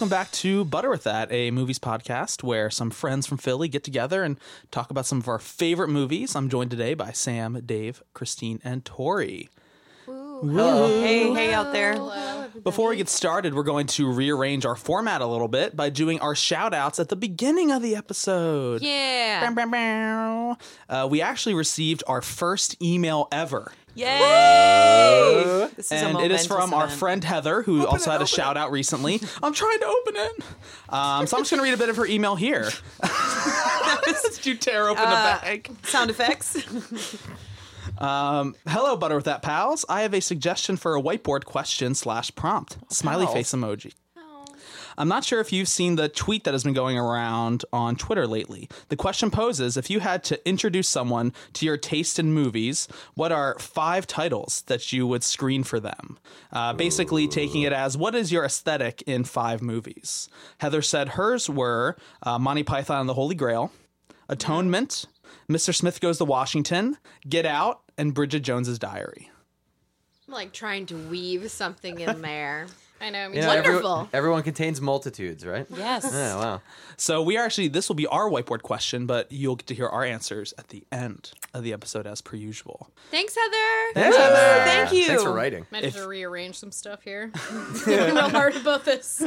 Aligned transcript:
welcome 0.00 0.08
back 0.08 0.30
to 0.30 0.64
Butter 0.64 0.88
with 0.88 1.04
That, 1.04 1.30
a 1.30 1.50
movies 1.50 1.78
podcast 1.78 2.42
where 2.42 2.70
some 2.70 2.88
friends 2.88 3.26
from 3.26 3.36
Philly 3.36 3.68
get 3.68 3.84
together 3.84 4.24
and 4.24 4.38
talk 4.70 4.90
about 4.90 5.04
some 5.04 5.18
of 5.18 5.28
our 5.28 5.38
favorite 5.38 5.88
movies. 5.88 6.34
I'm 6.34 6.48
joined 6.48 6.70
today 6.70 6.94
by 6.94 7.12
Sam, 7.12 7.60
Dave, 7.66 8.02
Christine, 8.14 8.62
and 8.64 8.82
Tori. 8.82 9.50
Hey, 11.02 11.34
hey 11.34 11.52
out 11.52 11.74
there. 11.74 11.98
Before 12.64 12.88
we 12.88 12.96
get 12.96 13.10
started, 13.10 13.52
we're 13.52 13.62
going 13.62 13.88
to 13.88 14.10
rearrange 14.10 14.64
our 14.64 14.74
format 14.74 15.20
a 15.20 15.26
little 15.26 15.48
bit 15.48 15.76
by 15.76 15.90
doing 15.90 16.18
our 16.20 16.34
shout 16.34 16.72
outs 16.72 16.98
at 16.98 17.10
the 17.10 17.16
beginning 17.16 17.70
of 17.70 17.82
the 17.82 17.94
episode. 17.94 18.80
Yeah. 18.80 19.50
Bow, 19.50 19.66
bow, 19.66 19.70
bow. 19.70 20.56
Uh, 20.88 21.08
we 21.10 21.20
actually 21.20 21.54
received 21.54 22.02
our 22.06 22.22
first 22.22 22.82
email 22.82 23.28
ever. 23.30 23.70
Yay! 23.94 25.68
This 25.76 25.92
is 25.92 26.02
a 26.02 26.06
and 26.06 26.20
it 26.20 26.30
is 26.30 26.46
from 26.46 26.72
our 26.74 26.88
friend 26.88 27.22
Heather, 27.22 27.62
who 27.62 27.86
also 27.86 28.10
had 28.10 28.22
a 28.22 28.26
shout 28.26 28.56
out 28.56 28.70
recently. 28.70 29.20
I'm 29.42 29.52
trying 29.52 29.80
to 29.80 29.86
open 29.86 30.14
it. 30.16 30.32
Um, 30.88 31.26
so 31.26 31.36
I'm 31.36 31.42
just 31.42 31.50
going 31.50 31.58
to 31.58 31.62
read 31.62 31.74
a 31.74 31.78
bit 31.78 31.88
of 31.88 31.96
her 31.96 32.06
email 32.06 32.36
here. 32.36 32.70
Did 34.04 34.46
you 34.46 34.56
tear 34.56 34.88
open 34.88 35.02
the 35.04 35.10
bag? 35.10 35.70
Sound 35.84 36.10
effects. 36.10 36.56
Um, 37.98 38.54
hello, 38.66 38.96
Butter 38.96 39.16
with 39.16 39.26
That 39.26 39.42
pals. 39.42 39.84
I 39.88 40.02
have 40.02 40.14
a 40.14 40.20
suggestion 40.20 40.76
for 40.76 40.96
a 40.96 41.02
whiteboard 41.02 41.44
question 41.44 41.94
slash 41.94 42.34
prompt. 42.34 42.78
Smiley 42.88 43.26
face 43.26 43.52
emoji. 43.52 43.92
I'm 45.00 45.08
not 45.08 45.24
sure 45.24 45.40
if 45.40 45.50
you've 45.50 45.66
seen 45.66 45.96
the 45.96 46.10
tweet 46.10 46.44
that 46.44 46.52
has 46.52 46.62
been 46.62 46.74
going 46.74 46.98
around 46.98 47.64
on 47.72 47.96
Twitter 47.96 48.26
lately. 48.26 48.68
The 48.90 48.96
question 48.96 49.30
poses 49.30 49.78
if 49.78 49.88
you 49.88 50.00
had 50.00 50.22
to 50.24 50.46
introduce 50.46 50.88
someone 50.88 51.32
to 51.54 51.64
your 51.64 51.78
taste 51.78 52.18
in 52.18 52.34
movies, 52.34 52.86
what 53.14 53.32
are 53.32 53.58
five 53.58 54.06
titles 54.06 54.62
that 54.66 54.92
you 54.92 55.06
would 55.06 55.24
screen 55.24 55.64
for 55.64 55.80
them? 55.80 56.18
Uh, 56.52 56.74
basically, 56.74 57.26
taking 57.26 57.62
it 57.62 57.72
as 57.72 57.96
what 57.96 58.14
is 58.14 58.30
your 58.30 58.44
aesthetic 58.44 59.00
in 59.06 59.24
five 59.24 59.62
movies? 59.62 60.28
Heather 60.58 60.82
said 60.82 61.10
hers 61.10 61.48
were 61.48 61.96
uh, 62.22 62.38
Monty 62.38 62.62
Python 62.62 63.00
and 63.00 63.08
the 63.08 63.14
Holy 63.14 63.34
Grail, 63.34 63.72
Atonement, 64.28 65.06
Mr. 65.48 65.74
Smith 65.74 66.02
Goes 66.02 66.18
to 66.18 66.26
Washington, 66.26 66.98
Get 67.26 67.46
Out, 67.46 67.80
and 67.96 68.12
Bridget 68.12 68.40
Jones's 68.40 68.78
Diary. 68.78 69.30
I'm 70.28 70.34
like 70.34 70.52
trying 70.52 70.84
to 70.86 70.96
weave 71.08 71.50
something 71.50 72.00
in 72.00 72.20
there. 72.20 72.66
I 73.00 73.10
know. 73.10 73.28
You 73.28 73.40
know, 73.40 73.50
every- 73.50 73.72
Wonderful. 73.72 74.08
everyone 74.12 74.42
contains 74.42 74.80
multitudes, 74.80 75.46
right? 75.46 75.66
yes. 75.74 76.08
Yeah, 76.12 76.36
wow. 76.36 76.62
So 76.96 77.22
we 77.22 77.36
are 77.38 77.44
actually 77.44 77.68
this 77.68 77.88
will 77.88 77.96
be 77.96 78.06
our 78.06 78.28
whiteboard 78.28 78.62
question, 78.62 79.06
but 79.06 79.30
you'll 79.32 79.56
get 79.56 79.66
to 79.68 79.74
hear 79.74 79.88
our 79.88 80.04
answers 80.04 80.52
at 80.58 80.68
the 80.68 80.84
end 80.92 81.32
of 81.54 81.64
the 81.64 81.72
episode 81.72 82.06
as 82.06 82.20
per 82.20 82.36
usual. 82.36 82.90
Thanks, 83.10 83.34
Heather. 83.34 83.94
Thanks, 83.94 84.16
Heather. 84.16 84.64
Thank 84.64 84.92
you. 84.92 85.06
Thanks 85.06 85.22
for 85.22 85.32
writing. 85.32 85.66
Might 85.70 85.84
have 85.84 85.94
If- 85.96 86.02
to 86.02 86.08
rearrange 86.08 86.56
some 86.58 86.70
stuff 86.72 87.02
here. 87.02 87.30
Thinking 87.34 88.14
real 88.14 88.28
hard 88.28 88.56
about 88.56 88.84
this. 88.84 89.22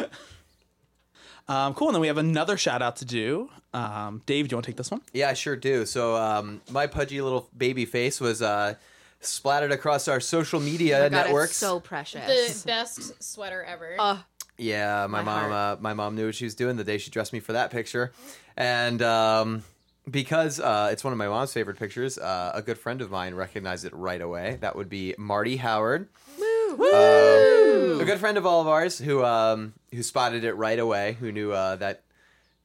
Um, 1.47 1.73
cool. 1.73 1.89
And 1.89 1.95
then 1.95 2.02
we 2.02 2.08
have 2.08 2.17
another 2.17 2.55
shout 2.58 2.81
out 2.81 2.97
to 2.97 3.05
do. 3.05 3.49
Um, 3.73 4.21
Dave, 4.25 4.47
do 4.47 4.53
you 4.53 4.58
want 4.58 4.65
to 4.65 4.71
take 4.71 4.77
this 4.77 4.91
one? 4.91 5.02
Yeah, 5.13 5.30
I 5.30 5.33
sure 5.33 5.55
do. 5.55 5.85
So, 5.85 6.15
um, 6.15 6.61
my 6.71 6.87
pudgy 6.87 7.21
little 7.21 7.49
baby 7.58 7.85
face 7.85 8.21
was 8.21 8.41
uh, 8.41 8.75
splattered 9.25 9.71
across 9.71 10.07
our 10.07 10.19
social 10.19 10.59
media 10.59 10.97
Oh 10.97 10.99
God, 10.99 11.05
it's 11.05 11.13
networks. 11.13 11.55
so 11.55 11.79
precious. 11.79 12.61
The 12.63 12.67
best 12.67 13.23
sweater 13.23 13.63
ever. 13.63 13.95
Uh, 13.99 14.17
yeah, 14.57 15.07
my, 15.09 15.21
My 15.21 15.41
mom. 15.41 15.52
Uh, 15.52 15.75
my 15.81 15.93
mom 15.93 16.15
knew 16.15 16.27
what 16.27 16.35
she 16.35 16.45
was 16.45 16.55
doing 16.55 16.75
the 16.77 16.83
day 16.83 16.97
she 16.97 17.09
dressed 17.11 17.33
me 17.33 17.39
for 17.39 17.53
that 17.53 17.71
picture, 17.71 18.11
and 18.55 19.02
um, 19.02 19.63
because 20.09 20.59
uh, 20.59 20.89
it's 20.91 21.03
one 21.03 21.11
of 21.13 21.17
my 21.17 21.27
mom's 21.27 21.52
favorite 21.53 21.80
pictures, 21.80 22.17
uh, 22.19 22.52
a 22.53 22.61
good 22.61 22.77
friend 22.77 23.02
of 23.02 23.09
mine 23.09 23.33
recognized 23.33 23.83
it 23.85 23.93
right 23.95 24.21
away. 24.21 24.57
That 24.61 24.75
would 24.75 24.89
be 24.89 25.15
Marty 25.17 25.58
Howard. 25.58 26.08
Um, 26.69 26.80
a 28.02 28.05
good 28.05 28.19
friend 28.19 28.37
of 28.37 28.45
all 28.45 28.61
of 28.61 28.67
ours 28.67 28.97
who 28.99 29.23
um, 29.23 29.73
who 29.91 30.03
spotted 30.03 30.43
it 30.43 30.53
right 30.53 30.80
away, 30.80 31.17
who 31.19 31.31
knew 31.31 31.52
uh, 31.52 31.75
that 31.77 32.03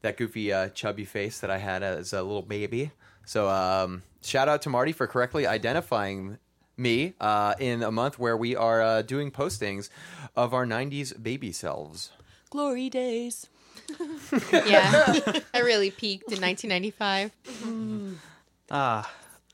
that 0.03 0.16
goofy 0.16 0.53
uh, 0.53 0.69
chubby 0.71 1.04
face 1.04 1.41
that 1.41 1.50
I 1.50 1.59
had 1.59 1.83
as 1.83 2.12
a 2.12 2.22
little 2.22 2.43
baby. 2.43 2.93
So 3.25 3.49
um, 3.49 4.03
shout 4.22 4.49
out 4.49 4.62
to 4.62 4.71
Marty 4.71 4.93
for 4.93 5.06
correctly 5.06 5.47
identifying 5.47 6.38
me 6.78 7.15
uh, 7.21 7.55
in 7.59 7.83
a 7.83 7.91
month 7.91 8.19
where 8.19 8.37
we 8.37 8.55
are 8.56 8.81
uh, 8.81 9.03
doing 9.03 9.31
postings 9.31 9.89
of 10.37 10.55
our 10.55 10.66
'90s 10.66 11.21
baby 11.22 11.53
selves. 11.53 12.11
Glory 12.50 12.89
days. 12.89 13.49
yeah. 14.53 15.21
I 15.55 15.61
really 15.61 15.91
peaked 15.91 16.33
in 16.33 16.41
1995. 16.41 17.33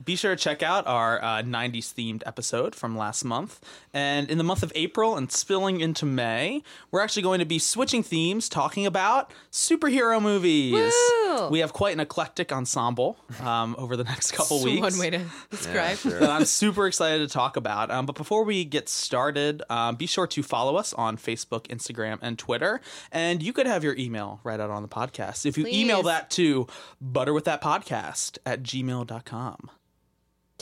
Be 0.03 0.17
sure 0.17 0.35
to 0.35 0.43
check 0.43 0.61
out 0.61 0.89
our 0.89 1.23
uh, 1.23 1.43
90s 1.43 1.95
themed 1.95 2.23
episode 2.27 2.75
from 2.75 2.97
last 2.97 3.25
month. 3.25 3.61
And 3.93 4.29
in 4.29 4.39
the 4.39 4.45
month 4.45 4.65
of 4.65 4.73
April 4.75 5.17
and 5.17 5.31
spilling 5.31 5.81
into 5.81 6.05
May, 6.05 6.65
we're 6.91 7.01
actually 7.01 7.23
going 7.23 7.39
to 7.39 7.45
be 7.45 7.61
switching 7.61 8.03
themes, 8.03 8.49
talking 8.49 8.87
about 8.87 9.33
superhero 9.53 10.21
movies. 10.21 10.93
Woo! 11.29 11.49
We 11.49 11.61
have 11.61 11.73
quite 11.73 11.95
an 11.95 12.01
eclectic 12.01 12.51
ensemble 12.51 13.17
um, 13.41 13.77
over 13.79 13.97
the 13.97 14.03
next 14.03 14.33
couple 14.33 14.65
weeks. 14.65 14.81
One 14.81 14.99
way 14.99 15.11
to 15.11 15.25
describe. 15.51 15.99
that 15.99 16.29
I'm 16.29 16.45
super 16.45 16.89
excited 16.89 17.27
to 17.27 17.33
talk 17.33 17.57
about. 17.57 17.93
Um, 17.93 18.05
but 18.05 18.17
before 18.17 18.43
we 18.43 18.65
get 18.65 18.89
started, 18.89 19.63
um, 19.71 19.95
be 19.95 20.07
sure 20.07 20.27
to 20.27 20.43
follow 20.43 20.75
us 20.75 20.93
on 20.95 21.17
Facebook, 21.17 21.69
Instagram, 21.69 22.19
and 22.21 22.37
Twitter. 22.37 22.81
And 23.13 23.45
you 23.45 23.53
could 23.53 23.67
have 23.67 23.85
your 23.85 23.95
email 23.97 24.41
right 24.43 24.59
out 24.59 24.71
on 24.71 24.83
the 24.83 24.89
podcast. 24.89 25.47
If 25.47 25.57
you 25.57 25.67
email 25.69 26.03
that 26.03 26.31
to 26.31 26.67
butterwiththatpodcast 27.01 28.39
at 28.45 28.65
gmail.com. 28.65 29.71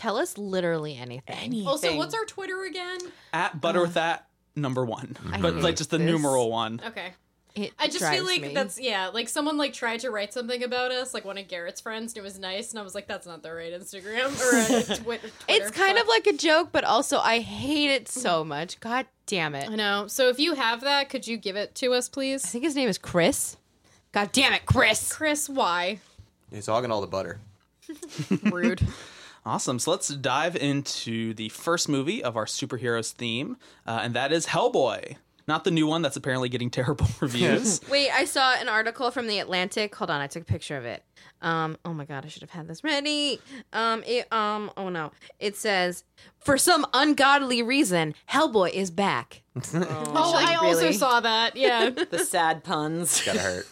Tell 0.03 0.17
us 0.17 0.37
literally 0.37 0.97
anything. 0.97 1.65
Also, 1.65 1.97
what's 1.97 2.13
our 2.13 2.25
Twitter 2.25 2.65
again? 2.65 2.99
At 3.33 3.61
butter 3.61 3.81
with 3.83 3.95
that 3.95 4.27
number 4.57 4.85
one. 4.85 5.17
But 5.41 5.55
like 5.59 5.77
just 5.77 5.91
the 5.91 5.99
this. 5.99 6.05
numeral 6.07 6.51
one. 6.51 6.81
Okay. 6.85 7.13
It 7.55 7.73
I 7.79 7.87
just 7.87 7.99
feel 8.01 8.09
drives 8.09 8.27
like 8.27 8.43
me. 8.43 8.53
that's 8.53 8.81
yeah, 8.81 9.09
like 9.09 9.29
someone 9.29 9.57
like 9.59 9.73
tried 9.75 10.01
to 10.01 10.11
write 10.11 10.33
something 10.33 10.65
about 10.65 10.91
us, 10.91 11.15
like 11.15 11.25
one 11.25 11.39
of 11.39 11.47
Garrett's 11.47 11.81
friends, 11.81 12.15
and 12.15 12.19
it 12.19 12.25
was 12.25 12.37
nice, 12.37 12.71
and 12.71 12.81
I 12.81 12.83
was 12.83 12.97
like, 12.97 13.07
that's 13.07 13.29
not 13.29 13.45
the 13.45 13.53
right 13.53 13.73
Instagram 13.73 14.33
or 14.41 14.57
uh, 14.75 14.83
Twi- 14.97 15.19
Twitter. 15.19 15.29
It's 15.49 15.71
kind 15.71 15.95
but- 15.95 16.03
of 16.03 16.09
like 16.09 16.27
a 16.27 16.33
joke, 16.33 16.71
but 16.73 16.83
also 16.83 17.19
I 17.21 17.39
hate 17.39 17.91
it 17.91 18.09
so 18.09 18.43
much. 18.43 18.81
God 18.81 19.07
damn 19.27 19.55
it. 19.55 19.69
I 19.71 19.77
know. 19.77 20.09
So 20.09 20.31
if 20.31 20.41
you 20.41 20.55
have 20.55 20.81
that, 20.81 21.11
could 21.11 21.29
you 21.29 21.37
give 21.37 21.55
it 21.55 21.77
to 21.77 21.93
us, 21.93 22.09
please? 22.09 22.43
I 22.43 22.47
please? 22.47 22.51
think 22.53 22.65
his 22.65 22.75
name 22.75 22.89
is 22.89 22.99
Chris. 22.99 23.57
God 24.11 24.33
damn 24.33 24.53
it, 24.53 24.67
Chris. 24.67 25.13
Chris, 25.13 25.49
why? 25.49 26.01
He's 26.51 26.67
hogging 26.67 26.91
all 26.91 27.03
the 27.03 27.07
butter. 27.07 27.39
Rude. 28.51 28.81
Awesome. 29.45 29.79
So 29.79 29.91
let's 29.91 30.09
dive 30.09 30.55
into 30.57 31.35
the 31.35 31.49
first 31.49 31.89
movie 31.89 32.23
of 32.23 32.37
our 32.37 32.45
superheroes 32.47 33.13
theme, 33.13 33.57
uh, 33.87 34.01
and 34.03 34.15
that 34.15 34.33
is 34.33 34.47
Hellboy. 34.47 35.17
Not 35.49 35.65
the 35.65 35.73
new 35.73 35.89
one 35.89 36.03
that's 36.03 36.17
apparently 36.17 36.49
getting 36.49 36.71
terrible 36.79 37.07
reviews. 37.21 37.81
Wait, 37.91 38.11
I 38.11 38.25
saw 38.25 38.55
an 38.55 38.69
article 38.69 39.11
from 39.11 39.27
the 39.27 39.41
Atlantic. 39.41 39.95
Hold 39.97 40.11
on, 40.11 40.21
I 40.21 40.29
took 40.29 40.43
a 40.45 40.47
picture 40.47 40.77
of 40.77 40.85
it. 40.85 41.03
Um, 41.41 41.77
oh 41.85 41.93
my 41.93 42.05
god, 42.05 42.25
I 42.25 42.29
should 42.29 42.43
have 42.43 42.51
had 42.51 42.69
this 42.69 42.85
ready. 42.85 43.41
Um, 43.73 44.05
it, 44.07 44.33
um, 44.33 44.71
oh 44.77 44.89
no, 44.89 45.11
it 45.41 45.57
says 45.57 46.05
for 46.39 46.57
some 46.57 46.87
ungodly 46.95 47.63
reason, 47.65 48.15
Hellboy 48.31 48.71
is 48.71 48.93
back. 48.93 49.43
Oh, 49.75 50.33
Like, 50.35 50.49
I 50.49 50.55
also 50.55 50.93
saw 50.93 51.19
that. 51.21 51.57
Yeah. 51.57 51.91
The 51.91 52.21
sad 52.21 52.63
puns. 52.63 53.23
Gotta 53.25 53.39
hurt. 53.41 53.67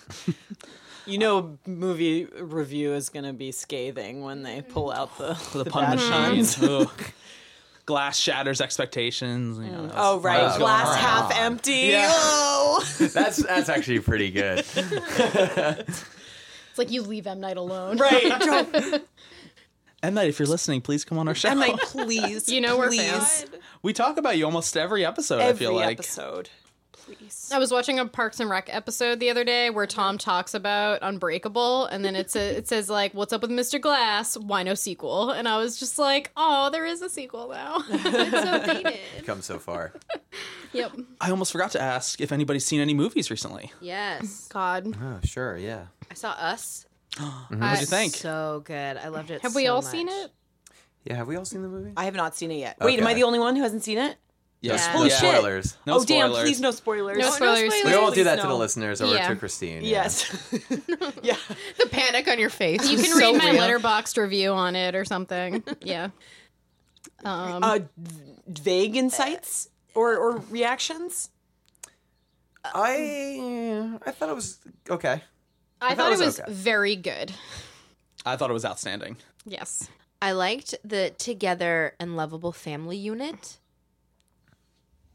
You 1.11 1.19
know, 1.19 1.59
movie 1.67 2.25
review 2.25 2.93
is 2.95 3.09
going 3.09 3.25
to 3.25 3.33
be 3.33 3.53
scathing 3.53 4.23
when 4.23 4.43
they 4.43 4.63
pull 4.63 4.91
out 4.93 5.17
the, 5.19 5.35
the, 5.53 5.65
the 5.65 5.71
pun 5.71 5.97
bad 5.99 6.37
machine. 6.37 6.87
Glass 7.87 8.17
shatters 8.19 8.61
expectations. 8.61 9.59
You 9.59 9.65
know, 9.67 9.83
that's- 9.87 10.01
Oh, 10.01 10.21
right. 10.21 10.39
that's 10.43 10.59
going 10.59 10.69
Glass 10.69 10.89
on. 10.89 10.97
half 10.99 11.37
empty. 11.37 11.73
Yeah. 11.91 12.09
Oh. 12.13 12.85
That's 13.01 13.39
that's 13.39 13.69
actually 13.69 13.99
pretty 14.01 14.31
good. 14.31 14.65
It's 16.71 16.79
like 16.79 16.93
you 16.93 17.03
leave 17.03 17.27
M 17.27 17.41
Night 17.41 17.57
alone. 17.57 17.97
right. 17.99 19.03
M 20.05 20.15
Night, 20.15 20.29
if 20.29 20.39
you're 20.39 20.47
listening, 20.47 20.81
please 20.81 21.05
come 21.05 21.19
on 21.19 21.27
our 21.27 21.35
show. 21.35 21.49
am 21.49 21.61
I 21.61 21.75
please? 21.81 22.49
You 22.49 22.61
know 22.61 22.79
we're 22.79 22.93
fans. 22.93 23.45
we 23.83 23.93
talk 23.93 24.19
about 24.19 24.39
you 24.39 24.45
almost 24.45 24.77
every 24.77 25.05
episode. 25.05 25.41
Every 25.41 25.67
I 25.67 25.69
feel 25.71 25.75
like. 25.75 25.99
episode. 25.99 26.49
Please. 27.17 27.51
I 27.53 27.59
was 27.59 27.73
watching 27.73 27.99
a 27.99 28.07
Parks 28.07 28.41
and 28.41 28.49
Rec 28.49 28.69
episode 28.73 29.21
the 29.21 29.31
other 29.31 29.45
day 29.45 29.71
where 29.71 29.87
Tom 29.87 30.19
talks 30.19 30.55
about 30.55 31.01
Unbreakable, 31.03 31.87
and 31.87 32.05
then 32.05 32.15
it's 32.15 32.37
a, 32.37 32.59
it 32.59 32.69
says 32.69 32.89
like, 32.89 33.13
"What's 33.15 33.33
up 33.33 33.43
with 33.43 33.51
Mr. 33.51 33.81
Glass? 33.81 34.37
Why 34.37 34.63
no 34.63 34.75
sequel?" 34.75 35.31
And 35.31 35.49
I 35.49 35.57
was 35.59 35.79
just 35.79 35.99
like, 35.99 36.31
"Oh, 36.37 36.71
there 36.71 36.87
is 36.87 37.03
a 37.03 37.09
sequel 37.09 37.49
now." 37.49 37.83
it's 37.89 38.31
so 38.31 38.67
dated. 38.83 39.01
Come 39.27 39.43
so 39.43 39.59
far. 39.59 39.93
Yep. 40.73 40.93
I 41.21 41.33
almost 41.33 41.51
forgot 41.51 41.73
to 41.73 41.83
ask 41.83 42.21
if 42.21 42.31
anybody's 42.31 42.65
seen 42.65 42.81
any 42.81 42.95
movies 42.95 43.29
recently. 43.29 43.73
Yes, 43.81 44.47
God. 44.53 44.95
Oh, 45.03 45.19
sure, 45.25 45.57
yeah. 45.57 45.87
I 46.09 46.15
saw 46.15 46.31
Us. 46.31 46.87
What'd 47.19 47.59
mm-hmm. 47.59 47.81
you 47.81 47.87
think? 47.87 48.15
So 48.15 48.63
good. 48.65 48.97
I 48.97 49.09
loved 49.09 49.33
it. 49.33 49.43
Have 49.43 49.57
we 49.57 49.65
so 49.65 49.75
all 49.75 49.83
much. 49.83 49.91
seen 49.91 50.09
it? 50.09 50.31
Yeah, 51.05 51.17
have 51.17 51.27
we 51.27 51.35
all 51.35 51.45
seen 51.45 51.63
the 51.63 51.69
movie? 51.69 51.93
I 51.97 52.05
have 52.05 52.15
not 52.15 52.37
seen 52.37 52.53
it 52.53 52.59
yet. 52.59 52.77
Wait, 52.81 53.01
am 53.01 53.07
I 53.07 53.11
Okay. 53.11 53.21
the 53.21 53.25
only 53.25 53.41
one 53.41 53.57
who 53.57 53.63
hasn't 53.63 53.83
seen 53.83 53.99
it? 53.99 54.17
Yes. 54.63 54.81
Yeah. 54.87 54.93
No 54.93 54.99
Holy 54.99 55.11
shit. 55.11 55.19
spoilers. 55.19 55.77
No 55.87 55.95
oh, 55.95 56.05
damn. 56.05 56.29
spoilers. 56.29 56.43
Please, 56.45 56.61
no 56.61 56.71
spoilers. 56.71 57.19
No 57.19 57.31
spoilers. 57.31 57.73
We 57.85 57.93
won't 57.93 58.15
do 58.15 58.21
Please, 58.21 58.25
that 58.25 58.41
to 58.43 58.47
the 58.47 58.55
listeners 58.55 59.01
or 59.01 59.07
Yeah. 59.07 59.29
to 59.29 59.37
Christine. 59.37 59.83
yeah. 59.83 59.89
Yes. 60.03 60.53
yeah. 61.23 61.37
The 61.79 61.87
panic 61.91 62.29
on 62.29 62.39
your 62.39 62.51
face. 62.51 62.91
You 62.91 62.97
can 62.99 63.07
so 63.07 63.33
read 63.33 63.39
my 63.39 63.51
real. 63.53 63.63
Letterboxd 63.63 64.19
review 64.19 64.53
on 64.53 64.77
it 64.77 64.95
or 64.95 65.05
something. 65.05 65.65
Yeah. 65.81 66.09
Um, 67.25 67.63
Uh, 67.65 67.79
vague 68.47 68.97
insights 68.97 69.69
or, 69.95 70.17
or 70.17 70.37
reactions? 70.51 71.31
I 72.65 73.99
I 74.05 74.11
thought 74.11 74.29
it 74.29 74.35
was 74.35 74.59
okay. 74.91 75.23
I, 75.81 75.95
thought 75.95 75.97
thought, 75.97 76.13
it 76.13 76.15
it 76.15 76.19
was 76.19 76.27
was 76.27 76.41
okay. 76.41 76.53
very 76.53 76.97
good. 76.97 77.33
I 78.27 78.37
thought 78.37 78.51
it 78.51 78.55
was 78.55 78.67
outstanding. 78.67 79.17
Yes. 79.47 79.89
I 80.21 80.33
liked 80.33 80.75
the 80.85 81.15
Together 81.17 81.95
and 81.99 82.17
Lovable 82.17 82.53
Family 82.53 82.99
unit. 82.99 83.59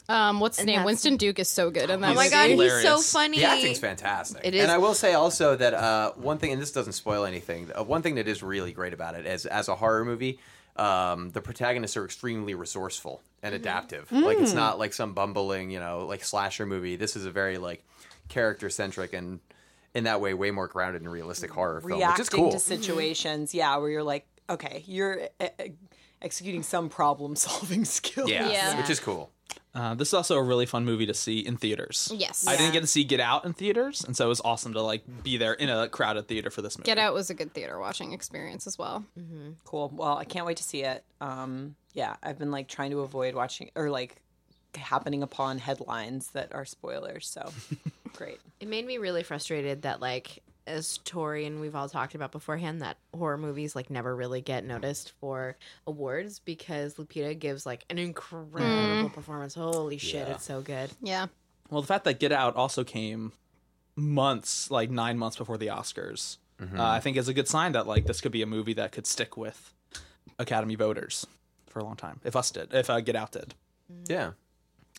Um, 0.08 0.40
what's 0.40 0.58
his 0.58 0.62
And 0.64 0.68
name? 0.68 0.76
that's- 0.78 0.86
Winston 0.86 1.18
Duke 1.18 1.40
is 1.40 1.48
so 1.50 1.72
good 1.72 1.90
in 1.90 2.02
that 2.02 2.12
Oh 2.12 2.14
my 2.14 2.24
movie. 2.26 2.30
god, 2.30 2.50
he's 2.50 2.58
so 2.60 2.78
hilarious. 2.78 3.12
funny. 3.12 3.38
The 3.40 3.44
acting's 3.46 3.80
fantastic. 3.80 4.42
It 4.44 4.54
is. 4.56 4.62
And 4.64 4.72
I 4.72 4.78
will 4.78 4.94
say 4.94 5.14
also 5.14 5.56
that 5.56 5.74
uh, 5.74 6.12
one 6.14 6.38
thing, 6.38 6.52
and 6.52 6.62
this 6.62 6.72
doesn't 6.72 6.94
spoil 6.94 7.26
anything, 7.26 7.70
uh, 7.78 7.84
one 7.84 8.02
thing 8.02 8.16
that 8.16 8.28
is 8.28 8.44
really 8.44 8.72
great 8.72 8.94
about 8.94 9.16
it 9.16 9.26
is 9.26 9.46
as 9.48 9.68
a 9.68 9.76
horror 9.76 10.06
movie, 10.06 10.40
um, 10.76 11.32
the 11.32 11.42
protagonists 11.42 11.98
are 11.98 12.06
extremely 12.06 12.54
resourceful 12.54 13.22
and 13.42 13.54
Mm-hmm. 13.54 13.64
adaptive. 13.64 14.12
Like 14.12 14.38
Mm. 14.38 14.44
it's 14.44 14.54
not 14.54 14.78
like 14.80 14.94
some 14.94 15.14
bumbling, 15.14 15.70
you 15.72 15.80
know, 15.80 16.06
like 16.06 16.24
slasher 16.24 16.66
movie. 16.66 16.96
This 16.98 17.16
is 17.16 17.26
a 17.26 17.32
very 17.32 17.58
like 17.58 17.84
character 18.30 18.70
centric 18.70 19.14
and 19.14 19.40
in 19.94 20.04
that 20.04 20.20
way 20.20 20.34
way 20.34 20.52
more 20.52 20.68
grounded 20.68 21.02
and 21.04 21.12
realistic 21.12 21.52
horror 21.52 21.80
film, 21.80 21.92
which 21.92 22.00
is 22.02 22.18
reacting 22.18 22.40
cool. 22.40 22.52
to 22.52 22.60
situations, 22.60 23.54
yeah, 23.56 23.78
where 23.78 23.90
you're 23.90 24.04
like, 24.04 24.28
okay, 24.50 24.84
you're 24.88 25.30
uh, 25.40 25.48
uh, 25.60 25.64
executing 26.22 26.64
some 26.64 26.90
problem 26.90 27.36
solving 27.36 27.86
skill. 27.98 28.28
yeah, 28.30 28.50
Yeah. 28.50 28.78
which 28.78 28.90
is 28.90 29.00
cool. 29.00 29.32
Uh, 29.76 29.94
this 29.94 30.08
is 30.08 30.14
also 30.14 30.38
a 30.38 30.42
really 30.42 30.66
fun 30.66 30.86
movie 30.86 31.06
to 31.06 31.14
see 31.14 31.40
in 31.40 31.58
theaters. 31.58 32.12
Yes. 32.16 32.48
I 32.48 32.56
didn't 32.56 32.72
get 32.72 32.80
to 32.80 32.88
see 32.88 33.04
Get 33.04 33.20
Out 33.20 33.44
in 33.44 33.54
theaters, 33.54 34.04
and 34.06 34.16
so 34.16 34.26
it 34.26 34.30
was 34.30 34.42
awesome 34.46 34.74
to 34.74 34.82
like 34.82 35.04
be 35.24 35.36
there 35.36 35.54
in 35.54 35.70
a 35.70 35.90
crowded 35.90 36.28
theater 36.30 36.50
for 36.50 36.62
this 36.62 36.78
movie. 36.78 36.86
Get 36.86 36.98
Out 36.98 37.14
was 37.14 37.30
a 37.30 37.34
good 37.34 37.54
theater 37.54 37.78
watching 37.78 38.14
experience 38.14 38.68
as 38.68 38.78
well. 38.78 39.04
Cool. 39.66 39.92
Well, 39.94 40.18
I 40.18 40.24
can't 40.24 40.46
wait 40.46 40.58
to 40.58 40.64
see 40.64 40.84
it. 40.84 41.04
Um, 41.20 41.76
yeah, 41.94 42.16
I've 42.24 42.40
been 42.40 42.52
like 42.52 42.70
trying 42.70 42.92
to 42.92 43.02
avoid 43.02 43.36
watching 43.36 43.70
or 43.76 43.90
like 43.90 44.22
happening 44.76 45.24
upon 45.24 45.58
headlines 45.58 46.30
that 46.30 46.54
are 46.54 46.66
spoilers. 46.66 47.28
So 47.28 47.52
great. 48.14 48.40
It 48.60 48.68
made 48.68 48.86
me 48.86 48.98
really 48.98 49.24
frustrated 49.24 49.82
that 49.82 50.00
like 50.00 50.42
as 50.68 50.98
Tori 51.00 51.46
and 51.46 51.60
we've 51.62 51.76
all 51.76 51.88
talked 51.90 52.16
about 52.16 52.32
beforehand 52.32 52.82
that 52.82 52.98
horror 53.16 53.38
movies 53.38 53.76
like 53.76 53.90
never 53.90 54.16
really 54.16 54.42
get 54.42 54.66
noticed 54.66 55.12
for 55.20 55.58
awards 55.86 56.40
because 56.40 56.96
Lupita 56.96 57.38
gives 57.38 57.66
like 57.66 57.86
an 57.90 57.98
incredible 57.98 59.10
performance. 59.12 59.54
Holy 59.56 59.98
shit, 59.98 60.28
Yeah. 60.28 60.34
it's 60.36 60.44
so 60.46 60.62
good. 60.62 60.90
Yeah. 61.02 61.28
Well, 61.70 61.82
the 61.82 61.88
fact 61.88 62.04
that 62.06 62.20
Get 62.20 62.32
Out 62.32 62.56
also 62.56 62.84
came 62.84 63.32
months, 63.96 64.70
like 64.72 64.90
nine 64.90 65.18
months 65.18 65.38
before 65.38 65.58
the 65.58 65.68
Oscars, 65.68 66.38
uh, 66.62 66.66
I 66.82 67.00
think 67.00 67.18
is 67.18 67.28
a 67.28 67.34
good 67.34 67.48
sign 67.48 67.74
that 67.74 67.86
like 67.88 68.06
this 68.06 68.22
could 68.22 68.32
be 68.32 68.42
a 68.42 68.46
movie 68.48 68.74
that 68.74 68.92
could 68.92 69.06
stick 69.08 69.36
with 69.38 69.74
Academy 70.40 70.76
voters 70.76 71.26
for 71.68 71.80
a 71.80 71.84
long 71.84 71.96
time. 71.96 72.20
If 72.24 72.36
us 72.36 72.52
did, 72.52 72.74
if 72.74 72.90
uh, 72.90 73.02
Get 73.02 73.16
Out 73.16 73.32
did. 73.34 73.54
Yeah. 74.08 74.32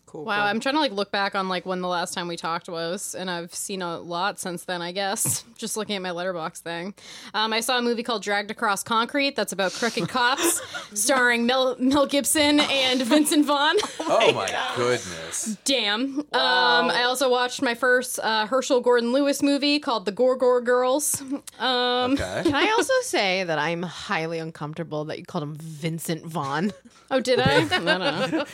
Cool. 0.07 0.23
Wow, 0.25 0.37
cool. 0.37 0.45
I'm 0.45 0.59
trying 0.61 0.75
to 0.75 0.79
like 0.81 0.93
look 0.93 1.11
back 1.11 1.35
on 1.35 1.49
like 1.49 1.65
when 1.65 1.81
the 1.81 1.87
last 1.87 2.13
time 2.13 2.27
we 2.27 2.37
talked 2.37 2.67
was, 2.69 3.13
and 3.13 3.29
I've 3.29 3.53
seen 3.53 3.81
a 3.81 3.99
lot 3.99 4.39
since 4.39 4.63
then. 4.63 4.81
I 4.81 4.91
guess 4.93 5.43
just 5.57 5.75
looking 5.77 5.95
at 5.97 6.01
my 6.01 6.11
letterbox 6.11 6.61
thing, 6.61 6.93
um, 7.33 7.51
I 7.53 7.59
saw 7.59 7.77
a 7.77 7.81
movie 7.81 8.03
called 8.03 8.23
Dragged 8.23 8.49
Across 8.49 8.83
Concrete 8.83 9.35
that's 9.35 9.51
about 9.51 9.73
crooked 9.73 10.07
cops, 10.17 10.61
starring 10.93 11.45
Mel 11.45 11.75
Mel 11.77 12.07
Gibson 12.07 12.61
and 12.61 13.01
Vincent 13.03 13.45
Vaughn. 13.45 13.75
Oh 14.09 14.31
my 14.33 14.47
goodness. 14.77 15.57
Damn. 15.65 16.19
Um, 16.19 16.25
I 16.31 17.03
also 17.03 17.29
watched 17.29 17.61
my 17.61 17.75
first 17.75 18.19
uh, 18.23 18.45
Herschell 18.47 18.79
Gordon 18.79 19.11
Lewis 19.11 19.43
movie 19.43 19.79
called 19.79 20.05
The 20.05 20.11
Gore 20.13 20.37
Gore 20.37 20.61
Girls. 20.61 21.21
Um, 21.59 22.13
Okay. 22.13 22.41
Can 22.43 22.55
I 22.55 22.73
also 22.77 22.93
say 23.01 23.43
that 23.43 23.59
I'm 23.59 23.83
highly 23.83 24.39
uncomfortable 24.39 25.03
that 25.05 25.19
you 25.19 25.25
called 25.25 25.43
him 25.43 25.55
Vincent 25.55 26.25
Vaughn? 26.25 26.71
Oh, 27.11 27.19
did 27.19 27.39
I? 27.39 27.57
I 27.57 27.65
don't 27.65 27.85
know. 27.85 28.45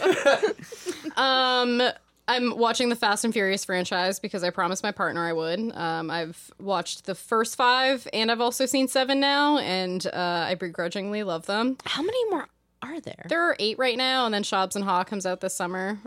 Um, 1.44 1.82
I'm 2.28 2.58
watching 2.58 2.90
the 2.90 2.96
Fast 2.96 3.26
and 3.26 3.34
Furious 3.34 3.66
franchise 3.66 4.20
because 4.20 4.44
I 4.44 4.50
promised 4.50 4.82
my 4.82 4.92
partner 4.92 5.28
I 5.28 5.34
would. 5.34 5.60
Um, 5.76 6.10
I've 6.10 6.52
watched 6.60 7.06
the 7.06 7.16
first 7.16 7.56
five, 7.56 8.08
and 8.14 8.32
I've 8.32 8.42
also 8.42 8.66
seen 8.66 8.88
seven 8.88 9.20
now, 9.20 9.58
and 9.58 10.06
uh, 10.08 10.46
I 10.48 10.56
begrudgingly 10.56 11.24
love 11.24 11.46
them. 11.46 11.78
How 11.86 12.02
many 12.02 12.30
more 12.30 12.48
are 12.82 13.00
there? 13.02 13.26
There 13.28 13.42
are 13.42 13.56
eight 13.60 13.78
right 13.78 13.98
now, 13.98 14.26
and 14.26 14.34
then 14.34 14.44
Shobbs 14.44 14.76
and 14.76 14.86
Haw 14.86 15.04
comes 15.04 15.26
out 15.26 15.42
this 15.42 15.54
summer. 15.54 16.00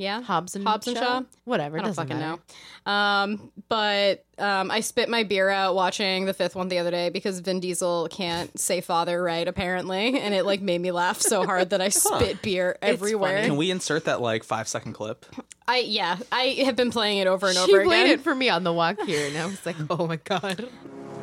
Yeah, 0.00 0.22
Hobbs 0.22 0.56
and 0.56 0.66
Hobbs 0.66 0.88
and 0.88 0.96
Shaw. 0.96 1.22
Whatever. 1.44 1.78
I 1.78 1.82
don't 1.82 1.92
fucking 1.92 2.18
matter. 2.18 2.40
know. 2.86 2.90
Um, 2.90 3.52
but 3.68 4.24
um, 4.38 4.70
I 4.70 4.80
spit 4.80 5.10
my 5.10 5.24
beer 5.24 5.50
out 5.50 5.74
watching 5.74 6.24
the 6.24 6.32
fifth 6.32 6.56
one 6.56 6.68
the 6.68 6.78
other 6.78 6.90
day 6.90 7.10
because 7.10 7.38
Vin 7.40 7.60
Diesel 7.60 8.08
can't 8.10 8.58
say 8.58 8.80
father 8.80 9.22
right 9.22 9.46
apparently, 9.46 10.18
and 10.18 10.32
it 10.32 10.46
like 10.46 10.62
made 10.62 10.80
me 10.80 10.90
laugh 10.90 11.20
so 11.20 11.44
hard 11.44 11.68
that 11.68 11.82
I 11.82 11.90
spit 11.90 12.40
beer 12.40 12.78
everywhere. 12.80 13.44
Can 13.44 13.56
we 13.56 13.70
insert 13.70 14.06
that 14.06 14.22
like 14.22 14.42
five 14.42 14.68
second 14.68 14.94
clip? 14.94 15.26
I 15.68 15.80
yeah, 15.80 16.16
I 16.32 16.62
have 16.64 16.76
been 16.76 16.90
playing 16.90 17.18
it 17.18 17.26
over 17.26 17.48
and 17.48 17.56
She 17.56 17.74
over 17.74 17.84
played 17.84 18.10
it 18.10 18.22
for 18.22 18.34
me 18.34 18.48
on 18.48 18.64
the 18.64 18.72
walk 18.72 19.02
here, 19.02 19.26
and 19.26 19.36
I 19.36 19.44
was 19.44 19.66
like, 19.66 19.76
"Oh 19.90 20.06
my 20.06 20.16
god!" 20.16 20.66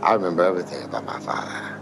I 0.04 0.14
remember 0.14 0.44
everything 0.44 0.84
about 0.84 1.04
my 1.04 1.20
father. 1.20 1.80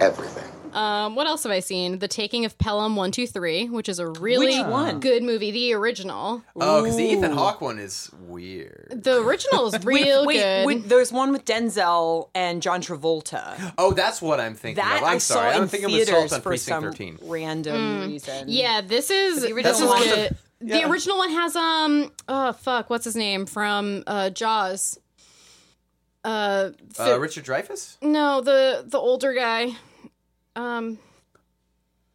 Everything. 0.00 0.37
Um, 0.78 1.14
what 1.16 1.26
else 1.26 1.42
have 1.42 1.50
I 1.52 1.60
seen? 1.60 1.98
The 1.98 2.06
Taking 2.08 2.44
of 2.44 2.56
Pelham 2.58 2.94
One 2.94 3.10
Two 3.10 3.26
Three, 3.26 3.68
which 3.68 3.88
is 3.88 3.98
a 3.98 4.06
really 4.06 4.62
one? 4.62 5.00
good 5.00 5.22
movie. 5.22 5.50
The 5.50 5.74
original. 5.74 6.42
Oh, 6.56 6.82
because 6.82 6.96
the 6.96 7.04
Ethan 7.04 7.32
Hawke 7.32 7.60
one 7.60 7.78
is 7.78 8.10
weird. 8.20 9.02
The 9.02 9.20
original 9.22 9.66
is 9.74 9.84
real 9.84 10.24
wait, 10.24 10.36
good. 10.36 10.66
wait, 10.66 10.88
there's 10.88 11.10
one 11.12 11.32
with 11.32 11.44
Denzel 11.44 12.28
and 12.34 12.62
John 12.62 12.80
Travolta. 12.80 13.74
Oh, 13.76 13.92
that's 13.92 14.22
what 14.22 14.38
I'm 14.40 14.54
thinking 14.54 14.82
That 14.84 14.98
of. 14.98 15.08
I'm 15.08 15.14
I 15.16 15.18
sorry. 15.18 15.50
saw 15.52 15.56
I'm 15.56 15.62
in 15.64 15.68
thinking 15.68 15.86
of 15.86 15.92
theaters 15.92 16.08
Assault 16.10 16.32
on 16.34 16.40
for 16.42 16.50
Precinct 16.50 16.68
some 16.68 16.82
13. 16.84 17.18
random 17.22 18.00
reason. 18.10 18.44
yeah, 18.48 18.80
this 18.80 19.10
is 19.10 19.42
the 19.42 19.52
original 19.52 19.72
this 19.72 19.80
is 19.80 19.88
one- 19.88 20.02
good. 20.04 20.36
The 20.60 20.66
Yeah. 20.78 20.90
original 20.90 21.18
one 21.18 21.30
has 21.30 21.54
um 21.56 22.12
oh 22.28 22.52
fuck 22.52 22.90
what's 22.90 23.04
his 23.04 23.14
name 23.16 23.46
from 23.46 24.02
uh 24.06 24.30
Jaws. 24.30 24.98
Uh, 26.24 26.28
Uh, 26.28 26.70
Fi- 26.94 27.14
Richard 27.14 27.44
Dreyfuss? 27.44 27.96
no 28.02 28.40
the 28.40 28.84
the 28.86 28.98
older 28.98 29.32
guy. 29.34 29.76
Um 30.58 30.98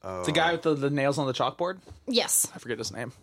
Oh. 0.05 0.23
The 0.25 0.33
guy 0.33 0.51
with 0.51 0.63
the, 0.63 0.75
the 0.75 0.89
nails 0.89 1.17
on 1.17 1.27
the 1.27 1.33
chalkboard. 1.33 1.77
yes, 2.07 2.51
I 2.53 2.59
forget 2.59 2.77
his 2.77 2.91
name. 2.91 3.13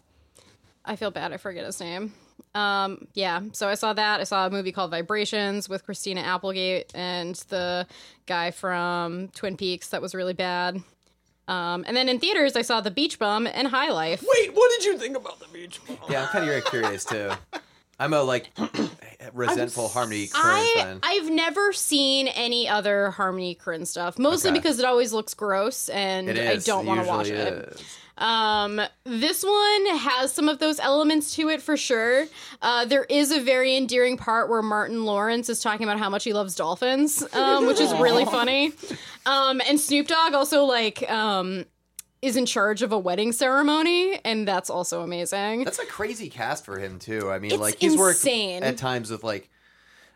I 0.82 0.96
feel 0.96 1.10
bad. 1.10 1.30
I 1.30 1.36
forget 1.36 1.66
his 1.66 1.78
name. 1.78 2.14
Um, 2.54 3.06
yeah. 3.12 3.42
So 3.52 3.68
I 3.68 3.74
saw 3.74 3.92
that. 3.92 4.20
I 4.20 4.24
saw 4.24 4.46
a 4.46 4.50
movie 4.50 4.72
called 4.72 4.90
Vibrations 4.90 5.68
with 5.68 5.84
Christina 5.84 6.22
Applegate 6.22 6.90
and 6.94 7.34
the 7.50 7.86
guy 8.24 8.50
from 8.50 9.28
Twin 9.34 9.58
Peaks 9.58 9.90
that 9.90 10.00
was 10.00 10.14
really 10.14 10.32
bad. 10.32 10.82
Um, 11.48 11.84
and 11.86 11.94
then 11.94 12.08
in 12.08 12.18
theaters, 12.18 12.56
I 12.56 12.62
saw 12.62 12.80
The 12.80 12.90
Beach 12.90 13.18
Bum 13.18 13.46
and 13.46 13.68
High 13.68 13.90
Life. 13.90 14.24
Wait, 14.26 14.54
what 14.54 14.70
did 14.78 14.86
you 14.86 14.96
think 14.96 15.18
about 15.18 15.38
the 15.38 15.48
beach? 15.52 15.80
Bum? 15.86 15.98
Yeah, 16.08 16.22
I'm 16.22 16.28
kind 16.28 16.44
of 16.44 16.48
very 16.48 16.62
curious 16.62 17.04
too. 17.04 17.30
I'm 18.00 18.12
a 18.14 18.22
like 18.22 18.50
resentful 19.34 19.88
Harmony 19.88 20.26
Korine 20.26 20.32
I 20.34 20.72
fan. 20.74 21.00
I've 21.02 21.30
never 21.30 21.72
seen 21.72 22.28
any 22.28 22.66
other 22.66 23.10
Harmony 23.10 23.54
Korine 23.54 23.86
stuff, 23.86 24.18
mostly 24.18 24.50
Okay. 24.50 24.58
because 24.58 24.78
it 24.78 24.84
always 24.86 25.12
looks 25.12 25.34
gross 25.34 25.88
and 25.90 26.28
I 26.30 26.56
don't 26.56 26.86
want 26.86 27.02
to 27.02 27.06
watch 27.06 27.28
usually 27.28 27.46
it. 27.48 27.68
is. 27.74 27.84
Um, 28.18 28.80
this 29.04 29.42
one 29.44 29.86
has 29.96 30.32
some 30.32 30.48
of 30.48 30.58
those 30.58 30.78
elements 30.80 31.34
to 31.36 31.48
it 31.48 31.62
for 31.62 31.76
sure. 31.76 32.26
Uh, 32.60 32.84
there 32.84 33.04
is 33.04 33.32
a 33.32 33.40
very 33.40 33.76
endearing 33.76 34.18
part 34.18 34.50
where 34.50 34.60
Martin 34.60 35.04
Lawrence 35.06 35.48
is 35.48 35.60
talking 35.60 35.84
about 35.84 35.98
how 35.98 36.10
much 36.10 36.24
he 36.24 36.34
loves 36.34 36.54
dolphins, 36.54 37.22
um, 37.34 37.66
which 37.66 37.80
is 37.80 37.92
really 37.94 38.24
funny. 38.36 38.72
Um, 39.24 39.62
and 39.66 39.80
Snoop 39.80 40.06
Dogg 40.06 40.34
also 40.34 40.64
like 40.64 41.08
um 41.10 41.64
is 42.22 42.36
in 42.36 42.44
charge 42.46 42.82
of 42.82 42.92
a 42.92 42.98
wedding 42.98 43.32
ceremony, 43.32 44.20
and 44.24 44.46
that's 44.46 44.68
also 44.70 45.02
amazing. 45.02 45.64
That's 45.64 45.78
a 45.78 45.86
crazy 45.86 46.28
cast 46.28 46.64
for 46.64 46.78
him 46.78 46.98
too. 46.98 47.30
I 47.30 47.38
mean, 47.38 47.52
It's 47.52 47.60
like 47.60 47.78
he's 47.78 47.94
insane. 47.94 48.60
worked 48.60 48.66
at 48.66 48.76
times 48.78 49.10
with 49.10 49.24
like. 49.24 49.48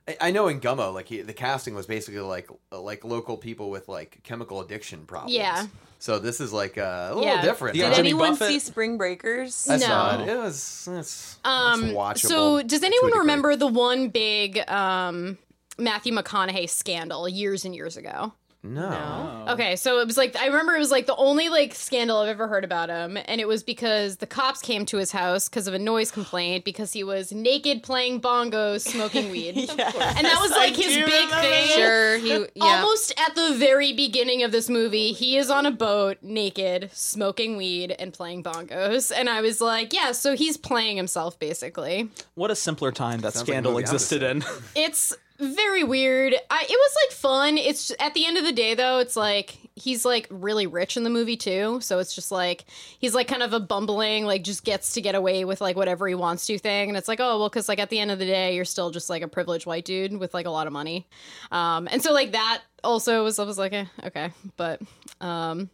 I- 0.06 0.16
I 0.20 0.30
know 0.32 0.48
in 0.48 0.60
Gummo, 0.60 0.92
like 0.92 1.08
he, 1.08 1.22
the 1.22 1.32
casting 1.32 1.74
was 1.74 1.86
basically 1.86 2.20
like 2.20 2.50
like 2.70 3.04
local 3.06 3.38
people 3.38 3.70
with 3.70 3.88
like 3.88 4.20
chemical 4.22 4.60
addiction 4.60 5.06
problems. 5.06 5.34
Yeah. 5.34 5.66
So 5.98 6.18
this 6.18 6.40
is 6.42 6.52
like 6.52 6.76
uh, 6.76 7.08
a 7.10 7.14
little 7.14 7.22
Yeah. 7.24 7.40
different. 7.40 7.76
Yeah, 7.76 7.88
Did? 7.88 7.96
Jimmy 7.96 8.08
anyone 8.10 8.30
Buffett. 8.32 8.48
see 8.48 8.58
Spring 8.58 8.98
Breakers? 8.98 9.66
I 9.70 9.76
No. 9.78 9.86
saw 9.86 10.20
it. 10.22 10.28
It 10.28 10.36
was 10.36 10.88
it's, 10.92 11.38
Um, 11.42 11.84
it's 11.84 11.94
watchable. 11.94 12.28
so 12.28 12.62
does 12.62 12.82
anyone 12.82 13.12
remember 13.20 13.56
the 13.56 13.66
one 13.66 14.08
big 14.10 14.58
um 14.70 15.38
Matthew 15.78 16.12
McConaughey 16.12 16.68
scandal 16.68 17.26
years 17.26 17.64
and 17.64 17.74
years 17.74 17.96
ago? 17.96 18.34
No. 18.64 19.44
Okay, 19.50 19.76
so 19.76 20.00
it 20.00 20.06
was 20.06 20.16
like 20.16 20.36
I 20.36 20.46
remember 20.46 20.74
it 20.74 20.78
was 20.78 20.90
like 20.90 21.04
the 21.04 21.16
only 21.16 21.50
like 21.50 21.74
scandal 21.74 22.16
I've 22.16 22.28
ever 22.28 22.48
heard 22.48 22.64
about 22.64 22.88
him, 22.88 23.18
and 23.26 23.38
it 23.38 23.46
was 23.46 23.62
because 23.62 24.16
the 24.16 24.26
cops 24.26 24.62
came 24.62 24.86
to 24.86 24.96
his 24.96 25.12
house 25.12 25.50
because 25.50 25.66
of 25.66 25.74
a 25.74 25.78
noise 25.78 26.10
complaint 26.10 26.64
because 26.64 26.94
he 26.94 27.04
was 27.04 27.30
naked 27.30 27.82
playing 27.82 28.22
bongos, 28.22 28.80
smoking 28.80 29.30
weed, 29.30 29.56
and 29.58 29.68
that 29.68 30.38
was 30.40 30.50
like 30.50 30.74
his 30.74 30.96
big 30.96 31.28
thing. 31.28 31.68
Sure, 31.68 32.16
he 32.16 32.46
yeah. 32.54 32.64
Almost 32.64 33.12
at 33.20 33.34
the 33.34 33.54
very 33.58 33.92
beginning 33.92 34.42
of 34.42 34.50
this 34.50 34.70
movie, 34.70 35.12
he 35.12 35.36
is 35.36 35.50
on 35.50 35.66
a 35.66 35.70
boat, 35.70 36.16
naked, 36.22 36.90
smoking 36.94 37.58
weed, 37.58 37.94
and 37.98 38.14
playing 38.14 38.42
bongos. 38.42 39.12
And 39.14 39.28
I 39.28 39.42
was 39.42 39.60
like, 39.60 39.92
yeah, 39.92 40.12
so 40.12 40.34
he's 40.34 40.56
playing 40.56 40.96
himself 40.96 41.38
basically. 41.38 42.08
What 42.34 42.50
a 42.50 42.56
simpler 42.56 42.92
time 42.92 43.20
that 43.20 43.34
Sounds 43.34 43.46
scandal 43.46 43.72
movie 43.72 43.84
I 43.84 43.88
would 43.88 43.94
existed 43.94 44.22
in. 44.22 44.42
It's 44.74 45.14
very 45.38 45.84
weird. 45.84 46.34
I, 46.50 46.62
it 46.62 46.70
was 46.70 46.96
like 47.06 47.16
fun. 47.16 47.58
It's 47.58 47.92
at 47.98 48.14
the 48.14 48.26
end 48.26 48.36
of 48.38 48.44
the 48.44 48.52
day 48.52 48.74
though, 48.74 48.98
it's 48.98 49.16
like 49.16 49.58
he's 49.76 50.04
like 50.04 50.28
really 50.30 50.66
rich 50.66 50.96
in 50.96 51.02
the 51.02 51.10
movie 51.10 51.36
too. 51.36 51.78
So 51.80 51.98
it's 51.98 52.14
just 52.14 52.30
like 52.30 52.64
he's 52.98 53.14
like 53.14 53.26
kind 53.26 53.42
of 53.42 53.52
a 53.52 53.58
bumbling, 53.60 54.24
like 54.24 54.44
just 54.44 54.64
gets 54.64 54.92
to 54.94 55.00
get 55.00 55.14
away 55.14 55.44
with 55.44 55.60
like 55.60 55.76
whatever 55.76 56.06
he 56.06 56.14
wants 56.14 56.46
to 56.46 56.58
thing. 56.58 56.88
And 56.88 56.96
it's 56.96 57.08
like, 57.08 57.20
oh 57.20 57.38
well, 57.38 57.48
because 57.48 57.68
like 57.68 57.78
at 57.80 57.90
the 57.90 57.98
end 57.98 58.10
of 58.10 58.18
the 58.18 58.26
day, 58.26 58.54
you're 58.54 58.64
still 58.64 58.90
just 58.90 59.10
like 59.10 59.22
a 59.22 59.28
privileged 59.28 59.66
white 59.66 59.84
dude 59.84 60.16
with 60.16 60.32
like 60.34 60.46
a 60.46 60.50
lot 60.50 60.66
of 60.66 60.72
money. 60.72 61.08
Um, 61.50 61.88
and 61.90 62.02
so 62.02 62.12
like 62.12 62.32
that 62.32 62.62
also 62.84 63.24
was 63.24 63.38
I 63.38 63.44
was 63.44 63.58
like, 63.58 63.72
eh, 63.72 63.86
okay, 64.04 64.30
but 64.56 64.80
um, 65.20 65.68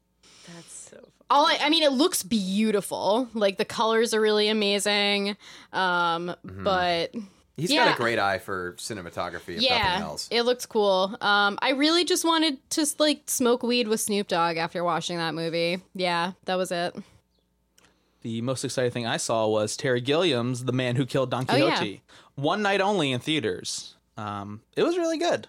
That's 0.55 0.91
so 0.91 0.97
fun. 0.97 1.05
all 1.29 1.47
I, 1.47 1.59
I 1.63 1.69
mean 1.71 1.83
it 1.83 1.93
looks 1.93 2.23
beautiful 2.23 3.29
like 3.35 3.59
the 3.59 3.65
colors 3.65 4.15
are 4.15 4.21
really 4.21 4.49
amazing 4.49 5.37
um 5.73 6.35
but 6.43 7.15
He's 7.61 7.71
Yeah. 7.71 7.85
got 7.87 7.95
a 7.95 7.97
great 7.97 8.19
eye 8.19 8.39
for 8.39 8.73
cinematography, 8.79 9.57
if 9.57 9.63
nothing 9.63 9.63
yeah 9.63 9.99
else. 10.01 10.29
it 10.31 10.43
looks 10.43 10.67
cool 10.67 11.17
um 11.21 11.59
i 11.63 11.71
really 11.71 12.05
just 12.05 12.25
wanted 12.25 12.59
to 12.71 12.87
like 12.99 13.23
smoke 13.27 13.63
weed 13.63 13.87
with 13.89 14.01
snoop 14.01 14.29
dogg 14.29 14.57
after 14.57 14.83
watching 14.83 15.19
that 15.19 15.35
movie 15.35 15.81
yeah 15.95 16.33
that 16.47 16.57
was 16.57 16.71
it 16.73 16.95
The 18.23 18.43
most 18.43 18.65
exciting 18.65 18.91
thing 18.91 19.07
I 19.07 19.17
saw 19.17 19.47
was 19.49 19.77
Terry 19.79 20.01
Gilliam's 20.03 20.65
The 20.67 20.73
Man 20.73 20.97
Who 20.97 21.07
Killed 21.07 21.31
Don 21.31 21.47
Oh, 21.49 21.57
yeah. 21.57 21.69
Quixote. 21.79 22.03
One 22.35 22.61
night 22.61 22.83
only 22.83 23.13
in 23.13 23.21
theaters. 23.21 23.95
Um, 24.19 24.61
it 24.77 24.83
was 24.83 24.99
really 24.99 25.17
good. 25.17 25.49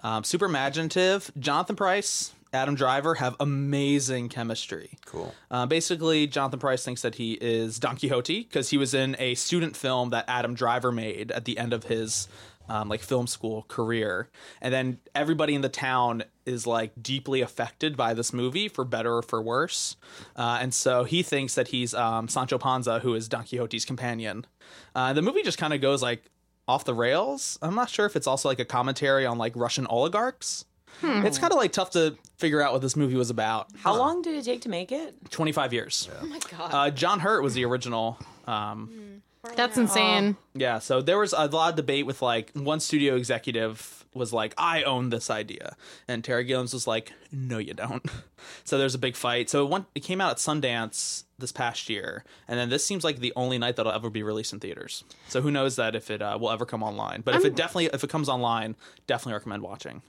Um, 0.00 0.24
super 0.24 0.46
imaginative. 0.46 1.30
Jonathan 1.38 1.76
Pryce, 1.76 2.32
Adam 2.52 2.74
Driver 2.74 3.14
have 3.14 3.34
amazing 3.40 4.28
chemistry. 4.28 4.98
Cool. 5.06 5.34
Uh, 5.50 5.66
basically, 5.66 6.26
Jonathan 6.26 6.60
Pryce 6.60 6.84
thinks 6.84 7.02
that 7.02 7.14
he 7.14 7.32
is 7.40 7.78
Don 7.78 7.96
Quixote 7.96 8.42
because 8.42 8.70
he 8.70 8.76
was 8.76 8.92
in 8.92 9.16
a 9.18 9.34
student 9.34 9.76
film 9.76 10.10
that 10.10 10.26
Adam 10.28 10.54
Driver 10.54 10.92
made 10.92 11.30
at 11.32 11.44
the 11.44 11.58
end 11.58 11.72
of 11.72 11.84
his 11.84 12.28
um, 12.68 12.88
like 12.88 13.00
film 13.00 13.26
school 13.26 13.64
career, 13.68 14.28
and 14.60 14.72
then 14.72 14.98
everybody 15.14 15.54
in 15.54 15.62
the 15.62 15.68
town 15.68 16.22
is 16.46 16.66
like 16.66 16.92
deeply 17.00 17.40
affected 17.40 17.96
by 17.96 18.14
this 18.14 18.32
movie 18.32 18.68
for 18.68 18.84
better 18.84 19.16
or 19.16 19.22
for 19.22 19.42
worse, 19.42 19.96
uh, 20.36 20.58
and 20.60 20.72
so 20.72 21.04
he 21.04 21.22
thinks 21.22 21.54
that 21.56 21.68
he's 21.68 21.92
um, 21.92 22.28
Sancho 22.28 22.58
Panza, 22.58 23.00
who 23.00 23.14
is 23.14 23.28
Don 23.28 23.44
Quixote's 23.44 23.84
companion. 23.84 24.46
Uh, 24.94 25.12
the 25.12 25.22
movie 25.22 25.42
just 25.42 25.58
kind 25.58 25.72
of 25.72 25.80
goes 25.80 26.02
like 26.02 26.30
off 26.68 26.84
the 26.84 26.94
rails. 26.94 27.58
I'm 27.60 27.74
not 27.74 27.90
sure 27.90 28.06
if 28.06 28.14
it's 28.14 28.26
also 28.26 28.48
like 28.48 28.60
a 28.60 28.64
commentary 28.64 29.26
on 29.26 29.38
like 29.38 29.54
Russian 29.56 29.86
oligarchs. 29.88 30.64
It's 31.02 31.38
kind 31.38 31.52
of 31.52 31.58
like 31.58 31.72
tough 31.72 31.90
to 31.90 32.16
figure 32.36 32.60
out 32.60 32.72
what 32.72 32.82
this 32.82 32.96
movie 32.96 33.16
was 33.16 33.30
about. 33.30 33.68
How 33.76 33.96
long 33.96 34.22
did 34.22 34.34
it 34.34 34.44
take 34.44 34.62
to 34.62 34.68
make 34.68 34.92
it? 34.92 35.14
25 35.30 35.72
years. 35.72 36.08
Oh 36.20 36.26
my 36.26 36.38
god. 36.50 36.70
Uh, 36.72 36.90
John 36.90 37.20
Hurt 37.20 37.42
was 37.42 37.54
the 37.54 37.64
original. 37.64 38.18
Um, 38.46 39.22
that's 39.56 39.76
insane 39.76 40.36
yeah, 40.54 40.78
so 40.78 41.00
there 41.00 41.18
was 41.18 41.32
a 41.32 41.46
lot 41.46 41.70
of 41.70 41.76
debate 41.76 42.06
with 42.06 42.20
like 42.20 42.50
one 42.52 42.78
studio 42.80 43.16
executive 43.16 44.04
was 44.14 44.32
like, 44.32 44.52
"I 44.58 44.82
own 44.82 45.08
this 45.08 45.30
idea," 45.30 45.76
and 46.06 46.22
Terry 46.22 46.44
Gilliams 46.44 46.74
was 46.74 46.86
like, 46.86 47.12
"No, 47.30 47.56
you 47.58 47.72
don't." 47.72 48.04
so 48.64 48.76
there's 48.76 48.94
a 48.94 48.98
big 48.98 49.16
fight. 49.16 49.48
So 49.48 49.64
it, 49.64 49.70
went, 49.70 49.86
it 49.94 50.00
came 50.00 50.20
out 50.20 50.32
at 50.32 50.36
Sundance 50.36 51.24
this 51.38 51.52
past 51.52 51.88
year, 51.88 52.24
and 52.46 52.58
then 52.58 52.68
this 52.68 52.84
seems 52.84 53.02
like 53.02 53.20
the 53.20 53.32
only 53.34 53.56
night 53.56 53.76
that'll 53.76 53.92
ever 53.92 54.10
be 54.10 54.22
released 54.22 54.52
in 54.52 54.60
theaters. 54.60 55.04
So 55.28 55.40
who 55.40 55.50
knows 55.50 55.76
that 55.76 55.94
if 55.94 56.10
it 56.10 56.20
uh, 56.20 56.36
will 56.38 56.50
ever 56.50 56.66
come 56.66 56.82
online? 56.82 57.22
But 57.22 57.34
if 57.34 57.44
it 57.46 57.56
definitely 57.56 57.86
if 57.86 58.04
it 58.04 58.10
comes 58.10 58.28
online, 58.28 58.76
definitely 59.06 59.34
recommend 59.34 59.62
watching. 59.62 60.02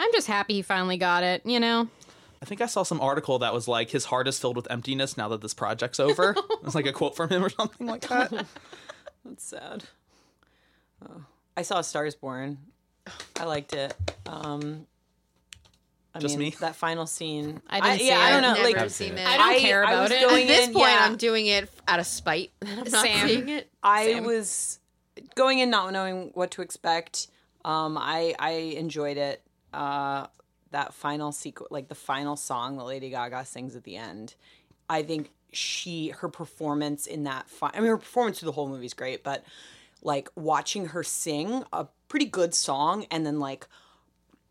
I'm 0.00 0.10
just 0.12 0.26
happy 0.26 0.54
he 0.54 0.62
finally 0.62 0.96
got 0.96 1.22
it 1.22 1.42
you 1.44 1.60
know 1.60 1.88
I 2.42 2.46
think 2.46 2.62
I 2.62 2.66
saw 2.66 2.84
some 2.84 3.02
article 3.02 3.40
that 3.40 3.52
was 3.52 3.68
like 3.68 3.90
his 3.90 4.06
heart 4.06 4.26
is 4.26 4.38
filled 4.38 4.56
with 4.56 4.66
emptiness 4.70 5.14
now 5.18 5.28
that 5.28 5.42
this 5.42 5.52
project's 5.52 6.00
over. 6.00 6.30
it 6.50 6.64
was 6.64 6.74
like 6.74 6.86
a 6.86 6.92
quote 6.92 7.14
from 7.14 7.28
him 7.28 7.44
or 7.44 7.50
something 7.50 7.86
like 7.86 8.00
that. 8.08 8.30
That's 9.26 9.44
sad. 9.44 9.84
Oh. 11.06 11.22
I 11.54 11.60
saw 11.60 11.82
Stars 11.82 12.14
Born. 12.14 12.56
I 13.38 13.44
liked 13.44 13.74
it. 13.74 13.94
Um, 14.24 14.86
I 16.14 16.18
Just 16.18 16.38
mean, 16.38 16.48
me? 16.48 16.56
That 16.60 16.76
final 16.76 17.06
scene. 17.06 17.60
I 17.68 17.80
didn't 17.80 17.98
see 17.98 18.08
yeah, 18.08 18.18
I 18.20 18.30
don't 18.30 18.42
know. 18.42 18.54
Never 18.54 18.78
Like, 18.80 18.90
seen 18.90 19.18
it. 19.18 19.26
I 19.26 19.36
don't 19.36 19.60
care 19.60 19.84
I 19.84 19.92
about 19.92 20.02
was 20.04 20.10
it. 20.12 20.20
going 20.28 20.42
At 20.42 20.48
this 20.48 20.68
in, 20.68 20.72
point, 20.72 20.88
yeah. 20.88 21.04
I'm 21.04 21.16
doing 21.16 21.46
it 21.46 21.70
out 21.86 22.00
of 22.00 22.06
spite. 22.06 22.52
I'm 22.66 22.76
not 22.78 22.88
Same. 22.88 23.28
seeing 23.28 23.48
it. 23.50 23.70
I 23.82 24.04
Same. 24.06 24.24
was 24.24 24.78
going 25.34 25.58
in 25.58 25.68
not 25.68 25.92
knowing 25.92 26.30
what 26.34 26.52
to 26.52 26.62
expect. 26.62 27.28
Um, 27.66 27.98
I 27.98 28.34
I 28.38 28.50
enjoyed 28.50 29.18
it. 29.18 29.42
Uh, 29.72 30.26
that 30.72 30.94
final 30.94 31.32
sequence, 31.32 31.70
like 31.70 31.88
the 31.88 31.94
final 31.94 32.36
song 32.36 32.76
that 32.76 32.84
Lady 32.84 33.10
Gaga 33.10 33.44
sings 33.44 33.74
at 33.74 33.84
the 33.84 33.96
end, 33.96 34.34
I 34.88 35.02
think 35.02 35.32
she 35.52 36.10
her 36.10 36.28
performance 36.28 37.06
in 37.06 37.24
that. 37.24 37.48
Fi- 37.48 37.72
I 37.74 37.80
mean, 37.80 37.88
her 37.88 37.98
performance 37.98 38.38
through 38.38 38.46
the 38.46 38.52
whole 38.52 38.68
movie 38.68 38.86
is 38.86 38.94
great, 38.94 39.24
but 39.24 39.44
like 40.02 40.28
watching 40.34 40.86
her 40.86 41.02
sing 41.02 41.64
a 41.72 41.86
pretty 42.08 42.26
good 42.26 42.54
song 42.54 43.06
and 43.10 43.26
then 43.26 43.38
like 43.38 43.66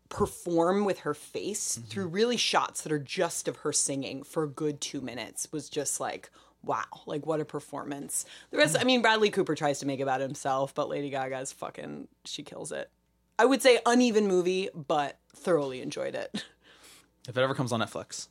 perform 0.08 0.84
with 0.84 1.00
her 1.00 1.14
face 1.14 1.80
through 1.88 2.08
really 2.08 2.36
shots 2.36 2.82
that 2.82 2.90
are 2.92 2.98
just 2.98 3.46
of 3.46 3.58
her 3.58 3.72
singing 3.72 4.22
for 4.22 4.42
a 4.42 4.48
good 4.48 4.80
two 4.80 5.00
minutes 5.00 5.50
was 5.52 5.68
just 5.68 6.00
like 6.00 6.30
wow 6.64 6.82
like 7.06 7.24
what 7.26 7.40
a 7.40 7.44
performance. 7.44 8.24
The 8.50 8.58
rest 8.58 8.76
i 8.78 8.82
mean 8.82 9.02
bradley 9.02 9.30
cooper 9.30 9.54
tries 9.54 9.78
to 9.80 9.86
make 9.86 10.00
it 10.00 10.02
about 10.02 10.20
himself 10.20 10.74
but 10.74 10.88
lady 10.88 11.10
gaga's 11.10 11.52
fucking 11.52 12.08
she 12.24 12.42
kills 12.42 12.72
it 12.72 12.90
i 13.40 13.44
would 13.44 13.62
say 13.62 13.78
uneven 13.86 14.26
movie 14.28 14.68
but 14.74 15.18
thoroughly 15.34 15.80
enjoyed 15.80 16.14
it 16.14 16.44
if 17.28 17.36
it 17.36 17.40
ever 17.40 17.54
comes 17.54 17.72
on 17.72 17.80
Netflix. 17.80 18.28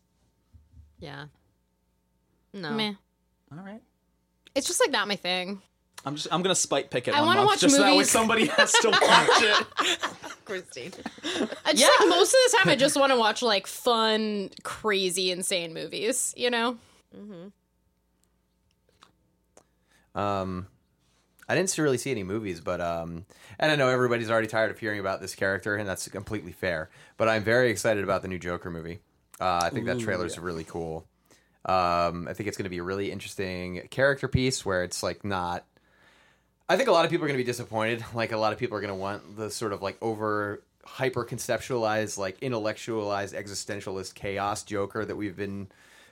Yeah. 0.99 1.25
No. 2.53 2.71
meh 2.71 2.93
All 3.51 3.63
right. 3.63 3.81
it's 4.53 4.67
just 4.67 4.79
like 4.79 4.91
not 4.91 5.07
my 5.07 5.15
thing 5.15 5.61
I'm 6.05 6.15
just 6.15 6.27
I'm 6.31 6.41
gonna 6.41 6.55
spite 6.55 6.89
pick 6.91 7.07
it. 7.07 7.13
I 7.13 7.21
wanna 7.21 7.45
watch 7.45 7.59
just 7.59 7.75
so 7.75 7.81
that 7.81 7.89
way 7.89 7.97
movies. 7.97 8.11
somebody 8.11 8.45
has 8.47 8.71
to 8.71 8.89
watch 8.89 9.41
it. 9.41 9.67
Christine. 10.45 10.93
I 11.65 11.73
just 11.73 11.99
like 11.99 12.09
most 12.09 12.33
of 12.33 12.39
the 12.51 12.57
time 12.57 12.69
I 12.69 12.75
just 12.75 12.95
want 12.99 13.11
to 13.11 13.17
watch 13.19 13.41
like 13.41 13.67
fun, 13.67 14.49
crazy, 14.63 15.29
insane 15.31 15.73
movies, 15.73 16.33
you 16.37 16.49
know? 16.49 16.77
Um, 20.15 20.67
I 21.49 21.55
didn't 21.55 21.75
really 21.79 21.97
see 21.97 22.11
any 22.11 22.23
movies, 22.23 22.61
but 22.61 22.79
um, 22.79 23.25
and 23.57 23.71
I 23.71 23.75
know 23.75 23.89
everybody's 23.89 24.29
already 24.29 24.47
tired 24.47 24.69
of 24.69 24.77
hearing 24.77 24.99
about 24.99 25.19
this 25.19 25.33
character, 25.33 25.75
and 25.75 25.89
that's 25.89 26.07
completely 26.07 26.51
fair. 26.51 26.91
But 27.17 27.27
I'm 27.27 27.43
very 27.43 27.71
excited 27.71 28.03
about 28.03 28.21
the 28.21 28.27
new 28.27 28.37
Joker 28.37 28.69
movie. 28.69 28.99
Uh, 29.41 29.61
I 29.63 29.69
think 29.71 29.87
that 29.87 29.99
trailer's 29.99 30.37
really 30.37 30.63
cool. 30.63 31.07
Um, 31.65 32.27
I 32.29 32.33
think 32.33 32.47
it's 32.47 32.55
going 32.55 32.65
to 32.65 32.69
be 32.69 32.77
a 32.77 32.83
really 32.83 33.11
interesting 33.11 33.87
character 33.89 34.27
piece 34.27 34.63
where 34.63 34.83
it's 34.83 35.01
like 35.01 35.25
not. 35.25 35.65
I 36.69 36.77
think 36.77 36.87
a 36.87 36.91
lot 36.91 37.03
of 37.03 37.09
people 37.09 37.25
are 37.25 37.27
going 37.27 37.37
to 37.37 37.43
be 37.43 37.49
disappointed. 37.49 38.05
Like 38.13 38.31
a 38.31 38.37
lot 38.37 38.53
of 38.53 38.59
people 38.59 38.77
are 38.77 38.81
going 38.81 38.93
to 38.93 38.99
want 38.99 39.35
the 39.35 39.49
sort 39.49 39.73
of 39.73 39.81
like 39.81 39.97
over 40.03 40.61
hyper 40.85 41.25
conceptualized, 41.25 42.19
like 42.19 42.37
intellectualized, 42.43 43.33
existentialist 43.33 44.13
chaos 44.13 44.63
Joker 44.63 45.03
that 45.03 45.15
we've 45.15 45.35
been 45.35 45.67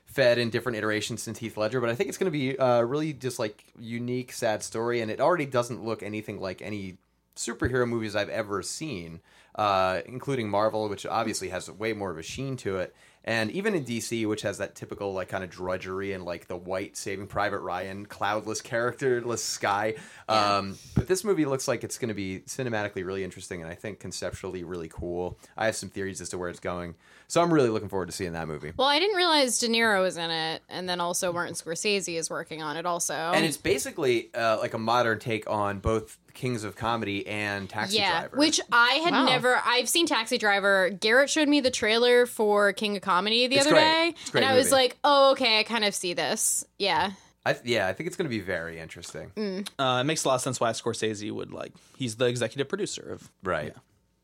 fed 0.07 0.39
in 0.39 0.49
different 0.49 0.77
iterations 0.77 1.21
since 1.21 1.37
Heath 1.37 1.57
Ledger. 1.57 1.79
But 1.79 1.89
I 1.89 1.95
think 1.95 2.09
it's 2.09 2.17
going 2.17 2.31
to 2.31 2.37
be 2.37 2.55
a 2.57 2.83
really 2.83 3.13
just 3.13 3.37
like 3.37 3.65
unique, 3.77 4.31
sad 4.31 4.63
story, 4.63 5.01
and 5.01 5.11
it 5.11 5.21
already 5.21 5.45
doesn't 5.45 5.83
look 5.83 6.01
anything 6.01 6.39
like 6.39 6.61
any 6.61 6.97
superhero 7.35 7.87
movies 7.87 8.15
I've 8.15 8.29
ever 8.29 8.63
seen, 8.63 9.19
uh, 9.55 10.01
including 10.05 10.49
Marvel, 10.49 10.89
which 10.89 11.05
obviously 11.05 11.49
has 11.49 11.69
way 11.69 11.93
more 11.93 12.09
of 12.09 12.17
a 12.17 12.23
sheen 12.23 12.57
to 12.57 12.77
it. 12.77 12.95
And 13.27 13.51
even 13.51 13.75
in 13.75 13.83
DC, 13.83 14.25
which 14.25 14.41
has 14.43 14.57
that 14.59 14.73
typical 14.73 15.11
like 15.11 15.27
kind 15.27 15.43
of 15.43 15.49
drudgery 15.49 16.13
and 16.13 16.23
like 16.23 16.47
the 16.47 16.55
white 16.55 16.95
Saving 16.95 17.27
Private 17.27 17.59
Ryan, 17.59 18.05
cloudless, 18.05 18.61
characterless 18.61 19.43
sky. 19.43 19.95
Um, 20.29 20.77
but 20.95 21.07
this 21.07 21.25
movie 21.25 21.43
looks 21.43 21.67
like 21.67 21.83
it's 21.83 21.97
going 21.97 22.07
to 22.07 22.15
be 22.15 22.39
cinematically 22.47 23.05
really 23.05 23.25
interesting, 23.25 23.61
and 23.61 23.69
I 23.69 23.75
think 23.75 23.99
conceptually 23.99 24.63
really 24.63 24.87
cool. 24.87 25.37
I 25.57 25.65
have 25.65 25.75
some 25.75 25.89
theories 25.89 26.21
as 26.21 26.29
to 26.29 26.37
where 26.37 26.49
it's 26.49 26.61
going, 26.61 26.95
so 27.27 27.41
I'm 27.41 27.53
really 27.53 27.69
looking 27.69 27.89
forward 27.89 28.05
to 28.05 28.11
seeing 28.13 28.31
that 28.31 28.47
movie. 28.47 28.71
Well, 28.77 28.87
I 28.87 28.99
didn't 28.99 29.17
realize 29.17 29.59
De 29.59 29.67
Niro 29.67 30.01
was 30.01 30.15
in 30.15 30.31
it, 30.31 30.61
and 30.69 30.87
then 30.87 31.01
also 31.01 31.33
Martin 31.33 31.53
Scorsese 31.53 32.17
is 32.17 32.29
working 32.29 32.61
on 32.61 32.77
it 32.77 32.85
also. 32.85 33.13
And 33.13 33.43
it's 33.45 33.57
basically 33.57 34.33
uh, 34.33 34.57
like 34.59 34.73
a 34.73 34.77
modern 34.79 35.19
take 35.19 35.49
on 35.49 35.79
both 35.79 36.17
Kings 36.37 36.63
of 36.63 36.75
Comedy 36.75 37.27
and 37.27 37.69
Taxi 37.69 37.97
yeah, 37.97 38.19
Driver. 38.21 38.37
which 38.37 38.61
I 38.71 39.01
had 39.03 39.11
Wow. 39.13 39.25
never. 39.25 39.59
I've 39.65 39.89
seen 39.89 40.05
Taxi 40.07 40.37
Driver. 40.37 40.89
Garrett 40.91 41.29
showed 41.29 41.49
me 41.49 41.59
the 41.59 41.71
trailer 41.71 42.25
for 42.25 42.71
King 42.73 42.95
of 42.95 43.01
Comedy 43.01 43.47
the 43.47 43.55
It's 43.57 43.65
other 43.65 43.75
great. 43.75 43.81
day, 43.83 44.07
It's 44.19 44.29
a 44.29 44.31
great 44.31 44.43
and 44.43 44.53
I 44.53 44.55
was 44.55 44.71
like, 44.71 44.95
"Oh, 45.03 45.31
okay, 45.31 45.59
I 45.59 45.63
kind 45.63 45.83
of 45.83 45.93
see 45.95 46.13
this." 46.13 46.63
Yeah, 46.79 47.11
I, 47.45 47.55
yeah, 47.65 47.87
I 47.87 47.93
think 47.93 48.07
it's 48.07 48.15
going 48.15 48.25
to 48.25 48.29
be 48.29 48.39
very 48.39 48.79
interesting. 48.79 49.65
Uh, 49.79 49.99
it 50.01 50.03
makes 50.05 50.23
a 50.23 50.27
lot 50.27 50.35
of 50.35 50.41
sense 50.41 50.59
why 50.59 50.69
Scorsese 50.71 51.31
would 51.31 51.51
like. 51.51 51.73
He's 51.97 52.15
the 52.17 52.25
executive 52.25 52.69
producer 52.69 53.09
of. 53.13 53.29
Right. 53.43 53.73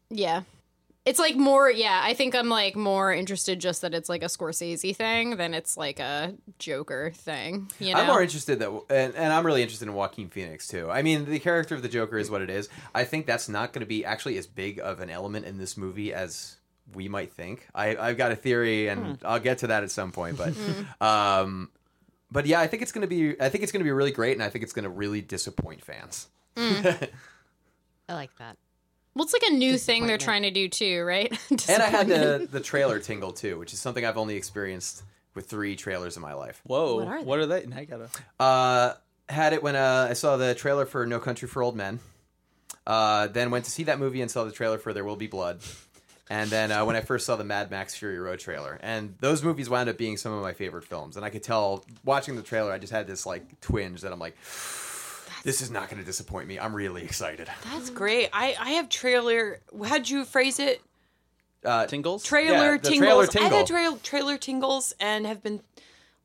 yeah. 0.10 0.43
It's 1.05 1.19
like 1.19 1.36
more. 1.36 1.69
Yeah, 1.69 2.00
I 2.01 2.13
think 2.13 2.33
I'm 2.33 2.48
like 2.48 2.77
more 2.77 3.12
interested 3.12 3.60
just 3.60 3.81
that 3.81 3.93
it's 3.93 4.07
like 4.07 4.24
a 4.24 4.27
Scorsese 4.27 4.95
thing 4.95 5.36
than 5.36 5.53
it's 5.53 5.75
like 5.75 6.00
a 6.00 6.33
Joker 6.60 7.12
thing. 7.13 7.69
You 7.79 7.93
know, 7.93 8.00
I'm 8.00 8.07
more 8.07 8.22
interested 8.22 8.60
that, 8.60 8.69
and, 8.89 9.13
and 9.13 9.33
I'm 9.33 9.45
really 9.45 9.62
interested 9.62 9.88
in 9.88 9.93
Joaquin 9.93 10.29
Phoenix 10.29 10.65
too. 10.65 10.89
I 10.89 11.01
mean, 11.01 11.25
the 11.25 11.39
character 11.39 11.75
of 11.75 11.81
the 11.81 11.89
Joker 11.89 12.17
is 12.17 12.31
what 12.31 12.41
it 12.41 12.50
is. 12.50 12.69
I 12.95 13.03
think 13.03 13.25
that's 13.25 13.50
not 13.50 13.74
going 13.74 13.81
to 13.81 13.86
be 13.86 14.05
actually 14.05 14.38
as 14.38 14.48
big 14.48 14.79
of 14.79 15.01
an 15.01 15.10
element 15.10 15.45
in 15.45 15.57
this 15.57 15.75
movie 15.75 16.13
as 16.13 16.55
we 16.93 17.10
might 17.10 17.33
think. 17.33 17.67
I, 17.75 17.98
I've 17.98 18.17
got 18.17 18.31
a 18.31 18.36
theory, 18.38 18.88
and 18.88 19.17
hmm. 19.17 19.25
I'll 19.25 19.39
get 19.39 19.57
to 19.60 19.67
that 19.67 19.83
at 19.83 19.91
some 19.91 20.13
point. 20.13 20.38
But, 20.38 20.53
hmm. 20.53 21.03
um, 21.03 21.69
but 22.31 22.45
yeah, 22.45 22.62
I 22.62 22.67
think 22.67 22.81
it's 22.81 22.93
going 22.93 23.01
to 23.01 23.07
be. 23.07 23.39
I 23.41 23.50
think 23.50 23.63
it's 23.63 23.74
going 23.74 23.81
to 23.81 23.86
be 23.86 23.91
really 23.91 24.12
great, 24.12 24.33
and 24.33 24.43
I 24.43 24.50
think 24.50 24.63
it's 24.63 24.74
going 24.74 24.83
to 24.83 24.89
really 24.89 25.22
disappoint 25.22 25.83
fans. 25.83 26.27
Hmm. 26.55 26.88
I 28.10 28.13
like 28.13 28.36
that. 28.38 28.57
Well, 29.15 29.24
it's 29.24 29.34
like 29.34 29.43
a 29.43 29.53
new 29.53 29.77
thing 29.77 30.08
they're 30.08 30.17
trying 30.17 30.41
to 30.43 30.51
do 30.51 30.67
too, 30.67 31.03
right? 31.03 31.32
And 31.70 31.84
I 31.84 31.88
had 31.88 32.08
the 32.08 32.48
the 32.51 32.60
trailer 32.60 33.00
tingle 33.00 33.32
too, 33.32 33.60
which 33.60 33.74
is 33.74 33.79
something 33.79 34.03
I've 34.05 34.17
only 34.17 34.36
experienced 34.36 35.03
with 35.36 35.48
three 35.48 35.75
trailers 35.75 36.15
in 36.15 36.22
my 36.22 36.34
life. 36.34 36.62
Whoa, 36.63 36.96
What 36.98 37.08
are 37.08 37.22
what 37.22 37.39
are 37.39 37.46
they? 37.46 37.65
Now 37.65 37.79
you 37.79 37.86
gotta. 37.86 38.10
Uh, 38.39 38.93
had 39.29 39.53
it 39.53 39.63
when 39.63 39.75
uh, 39.75 40.08
I 40.10 40.13
saw 40.13 40.38
the 40.38 40.53
trailer 40.55 40.86
for 40.86 41.05
No 41.05 41.20
Country 41.20 41.48
for 41.48 41.63
Old 41.63 41.75
Men. 41.75 42.00
Uh, 42.86 43.27
then 43.27 43.50
went 43.50 43.65
to 43.65 43.72
see 43.72 43.84
that 43.84 43.98
movie 44.00 44.22
and 44.22 44.29
saw 44.29 44.43
the 44.43 44.51
trailer 44.51 44.77
for 44.77 44.93
There 44.93 45.05
Will 45.05 45.15
Be 45.15 45.27
Blood. 45.27 45.62
And 46.29 46.50
then 46.50 46.72
uh, 46.72 46.84
when 46.86 46.96
I 46.96 47.01
first 47.01 47.25
saw 47.25 47.36
the 47.36 47.43
Mad 47.43 47.70
Max 47.70 47.96
Fury 47.96 48.17
Road 48.20 48.39
trailer, 48.39 48.79
and 48.82 49.15
those 49.20 49.43
movies 49.43 49.70
wound 49.70 49.89
up 49.89 49.98
being 49.98 50.17
some 50.17 50.32
of 50.34 50.41
my 50.41 50.53
favorite 50.53 50.84
films. 50.86 51.15
And 51.15 51.25
I 51.25 51.29
could 51.29 51.43
tell 51.43 51.86
watching 52.03 52.36
the 52.36 52.41
trailer, 52.41 52.72
I 52.72 52.77
just 52.77 52.91
had 52.93 53.08
this 53.08 53.25
like 53.25 53.62
twinge 53.62 54.01
that 54.01 54.12
I'm 54.12 54.20
like, 54.20 54.36
this 55.43 55.62
is 55.62 55.69
not 55.69 55.89
going 55.89 56.00
to 56.00 56.05
disappoint 56.05 56.47
me. 56.47 56.57
I'm 56.59 56.73
really 56.73 57.03
excited. 57.03 57.47
That's 57.71 57.89
great. 57.89 58.29
I 58.33 58.55
I 58.59 58.69
have 58.71 58.89
trailer. 58.89 59.59
How'd 59.85 60.09
you 60.09 60.25
phrase 60.25 60.59
it? 60.59 60.81
Uh, 61.65 61.85
Tingles? 61.85 62.23
Trailer 62.23 62.73
Yeah, 62.73 62.77
the 62.77 62.89
tingles. 62.89 63.29
trailer 63.29 63.47
I 63.53 63.55
had 63.57 63.67
trail, 63.67 63.97
trailer 63.97 64.38
tingles 64.38 64.93
and 65.00 65.25
have 65.25 65.41
been 65.41 65.62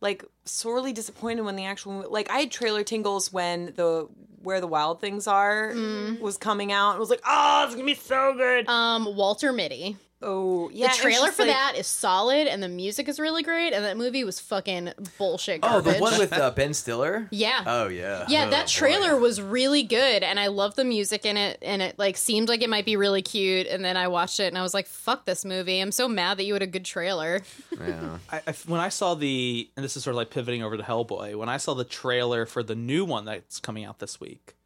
like 0.00 0.24
sorely 0.44 0.92
disappointed 0.92 1.42
when 1.42 1.54
the 1.56 1.64
actual 1.64 2.06
like 2.10 2.28
I 2.30 2.38
had 2.40 2.50
trailer 2.50 2.82
tingles 2.82 3.32
when 3.32 3.66
the 3.76 4.08
where 4.42 4.60
the 4.60 4.66
wild 4.66 5.00
things 5.00 5.26
are 5.26 5.72
was 6.20 6.36
coming 6.38 6.72
out. 6.72 6.94
It 6.96 6.98
was 7.00 7.10
like, 7.10 7.20
oh, 7.26 7.64
it's 7.66 7.74
gonna 7.74 7.86
be 7.86 7.94
so 7.94 8.34
good. 8.36 8.68
um, 8.68 9.14
Walter 9.16 9.52
Mitty. 9.52 9.96
Oh, 10.22 10.68
yeah. 10.72 10.88
The 10.88 10.94
trailer 10.96 11.30
for 11.32 11.42
like- 11.44 11.52
that 11.52 11.74
is 11.76 11.86
solid, 11.86 12.46
and 12.48 12.62
the 12.62 12.68
music 12.68 13.08
is 13.08 13.18
really 13.20 13.42
great, 13.42 13.72
and 13.72 13.84
that 13.84 13.96
movie 13.96 14.24
was 14.24 14.40
fucking 14.40 14.92
bullshit 15.18 15.60
oh, 15.62 15.68
garbage. 15.80 15.94
the 15.94 16.00
one 16.00 16.18
with 16.18 16.32
uh, 16.32 16.50
Ben 16.50 16.74
Stiller. 16.74 17.28
yeah. 17.30 17.62
Oh 17.66 17.88
yeah. 17.88 18.24
Yeah, 18.28 18.46
Oh, 18.46 18.50
that 18.50 18.66
boy. 18.66 18.70
trailer 18.70 19.16
was 19.16 19.40
really 19.40 19.82
good, 19.82 20.22
and 20.22 20.38
I 20.40 20.48
loved 20.48 20.76
the 20.76 20.84
music 20.84 21.24
in 21.26 21.36
it, 21.36 21.58
and 21.62 21.80
it 21.82 21.98
like 21.98 22.16
seemed 22.16 22.48
like 22.48 22.62
it 22.62 22.70
might 22.70 22.84
be 22.84 22.96
really 22.96 23.22
cute. 23.22 23.66
And 23.66 23.84
then 23.84 23.96
I 23.96 24.08
watched 24.08 24.40
it, 24.40 24.46
and 24.48 24.58
I 24.58 24.62
was 24.62 24.74
like, 24.74 24.86
"Fuck 24.86 25.24
this 25.24 25.44
movie! 25.44 25.80
I'm 25.80 25.92
so 25.92 26.08
mad 26.08 26.38
that 26.38 26.44
you 26.44 26.52
had 26.54 26.62
a 26.62 26.66
good 26.66 26.84
trailer." 26.84 27.42
Yeah. 27.78 28.18
I, 28.32 28.40
I, 28.44 28.54
when 28.66 28.80
I 28.80 28.88
saw 28.88 29.14
the, 29.14 29.70
and 29.76 29.84
this 29.84 29.96
is 29.96 30.02
sort 30.02 30.12
of 30.12 30.16
like 30.16 30.30
pivoting 30.30 30.64
over 30.64 30.76
to 30.76 30.82
Hellboy, 30.82 31.36
when 31.36 31.48
I 31.48 31.58
saw 31.58 31.74
the 31.74 31.84
trailer 31.84 32.44
for 32.44 32.64
the 32.64 32.74
new 32.74 33.04
one 33.04 33.24
that's 33.24 33.60
coming 33.60 33.84
out 33.84 34.00
this 34.00 34.18
week, 34.20 34.56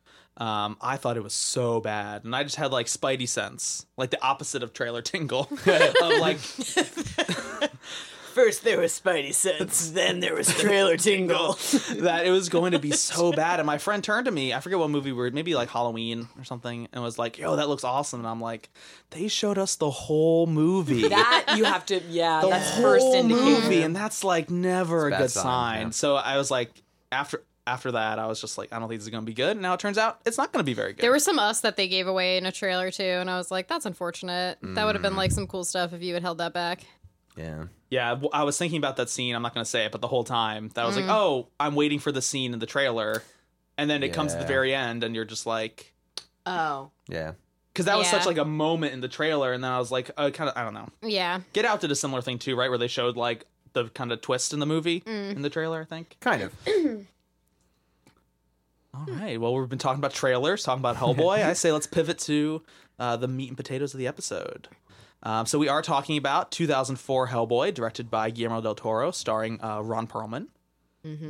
um, 0.42 0.76
I 0.80 0.96
thought 0.96 1.16
it 1.16 1.22
was 1.22 1.34
so 1.34 1.80
bad, 1.80 2.24
and 2.24 2.34
I 2.34 2.42
just 2.42 2.56
had 2.56 2.72
like 2.72 2.86
Spidey 2.86 3.28
sense, 3.28 3.86
like 3.96 4.10
the 4.10 4.20
opposite 4.22 4.64
of 4.64 4.72
trailer 4.72 5.00
tingle, 5.00 5.48
of 5.66 6.18
like 6.20 6.38
First 8.32 8.64
there 8.64 8.80
was 8.80 8.98
Spidey 8.98 9.34
sense, 9.34 9.90
then 9.90 10.18
there 10.20 10.34
was 10.34 10.48
trailer 10.48 10.96
tingle. 11.08 11.52
that 12.00 12.22
it 12.24 12.30
was 12.30 12.48
going 12.48 12.72
to 12.72 12.78
be 12.78 12.90
so 12.90 13.30
bad. 13.30 13.60
And 13.60 13.66
my 13.66 13.76
friend 13.76 14.02
turned 14.02 14.24
to 14.24 14.32
me, 14.32 14.54
I 14.54 14.60
forget 14.60 14.78
what 14.78 14.88
movie 14.90 15.12
we 15.12 15.18
were, 15.18 15.30
maybe 15.30 15.54
like 15.54 15.68
Halloween 15.68 16.28
or 16.38 16.42
something, 16.44 16.88
and 16.92 17.04
was 17.04 17.18
like, 17.18 17.38
"Yo, 17.38 17.54
that 17.56 17.68
looks 17.68 17.84
awesome." 17.84 18.20
And 18.20 18.26
I'm 18.28 18.40
like, 18.40 18.70
"They 19.10 19.28
showed 19.28 19.58
us 19.58 19.76
the 19.76 19.90
whole 19.90 20.46
movie." 20.46 21.06
that 21.08 21.54
you 21.56 21.64
have 21.64 21.86
to, 21.86 22.02
yeah, 22.08 22.40
the 22.40 22.48
that's 22.48 22.70
whole 22.70 22.82
first 22.82 23.14
indication. 23.14 23.62
movie, 23.62 23.82
and 23.82 23.94
that's 23.94 24.24
like 24.24 24.50
never 24.50 25.08
a 25.08 25.10
bad 25.10 25.18
good 25.18 25.30
sign, 25.30 25.44
sign. 25.44 25.86
yeah. 25.86 25.90
So 25.90 26.16
I 26.16 26.36
was 26.38 26.50
like, 26.50 26.72
after 27.12 27.44
after 27.66 27.92
that, 27.92 28.18
I 28.18 28.26
was 28.26 28.40
just 28.40 28.58
like, 28.58 28.72
I 28.72 28.78
don't 28.78 28.88
think 28.88 28.98
this 29.00 29.06
is 29.06 29.10
going 29.10 29.22
to 29.24 29.26
be 29.30 29.34
good. 29.34 29.52
And 29.52 29.62
now 29.62 29.74
it 29.74 29.80
turns 29.80 29.98
out 29.98 30.20
it's 30.26 30.36
not 30.38 30.52
going 30.52 30.62
to 30.62 30.66
be 30.66 30.74
very 30.74 30.92
good. 30.92 31.02
There 31.02 31.12
was 31.12 31.24
some 31.24 31.38
us 31.38 31.60
that 31.60 31.76
they 31.76 31.86
gave 31.88 32.06
away 32.08 32.36
in 32.36 32.44
a 32.46 32.52
trailer 32.52 32.90
too, 32.90 33.02
and 33.04 33.30
I 33.30 33.36
was 33.38 33.50
like, 33.50 33.68
"That's 33.68 33.86
unfortunate. 33.86 34.58
That 34.62 34.84
would 34.84 34.94
have 34.94 35.02
been 35.02 35.16
like 35.16 35.30
some 35.32 35.46
cool 35.46 35.64
stuff 35.64 35.92
if 35.92 36.02
you 36.02 36.14
had 36.14 36.22
held 36.22 36.38
that 36.38 36.52
back." 36.52 36.84
Yeah. 37.36 37.64
yeah, 37.88 38.14
I 38.32 38.42
was 38.44 38.58
thinking 38.58 38.76
about 38.78 38.96
that 38.96 39.08
scene. 39.08 39.34
I'm 39.34 39.40
not 39.42 39.54
going 39.54 39.64
to 39.64 39.70
say 39.70 39.86
it, 39.86 39.92
but 39.92 40.00
the 40.02 40.06
whole 40.08 40.24
time 40.24 40.68
that 40.74 40.82
I 40.82 40.86
was 40.86 40.96
Mm. 40.96 41.00
like, 41.06 41.10
oh, 41.10 41.48
I'm 41.58 41.74
waiting 41.74 41.98
for 41.98 42.12
the 42.12 42.20
scene 42.20 42.52
in 42.52 42.58
the 42.58 42.66
trailer, 42.66 43.22
and 43.78 43.88
then 43.88 44.02
it 44.02 44.12
comes 44.12 44.34
at 44.34 44.40
the 44.40 44.46
very 44.46 44.74
end, 44.74 45.02
and 45.02 45.14
you're 45.14 45.24
just 45.24 45.46
like, 45.46 45.94
Oh. 46.44 46.90
Yeah. 47.08 47.32
because 47.72 47.86
that 47.86 47.96
was 47.96 48.06
such 48.08 48.26
like 48.26 48.36
a 48.36 48.44
moment 48.44 48.92
in 48.92 49.00
the 49.00 49.08
trailer, 49.08 49.52
and 49.54 49.64
then 49.64 49.70
I 49.72 49.78
was 49.78 49.90
like, 49.90 50.10
uh, 50.18 50.28
kind 50.28 50.50
of, 50.50 50.56
I 50.58 50.62
don't 50.62 50.74
know. 50.74 50.88
Yeah, 51.00 51.40
Get 51.54 51.64
Out 51.64 51.80
did 51.80 51.90
a 51.90 51.94
similar 51.96 52.20
thing 52.20 52.38
too, 52.38 52.54
right? 52.54 52.68
Where 52.68 52.76
they 52.78 52.86
showed 52.88 53.16
like 53.16 53.46
the 53.72 53.84
kind 53.90 54.12
of 54.12 54.20
twist 54.20 54.52
in 54.52 54.58
the 54.58 54.66
movie 54.66 55.00
Mm. 55.00 55.36
in 55.36 55.40
the 55.42 55.48
trailer. 55.48 55.80
I 55.80 55.84
think. 55.86 56.18
Kind 56.20 56.42
of. 56.42 56.52
All 58.94 59.06
right. 59.06 59.40
Well, 59.40 59.54
we've 59.54 59.68
been 59.68 59.78
talking 59.78 59.98
about 60.00 60.12
trailers, 60.12 60.64
talking 60.64 60.80
about 60.80 60.96
Hellboy. 60.96 61.44
I 61.44 61.54
say 61.54 61.72
let's 61.72 61.86
pivot 61.86 62.18
to 62.20 62.62
uh, 62.98 63.16
the 63.16 63.26
meat 63.28 63.48
and 63.48 63.56
potatoes 63.56 63.94
of 63.94 63.98
the 63.98 64.06
episode. 64.06 64.68
Um, 65.22 65.46
so 65.46 65.58
we 65.58 65.68
are 65.68 65.82
talking 65.82 66.18
about 66.18 66.50
2004 66.50 67.28
Hellboy, 67.28 67.72
directed 67.72 68.10
by 68.10 68.30
Guillermo 68.30 68.60
del 68.60 68.74
Toro, 68.74 69.10
starring 69.10 69.62
uh, 69.62 69.80
Ron 69.80 70.06
Perlman, 70.06 70.48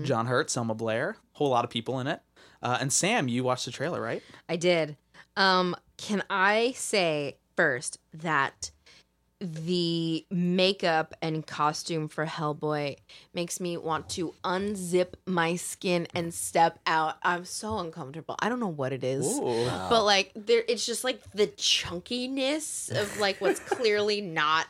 John 0.03 0.27
Hurt, 0.27 0.51
Selma 0.51 0.75
Blair, 0.75 1.11
a 1.11 1.38
whole 1.38 1.51
lot 1.51 1.64
of 1.64 1.70
people 1.70 2.01
in 2.01 2.07
it. 2.07 2.20
Uh, 2.62 2.79
and 2.81 2.92
Sam, 2.92 3.29
you 3.29 3.44
watched 3.44 3.64
the 3.64 3.70
trailer, 3.70 4.01
right? 4.01 4.22
I 4.48 4.57
did. 4.57 4.96
Um, 5.37 5.77
can 5.96 6.22
I 6.29 6.72
say 6.77 7.37
first 7.57 7.98
that 8.12 8.70
the 9.42 10.24
makeup 10.31 11.14
and 11.20 11.46
costume 11.46 12.09
for 12.09 12.26
Hellboy 12.26 12.96
makes 13.35 13.61
me 13.61 13.76
want 13.76 14.09
to 14.11 14.35
unzip 14.44 15.14
my 15.26 15.57
skin 15.57 16.07
and 16.14 16.33
step 16.33 16.78
out. 16.87 17.16
I'm 17.22 17.44
so 17.44 17.78
uncomfortable. 17.78 18.37
I 18.38 18.48
don't 18.48 18.61
know 18.61 18.68
what 18.68 18.92
it 18.92 19.05
is. 19.05 19.38
But 19.40 20.05
like 20.05 20.33
there 20.35 20.62
it's 20.68 20.87
just 20.87 21.05
like 21.05 21.20
the 21.33 21.48
chunkiness 21.48 22.90
of 22.90 23.18
like 23.18 23.40
what's 23.40 23.61
clearly 23.61 24.20
not 24.20 24.66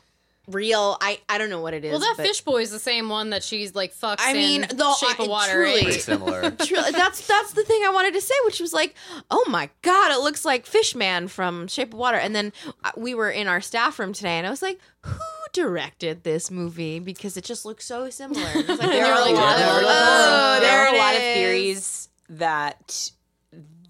real. 0.48 0.96
I 1.00 1.20
I 1.28 1.38
don't 1.38 1.50
know 1.50 1.60
what 1.60 1.74
it 1.74 1.84
is. 1.84 1.90
well, 1.92 2.00
that 2.00 2.14
but- 2.16 2.26
fish 2.26 2.40
boy 2.40 2.62
is 2.62 2.70
the 2.70 2.78
same 2.78 3.08
one 3.08 3.30
that 3.30 3.42
she's 3.42 3.74
like 3.74 3.94
fucks. 3.94 4.16
I 4.20 4.32
mean, 4.32 4.64
in 4.64 4.76
the- 4.76 4.94
Shape 4.94 5.20
I- 5.20 5.24
of 5.24 5.28
Water. 5.28 5.52
truly. 5.52 5.72
right? 5.74 5.82
Pretty 5.84 5.98
similar. 6.00 6.50
Truly, 6.50 6.90
that's 6.92 7.26
that's 7.26 7.52
the 7.52 7.62
thing 7.64 7.82
I 7.86 7.90
wanted 7.92 8.14
to 8.14 8.20
say, 8.20 8.34
which 8.44 8.60
was 8.60 8.72
like, 8.72 8.94
oh 9.30 9.44
my 9.48 9.70
god, 9.82 10.12
it 10.12 10.20
looks 10.22 10.44
like 10.44 10.66
Fishman 10.66 11.28
from 11.28 11.66
Shape 11.68 11.92
of 11.92 11.98
Water. 11.98 12.16
And 12.18 12.34
then 12.34 12.52
uh, 12.84 12.90
we 12.96 13.14
were 13.14 13.30
in 13.30 13.46
our 13.48 13.60
staff 13.60 13.98
room 13.98 14.12
today, 14.12 14.38
and 14.38 14.46
I 14.46 14.50
was 14.50 14.62
like, 14.62 14.78
who 15.04 15.18
directed 15.52 16.22
this 16.24 16.50
movie? 16.50 16.98
Because 16.98 17.36
it 17.36 17.44
just 17.44 17.64
looks 17.64 17.84
so 17.84 18.08
similar. 18.10 18.42
Like, 18.54 18.66
There 18.66 19.06
oh, 19.06 19.10
are 19.24 19.28
a 19.28 19.32
lot 19.32 19.58
of, 19.60 19.66
oh, 19.84 20.58
there 20.60 20.60
there 20.60 20.80
are 20.88 20.94
a 20.94 20.98
lot 20.98 21.14
of 21.14 21.20
theories 21.20 22.08
that 22.30 23.10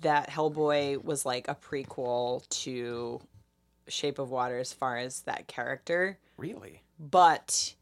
that 0.00 0.28
Hellboy 0.30 1.02
was 1.04 1.24
like 1.24 1.46
a 1.48 1.54
prequel 1.54 2.46
to 2.62 3.20
Shape 3.88 4.18
of 4.18 4.30
Water 4.30 4.58
as 4.58 4.72
far 4.72 4.96
as 4.96 5.20
that 5.22 5.48
character, 5.48 6.18
really? 6.36 6.82
but 6.98 7.74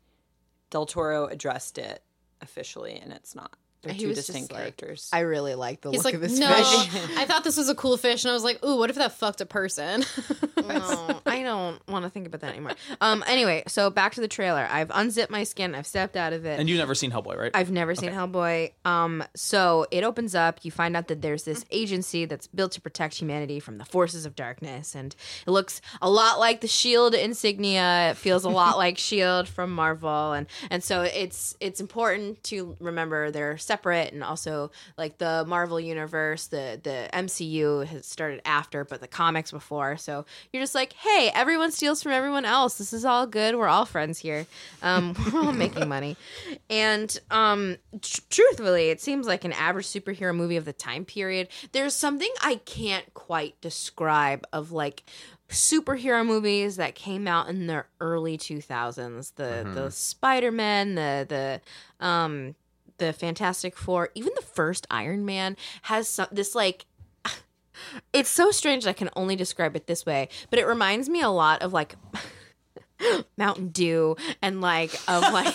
Del 0.71 0.87
Toro 0.87 1.27
addressed 1.27 1.79
it 1.79 2.03
officially, 2.41 2.95
and 2.97 3.13
it's 3.13 3.35
not. 3.35 3.57
They're 3.83 3.93
He 3.93 4.03
two 4.03 4.09
was 4.09 4.19
just 4.19 4.29
distinct 4.29 4.53
like, 4.53 4.61
characters. 4.77 5.09
I 5.12 5.21
really 5.21 5.55
like 5.55 5.81
the 5.81 5.90
He's 5.90 5.99
look 5.99 6.07
like, 6.07 6.14
of 6.14 6.21
this 6.21 6.38
no, 6.38 6.53
fish. 6.53 6.66
I 7.16 7.25
thought 7.25 7.45
this 7.45 7.57
was 7.57 7.69
a 7.69 7.75
cool 7.75 7.97
fish, 7.97 8.25
and 8.25 8.31
I 8.31 8.35
was 8.35 8.45
like, 8.45 8.64
ooh, 8.64 8.77
what 8.77 8.90
if 8.90 8.97
that 8.97 9.12
fucked 9.12 9.40
a 9.40 9.47
person? 9.47 10.05
No, 10.71 11.21
I 11.27 11.43
don't 11.43 11.81
want 11.88 12.05
to 12.05 12.11
think 12.11 12.27
about 12.27 12.43
that 12.43 12.53
anymore. 12.53 12.73
Um. 13.01 13.25
Anyway, 13.27 13.64
so 13.66 13.90
back 13.90 14.14
to 14.14 14.21
the 14.21 14.29
trailer. 14.29 14.69
I've 14.71 14.90
unzipped 14.95 15.31
my 15.31 15.43
skin. 15.43 15.75
I've 15.75 15.87
stepped 15.87 16.16
out 16.16 16.33
of 16.33 16.45
it. 16.47 16.61
And 16.61 16.69
you've 16.69 16.79
never 16.79 16.95
seen 16.95 17.11
Hellboy, 17.11 17.37
right? 17.37 17.51
I've 17.55 17.73
never 17.73 17.95
seen 17.95 18.12
Hellboy. 18.12 18.73
Um, 18.85 19.25
so 19.35 19.87
it 19.90 20.05
opens 20.05 20.35
up. 20.35 20.61
You 20.62 20.71
find 20.71 20.97
out 20.97 21.09
that 21.09 21.23
there's 21.23 21.43
this 21.45 21.64
agency 21.73 22.25
that's 22.25 22.47
built 22.47 22.73
to 22.73 22.81
protect 22.81 23.14
humanity 23.14 23.59
from 23.59 23.79
the 23.79 23.85
forces 23.85 24.27
of 24.27 24.37
darkness, 24.37 24.95
and 24.95 25.16
it 25.47 25.51
looks 25.51 25.81
a 26.01 26.11
lot 26.11 26.38
like 26.38 26.61
the 26.61 26.69
Shield 26.69 27.14
insignia. 27.14 28.11
It 28.11 28.16
feels 28.16 28.45
a 28.45 28.51
lot 28.51 28.77
like 28.85 28.99
Shield 28.99 29.49
from 29.49 29.73
Marvel, 29.73 30.33
and 30.33 30.47
and 30.71 30.85
so 30.85 31.03
it's 31.03 31.57
it's 31.61 31.81
important 31.81 32.45
to 32.45 32.77
remember 32.81 33.31
they're 33.31 33.59
separate, 33.71 34.13
and 34.13 34.25
also 34.25 34.73
like 34.99 35.19
the 35.19 35.45
Marvel 35.47 35.79
universe, 35.79 36.49
the 36.49 36.81
the 36.83 37.09
MCU 37.13 37.87
has 37.87 38.05
started 38.05 38.43
after, 38.45 38.85
but 38.85 39.01
the 39.01 39.07
comics 39.07 39.53
before. 39.53 39.97
So 39.97 40.27
you're 40.53 40.61
just 40.61 40.75
like, 40.75 40.93
hey, 40.95 41.31
everyone 41.33 41.71
steals 41.71 42.03
from 42.03 42.11
everyone 42.11 42.45
else. 42.45 42.79
This 42.79 42.93
is 42.93 43.05
all 43.05 43.29
good. 43.29 43.55
We're 43.55 43.69
all 43.69 43.85
friends 43.85 44.19
here. 44.19 44.47
Um, 44.83 45.15
we're 45.33 45.41
all 45.41 45.53
making 45.53 45.89
money. 45.89 46.17
And 46.69 47.17
um, 47.31 47.77
tr- 48.03 48.23
truthfully, 48.29 48.91
it 48.91 49.01
seems 49.01 49.29
like 49.29 49.45
an 49.45 49.53
average 49.53 49.87
superhero 49.87 50.35
movie 50.35 50.57
of 50.57 50.65
the 50.65 50.73
time 50.73 51.05
period. 51.05 51.47
There's 51.71 51.95
something 51.95 52.31
I 52.43 52.57
can't 52.57 53.15
quite 53.15 53.61
describe 53.61 54.45
of 54.53 54.73
like 54.73 55.05
superhero 55.49 56.25
movies 56.27 56.77
that 56.77 56.95
came 56.95 57.29
out 57.29 57.49
in 57.49 57.67
the 57.67 57.85
early 58.01 58.37
2000s. 58.37 59.35
The 59.37 59.69
the 59.75 59.91
Spider-Man, 59.91 60.97
the 60.97 61.27
the 61.29 62.05
um 62.05 62.55
the 63.01 63.13
Fantastic 63.13 63.77
Four, 63.77 64.11
even 64.15 64.31
the 64.37 64.43
first 64.43 64.87
Iron 64.91 65.25
Man 65.25 65.57
has 65.83 66.07
some, 66.07 66.29
this 66.31 66.55
like 66.55 66.87
it's 68.13 68.31
so 68.31 68.53
strange 68.53 68.87
I 68.87 68.93
can 68.93 69.11
only 69.17 69.35
describe 69.35 69.75
it 69.75 69.89
this 69.89 70.07
way, 70.07 70.29
but 70.51 70.61
it 70.61 70.67
reminds 70.67 71.09
me 71.09 71.21
a 71.21 71.31
lot 71.31 71.63
of 71.63 71.73
like 71.73 71.97
Mountain 73.37 73.69
Dew 73.69 74.17
and 74.41 74.61
like 74.61 74.95
of 75.09 75.23
like 75.33 75.55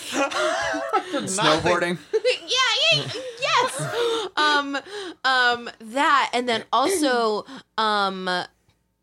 Snowboarding. 1.12 1.98
yeah, 2.12 2.92
yeah, 2.92 3.12
yes. 3.40 4.30
Um, 4.36 4.76
um, 5.24 5.70
that, 5.80 6.30
and 6.34 6.48
then 6.48 6.64
also, 6.72 7.46
um, 7.78 8.28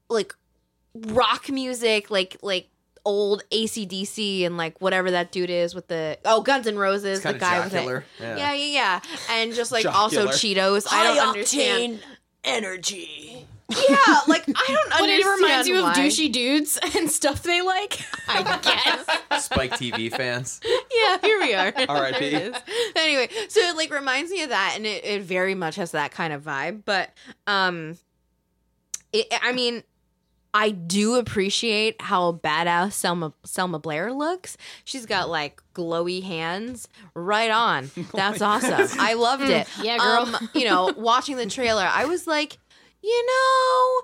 like 0.10 0.36
rock 0.94 1.50
music, 1.50 2.12
like 2.12 2.38
like 2.44 2.68
old 3.06 3.44
ACDC 3.52 4.46
and 4.46 4.56
like 4.58 4.80
whatever 4.80 5.12
that 5.12 5.32
dude 5.32 5.50
is 5.50 5.76
with 5.76 5.88
the 5.88 6.18
oh 6.26 6.42
Guns 6.42 6.68
N' 6.68 6.78
Roses, 6.78 7.20
the 7.20 7.24
Kind 7.24 7.36
of 7.36 7.42
guy 7.42 7.60
with 7.60 7.74
it. 7.74 7.78
jocular. 7.78 8.06
Yeah, 8.20 8.54
yeah, 8.54 8.54
yeah, 8.54 9.02
and 9.32 9.54
just 9.54 9.72
like 9.72 9.84
Jocular. 9.84 10.02
also 10.26 10.28
Cheetos. 10.28 10.88
I 10.92 11.04
don't 11.04 11.28
understand. 11.30 12.00
energy. 12.44 13.48
Yeah, 13.70 13.98
like 14.28 14.44
I 14.48 14.52
don't 14.68 14.90
But 14.90 15.02
understand. 15.02 15.10
it 15.10 15.26
reminds 15.42 15.68
you 15.68 15.78
of 15.80 15.84
why. 15.86 15.94
douchey 15.96 16.32
dudes 16.32 16.78
and 16.96 17.10
stuff 17.10 17.42
they 17.44 17.62
like. 17.62 18.00
I 18.28 18.44
guess. 18.62 19.46
Spike 19.46 19.72
TV 19.72 20.12
fans. 20.16 20.60
yeah, 20.94 21.18
here 21.22 21.40
we 21.40 21.54
are. 21.56 21.74
R.I.P.. 21.90 22.30
There. 22.30 22.52
Anyway, 22.96 23.30
so 23.48 23.62
it 23.62 23.76
like 23.76 23.92
reminds 23.92 24.32
me 24.32 24.44
of 24.44 24.50
that, 24.50 24.74
and 24.76 24.86
it, 24.86 25.04
it 25.04 25.22
very 25.24 25.56
much 25.56 25.76
has 25.78 25.92
that 25.92 26.12
kind 26.12 26.34
of 26.34 26.44
vibe. 26.44 26.84
But 26.86 27.10
um, 27.48 27.98
it, 29.12 29.28
I 29.42 29.54
mean, 29.54 29.82
I 30.54 30.70
do 30.70 31.16
appreciate 31.16 32.02
how 32.02 32.34
badass 32.34 32.94
Selma 32.94 33.34
Selma 33.44 33.80
Blair 33.80 34.14
looks. 34.14 34.56
She's 34.84 35.06
got 35.06 35.30
like 35.30 35.62
glowy 35.74 36.22
hands. 36.22 36.88
Right 37.16 37.50
on. 37.50 37.90
That's 38.14 38.42
awesome. 38.42 39.00
I 39.00 39.14
loved 39.14 39.50
it. 39.50 39.68
yeah, 39.82 39.98
girl. 39.98 40.36
Um, 40.36 40.50
you 40.54 40.66
know, 40.66 40.94
watching 40.96 41.38
the 41.38 41.48
trailer, 41.48 41.88
I 41.90 42.06
was 42.06 42.28
like, 42.28 42.58
you 43.02 43.26
know. 43.26 44.02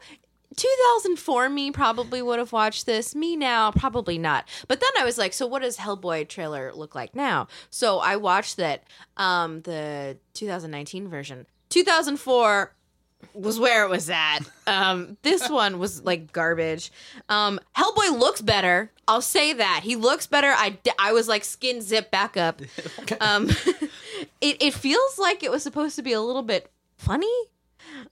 2004 0.55 1.47
me 1.47 1.71
probably 1.71 2.21
would 2.21 2.37
have 2.37 2.51
watched 2.51 2.85
this. 2.85 3.15
Me 3.15 3.37
now, 3.37 3.71
probably 3.71 4.17
not. 4.17 4.45
But 4.67 4.81
then 4.81 4.89
I 4.99 5.05
was 5.05 5.17
like, 5.17 5.31
so 5.31 5.47
what 5.47 5.61
does 5.61 5.77
Hellboy 5.77 6.27
trailer 6.27 6.73
look 6.73 6.95
like 6.95 7.15
now? 7.15 7.47
So 7.69 7.99
I 7.99 8.17
watched 8.17 8.57
that, 8.57 8.83
um, 9.15 9.61
the 9.61 10.17
2019 10.33 11.07
version. 11.07 11.45
2004 11.69 12.73
was 13.39 13.59
where 13.59 13.83
it 13.85 13.89
was 13.89 14.09
at. 14.09 14.39
Um, 14.67 15.17
this 15.21 15.49
one 15.49 15.79
was 15.79 16.03
like 16.03 16.31
garbage. 16.31 16.91
Um, 17.29 17.59
Hellboy 17.75 18.19
looks 18.19 18.41
better. 18.41 18.91
I'll 19.07 19.21
say 19.21 19.53
that 19.53 19.81
he 19.83 19.95
looks 19.95 20.27
better. 20.27 20.49
I, 20.49 20.77
I 20.99 21.13
was 21.13 21.27
like 21.27 21.43
skin 21.43 21.81
zip 21.81 22.11
back 22.11 22.37
up. 22.37 22.61
Um, 23.21 23.49
it 24.41 24.61
it 24.61 24.73
feels 24.73 25.17
like 25.17 25.43
it 25.43 25.51
was 25.51 25.63
supposed 25.63 25.95
to 25.95 26.01
be 26.01 26.13
a 26.13 26.21
little 26.21 26.43
bit 26.43 26.71
funny. 26.95 27.33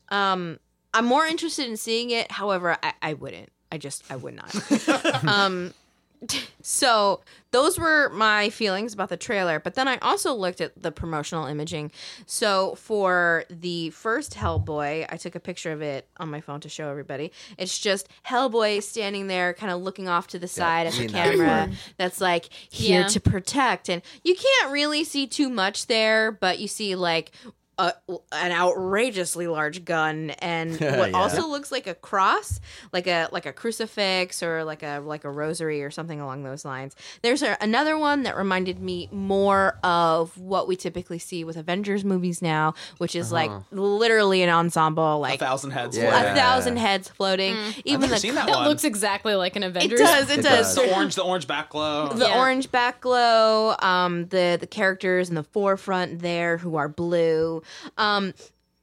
Um, 0.10 0.60
I'm 0.94 1.06
more 1.06 1.26
interested 1.26 1.68
in 1.68 1.78
seeing 1.78 2.10
it. 2.10 2.32
However, 2.32 2.78
I, 2.82 2.94
I 3.02 3.13
wouldn't. 3.13 3.50
I 3.72 3.78
just 3.78 4.04
I 4.12 4.16
would 4.16 4.34
not. 4.34 5.24
um, 5.28 5.74
so 6.62 7.21
those 7.51 7.80
were 7.80 8.10
my 8.10 8.49
feelings 8.49 8.93
about 8.93 9.10
the 9.10 9.17
trailer 9.17 9.60
but 9.60 9.75
then 9.75 9.88
i 9.88 9.97
also 9.99 10.34
looked 10.34 10.60
at 10.62 10.82
the 10.82 10.91
promotional 10.91 11.45
imaging. 11.45 11.91
So 12.25 12.75
for 12.75 13.45
the 13.49 13.91
first 13.91 14.34
hellboy 14.34 15.06
i 15.10 15.17
took 15.17 15.36
a 15.36 15.39
picture 15.39 15.71
of 15.71 15.82
it 15.82 16.08
on 16.17 16.30
my 16.30 16.41
phone 16.41 16.60
to 16.62 16.69
show 16.69 16.89
everybody. 16.89 17.32
It's 17.58 17.77
just 17.77 18.08
hellboy 18.25 18.82
standing 18.84 19.27
there 19.27 19.53
kind 19.53 19.71
of 19.71 19.82
looking 19.82 20.08
off 20.08 20.27
to 20.27 20.39
the 20.39 20.47
side 20.47 20.88
at 20.88 20.93
the 20.93 20.99
seen 20.99 21.12
that 21.12 21.32
camera 21.32 21.69
that's 21.97 22.19
like 22.19 22.49
here 22.69 23.01
Yeah. 23.01 23.08
to 23.08 23.19
protect. 23.19 23.89
And 23.89 24.01
you 24.23 24.36
can't 24.36 24.71
really 24.71 25.03
see 25.03 25.27
too 25.27 25.49
much 25.49 25.88
there 25.88 26.32
but 26.32 26.60
you 26.60 26.67
see 26.67 26.95
like 26.95 27.32
a, 27.80 27.94
an 28.32 28.52
outrageously 28.52 29.48
large 29.48 29.86
gun 29.86 30.32
and 30.40 30.72
what 30.80 31.12
Yeah. 31.12 31.18
also 31.18 31.48
looks 31.48 31.72
like 31.72 31.86
a 31.88 31.94
cross 31.96 32.60
like 32.92 33.06
a 33.08 33.28
like 33.32 33.46
a 33.46 33.54
crucifix 33.54 34.42
or 34.42 34.63
like 34.63 34.84
a 34.84 35.00
like 35.06 35.24
a 35.26 35.30
rosary 35.30 35.84
or 35.84 35.92
something 35.92 36.20
along 36.20 36.44
those 36.44 36.66
lines 36.66 36.96
there's 37.22 37.44
a, 37.44 37.58
another 37.62 37.98
one 37.98 38.24
that 38.24 38.36
reminded 38.38 38.80
me 38.80 39.10
more 39.12 39.78
of 39.84 40.38
what 40.38 40.68
we 40.68 40.76
typically 40.76 41.20
see 41.20 41.44
with 41.44 41.58
avengers 41.58 42.04
movies 42.04 42.42
now 42.42 42.74
which 42.98 43.16
is 43.16 43.32
like 43.32 43.52
literally 43.72 44.42
an 44.42 44.50
ensemble 44.50 45.20
like 45.20 45.36
A 45.36 45.46
thousand 45.46 45.72
heads. 45.72 45.98
Yeah. 45.98 46.10
floating. 46.12 46.32
a 46.32 46.36
thousand 46.36 46.78
heads 46.78 47.10
floating 47.10 47.56
even 47.86 48.02
never 48.02 48.13
the 48.16 48.20
seen 48.20 48.36
that 48.36 48.48
that 48.48 48.68
looks 48.68 48.84
exactly 48.84 49.36
like 49.36 49.56
an 49.56 49.63
Avengers. 49.63 50.00
it 50.00 50.04
Avengers. 50.04 50.28
does 50.28 50.30
it, 50.32 50.40
It 50.40 50.44
does, 50.44 50.76
does. 50.76 50.86
The 50.88 50.96
orange, 50.96 51.16
the 51.16 51.24
orange 51.24 51.48
back 51.48 51.70
glow. 51.70 52.08
the 52.10 52.26
Yeah. 52.26 52.40
orange 52.40 52.72
back 52.72 53.02
glow, 53.02 53.76
um, 53.80 54.28
the 54.28 54.58
the 54.60 54.68
characters 54.68 55.30
in 55.30 55.36
the 55.36 55.44
forefront 55.44 56.20
there 56.20 56.58
who 56.58 56.76
are 56.76 56.88
blue. 56.88 57.62
Um, 57.97 58.34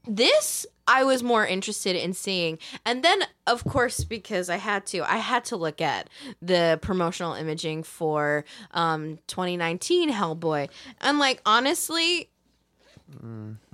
this 0.07 0.67
I 0.87 1.05
was 1.05 1.23
more 1.23 1.47
interested 1.47 1.97
in 1.97 2.13
seeing, 2.13 2.59
and 2.85 3.03
then 3.03 3.23
of 3.47 3.65
course 3.65 4.05
because 4.05 4.51
I 4.51 4.57
had 4.57 4.85
to, 4.87 5.01
I 5.11 5.17
had 5.17 5.45
to 5.47 5.57
look 5.57 5.81
at 5.81 6.11
the 6.43 6.79
promotional 6.83 7.33
imaging 7.35 7.85
for 7.85 8.45
um 8.73 9.19
2019 9.27 10.13
Hellboy, 10.13 10.69
and 11.01 11.19
like 11.19 11.41
honestly. 11.47 12.29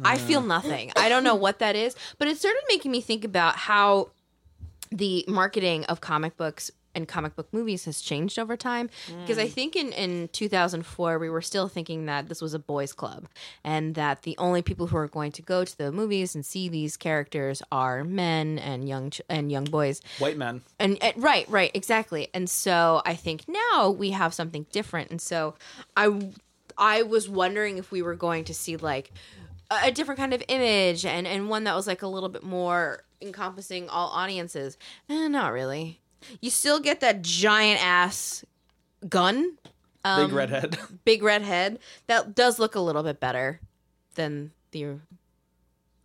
I 0.03 0.19
feel 0.19 0.43
nothing. 0.43 0.93
I 0.97 1.09
don't 1.09 1.23
know 1.23 1.37
what 1.37 1.61
that 1.61 1.77
is, 1.77 1.95
but 2.19 2.27
it 2.27 2.37
started 2.37 2.61
making 2.69 2.91
me 2.91 3.01
think 3.01 3.25
about 3.25 3.55
how 3.57 4.11
the 4.91 5.25
marketing 5.29 5.85
of 5.85 6.01
comic 6.01 6.37
books 6.37 6.71
and 6.95 7.07
comic 7.07 7.37
book 7.37 7.49
movies 7.53 7.85
has 7.85 8.01
changed 8.01 8.39
over 8.39 8.57
time. 8.57 8.91
Because 9.21 9.39
i 9.39 9.47
think 9.49 9.77
in, 9.77 9.93
in 9.93 10.29
2004 10.29 11.19
we 11.19 11.29
were 11.31 11.43
still 11.43 11.69
thinking 11.69 12.07
that 12.07 12.29
this 12.29 12.41
was 12.41 12.55
a 12.55 12.59
boys 12.59 12.93
club 12.93 13.27
and 13.65 13.95
that 13.95 14.23
the 14.23 14.37
only 14.39 14.63
people 14.63 14.87
who 14.89 14.97
are 14.97 15.09
going 15.09 15.33
to 15.33 15.43
go 15.43 15.65
to 15.65 15.79
the 15.79 15.93
movies 15.93 16.35
and 16.35 16.45
see 16.45 16.69
these 16.69 16.97
characters 16.97 17.63
are 17.71 18.05
men 18.05 18.59
and 18.59 18.89
young 18.89 19.11
ch- 19.11 19.23
and 19.29 19.51
young 19.53 19.65
boys. 19.65 20.01
White 20.19 20.37
men. 20.37 20.63
and, 20.79 20.99
and 21.03 21.23
right 21.23 21.49
right 21.49 21.71
exactly. 21.75 22.29
And 22.35 22.49
so 22.49 23.03
i 23.05 23.15
think 23.15 23.45
now 23.49 23.91
we 23.91 24.11
have 24.11 24.35
something 24.35 24.67
different. 24.73 25.11
And 25.11 25.21
so 25.21 25.55
i 25.97 26.33
i 26.79 27.03
was 27.03 27.29
wondering 27.29 27.79
if 27.79 27.91
we 27.93 28.03
were 28.03 28.15
going 28.17 28.45
to 28.45 28.55
see 28.55 28.77
like 28.77 29.13
a, 29.71 29.79
a 29.85 29.91
different 29.93 30.19
kind 30.19 30.33
of 30.35 30.43
image 30.49 31.05
and 31.07 31.27
and 31.27 31.49
one 31.49 31.65
that 31.65 31.75
was 31.77 31.87
like 31.87 32.03
a 32.03 32.07
little 32.09 32.29
bit 32.29 32.43
more 32.43 33.05
encompassing 33.23 33.89
all 33.89 34.09
audiences. 34.09 34.79
Eh, 35.09 35.29
not 35.29 35.53
really 35.53 36.00
you 36.41 36.51
still 36.51 36.81
get 36.81 37.01
that 37.01 37.23
giant 37.23 37.85
ass 37.85 38.45
gun 39.09 39.57
um, 40.05 40.27
Big 40.27 40.33
redhead. 40.35 40.79
big 41.05 41.23
red 41.23 41.43
head 41.43 41.79
that 42.07 42.35
does 42.35 42.59
look 42.59 42.75
a 42.75 42.81
little 42.81 43.03
bit 43.03 43.21
better 43.21 43.61
than 44.15 44.51
the 44.73 44.97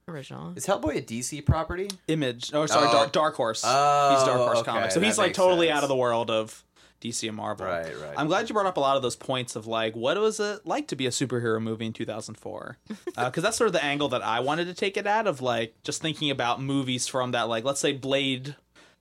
original 0.08 0.54
Is 0.56 0.66
Hellboy 0.66 0.98
a 0.98 1.02
DC 1.02 1.46
property? 1.46 1.90
Image. 2.08 2.52
Oh, 2.54 2.66
sorry, 2.66 2.88
Oh. 2.90 2.92
Dark, 2.92 3.12
Dark 3.12 3.36
Horse. 3.36 3.64
Oh, 3.66 4.16
he's 4.16 4.24
Dark 4.26 4.38
Horse 4.40 4.58
okay, 4.60 4.72
Comics. 4.72 4.94
So 4.94 5.00
that 5.00 5.06
he's 5.06 5.18
like 5.18 5.34
totally 5.34 5.68
sense. 5.68 5.78
out 5.78 5.84
of 5.84 5.90
the 5.90 5.96
world 5.96 6.30
of 6.30 6.64
DC 7.02 7.28
and 7.28 7.38
Marvel. 7.38 7.66
Right, 7.68 7.86
right. 8.02 8.14
I'm 8.18 8.28
glad 8.28 8.50
you 8.50 8.54
brought 8.54 8.66
up 8.66 8.78
a 8.78 8.82
lot 8.82 8.96
of 8.98 9.02
those 9.02 9.16
points 9.16 9.56
of 9.56 9.66
like, 9.68 9.96
what 9.96 10.18
was 10.20 10.40
it 10.40 10.66
like 10.66 10.88
to 10.90 10.96
be 10.96 11.06
a 11.08 11.10
superhero 11.12 11.62
movie 11.62 11.86
in 11.86 11.94
2004? 11.94 12.78
Because 13.16 13.44
that's 13.44 13.58
sort 13.58 13.68
of 13.68 13.74
the 13.74 13.84
angle 13.84 14.10
that 14.10 14.24
I 14.24 14.40
wanted 14.42 14.66
to 14.66 14.74
take 14.74 14.98
it 14.98 15.06
at 15.08 15.28
of 15.28 15.42
like 15.42 15.74
just 15.84 16.02
thinking 16.02 16.30
about 16.32 16.62
movies 16.62 17.08
from 17.08 17.32
that, 17.32 17.44
like, 17.50 17.64
let's 17.64 17.80
say 17.80 17.94
Blade, 17.94 18.56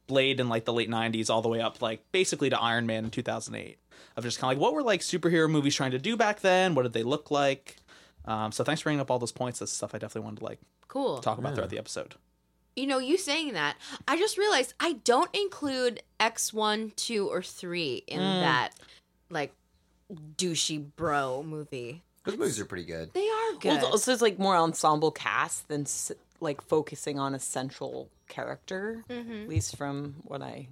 Blade 0.06 0.40
in 0.40 0.48
like 0.48 0.64
the 0.64 0.72
late 0.72 0.90
90s, 0.90 1.30
all 1.30 1.42
the 1.42 1.48
way 1.48 1.60
up 1.60 1.80
like 1.82 2.00
basically 2.12 2.50
to 2.50 2.60
Iron 2.60 2.86
Man 2.86 3.04
in 3.04 3.10
2008. 3.10 3.78
Of 4.16 4.22
just 4.24 4.38
kind 4.38 4.52
of 4.52 4.58
like, 4.58 4.62
what 4.62 4.74
were 4.74 4.82
like 4.82 5.00
superhero 5.00 5.50
movies 5.50 5.74
trying 5.74 5.90
to 5.90 5.98
do 5.98 6.16
back 6.16 6.40
then? 6.40 6.74
What 6.74 6.82
did 6.84 6.92
they 6.92 7.02
look 7.02 7.30
like? 7.30 7.76
Um, 8.26 8.52
so 8.52 8.62
thanks 8.64 8.80
for 8.80 8.84
bringing 8.86 9.00
up 9.00 9.10
all 9.10 9.18
those 9.18 9.32
points. 9.32 9.58
That's 9.58 9.72
stuff 9.72 9.94
I 9.94 9.98
definitely 9.98 10.26
wanted 10.26 10.38
to 10.40 10.44
like 10.44 10.58
cool 10.88 11.18
talk 11.18 11.38
about 11.38 11.54
throughout 11.54 11.70
the 11.70 11.78
episode. 11.78 12.14
You 12.76 12.86
know, 12.86 12.98
you 12.98 13.16
saying 13.18 13.52
that, 13.54 13.76
I 14.08 14.16
just 14.16 14.36
realized 14.38 14.74
I 14.80 14.94
don't 15.04 15.32
include 15.34 16.02
X1, 16.20 16.94
2, 16.96 17.28
or 17.28 17.40
3 17.42 18.02
in 18.08 18.18
that, 18.18 18.70
like, 19.30 19.52
douchey 20.36 20.84
bro 20.96 21.42
movie. 21.42 22.02
Those 22.24 22.36
movies 22.38 22.58
are 22.58 22.64
pretty 22.64 22.84
good. 22.84 23.12
They 23.12 23.28
are 23.28 23.52
good. 23.60 23.82
Well, 23.82 23.98
so 23.98 24.12
it's 24.12 24.22
like 24.22 24.38
more 24.38 24.56
ensemble 24.56 25.10
cast 25.10 25.68
than 25.68 25.82
s- 25.82 26.10
like 26.40 26.61
focusing 26.61 27.18
on 27.18 27.35
a 27.35 27.38
central 27.38 28.09
character, 28.29 29.05
at 29.11 29.49
least 29.49 29.77
from 29.77 30.14
what 30.25 30.42
I 30.42 30.68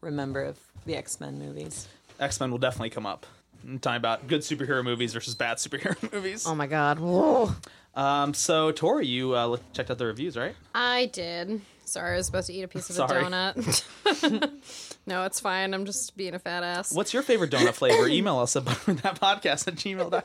remember 0.00 0.42
of 0.42 0.58
the 0.86 0.94
X 0.96 1.20
Men 1.20 1.38
movies. 1.38 1.88
X 2.18 2.40
Men 2.40 2.50
will 2.50 2.58
definitely 2.58 2.90
come 2.90 3.06
up. 3.06 3.26
I'm 3.64 3.78
talking 3.78 3.96
about 3.98 4.26
good 4.26 4.40
superhero 4.40 4.82
movies 4.82 5.12
versus 5.12 5.34
bad 5.34 5.56
superhero 5.58 6.12
movies. 6.12 6.46
oh 6.46 6.54
my 6.54 6.66
god. 6.66 6.98
Whoa. 6.98 7.52
Um, 7.94 8.34
so 8.34 8.70
Tori, 8.72 9.06
you 9.06 9.34
uh, 9.34 9.56
checked 9.72 9.90
out 9.90 9.98
the 9.98 10.06
reviews, 10.06 10.36
right? 10.36 10.54
I 10.74 11.06
did. 11.06 11.60
Sorry, 11.84 12.14
I 12.14 12.16
was 12.18 12.26
supposed 12.26 12.46
to 12.46 12.52
eat 12.52 12.62
a 12.62 12.68
piece 12.68 12.88
of 12.88 12.94
Sorry. 12.96 13.20
a 13.20 13.24
donut. 13.24 14.50
no, 15.06 15.24
it's 15.24 15.40
fine. 15.40 15.74
I'm 15.74 15.84
just 15.84 16.16
being 16.16 16.34
a 16.34 16.38
fat 16.38 16.62
ass. 16.62 16.94
What's 16.94 17.12
your 17.12 17.24
favorite 17.24 17.50
donut 17.50 17.72
flavor? 17.74 18.06
Email 18.06 18.38
us 18.38 18.54
at 18.54 18.64
that 18.64 19.18
podcast 19.20 19.66
at 19.66 19.74
gmail.com. 19.74 20.22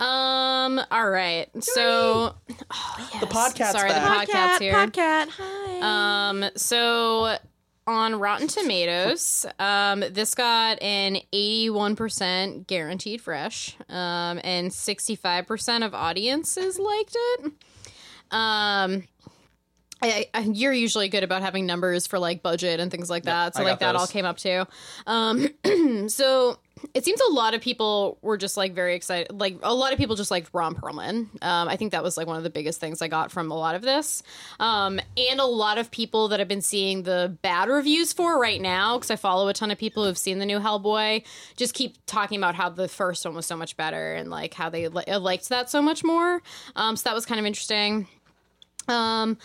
Um. 0.00 0.80
All 0.90 1.10
right. 1.10 1.48
So 1.62 2.34
oh, 2.70 3.10
The 3.20 3.26
podcast. 3.26 3.72
Sorry, 3.72 3.90
the 3.90 3.98
podcast 3.98 4.26
podcast's 4.26 4.58
here. 4.60 4.74
Podcast. 4.74 5.28
Hi. 5.30 6.28
Um. 6.30 6.44
So 6.56 7.36
on 7.86 8.14
Rotten 8.20 8.48
Tomatoes, 8.48 9.46
um, 9.58 10.04
this 10.10 10.34
got 10.34 10.80
an 10.82 11.16
81% 11.32 12.66
guaranteed 12.66 13.22
fresh, 13.22 13.76
um, 13.88 14.38
and 14.44 14.70
65% 14.70 15.86
of 15.86 15.94
audiences 15.94 16.78
liked 16.78 17.16
it. 17.16 17.52
Um. 18.30 19.04
I, 20.00 20.26
I, 20.32 20.40
you're 20.40 20.72
usually 20.72 21.08
good 21.08 21.24
about 21.24 21.42
having 21.42 21.66
numbers 21.66 22.06
for 22.06 22.18
like 22.18 22.42
budget 22.42 22.78
and 22.80 22.90
things 22.90 23.10
like 23.10 23.24
that. 23.24 23.56
so 23.56 23.62
I 23.62 23.64
like 23.64 23.80
that 23.80 23.96
all 23.96 24.06
came 24.06 24.24
up 24.24 24.38
too. 24.38 24.64
Um, 25.06 25.48
so 26.08 26.58
it 26.94 27.04
seems 27.04 27.20
a 27.20 27.32
lot 27.32 27.54
of 27.54 27.60
people 27.60 28.18
were 28.22 28.36
just 28.36 28.56
like 28.56 28.74
very 28.74 28.94
excited. 28.94 29.38
Like 29.38 29.58
a 29.62 29.74
lot 29.74 29.92
of 29.92 29.98
people 29.98 30.16
just 30.16 30.30
liked 30.30 30.50
Ron 30.52 30.74
Perlman. 30.74 31.26
Um, 31.42 31.68
I 31.68 31.76
think 31.76 31.92
that 31.92 32.02
was 32.02 32.16
like 32.16 32.26
one 32.26 32.36
of 32.36 32.44
the 32.44 32.50
biggest 32.50 32.80
things 32.80 33.02
I 33.02 33.08
got 33.08 33.32
from 33.32 33.50
a 33.50 33.56
lot 33.56 33.74
of 33.74 33.82
this. 33.82 34.22
Um, 34.60 35.00
and 35.16 35.40
a 35.40 35.44
lot 35.44 35.78
of 35.78 35.90
people 35.90 36.28
that 36.28 36.40
I've 36.40 36.48
been 36.48 36.62
seeing 36.62 37.02
the 37.02 37.36
bad 37.42 37.68
reviews 37.68 38.12
for 38.12 38.40
right 38.40 38.60
now, 38.60 38.96
because 38.96 39.10
I 39.10 39.16
follow 39.16 39.48
a 39.48 39.52
ton 39.52 39.70
of 39.70 39.78
people 39.78 40.04
who've 40.04 40.18
seen 40.18 40.38
the 40.38 40.46
new 40.46 40.58
Hellboy, 40.60 41.24
just 41.56 41.74
keep 41.74 41.96
talking 42.06 42.38
about 42.38 42.54
how 42.54 42.68
the 42.68 42.88
first 42.88 43.24
one 43.24 43.34
was 43.34 43.46
so 43.46 43.56
much 43.56 43.76
better 43.76 44.14
and 44.14 44.30
like 44.30 44.54
how 44.54 44.68
they 44.68 44.88
li- 44.88 45.16
liked 45.16 45.48
that 45.48 45.70
so 45.70 45.82
much 45.82 46.04
more. 46.04 46.42
Um, 46.76 46.96
so 46.96 47.08
that 47.08 47.14
was 47.14 47.26
kind 47.26 47.40
of 47.40 47.46
interesting. 47.46 48.06
Um, 48.86 49.36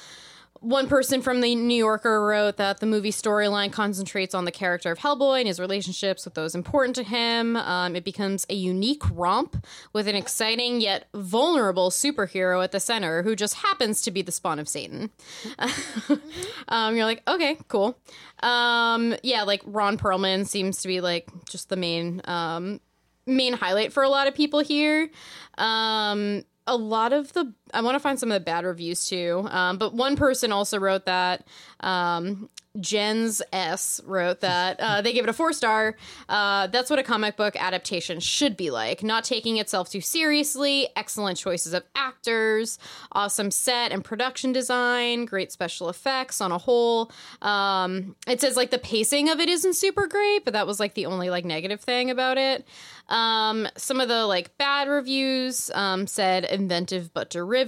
one 0.63 0.87
person 0.87 1.21
from 1.21 1.41
the 1.41 1.55
New 1.55 1.75
Yorker 1.75 2.25
wrote 2.25 2.55
that 2.55 2.79
the 2.79 2.85
movie 2.85 3.11
storyline 3.11 3.71
concentrates 3.71 4.33
on 4.33 4.45
the 4.45 4.51
character 4.51 4.91
of 4.91 4.99
Hellboy 4.99 5.39
and 5.39 5.47
his 5.47 5.59
relationships 5.59 6.23
with 6.23 6.35
those 6.35 6.55
important 6.55 6.95
to 6.95 7.03
him. 7.03 7.57
Um, 7.57 7.97
it 7.97 8.05
becomes 8.05 8.45
a 8.49 8.53
unique 8.53 9.03
romp 9.11 9.65
with 9.91 10.07
an 10.07 10.15
exciting 10.15 10.79
yet 10.79 11.09
vulnerable 11.13 11.89
superhero 11.89 12.63
at 12.63 12.71
the 12.71 12.79
center 12.79 13.23
who 13.23 13.35
just 13.35 13.55
happens 13.55 14.01
to 14.03 14.11
be 14.11 14.21
the 14.21 14.31
spawn 14.31 14.57
of 14.57 14.69
Satan. 14.69 15.11
um, 16.69 16.95
you're 16.95 17.05
like, 17.05 17.23
okay, 17.27 17.57
cool. 17.67 17.97
Um, 18.41 19.15
yeah, 19.21 19.43
like 19.43 19.61
Ron 19.65 19.97
Perlman 19.97 20.47
seems 20.47 20.81
to 20.81 20.87
be 20.87 21.01
like 21.01 21.29
just 21.49 21.67
the 21.67 21.75
main 21.75 22.21
um, 22.23 22.79
main 23.25 23.53
highlight 23.53 23.91
for 23.91 24.01
a 24.01 24.09
lot 24.09 24.27
of 24.27 24.35
people 24.35 24.61
here. 24.61 25.09
Um, 25.57 26.43
a 26.65 26.77
lot 26.77 27.11
of 27.11 27.33
the 27.33 27.53
I 27.73 27.81
want 27.81 27.95
to 27.95 27.99
find 27.99 28.19
some 28.19 28.31
of 28.31 28.35
the 28.35 28.45
bad 28.45 28.65
reviews 28.65 29.05
too. 29.05 29.47
Um, 29.49 29.77
but 29.77 29.93
one 29.93 30.15
person 30.15 30.51
also 30.51 30.79
wrote 30.79 31.05
that 31.05 31.47
um, 31.79 32.49
Jens 32.79 33.41
S 33.51 34.01
wrote 34.05 34.39
that 34.41 34.79
uh, 34.79 35.01
they 35.01 35.13
gave 35.13 35.23
it 35.23 35.29
a 35.29 35.33
four 35.33 35.53
star. 35.53 35.95
Uh, 36.27 36.67
that's 36.67 36.89
what 36.89 36.97
a 36.97 37.03
comic 37.03 37.37
book 37.37 37.55
adaptation 37.55 38.19
should 38.19 38.57
be 38.57 38.71
like. 38.71 39.03
Not 39.03 39.23
taking 39.23 39.57
itself 39.57 39.91
too 39.91 40.01
seriously. 40.01 40.87
Excellent 40.95 41.37
choices 41.37 41.73
of 41.73 41.83
actors. 41.95 42.79
Awesome 43.11 43.51
set 43.51 43.91
and 43.91 44.03
production 44.03 44.53
design. 44.53 45.25
Great 45.25 45.51
special 45.51 45.87
effects 45.87 46.41
on 46.41 46.51
a 46.51 46.57
whole. 46.57 47.11
Um, 47.43 48.15
it 48.27 48.41
says 48.41 48.57
like 48.57 48.71
the 48.71 48.79
pacing 48.79 49.29
of 49.29 49.39
it 49.39 49.49
isn't 49.49 49.73
super 49.75 50.07
great, 50.07 50.43
but 50.43 50.53
that 50.53 50.65
was 50.65 50.79
like 50.79 50.95
the 50.95 51.05
only 51.05 51.29
like 51.29 51.45
negative 51.45 51.81
thing 51.81 52.09
about 52.09 52.39
it. 52.39 52.67
Um, 53.09 53.67
some 53.77 53.99
of 53.99 54.07
the 54.07 54.25
like 54.25 54.57
bad 54.57 54.87
reviews 54.87 55.69
um, 55.75 56.07
said 56.07 56.45
inventive 56.45 57.13
but 57.13 57.29
derivative, 57.29 57.62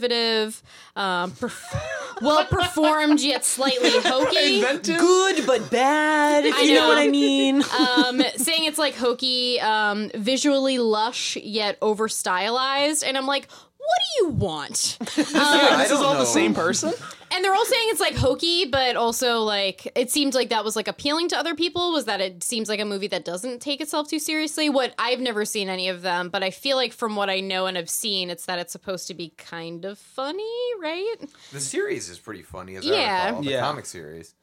um, 0.95 1.31
perf- 1.31 2.21
well 2.21 2.45
performed 2.45 3.21
yet 3.21 3.45
slightly 3.45 3.91
hokey. 3.91 4.61
Good 4.83 5.45
but 5.45 5.69
bad, 5.71 6.45
if 6.45 6.55
I 6.55 6.61
you 6.61 6.73
know. 6.75 6.81
know. 6.81 6.87
what 6.89 6.97
I 6.97 7.07
mean. 7.07 7.63
um, 7.79 8.21
saying 8.37 8.65
it's 8.65 8.77
like 8.77 8.95
hokey, 8.95 9.59
um, 9.59 10.11
visually 10.15 10.77
lush 10.77 11.37
yet 11.37 11.77
over 11.81 12.07
stylized, 12.07 13.03
and 13.03 13.17
I'm 13.17 13.27
like, 13.27 13.47
what 13.85 14.01
do 14.19 14.25
you 14.25 14.29
want? 14.31 14.97
I 15.35 15.69
um, 15.73 15.79
this 15.79 15.91
is 15.91 15.99
all 16.01 16.13
know. 16.13 16.19
the 16.19 16.25
same 16.25 16.53
person. 16.53 16.93
And 17.31 17.43
they're 17.43 17.53
all 17.53 17.65
saying 17.65 17.87
it's 17.89 17.99
like 17.99 18.15
hokey, 18.15 18.65
but 18.65 18.95
also 18.95 19.39
like 19.41 19.91
it 19.95 20.09
seemed 20.11 20.33
like 20.35 20.49
that 20.49 20.63
was 20.63 20.75
like 20.75 20.87
appealing 20.87 21.27
to 21.29 21.37
other 21.37 21.53
people. 21.55 21.91
Was 21.91 22.05
that 22.05 22.21
it 22.21 22.43
seems 22.43 22.69
like 22.69 22.79
a 22.79 22.85
movie 22.85 23.07
that 23.07 23.25
doesn't 23.25 23.61
take 23.61 23.81
itself 23.81 24.07
too 24.07 24.19
seriously? 24.19 24.69
What 24.69 24.93
I've 24.99 25.19
never 25.19 25.43
seen 25.43 25.67
any 25.67 25.89
of 25.89 26.01
them, 26.01 26.29
but 26.29 26.43
I 26.43 26.51
feel 26.51 26.77
like 26.77 26.93
from 26.93 27.15
what 27.15 27.29
I 27.29 27.39
know 27.41 27.65
and 27.65 27.75
have 27.77 27.89
seen, 27.89 28.29
it's 28.29 28.45
that 28.45 28.59
it's 28.59 28.71
supposed 28.71 29.07
to 29.07 29.13
be 29.13 29.29
kind 29.37 29.85
of 29.85 29.97
funny, 29.97 30.43
right? 30.81 31.15
The 31.51 31.59
series 31.59 32.09
is 32.09 32.19
pretty 32.19 32.43
funny, 32.43 32.75
as 32.75 32.85
Yeah. 32.85 32.93
I 32.93 33.25
recall. 33.27 33.41
The 33.43 33.49
Yeah. 33.51 33.59
comic 33.61 33.85
series. 33.85 34.33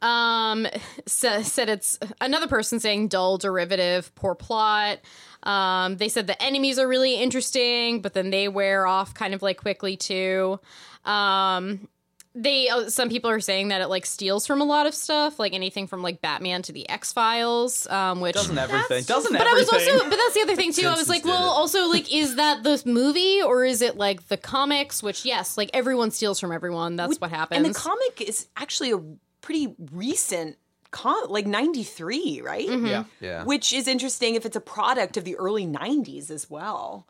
Um, 0.00 0.66
sa- 1.06 1.42
said 1.42 1.68
it's 1.68 1.98
another 2.20 2.46
person 2.46 2.80
saying 2.80 3.08
dull, 3.08 3.38
derivative, 3.38 4.14
poor 4.14 4.34
plot. 4.34 4.98
Um, 5.42 5.96
they 5.96 6.08
said 6.08 6.26
the 6.26 6.40
enemies 6.42 6.78
are 6.78 6.86
really 6.88 7.14
interesting, 7.16 8.00
but 8.00 8.14
then 8.14 8.30
they 8.30 8.48
wear 8.48 8.86
off 8.86 9.14
kind 9.14 9.34
of 9.34 9.42
like 9.42 9.58
quickly 9.58 9.96
too. 9.96 10.60
Um, 11.04 11.88
they 12.34 12.68
uh, 12.68 12.88
some 12.88 13.08
people 13.08 13.30
are 13.30 13.40
saying 13.40 13.68
that 13.68 13.80
it 13.80 13.88
like 13.88 14.06
steals 14.06 14.46
from 14.46 14.60
a 14.60 14.64
lot 14.64 14.86
of 14.86 14.94
stuff, 14.94 15.38
like 15.38 15.54
anything 15.54 15.86
from 15.86 16.02
like 16.02 16.20
Batman 16.20 16.62
to 16.62 16.72
the 16.72 16.88
X 16.88 17.12
Files, 17.12 17.86
um, 17.88 18.20
which 18.20 18.34
Doesn't 18.34 18.56
everything? 18.56 19.02
Doesn't 19.04 19.32
but 19.32 19.46
I 19.46 19.52
was 19.54 19.68
everything? 19.72 19.94
also, 19.94 20.10
but 20.10 20.16
that's 20.16 20.34
the 20.34 20.42
other 20.42 20.56
thing 20.56 20.72
too. 20.72 20.86
I 20.86 20.94
was 20.94 21.08
like, 21.08 21.24
well, 21.24 21.52
it. 21.52 21.56
also 21.56 21.88
like, 21.88 22.14
is 22.14 22.36
that 22.36 22.62
the 22.62 22.80
movie 22.86 23.42
or 23.42 23.64
is 23.64 23.82
it 23.82 23.96
like 23.96 24.28
the 24.28 24.36
comics? 24.36 25.02
Which 25.02 25.24
yes, 25.24 25.56
like 25.56 25.70
everyone 25.72 26.10
steals 26.10 26.38
from 26.38 26.52
everyone. 26.52 26.96
That's 26.96 27.20
what 27.20 27.30
happens. 27.30 27.56
And 27.56 27.74
the 27.74 27.78
comic 27.78 28.20
is 28.20 28.46
actually 28.56 28.92
a 28.92 29.00
pretty 29.48 29.74
recent 29.92 30.56
com 30.90 31.28
like 31.30 31.46
93, 31.46 32.40
right? 32.42 32.68
yeah. 32.68 33.04
Yeah. 33.20 33.44
Which 33.44 33.72
is 33.72 33.88
interesting 33.88 34.34
if 34.34 34.44
it's 34.46 34.56
a 34.56 34.60
product 34.60 35.16
of 35.16 35.24
the 35.24 35.36
early 35.36 35.66
90s 35.66 36.30
as 36.30 36.50
well. 36.50 37.06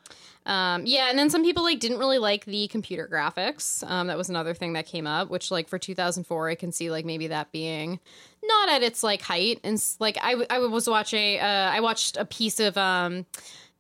Um, 0.47 0.85
yeah, 0.87 1.11
and 1.11 1.19
then 1.19 1.29
some 1.31 1.43
people 1.43 1.63
like 1.63 1.79
didn't 1.79 1.99
really 1.99 2.19
like 2.19 2.45
the 2.47 2.69
computer 2.69 3.07
graphics. 3.13 3.89
Um, 3.89 4.07
that 4.07 4.17
was 4.17 4.29
another 4.31 4.55
thing 4.55 4.73
that 4.75 4.87
came 4.87 5.07
up, 5.07 5.29
which 5.31 5.51
like 5.51 5.69
for 5.69 5.79
2004, 5.79 6.49
I 6.49 6.55
can 6.55 6.73
see 6.73 6.91
like 6.91 7.05
maybe 7.05 7.27
that 7.27 7.53
being 7.53 8.01
not 8.43 8.69
at 8.71 8.83
its 8.83 9.03
like 9.03 9.21
height. 9.21 9.61
And 9.65 9.75
s- 9.75 9.97
like 10.01 10.17
I, 10.23 10.31
w- 10.31 10.47
I 10.49 10.59
was 10.61 10.89
watching, 10.89 11.39
uh, 11.41 11.71
I 11.75 11.81
watched 11.81 12.17
a 12.17 12.25
piece 12.25 12.61
of 12.61 12.79
um, 12.79 13.27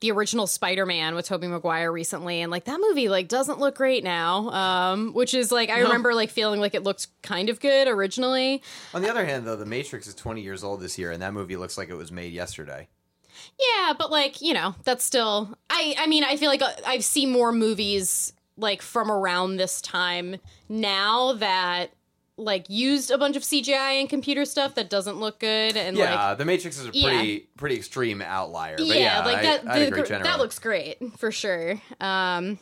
the 0.00 0.12
original 0.12 0.46
Spider-Man 0.46 1.14
with 1.14 1.26
Tobey 1.26 1.48
Maguire 1.48 1.90
recently, 1.90 2.40
and 2.40 2.50
like 2.50 2.64
that 2.64 2.78
movie 2.80 3.08
like 3.08 3.28
doesn't 3.28 3.58
look 3.58 3.74
great 3.74 4.04
now. 4.04 4.50
Um, 4.50 5.12
which 5.12 5.34
is 5.34 5.50
like 5.50 5.70
I 5.70 5.80
remember 5.80 6.14
like 6.14 6.30
feeling 6.30 6.60
like 6.60 6.74
it 6.74 6.82
looked 6.82 7.08
kind 7.22 7.48
of 7.48 7.60
good 7.60 7.88
originally. 7.88 8.62
On 8.94 9.02
the 9.02 9.10
other 9.10 9.24
hand, 9.26 9.46
though, 9.46 9.56
The 9.56 9.66
Matrix 9.66 10.06
is 10.06 10.14
20 10.14 10.40
years 10.40 10.62
old 10.62 10.80
this 10.80 10.98
year, 10.98 11.10
and 11.10 11.20
that 11.22 11.32
movie 11.34 11.56
looks 11.56 11.76
like 11.76 11.88
it 11.88 11.94
was 11.96 12.12
made 12.12 12.32
yesterday. 12.32 12.88
Yeah, 13.58 13.92
but 13.96 14.10
like, 14.10 14.40
you 14.40 14.54
know, 14.54 14.74
that's 14.84 15.04
still 15.04 15.56
I 15.70 15.94
I 15.98 16.06
mean, 16.06 16.24
I 16.24 16.36
feel 16.36 16.48
like 16.48 16.62
uh, 16.62 16.72
I've 16.86 17.04
seen 17.04 17.30
more 17.30 17.52
movies 17.52 18.32
like 18.56 18.82
from 18.82 19.10
around 19.10 19.56
this 19.56 19.80
time 19.80 20.36
now 20.68 21.32
that 21.34 21.90
like 22.38 22.70
used 22.70 23.10
a 23.10 23.18
bunch 23.18 23.36
of 23.36 23.42
CGI 23.42 24.00
and 24.00 24.08
computer 24.08 24.44
stuff 24.44 24.76
that 24.76 24.88
doesn't 24.88 25.18
look 25.18 25.40
good 25.40 25.76
and 25.76 25.96
Yeah, 25.96 26.28
like 26.30 26.38
The 26.38 26.44
Matrix 26.44 26.78
is 26.78 26.86
a 26.86 26.90
Yeah. 26.92 27.08
pretty 27.08 27.48
pretty 27.56 27.76
extreme 27.76 28.22
outlier. 28.22 28.76
But 28.78 28.86
yeah, 28.86 28.94
yeah, 28.94 29.24
like 29.24 29.42
that 29.42 29.68
I 29.68 29.84
the 29.90 30.20
that 30.22 30.38
looks 30.38 30.58
great 30.58 30.98
for 31.18 31.32
sure. 31.32 31.80
Um 32.00 32.58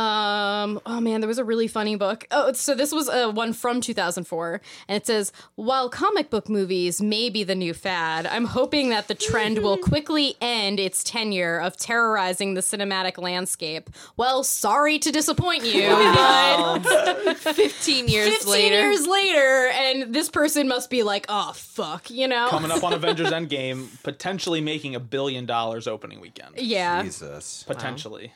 um 0.00 0.80
oh 0.86 0.98
man 1.00 1.20
there 1.20 1.28
was 1.28 1.36
a 1.38 1.44
really 1.44 1.68
funny 1.68 1.94
book 1.94 2.26
oh 2.30 2.52
so 2.52 2.74
this 2.74 2.90
was 2.92 3.08
uh, 3.08 3.30
one 3.30 3.52
from 3.52 3.80
2004 3.82 4.60
and 4.88 4.96
it 4.96 5.06
says 5.06 5.30
while 5.56 5.90
comic 5.90 6.30
book 6.30 6.48
movies 6.48 7.02
may 7.02 7.28
be 7.28 7.44
the 7.44 7.54
new 7.54 7.74
fad 7.74 8.26
i'm 8.26 8.46
hoping 8.46 8.88
that 8.88 9.08
the 9.08 9.14
trend 9.14 9.58
will 9.58 9.76
quickly 9.92 10.36
end 10.40 10.80
its 10.80 11.04
tenure 11.04 11.58
of 11.60 11.76
terrorizing 11.76 12.54
the 12.54 12.62
cinematic 12.62 13.18
landscape 13.18 13.90
well 14.16 14.42
sorry 14.42 14.98
to 14.98 15.12
disappoint 15.12 15.64
you 15.64 15.88
but 15.90 17.36
15 17.36 18.08
years 18.08 18.28
15 18.28 18.52
later. 18.52 18.74
years 18.74 19.06
later 19.06 19.68
and 19.74 20.14
this 20.14 20.30
person 20.30 20.66
must 20.66 20.88
be 20.88 21.02
like 21.02 21.26
oh 21.28 21.52
fuck 21.54 22.10
you 22.10 22.26
know 22.26 22.48
Coming 22.48 22.70
up 22.70 22.82
on 22.82 22.92
Avengers 22.94 23.30
Endgame, 23.30 23.88
potentially 24.02 24.60
making 24.60 24.94
a 24.94 25.00
billion 25.00 25.44
dollars 25.46 25.86
opening 25.86 26.20
weekend. 26.20 26.56
yeah 26.56 27.02
Jesus. 27.02 27.64
Potentially. 27.66 28.32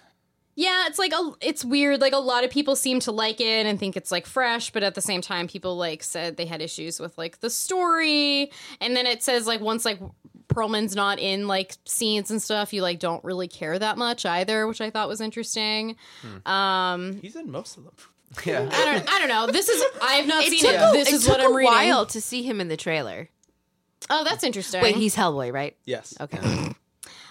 Yeah, 0.56 0.86
it's 0.86 0.98
like 0.98 1.12
a, 1.12 1.32
it's 1.40 1.64
weird. 1.64 2.00
Like 2.00 2.12
a 2.12 2.18
lot 2.18 2.44
of 2.44 2.50
people 2.50 2.76
seem 2.76 3.00
to 3.00 3.12
like 3.12 3.40
it 3.40 3.66
and 3.66 3.78
think 3.78 3.96
it's 3.96 4.12
like 4.12 4.26
fresh, 4.26 4.70
but 4.70 4.82
at 4.82 4.94
the 4.94 5.00
same 5.00 5.20
time, 5.20 5.48
people 5.48 5.76
like 5.76 6.02
said 6.02 6.36
they 6.36 6.46
had 6.46 6.62
issues 6.62 7.00
with 7.00 7.16
like 7.18 7.40
the 7.40 7.50
story. 7.50 8.50
And 8.80 8.96
then 8.96 9.06
it 9.06 9.22
says 9.22 9.46
like 9.46 9.60
once 9.60 9.84
like 9.84 9.98
Perlman's 10.48 10.94
not 10.94 11.18
in 11.18 11.48
like 11.48 11.74
scenes 11.86 12.30
and 12.30 12.40
stuff, 12.40 12.72
you 12.72 12.82
like 12.82 13.00
don't 13.00 13.24
really 13.24 13.48
care 13.48 13.76
that 13.78 13.98
much 13.98 14.24
either, 14.24 14.66
which 14.68 14.80
I 14.80 14.90
thought 14.90 15.08
was 15.08 15.20
interesting. 15.20 15.96
Um, 16.46 17.18
He's 17.20 17.34
in 17.34 17.50
most 17.50 17.76
of 17.76 17.84
them. 17.84 17.94
Yeah. 18.44 18.68
I 18.72 18.84
don't, 18.84 19.12
I 19.12 19.18
don't 19.20 19.28
know. 19.28 19.46
This 19.46 19.68
is 19.68 19.80
I 20.02 20.14
have 20.14 20.26
not 20.26 20.42
It 20.44 20.50
seen 20.50 20.60
took, 20.60 20.72
it. 20.74 20.76
a, 20.76 20.90
This 20.92 21.08
it 21.08 21.14
is 21.14 21.24
took 21.24 21.32
what 21.38 21.40
I'm 21.40 21.52
a 21.52 21.54
reading. 21.56 21.72
while 21.72 22.06
to 22.06 22.20
see 22.20 22.42
him 22.42 22.60
in 22.60 22.66
the 22.68 22.76
trailer. 22.76 23.28
Oh, 24.10 24.24
that's 24.24 24.42
interesting. 24.42 24.82
Wait, 24.82 24.96
he's 24.96 25.14
Hellboy, 25.16 25.52
right? 25.52 25.76
Yes. 25.84 26.14
Okay. 26.20 26.38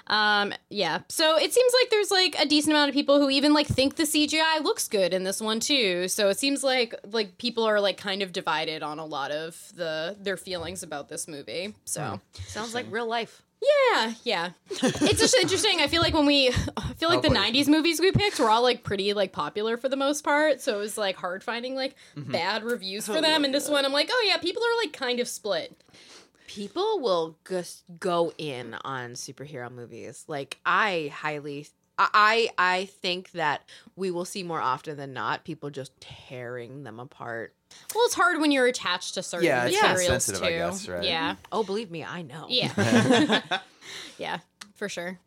Um, 0.07 0.53
yeah. 0.69 0.99
So 1.07 1.37
it 1.37 1.53
seems 1.53 1.73
like 1.81 1.89
there's 1.89 2.11
like 2.11 2.35
a 2.39 2.45
decent 2.45 2.73
amount 2.73 2.89
of 2.89 2.93
people 2.93 3.19
who 3.19 3.29
even 3.29 3.53
like 3.53 3.67
think 3.67 3.95
the 3.95 4.03
CGI 4.03 4.61
looks 4.63 4.87
good 4.87 5.13
in 5.13 5.23
this 5.23 5.39
one 5.41 5.59
too. 5.59 6.07
So 6.07 6.29
it 6.29 6.37
seems 6.37 6.63
like 6.63 6.93
like 7.11 7.37
people 7.37 7.63
are 7.63 7.79
like 7.79 7.97
kind 7.97 8.21
of 8.21 8.33
divided 8.33 8.83
on 8.83 8.99
a 8.99 9.05
lot 9.05 9.31
of 9.31 9.57
the 9.75 10.15
their 10.19 10.37
feelings 10.37 10.83
about 10.83 11.09
this 11.09 11.27
movie. 11.27 11.73
So 11.85 12.19
Sounds 12.47 12.73
like 12.73 12.85
real 12.89 13.07
life. 13.07 13.41
yeah, 13.93 14.13
yeah. 14.25 14.49
it's 14.69 15.21
just 15.21 15.35
interesting. 15.35 15.79
I 15.79 15.87
feel 15.87 16.01
like 16.01 16.13
when 16.13 16.25
we 16.25 16.49
I 16.49 16.93
feel 16.97 17.07
like 17.07 17.21
the 17.21 17.29
Hellboy. 17.29 17.53
90s 17.53 17.67
movies 17.69 18.01
we 18.01 18.11
picked 18.11 18.39
were 18.39 18.49
all 18.49 18.61
like 18.61 18.83
pretty 18.83 19.13
like 19.13 19.31
popular 19.31 19.77
for 19.77 19.87
the 19.87 19.95
most 19.95 20.21
part. 20.25 20.59
So 20.59 20.75
it 20.75 20.79
was 20.79 20.97
like 20.97 21.15
hard 21.15 21.43
finding 21.43 21.75
like 21.75 21.95
bad 22.17 22.63
reviews 22.65 23.05
for 23.05 23.21
them. 23.21 23.45
And 23.45 23.53
this 23.53 23.69
one 23.69 23.85
I'm 23.85 23.93
like, 23.93 24.09
"Oh 24.11 24.25
yeah, 24.27 24.35
people 24.37 24.61
are 24.63 24.83
like 24.83 24.91
kind 24.91 25.21
of 25.21 25.29
split." 25.29 25.73
People 26.53 26.99
will 26.99 27.35
just 27.47 27.83
go 27.99 28.31
in 28.37 28.75
on 28.83 29.13
superhero 29.13 29.71
movies. 29.71 30.23
Like 30.27 30.59
I 30.65 31.11
highly 31.13 31.67
I 31.97 32.49
I 32.57 32.85
think 32.85 33.31
that 33.31 33.61
we 33.95 34.11
will 34.11 34.25
see 34.25 34.43
more 34.43 34.61
often 34.61 34.95
than 34.97 35.13
not 35.13 35.45
people 35.45 35.71
just 35.71 35.99
tearing 35.99 36.83
them 36.83 36.99
apart. 36.99 37.55
Well, 37.95 38.05
it's 38.05 38.13
hard 38.13 38.39
when 38.39 38.51
you're 38.51 38.67
attached 38.67 39.15
to 39.15 39.23
certain 39.23 39.45
Yeah, 39.47 39.65
it's 39.65 39.75
kinda 39.75 39.93
materials 39.93 40.23
sensitive, 40.25 40.41
too. 40.41 40.45
I 40.45 40.51
guess, 40.51 40.87
right? 40.87 41.05
Yeah. 41.05 41.35
Oh, 41.51 41.63
believe 41.63 41.89
me, 41.89 42.03
I 42.03 42.21
know. 42.21 42.45
Yeah. 42.49 43.41
yeah, 44.19 44.39
for 44.75 44.87
sure. 44.87 45.19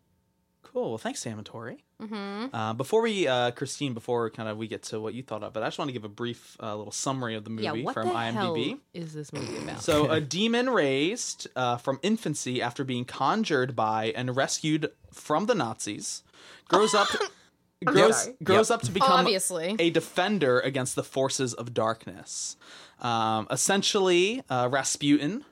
Cool. 0.62 0.90
Well, 0.90 0.98
thanks, 0.98 1.20
Sam 1.20 1.38
and 1.38 1.46
Tori. 1.46 1.84
Mm-hmm. 2.00 2.54
Uh, 2.54 2.74
before 2.74 3.00
we, 3.00 3.26
uh, 3.26 3.52
Christine, 3.52 3.94
before 3.94 4.28
kind 4.30 4.48
of 4.48 4.58
we 4.58 4.68
get 4.68 4.82
to 4.84 5.00
what 5.00 5.14
you 5.14 5.22
thought 5.22 5.42
of, 5.42 5.52
but 5.54 5.62
I 5.62 5.66
just 5.66 5.78
want 5.78 5.88
to 5.88 5.92
give 5.92 6.04
a 6.04 6.08
brief 6.10 6.56
uh, 6.62 6.76
little 6.76 6.92
summary 6.92 7.34
of 7.36 7.44
the 7.44 7.50
movie 7.50 7.64
Yeah, 7.64 7.72
what 7.72 7.94
from 7.94 8.08
the 8.08 8.14
IMDb. 8.14 8.68
hell 8.68 8.78
is 8.92 9.14
this 9.14 9.32
movie 9.32 9.56
about? 9.56 9.80
So, 9.80 10.10
a 10.10 10.20
demon 10.36 10.68
raised 10.70 11.48
uh, 11.56 11.78
from 11.78 11.98
infancy 12.02 12.60
after 12.60 12.84
being 12.84 13.06
conjured 13.06 13.74
by 13.74 14.12
and 14.14 14.36
rescued 14.36 14.90
from 15.12 15.46
the 15.46 15.54
Nazis 15.54 16.22
grows 16.68 16.94
up 16.94 17.08
grows 17.84 18.28
grows 18.44 18.70
up 18.70 18.82
to 18.82 18.90
become 18.92 19.20
Obviously. 19.20 19.76
a 19.78 19.88
defender 19.90 20.60
against 20.60 20.96
the 20.96 21.02
forces 21.04 21.54
of 21.54 21.72
darkness. 21.72 22.56
Um, 23.00 23.46
essentially, 23.50 24.42
uh, 24.50 24.68
Rasputin. 24.70 25.44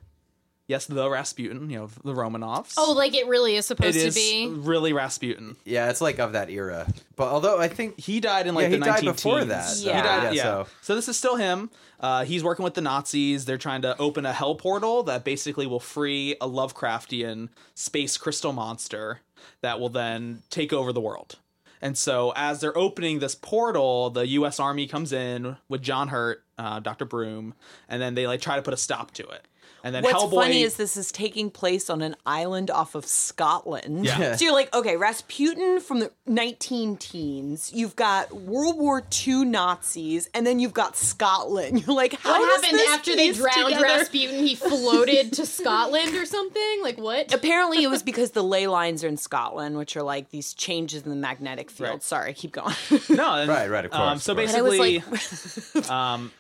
Yes, 0.67 0.87
the 0.87 1.11
Rasputin, 1.11 1.69
you 1.69 1.77
know, 1.79 1.91
the 2.05 2.15
Romanovs. 2.15 2.73
Oh, 2.79 2.93
like 2.97 3.15
it 3.15 3.27
really 3.27 3.55
is 3.57 3.67
it 3.67 3.69
supposed 3.69 3.99
to 3.99 4.07
is 4.07 4.15
be. 4.15 4.49
really 4.49 4.95
Rasputin. 4.95 5.57
Yeah, 5.67 5.91
it's 5.91 6.01
like 6.01 6.19
of 6.19 6.33
that 6.33 6.49
era. 6.49 6.87
But 7.17 7.29
although 7.29 7.59
I 7.61 7.69
think 7.69 8.01
He 8.01 8.19
died 8.21 8.47
in 8.47 8.55
like 8.55 8.63
Yeah, 8.65 8.69
the 8.71 8.77
he 8.77 8.81
died 8.81 9.05
19 9.05 9.13
before 9.13 9.45
that, 9.45 9.65
so- 9.69 9.87
Yeah. 9.91 9.97
He 9.97 10.03
died, 10.03 10.23
Yeah, 10.23 10.31
yeah. 10.33 10.43
so- 10.43 10.67
So. 10.81 10.95
this 10.95 11.09
is 11.09 11.19
still 11.19 11.37
him. 11.37 11.71
Uh, 12.01 12.25
he's 12.25 12.43
working 12.43 12.65
with 12.65 12.75
the 12.75 12.81
Nazis. 12.81 13.45
They're 13.45 13.59
trying 13.59 13.83
to 13.83 13.97
open 13.99 14.25
a 14.25 14.33
hell 14.33 14.55
portal 14.55 15.03
that 15.03 15.23
basically 15.23 15.67
will 15.67 15.81
free 15.81 16.33
a 16.41 16.49
Lovecraftian 16.49 17.51
space 17.75 18.17
crystal 18.17 18.53
monster 18.55 19.21
that 19.61 19.79
will 19.81 19.91
then 19.91 20.43
take 20.49 20.73
over 20.73 20.93
the 20.95 21.01
world. 21.01 21.37
And 21.83 21.99
so 21.99 22.33
as 22.35 22.61
they're 22.61 22.77
opening 22.77 23.19
this 23.19 23.35
portal, 23.35 24.09
the 24.09 24.27
U.S. 24.29 24.59
Army 24.59 24.87
comes 24.87 25.13
in 25.13 25.57
with 25.69 25.83
John 25.83 26.09
Hurt, 26.09 26.43
uh, 26.57 26.81
Dr. 26.81 27.05
Broom, 27.05 27.53
and 27.89 28.01
then 28.01 28.15
they 28.15 28.27
like 28.27 28.41
try 28.41 28.57
to 28.57 28.63
put 28.63 28.73
a 28.73 28.79
stop 28.79 29.11
to 29.13 29.27
it. 29.29 29.45
And 29.85 29.95
then 29.95 30.03
What's 30.03 30.25
Hellboy. 30.25 30.35
funny 30.35 30.63
is 30.63 30.77
this 30.77 30.97
is 30.97 31.13
taking 31.13 31.51
place 31.51 31.91
on 31.91 32.01
an 32.01 32.17
island 32.25 32.71
off 32.71 32.95
of 32.95 33.05
Scotland. 33.05 34.07
Yeah. 34.07 34.35
So 34.35 34.47
you're 34.47 34.55
like, 34.55 34.75
okay, 34.75 34.97
Rasputin 34.97 35.79
from 35.81 36.01
the 36.01 36.11
19 36.27 36.97
teens. 36.97 37.71
You've 37.75 37.95
got 37.95 38.33
World 38.35 38.79
War 38.79 39.03
II 39.27 39.45
Nazis, 39.45 40.31
and 40.33 40.47
then 40.47 40.59
you've 40.59 40.73
got 40.73 40.97
Scotland. 40.97 41.85
You're 41.87 41.95
like, 41.95 42.15
how 42.15 42.31
What 42.41 42.63
happened 42.63 42.79
this 42.79 42.89
after 42.91 43.15
they 43.15 43.33
drowned 43.33 43.67
together? 43.67 43.83
Rasputin? 43.83 44.47
He 44.47 44.55
floated 44.71 45.35
to 45.35 45.45
Scotland 45.45 46.15
or 46.17 46.25
something? 46.25 46.79
Like 46.83 46.97
what? 46.97 47.35
Apparently, 47.35 47.83
it 47.85 47.91
was 47.91 48.03
because 48.11 48.31
the 48.31 48.43
ley 48.43 48.67
lines 48.67 49.05
are 49.05 49.09
in 49.09 49.19
Scotland, 49.19 49.77
which 49.77 49.99
are 49.99 50.03
like 50.03 50.31
these 50.31 50.55
changes 50.55 51.03
in 51.03 51.11
the 51.11 51.17
magnetic 51.17 51.71
field. 51.71 51.91
Right. 51.91 52.03
Sorry, 52.03 52.33
keep 52.33 52.53
going. 52.53 52.75
no, 53.11 53.35
and, 53.35 53.51
Right, 53.51 53.69
right, 53.69 53.85
of 53.85 53.93
Um, 53.93 53.99
course, 54.13 54.23
so 54.25 54.33
of 54.33 54.39
course. 54.39 54.49
And 54.55 54.59
I 54.59 54.63
was 54.63 54.79
basically, 54.79 55.81
like, 55.83 55.91
um, 55.91 56.33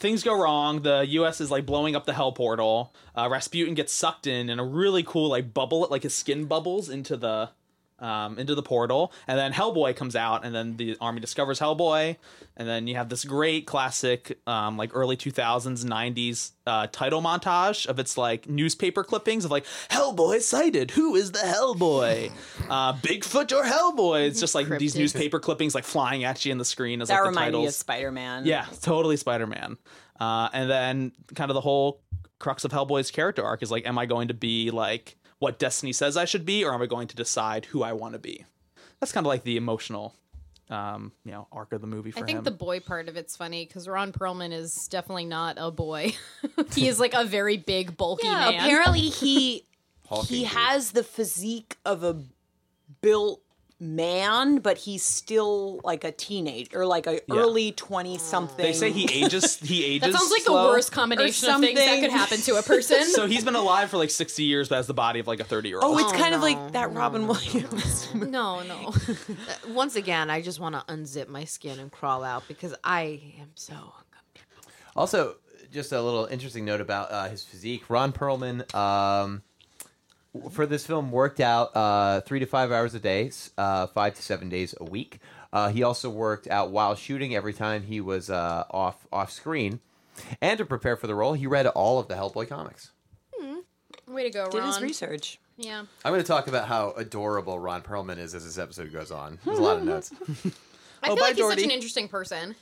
things 0.00 0.24
go 0.24 0.34
wrong. 0.36 0.82
The 0.82 1.06
U.S. 1.08 1.40
is 1.40 1.50
like 1.50 1.66
blowing 1.66 1.94
up 1.94 2.06
the 2.06 2.14
hell 2.14 2.32
portal. 2.32 2.94
Uh, 3.16 3.28
Rasputin 3.30 3.74
gets 3.74 3.92
sucked 3.92 4.26
in, 4.26 4.50
and 4.50 4.60
a 4.60 4.64
really 4.64 5.02
cool 5.02 5.28
like 5.28 5.54
bubble, 5.54 5.86
like 5.90 6.02
his 6.02 6.14
skin 6.14 6.46
bubbles 6.46 6.88
into 6.88 7.16
the 7.16 7.50
um, 8.00 8.38
into 8.38 8.54
the 8.54 8.62
portal, 8.62 9.12
and 9.26 9.38
then 9.38 9.52
Hellboy 9.52 9.96
comes 9.96 10.16
out, 10.16 10.44
and 10.44 10.54
then 10.54 10.76
the 10.76 10.96
army 11.00 11.20
discovers 11.20 11.60
Hellboy, 11.60 12.16
and 12.56 12.68
then 12.68 12.86
you 12.86 12.96
have 12.96 13.08
this 13.08 13.24
great 13.24 13.66
classic 13.66 14.38
um, 14.46 14.76
like 14.76 14.90
early 14.94 15.16
two 15.16 15.30
thousands 15.30 15.84
'90s 15.84 16.52
uh, 16.66 16.86
title 16.90 17.22
montage 17.22 17.86
of 17.86 17.98
its 17.98 18.16
like 18.16 18.48
newspaper 18.48 19.04
clippings 19.04 19.44
of 19.44 19.50
like 19.50 19.64
Hellboy 19.90 20.40
sighted. 20.40 20.92
Who 20.92 21.14
is 21.14 21.32
the 21.32 21.38
Hellboy? 21.40 22.32
Uh, 22.70 22.92
Bigfoot 22.92 23.50
or 23.50 23.64
Hellboy? 23.64 24.28
It's 24.28 24.38
just 24.38 24.54
like 24.54 24.68
these 24.78 24.94
newspaper 24.94 25.40
clippings 25.40 25.74
like 25.74 25.82
flying 25.82 26.22
at 26.22 26.44
you 26.44 26.52
in 26.52 26.58
the 26.58 26.64
screen 26.64 27.02
as 27.02 27.08
that 27.08 27.14
like 27.14 27.22
the 27.24 27.28
reminded 27.30 27.52
me 27.52 27.58
of 27.58 27.62
titles. 27.64 27.76
Spider 27.76 28.12
Man. 28.12 28.46
Yeah, 28.46 28.66
totally 28.80 29.16
Spider 29.16 29.48
Man. 29.48 29.76
Uh, 30.20 30.48
and 30.52 30.70
then 30.70 31.12
kind 31.34 31.50
of 31.50 31.54
the 31.54 31.60
whole 31.60 32.00
crux 32.38 32.64
of 32.64 32.70
Hellboy's 32.70 33.10
character 33.10 33.44
arc 33.44 33.62
is 33.62 33.70
like, 33.70 33.86
am 33.86 33.98
I 33.98 34.06
going 34.06 34.28
to 34.28 34.34
be 34.34 34.70
like 34.70 35.16
what 35.40 35.58
Destiny 35.58 35.92
says 35.92 36.16
I 36.16 36.24
should 36.24 36.46
be, 36.46 36.64
or 36.64 36.72
am 36.72 36.80
I 36.80 36.86
going 36.86 37.08
to 37.08 37.16
decide 37.16 37.64
who 37.66 37.82
I 37.82 37.92
want 37.92 38.12
to 38.14 38.18
be? 38.20 38.44
That's 39.00 39.10
kind 39.12 39.26
of 39.26 39.28
like 39.28 39.42
the 39.42 39.56
emotional, 39.56 40.14
um, 40.68 41.12
you 41.24 41.32
know, 41.32 41.48
arc 41.50 41.72
of 41.72 41.80
the 41.80 41.86
movie 41.86 42.10
for 42.12 42.20
I 42.20 42.22
think 42.22 42.38
him. 42.38 42.44
the 42.44 42.50
boy 42.50 42.80
part 42.80 43.08
of 43.08 43.16
it's 43.16 43.36
funny 43.36 43.64
because 43.66 43.88
Ron 43.88 44.12
Perlman 44.12 44.52
is 44.52 44.86
definitely 44.88 45.24
not 45.24 45.56
a 45.58 45.70
boy. 45.70 46.12
he 46.74 46.86
is 46.86 47.00
like 47.00 47.14
a 47.14 47.24
very 47.24 47.56
big, 47.56 47.96
bulky 47.96 48.26
Yeah, 48.28 48.50
man. 48.50 48.54
apparently 48.60 49.00
he 49.00 49.64
he 50.26 50.44
has 50.44 50.92
the 50.92 51.02
physique 51.04 51.76
of 51.84 52.04
a 52.04 52.22
built 53.00 53.40
man, 53.80 54.58
but 54.58 54.76
he's 54.78 55.02
still 55.02 55.80
like 55.82 56.04
a 56.04 56.12
teenage 56.12 56.74
or 56.74 56.84
like 56.86 57.06
a 57.06 57.20
early 57.30 57.72
twenty 57.72 58.18
something. 58.18 58.64
they 58.64 58.72
say 58.72 58.92
he 58.92 59.04
ages. 59.12 59.58
He 59.58 59.84
ages. 59.96 60.12
that 60.12 60.18
sounds 60.18 60.30
like 60.30 60.42
slow. 60.42 60.64
the 60.66 60.68
worst 60.68 60.92
combination 60.92 61.48
of 61.48 61.60
things 61.60 61.78
that 61.78 62.00
could 62.00 62.10
happen 62.10 62.38
to 62.38 62.56
a 62.56 62.62
person. 62.62 62.98
So 63.10 63.26
he's 63.26 63.44
been 63.44 63.54
alive 63.56 63.90
for 63.90 63.96
like 63.96 64.10
sixty 64.10 64.44
years, 64.44 64.68
but 64.68 64.76
has 64.76 64.86
the 64.86 64.94
body 64.94 65.18
of 65.20 65.26
like 65.26 65.40
a 65.40 65.44
thirty 65.44 65.68
year 65.68 65.78
old. 65.80 65.84
Oh, 65.84 65.98
old. 65.98 66.00
it's 66.00 66.12
kind 66.20 66.34
of 66.34 66.42
like 66.42 66.72
that 66.72 66.92
Robin 66.92 67.26
Williams. 67.26 68.14
no, 68.14 68.62
no. 68.62 68.92
Once 69.72 69.96
again, 69.96 70.30
I 70.30 70.42
just 70.42 70.60
want 70.60 70.74
to 70.74 70.80
unzip 70.92 71.28
my 71.28 71.44
skin 71.44 71.78
and 71.78 71.90
crawl 71.90 72.22
out 72.22 72.46
because 72.46 72.74
I 72.84 73.20
am 73.40 73.50
so 73.54 73.72
uncomfortable. 73.74 74.70
Also, 74.94 75.36
just 75.72 75.92
a 75.92 76.00
little 76.02 76.26
interesting 76.26 76.64
note 76.64 76.80
about 76.80 77.10
uh, 77.10 77.28
his 77.28 77.42
physique. 77.44 77.88
Ron 77.88 78.12
Perlman, 78.12 78.72
um, 78.74 79.42
w- 79.42 79.42
for 80.52 80.66
this 80.66 80.86
film, 80.86 81.10
worked 81.10 81.40
out 81.40 81.74
uh, 81.76 82.20
three 82.22 82.38
to 82.40 82.46
five 82.46 82.70
hours 82.72 82.94
a 82.94 83.00
day, 83.00 83.30
uh, 83.58 83.86
five 83.88 84.14
to 84.14 84.22
seven 84.22 84.48
days 84.48 84.74
a 84.80 84.84
week. 84.84 85.20
Uh, 85.52 85.68
he 85.70 85.82
also 85.82 86.08
worked 86.08 86.46
out 86.48 86.70
while 86.70 86.94
shooting 86.94 87.34
every 87.34 87.52
time 87.52 87.82
he 87.82 88.00
was 88.00 88.30
uh, 88.30 88.64
off 88.70 89.06
off 89.12 89.30
screen. 89.32 89.80
And 90.40 90.58
to 90.58 90.64
prepare 90.66 90.96
for 90.96 91.06
the 91.06 91.14
role, 91.14 91.32
he 91.32 91.46
read 91.46 91.66
all 91.66 91.98
of 91.98 92.08
the 92.08 92.14
Hellboy 92.14 92.48
comics. 92.48 92.90
Way 94.06 94.24
to 94.24 94.30
go, 94.30 94.42
Ron. 94.42 94.50
Did 94.50 94.64
his 94.64 94.80
research. 94.80 95.38
Yeah. 95.56 95.84
I'm 96.04 96.12
going 96.12 96.20
to 96.20 96.26
talk 96.26 96.48
about 96.48 96.66
how 96.66 96.90
adorable 96.96 97.58
Ron 97.60 97.80
Perlman 97.82 98.18
is 98.18 98.34
as 98.34 98.44
this 98.44 98.58
episode 98.58 98.92
goes 98.92 99.12
on. 99.12 99.38
There's 99.44 99.58
a 99.58 99.62
lot 99.62 99.76
of 99.76 99.84
notes. 99.84 100.12
I 100.12 101.10
Oh, 101.10 101.14
feel 101.14 101.16
bye, 101.16 101.20
like 101.22 101.36
he's 101.36 101.48
such 101.48 101.62
an 101.62 101.70
interesting 101.70 102.08
person. 102.08 102.56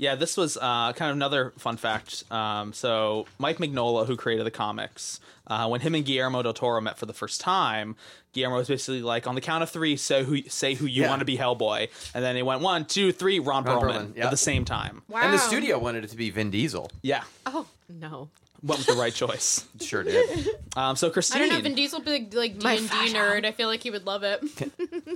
Yeah, 0.00 0.14
this 0.14 0.38
was 0.38 0.56
uh, 0.56 0.94
kind 0.94 1.10
of 1.10 1.16
another 1.16 1.52
fun 1.58 1.76
fact. 1.76 2.24
Um, 2.32 2.72
so 2.72 3.26
Mike 3.38 3.58
Mignola, 3.58 4.06
who 4.06 4.16
created 4.16 4.46
the 4.46 4.50
comics, 4.50 5.20
uh, 5.46 5.68
when 5.68 5.82
him 5.82 5.94
and 5.94 6.06
Guillermo 6.06 6.42
del 6.42 6.54
Toro 6.54 6.80
met 6.80 6.96
for 6.96 7.04
the 7.04 7.12
first 7.12 7.38
time, 7.38 7.96
Guillermo 8.32 8.56
was 8.56 8.68
basically 8.68 9.02
like, 9.02 9.26
on 9.26 9.34
the 9.34 9.42
count 9.42 9.62
of 9.62 9.68
three, 9.68 9.96
say 9.96 10.24
who 10.24 10.40
say 10.48 10.72
who 10.72 10.86
you 10.86 11.02
Yeah. 11.02 11.10
want 11.10 11.18
to 11.18 11.26
be 11.26 11.36
Hellboy, 11.36 11.90
and 12.14 12.24
then 12.24 12.34
he 12.34 12.40
went 12.42 12.62
one, 12.62 12.86
two, 12.86 13.12
three, 13.12 13.40
Ron, 13.40 13.64
Ron 13.64 13.76
Perlman, 13.78 13.92
Perlman, 13.92 14.16
yeah. 14.16 14.24
at 14.24 14.30
the 14.30 14.38
same 14.38 14.64
time. 14.64 15.02
Wow. 15.08 15.20
And 15.20 15.34
the 15.34 15.38
studio 15.38 15.78
wanted 15.78 16.04
it 16.04 16.08
to 16.10 16.16
be 16.16 16.30
Vin 16.30 16.50
Diesel. 16.50 16.90
Yeah, 17.02 17.24
Oh 17.44 17.66
no! 17.90 18.30
went 18.62 18.78
with 18.78 18.86
the 18.86 18.94
right 18.94 19.12
choice. 19.14 19.66
Sure 19.80 20.02
did. 20.02 20.48
Um, 20.76 20.96
so 20.96 21.08
I 21.10 21.38
don't 21.38 21.48
know. 21.50 21.60
Vin 21.60 21.74
Diesel, 21.74 22.00
big 22.00 22.32
like 22.32 22.58
D 22.58 22.64
My 22.64 22.72
and 22.74 22.88
D 22.88 22.96
nerd. 23.12 23.44
I 23.44 23.52
feel 23.52 23.68
like 23.68 23.82
he 23.82 23.90
would 23.90 24.06
love 24.06 24.22
it. 24.22 24.40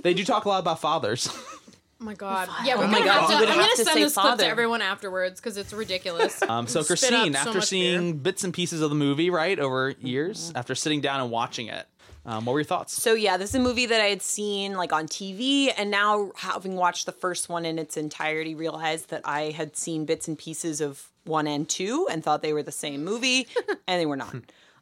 they 0.03 0.13
do 0.13 0.23
talk 0.23 0.45
a 0.45 0.49
lot 0.49 0.59
about 0.59 0.79
fathers. 0.79 1.27
Oh 2.01 2.03
my 2.03 2.13
god. 2.13 2.49
Yeah, 2.65 2.75
we're 2.77 2.83
Oh 2.83 2.87
my 2.87 2.99
gonna 2.99 3.05
God, 3.05 3.29
have 3.29 3.39
to. 3.39 3.45
you 3.45 3.51
I'm 3.51 3.57
gonna 3.59 3.75
send 3.75 3.87
say 3.87 4.03
this 4.03 4.13
clip 4.15 4.37
to 4.39 4.45
everyone 4.47 4.81
afterwards 4.81 5.39
because 5.39 5.55
it's 5.57 5.71
ridiculous. 5.73 6.41
Um, 6.41 6.67
so 6.67 6.83
Christine, 6.83 7.35
up 7.35 7.43
so 7.43 7.49
after 7.49 7.61
seeing 7.61 8.13
beer. 8.13 8.21
bits 8.21 8.43
and 8.43 8.53
pieces 8.53 8.81
of 8.81 8.89
the 8.89 8.95
movie, 8.95 9.29
right 9.29 9.57
over 9.57 9.91
years, 10.01 10.51
after 10.55 10.75
sitting 10.75 10.99
down 11.01 11.21
and 11.21 11.31
watching 11.31 11.67
it, 11.67 11.87
um, 12.25 12.43
what 12.45 12.51
were 12.53 12.59
your 12.59 12.65
thoughts? 12.65 13.01
So 13.01 13.13
yeah, 13.13 13.37
this 13.37 13.51
is 13.51 13.55
a 13.55 13.59
movie 13.59 13.85
that 13.85 14.01
I 14.01 14.05
had 14.05 14.21
seen 14.21 14.73
like 14.75 14.91
on 14.91 15.07
TV, 15.07 15.71
and 15.77 15.89
now 15.89 16.31
having 16.35 16.75
watched 16.75 17.05
the 17.05 17.11
first 17.13 17.47
one 17.47 17.65
in 17.65 17.79
its 17.79 17.95
entirety, 17.97 18.55
realized 18.55 19.09
that 19.11 19.21
I 19.23 19.51
had 19.51 19.77
seen 19.77 20.05
bits 20.05 20.27
and 20.27 20.37
pieces 20.37 20.81
of 20.81 21.07
one 21.23 21.47
and 21.47 21.67
two, 21.67 22.07
and 22.11 22.23
thought 22.23 22.41
they 22.41 22.51
were 22.53 22.63
the 22.63 22.71
same 22.73 23.05
movie, 23.05 23.47
and 23.87 24.01
they 24.01 24.05
were 24.05 24.17
not. 24.17 24.35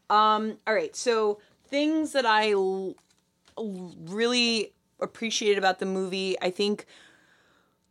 um, 0.09 0.57
all 0.65 0.73
right, 0.73 0.95
so 0.95 1.39
things 1.67 2.13
that 2.13 2.25
I 2.25 2.51
l- 2.53 2.95
l- 3.57 3.95
really 4.07 4.73
appreciated 5.03 5.57
about 5.57 5.79
the 5.79 5.85
movie, 5.85 6.35
I 6.41 6.49
think 6.49 6.85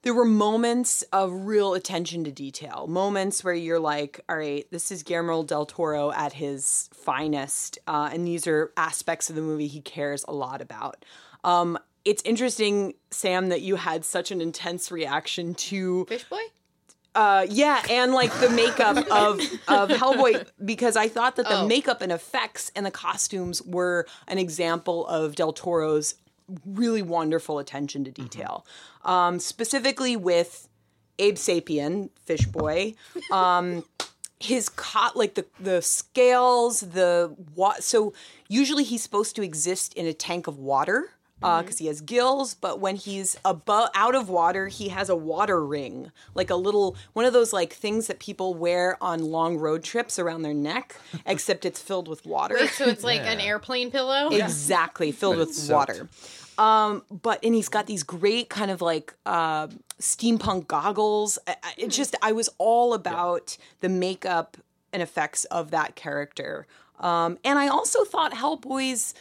there 0.02 0.14
were 0.14 0.24
moments 0.24 1.02
of 1.12 1.32
real 1.46 1.74
attention 1.74 2.24
to 2.24 2.32
detail. 2.32 2.86
Moments 2.88 3.44
where 3.44 3.54
you're 3.54 3.78
like, 3.78 4.20
all 4.28 4.36
right, 4.36 4.66
this 4.72 4.90
is 4.90 5.04
Guillermo 5.04 5.44
del 5.44 5.64
Toro 5.64 6.10
at 6.12 6.32
his 6.32 6.90
finest. 6.92 7.78
Uh, 7.86 8.10
and 8.12 8.26
these 8.26 8.46
are 8.48 8.72
aspects 8.76 9.30
of 9.30 9.36
the 9.36 9.42
movie 9.42 9.68
he 9.68 9.80
cares 9.80 10.24
a 10.26 10.32
lot 10.32 10.60
about. 10.60 11.04
Um, 11.44 11.78
it's 12.04 12.22
interesting, 12.24 12.94
Sam, 13.12 13.48
that 13.50 13.60
you 13.60 13.76
had 13.76 14.04
such 14.04 14.32
an 14.32 14.40
intense 14.40 14.90
reaction 14.90 15.54
to 15.54 16.04
Fish 16.06 16.24
boy. 16.24 16.40
uh, 17.14 17.46
yeah, 17.48 17.80
and 17.88 18.12
like 18.12 18.32
the 18.40 18.50
makeup 18.50 18.96
of 19.12 19.38
of 19.68 19.88
Hellboy 19.88 20.46
because 20.64 20.96
I 20.96 21.06
thought 21.06 21.36
that 21.36 21.46
the 21.46 21.60
Oh. 21.60 21.66
makeup 21.68 22.00
and 22.02 22.10
effects 22.10 22.72
and 22.74 22.84
the 22.84 22.90
costumes 22.90 23.62
were 23.62 24.06
an 24.26 24.38
example 24.38 25.06
of 25.06 25.36
Del 25.36 25.52
Toro's 25.52 26.16
really 26.66 27.02
wonderful 27.02 27.58
attention 27.58 28.04
to 28.04 28.10
detail. 28.10 28.66
Um, 29.04 29.38
specifically 29.40 30.16
with 30.16 30.68
Abe 31.18 31.36
Sapien, 31.36 32.10
Fish 32.24 32.46
Boy. 32.46 32.94
Um, 33.32 33.84
his 34.40 34.68
cot 34.68 35.16
like 35.16 35.34
the 35.34 35.46
the 35.60 35.80
scales 35.80 36.80
the 36.80 37.32
wa- 37.54 37.76
so 37.78 38.12
usually 38.48 38.82
he's 38.82 39.00
supposed 39.00 39.36
to 39.36 39.42
exist 39.42 39.94
in 39.94 40.04
a 40.06 40.12
tank 40.12 40.48
of 40.48 40.58
water 40.58 41.10
because 41.40 41.78
he 41.78 41.86
has 41.86 42.00
gills 42.00 42.54
but 42.54 42.78
when 42.80 42.94
he's 42.96 43.36
above 43.44 43.88
out 43.94 44.14
of 44.16 44.28
water 44.28 44.66
he 44.68 44.88
has 44.90 45.08
a 45.08 45.14
water 45.16 45.64
ring 45.64 46.10
like 46.34 46.50
a 46.50 46.54
little 46.56 46.96
one 47.14 47.24
of 47.24 47.32
those 47.32 47.52
like 47.52 47.72
things 47.72 48.06
that 48.08 48.18
people 48.20 48.54
wear 48.54 48.96
on 49.00 49.20
long 49.20 49.56
road 49.58 49.82
trips 49.84 50.18
around 50.18 50.42
their 50.42 50.54
neck 50.54 50.96
except 51.26 51.64
it's 51.64 51.80
filled 51.80 52.06
with 52.08 52.24
water 52.26 52.56
Wait, 52.58 52.70
so 52.70 52.84
it's 52.86 53.02
like 53.04 53.22
an 53.22 53.38
airplane 53.40 53.90
pillow. 53.92 54.28
exactly 54.30 55.10
filled 55.12 55.36
But 55.38 55.48
with 55.48 55.70
water 55.70 55.94
soaked. 55.94 56.41
Um 56.58 57.02
but 57.10 57.42
and 57.44 57.54
he's 57.54 57.68
got 57.68 57.86
these 57.86 58.02
great 58.02 58.48
kind 58.48 58.70
of 58.70 58.80
like 58.80 59.14
uh 59.26 59.68
steampunk 60.00 60.66
goggles. 60.66 61.38
It 61.76 61.88
just 61.88 62.14
i 62.22 62.32
was 62.32 62.48
all 62.58 62.94
about 62.94 63.56
the 63.80 63.88
makeup 63.88 64.56
and 64.92 65.02
effects 65.02 65.44
of 65.46 65.70
that 65.70 65.96
character. 65.96 66.66
Um 67.00 67.38
and 67.44 67.58
i 67.58 67.68
also 67.68 68.04
thought 68.04 68.32
hellboy's 68.32 69.14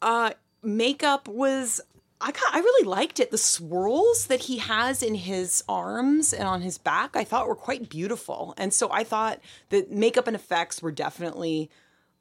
uh 0.00 0.32
makeup 0.62 1.28
was 1.28 1.80
I 2.22 2.30
got, 2.30 2.54
I 2.54 2.60
really 2.60 2.88
liked 2.88 3.18
it. 3.18 3.32
The 3.32 3.38
swirls 3.38 4.28
that 4.28 4.42
he 4.42 4.58
has 4.58 5.02
in 5.02 5.16
his 5.16 5.64
arms 5.68 6.32
and 6.32 6.46
on 6.46 6.62
his 6.62 6.78
back, 6.78 7.16
I 7.16 7.24
thought 7.24 7.48
were 7.48 7.56
quite 7.56 7.88
beautiful. 7.88 8.54
And 8.56 8.72
so 8.72 8.88
I 8.92 9.02
thought 9.02 9.40
that 9.70 9.90
makeup 9.90 10.28
and 10.28 10.36
effects 10.36 10.80
were 10.80 10.92
definitely 10.92 11.68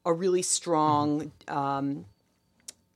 a 0.03 0.12
really 0.12 0.41
strong 0.41 1.32
um, 1.47 2.05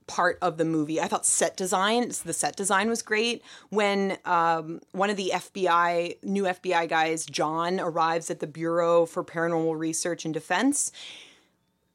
part 0.08 0.38
of 0.42 0.58
the 0.58 0.66
movie. 0.66 1.02
I 1.02 1.08
thought 1.08 1.26
set 1.26 1.58
design, 1.58 2.10
the 2.24 2.34
set 2.34 2.56
design 2.56 2.90
was 2.90 3.02
great. 3.02 3.44
When 3.70 4.18
um, 4.26 4.82
one 4.92 5.10
of 5.10 5.18
the 5.18 5.32
FBI, 5.34 6.24
new 6.24 6.44
FBI 6.44 6.88
guys, 6.88 7.26
John, 7.26 7.80
arrives 7.80 8.30
at 8.30 8.40
the 8.40 8.48
Bureau 8.48 9.06
for 9.06 9.24
Paranormal 9.24 9.78
Research 9.80 10.24
and 10.26 10.34
Defense, 10.34 10.92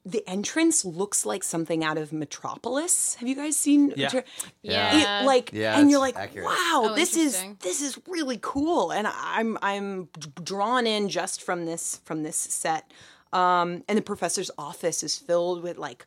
the 0.03 0.27
entrance 0.27 0.83
looks 0.83 1.25
like 1.27 1.43
something 1.43 1.83
out 1.83 1.97
of 1.97 2.11
Metropolis. 2.11 3.13
Have 3.15 3.29
you 3.29 3.35
guys 3.35 3.55
seen? 3.55 3.93
Yeah. 3.95 4.07
Metro- 4.07 4.23
Yeah. 4.63 5.21
It, 5.21 5.25
like, 5.27 5.53
Yeah, 5.53 5.79
and 5.79 5.91
you're 5.91 5.99
like, 5.99 6.15
accurate. 6.17 6.47
wow, 6.47 6.55
Oh, 6.89 6.95
this 6.95 7.15
is 7.15 7.41
this 7.59 7.81
is 7.81 7.99
really 8.07 8.39
cool, 8.41 8.91
and 8.91 9.07
I'm 9.07 9.59
I'm 9.61 10.09
drawn 10.43 10.87
in 10.87 11.07
just 11.07 11.43
from 11.43 11.65
this 11.65 12.01
from 12.03 12.23
this 12.23 12.35
set. 12.35 12.91
Um, 13.31 13.83
and 13.87 13.95
the 13.97 14.01
professor's 14.01 14.49
office 14.57 15.03
is 15.03 15.17
filled 15.17 15.61
with 15.63 15.77
like 15.77 16.05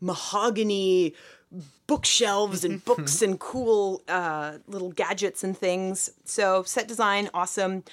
mahogany 0.00 1.14
bookshelves 1.86 2.64
and 2.64 2.84
books 2.84 3.22
and 3.22 3.38
cool 3.38 4.02
uh, 4.08 4.58
little 4.66 4.90
gadgets 4.90 5.44
and 5.44 5.56
things. 5.56 6.10
So 6.24 6.62
set 6.64 6.88
design, 6.88 7.30
awesome. 7.32 7.84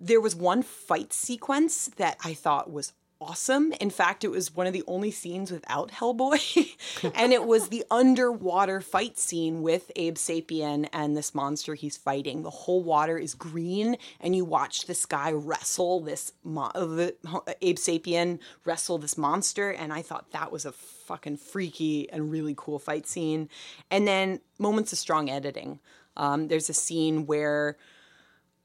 There 0.00 0.20
was 0.20 0.34
one 0.34 0.62
fight 0.62 1.12
sequence 1.12 1.86
that 1.96 2.16
I 2.24 2.34
thought 2.34 2.72
was 2.72 2.92
awesome. 3.22 3.72
In 3.80 3.90
fact, 3.90 4.24
it 4.24 4.30
was 4.30 4.54
one 4.54 4.66
of 4.66 4.72
the 4.72 4.82
only 4.86 5.10
scenes 5.10 5.52
without 5.52 5.90
Hellboy. 5.92 6.74
and 7.14 7.32
it 7.32 7.44
was 7.44 7.68
the 7.68 7.84
underwater 7.90 8.80
fight 8.80 9.18
scene 9.18 9.62
with 9.62 9.90
Abe 9.96 10.16
Sapien 10.16 10.88
and 10.92 11.16
this 11.16 11.34
monster 11.34 11.74
he's 11.74 11.96
fighting. 11.96 12.42
The 12.42 12.50
whole 12.50 12.82
water 12.82 13.16
is 13.16 13.34
green, 13.34 13.96
and 14.20 14.34
you 14.34 14.44
watch 14.44 14.86
this 14.86 15.06
guy 15.06 15.30
wrestle 15.30 16.00
this 16.00 16.32
mo- 16.42 16.72
uh, 16.74 17.10
Abe 17.60 17.76
Sapien 17.76 18.40
wrestle 18.64 18.98
this 18.98 19.16
monster. 19.16 19.70
And 19.70 19.92
I 19.92 20.02
thought 20.02 20.32
that 20.32 20.50
was 20.50 20.64
a 20.64 20.72
fucking 20.72 21.36
freaky 21.36 22.10
and 22.10 22.30
really 22.30 22.54
cool 22.56 22.78
fight 22.78 23.06
scene. 23.06 23.48
And 23.90 24.06
then 24.06 24.40
moments 24.58 24.92
of 24.92 24.98
strong 24.98 25.30
editing. 25.30 25.78
Um, 26.16 26.48
there's 26.48 26.68
a 26.68 26.74
scene 26.74 27.26
where 27.26 27.76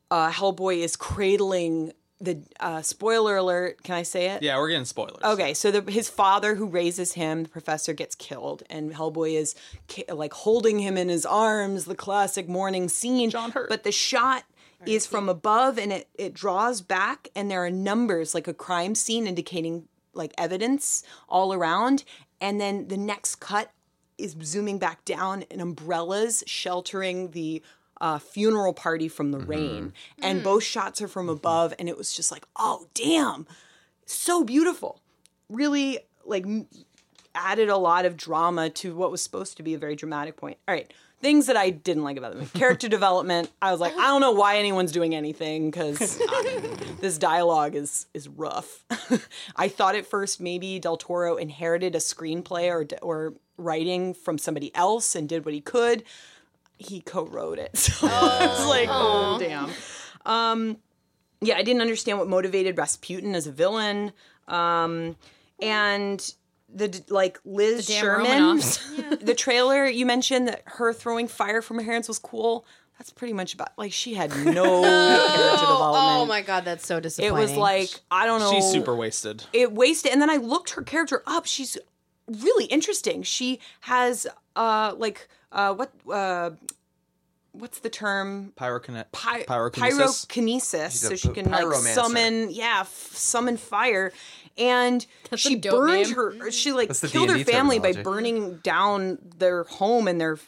uh, 0.10 0.32
Hellboy 0.32 0.78
is 0.78 0.96
cradling 0.96 1.92
the 2.20 2.42
uh, 2.60 2.82
spoiler 2.82 3.36
alert. 3.38 3.84
Can 3.84 3.96
I 3.96 4.04
say 4.04 4.30
it? 4.32 4.42
Yeah, 4.42 4.58
we're 4.58 4.70
getting 4.70 4.86
spoilers. 4.86 5.24
Okay, 5.24 5.54
so 5.54 5.72
the, 5.72 5.92
his 5.92 6.10
father, 6.10 6.56
who 6.56 6.66
raises 6.68 7.14
him, 7.14 7.44
the 7.44 7.50
professor, 7.50 7.94
gets 7.94 8.16
killed, 8.16 8.64
and 8.70 8.94
Hellboy 8.94 9.38
is 9.38 9.56
ki- 9.88 10.06
like 10.10 10.34
holding 10.34 10.80
him 10.80 10.98
in 10.98 11.10
his 11.10 11.26
arms. 11.26 11.86
The 11.86 11.96
classic 11.96 12.50
mourning 12.50 12.90
scene. 12.90 13.30
John 13.30 13.52
Hurt. 13.52 13.70
But 13.70 13.84
the 13.84 13.92
shot 13.92 14.44
is 14.86 15.06
from 15.06 15.28
above, 15.30 15.78
and 15.78 15.92
it 15.92 16.08
it 16.16 16.34
draws 16.34 16.82
back, 16.82 17.30
and 17.36 17.50
there 17.50 17.64
are 17.66 17.72
numbers 17.72 18.34
like 18.34 18.48
a 18.48 18.54
crime 18.54 18.96
scene 18.96 19.28
indicating 19.28 19.88
like 20.14 20.34
evidence 20.38 21.04
all 21.30 21.54
around, 21.54 22.04
and 22.42 22.60
then 22.60 22.88
the 22.88 22.98
next 22.98 23.36
cut 23.36 23.72
is 24.18 24.36
zooming 24.44 24.80
back 24.80 25.06
down, 25.06 25.44
and 25.52 25.62
umbrellas 25.62 26.44
sheltering 26.48 27.32
the 27.32 27.62
uh, 28.02 28.20
funeral 28.20 28.74
party 28.74 29.08
from 29.08 29.32
the 29.32 29.40
rain, 29.40 29.94
and 30.22 30.44
both 30.44 30.64
shots 30.64 31.02
are 31.02 31.08
from 31.08 31.30
above, 31.30 31.74
and 31.80 31.88
it 31.90 31.98
was 31.98 32.14
just 32.14 32.32
like, 32.32 32.46
oh 32.56 32.88
damn 32.94 33.46
so 34.10 34.44
beautiful. 34.44 35.02
Really, 35.50 36.00
like, 36.26 36.46
m- 36.46 36.68
added 37.36 37.70
a 37.70 37.78
lot 37.78 38.06
of 38.06 38.18
drama 38.18 38.70
to 38.70 38.96
what 38.96 39.12
was 39.12 39.22
supposed 39.22 39.58
to 39.58 39.64
be 39.64 39.74
a 39.74 39.78
very 39.78 39.96
dramatic 39.96 40.36
point. 40.36 40.58
All 40.68 40.74
right, 40.74 40.92
things 41.22 41.46
that 41.48 41.56
I 41.56 41.70
didn't 41.70 42.04
like 42.04 42.18
about 42.18 42.34
the 42.34 42.40
movie. 42.40 42.58
Character 42.58 42.90
development. 42.90 43.52
I 43.62 43.72
was 43.72 43.80
like, 43.80 43.94
I 43.94 44.08
don't 44.08 44.22
know 44.22 44.32
why 44.32 44.58
anyone's 44.58 44.92
doing 44.92 45.14
anything 45.14 45.70
because 45.70 46.20
this 47.00 47.18
dialogue 47.18 47.76
is 47.76 48.08
is 48.14 48.28
rough. 48.28 48.84
I 49.56 49.68
thought 49.68 49.96
at 49.96 50.06
first 50.06 50.42
maybe 50.42 50.80
Del 50.80 50.98
Toro 50.98 51.36
inherited 51.36 51.96
a 51.96 52.00
screenplay 52.00 52.70
or 52.70 52.88
or 53.02 53.34
writing 53.58 54.14
from 54.14 54.38
somebody 54.38 54.74
else 54.76 55.16
and 55.16 55.28
did 55.30 55.46
what 55.46 55.54
he 55.54 55.62
could. 55.62 56.04
He 56.78 57.02
co-wrote 57.02 57.60
it, 57.60 57.78
so 57.78 58.08
I 58.08 58.48
was 58.48 58.68
like, 58.68 58.90
oh 58.92 59.38
damn. 59.40 59.70
Um, 60.26 60.78
yeah, 61.42 61.56
I 61.58 61.64
didn't 61.64 61.82
understand 61.82 62.18
what 62.20 62.28
motivated 62.28 62.78
Rasputin 62.78 63.36
as 63.36 63.48
a 63.48 63.52
villain. 63.52 64.12
Um, 64.48 65.16
and 65.62 66.34
the 66.74 67.04
like 67.10 67.40
Liz 67.46 67.88
damn 67.88 68.02
Sherman, 68.02 68.28
Romanovs. 68.28 69.20
the 69.26 69.34
trailer 69.34 69.86
you 69.86 70.06
mentioned 70.06 70.48
that 70.48 70.64
her 70.66 70.94
throwing 70.94 71.28
fire 71.28 71.62
from 71.62 71.78
her 71.78 71.84
hands 71.84 72.08
was 72.08 72.20
cool. 72.20 72.66
That's 72.98 73.12
pretty 73.12 73.34
much 73.34 73.54
about 73.54 73.70
like 73.78 73.94
she 73.94 74.16
had 74.16 74.32
no 74.32 74.82
character 74.82 75.66
development. 75.66 76.04
Oh 76.04 76.26
my 76.26 76.42
god, 76.42 76.66
that's 76.66 76.86
so 76.86 77.00
disappointing. 77.00 77.38
It 77.38 77.40
was 77.40 77.56
like 77.56 77.90
I 78.10 78.26
don't 78.26 78.40
know. 78.40 78.52
She's 78.52 78.70
super 78.70 78.96
wasted. 78.96 79.44
It 79.54 79.72
wasted, 79.72 80.12
and 80.12 80.22
then 80.22 80.30
I 80.30 80.38
looked 80.38 80.72
her 80.72 80.82
character 80.82 81.24
up. 81.28 81.46
She's 81.46 81.78
really 82.28 82.66
interesting. 82.66 83.24
She 83.24 83.60
has 83.82 84.28
uh 84.56 84.96
like 84.98 85.28
uh 85.52 85.74
what 85.74 85.92
uh 86.12 86.52
what's 87.54 87.80
the 87.80 87.90
term 87.90 88.54
Pyrokine- 88.56 89.06
Py- 89.12 89.46
pyrokinesis. 89.46 90.28
pyrokinesis, 90.28 90.92
so 90.92 91.16
she 91.16 91.30
can 91.30 91.50
like 91.50 91.66
summon, 91.94 92.52
yeah, 92.52 92.78
f- 92.82 93.12
summon 93.16 93.58
fire. 93.58 94.12
And 94.60 95.06
a 95.32 95.38
she 95.38 95.56
burned 95.56 96.08
name. 96.08 96.16
her. 96.16 96.52
She 96.52 96.72
like 96.72 96.90
killed 97.12 97.30
her 97.30 97.36
D&D 97.38 97.52
family 97.52 97.78
by 97.80 97.94
burning 98.04 98.58
down 98.58 99.18
their 99.38 99.64
home 99.66 100.08
and 100.08 100.20
their 100.20 100.36
pe- 100.38 100.42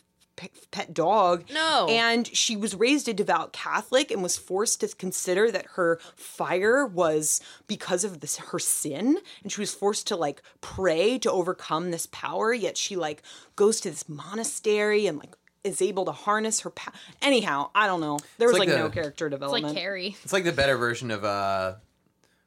pet 0.72 0.94
dog. 0.94 1.46
No. 1.52 1.88
And 1.90 2.28
she 2.28 2.56
was 2.56 2.76
raised 2.76 3.08
a 3.08 3.14
devout 3.14 3.54
Catholic 3.54 4.12
and 4.12 4.24
was 4.24 4.38
forced 4.38 4.82
to 4.82 4.88
consider 4.88 5.52
that 5.52 5.66
her 5.76 6.00
fire 6.16 6.86
was 6.86 7.42
because 7.68 8.04
of 8.04 8.20
this 8.20 8.38
her 8.38 8.60
sin, 8.60 9.18
and 9.44 9.52
she 9.52 9.62
was 9.62 9.74
forced 9.74 10.08
to 10.08 10.16
like 10.16 10.42
pray 10.62 11.18
to 11.20 11.32
overcome 11.32 11.92
this 11.92 12.08
power. 12.08 12.54
Yet 12.54 12.78
she 12.78 12.96
like 12.96 13.24
goes 13.56 13.80
to 13.82 13.90
this 13.90 14.08
monastery 14.08 15.08
and 15.08 15.18
like 15.20 15.36
is 15.64 15.82
able 15.82 16.06
to 16.06 16.12
harness 16.12 16.62
her 16.62 16.70
power. 16.70 16.94
Anyhow, 17.22 17.70
I 17.76 17.86
don't 17.88 18.02
know. 18.02 18.20
There 18.38 18.48
was 18.48 18.58
like 18.58 18.70
like, 18.70 18.78
the- 18.78 18.84
no 18.84 18.90
character 18.90 19.30
development. 19.30 19.66
It's 19.66 19.74
like 19.74 19.82
Carrie. 19.82 20.16
It's 20.24 20.34
like 20.34 20.46
the 20.46 20.52
better 20.54 20.78
version 20.78 21.12
of 21.12 21.24
uh, 21.24 21.76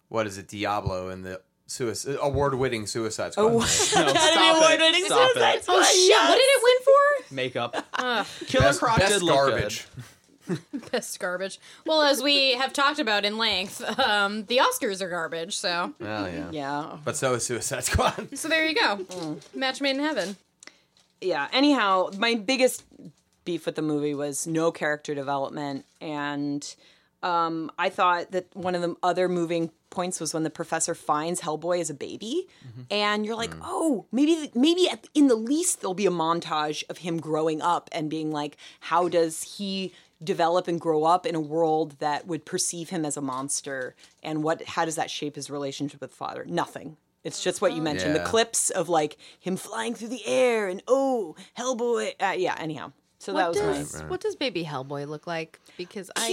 what 0.08 0.26
is 0.26 0.38
it, 0.38 0.48
Diablo 0.48 1.08
and 1.08 1.24
the 1.24 1.40
suicide 1.72 2.16
award-winning 2.20 2.86
Suicide 2.86 3.32
Squad. 3.32 3.44
Oh, 3.44 3.48
movie. 3.50 3.60
No, 3.60 3.64
stop 3.64 4.14
it. 4.14 5.06
Stop 5.06 5.36
it. 5.36 5.64
Oh 5.68 5.82
shit! 5.82 6.28
What 6.28 6.36
did 6.36 6.44
it 6.44 6.62
win 6.62 6.78
for? 6.84 7.34
Makeup. 7.34 7.86
Killer 8.46 8.64
Best, 8.66 8.80
Croc 8.80 8.98
best 8.98 9.12
did 9.12 9.22
look 9.22 9.34
garbage. 9.34 9.86
Best 10.90 11.18
garbage. 11.20 11.60
Well, 11.86 12.02
as 12.02 12.20
we 12.20 12.54
have 12.54 12.72
talked 12.72 12.98
about 12.98 13.24
in 13.24 13.38
length, 13.38 13.80
um, 14.00 14.44
the 14.46 14.58
Oscars 14.58 15.00
are 15.00 15.08
garbage. 15.08 15.56
So, 15.56 15.94
Oh 16.00 16.26
yeah. 16.26 16.50
yeah. 16.50 16.96
But 17.04 17.16
so 17.16 17.34
is 17.34 17.44
Suicide 17.46 17.84
Squad. 17.84 18.36
so 18.36 18.48
there 18.48 18.66
you 18.66 18.74
go. 18.74 19.38
Match 19.54 19.80
made 19.80 19.96
in 19.96 20.00
heaven. 20.00 20.36
yeah. 21.20 21.46
Anyhow, 21.52 22.10
my 22.18 22.34
biggest 22.34 22.82
beef 23.44 23.66
with 23.66 23.76
the 23.76 23.82
movie 23.82 24.14
was 24.14 24.46
no 24.46 24.72
character 24.72 25.14
development, 25.14 25.84
and 26.00 26.74
um, 27.22 27.70
I 27.78 27.88
thought 27.88 28.32
that 28.32 28.46
one 28.54 28.74
of 28.74 28.82
the 28.82 28.94
other 29.02 29.28
moving 29.28 29.70
points 29.90 30.20
was 30.20 30.32
when 30.32 30.42
the 30.42 30.50
professor 30.50 30.94
finds 30.94 31.40
Hellboy 31.42 31.80
as 31.80 31.90
a 31.90 31.94
baby, 31.94 32.48
and 32.90 33.26
you're 33.26 33.36
like, 33.36 33.52
oh, 33.62 34.06
maybe 34.10 34.50
maybe 34.54 34.88
at, 34.88 35.06
in 35.14 35.26
the 35.28 35.34
least 35.34 35.80
there'll 35.80 35.94
be 35.94 36.06
a 36.06 36.10
montage 36.10 36.82
of 36.88 36.98
him 36.98 37.18
growing 37.20 37.60
up 37.60 37.88
and 37.92 38.08
being 38.08 38.30
like, 38.32 38.56
how 38.80 39.08
does 39.08 39.42
he 39.58 39.92
develop 40.22 40.68
and 40.68 40.80
grow 40.80 41.04
up 41.04 41.26
in 41.26 41.34
a 41.34 41.40
world 41.40 41.96
that 41.98 42.26
would 42.26 42.44
perceive 42.44 42.88
him 42.90 43.04
as 43.04 43.16
a 43.16 43.20
monster? 43.20 43.94
And 44.22 44.42
what 44.42 44.62
how 44.64 44.84
does 44.84 44.96
that 44.96 45.10
shape 45.10 45.36
his 45.36 45.50
relationship 45.50 46.00
with 46.00 46.12
father? 46.14 46.44
Nothing. 46.48 46.96
It's 47.24 47.42
just 47.42 47.60
what 47.60 47.72
you 47.72 47.82
mentioned 47.82 48.14
Yeah. 48.16 48.22
the 48.24 48.28
clips 48.28 48.70
of 48.70 48.88
like 48.88 49.16
him 49.38 49.56
flying 49.56 49.94
through 49.94 50.08
the 50.08 50.26
air 50.26 50.68
and 50.68 50.82
oh 50.88 51.36
hellboy 51.58 52.14
uh, 52.20 52.34
yeah 52.36 52.56
anyhow. 52.58 52.92
So 53.18 53.32
that 53.34 53.54
what 53.54 53.62
was 53.64 53.92
does 53.92 54.02
my 54.02 54.08
what 54.08 54.20
does 54.20 54.34
baby 54.36 54.64
Hellboy 54.64 55.06
look 55.06 55.26
like? 55.28 55.60
Because 55.76 56.10
I 56.16 56.28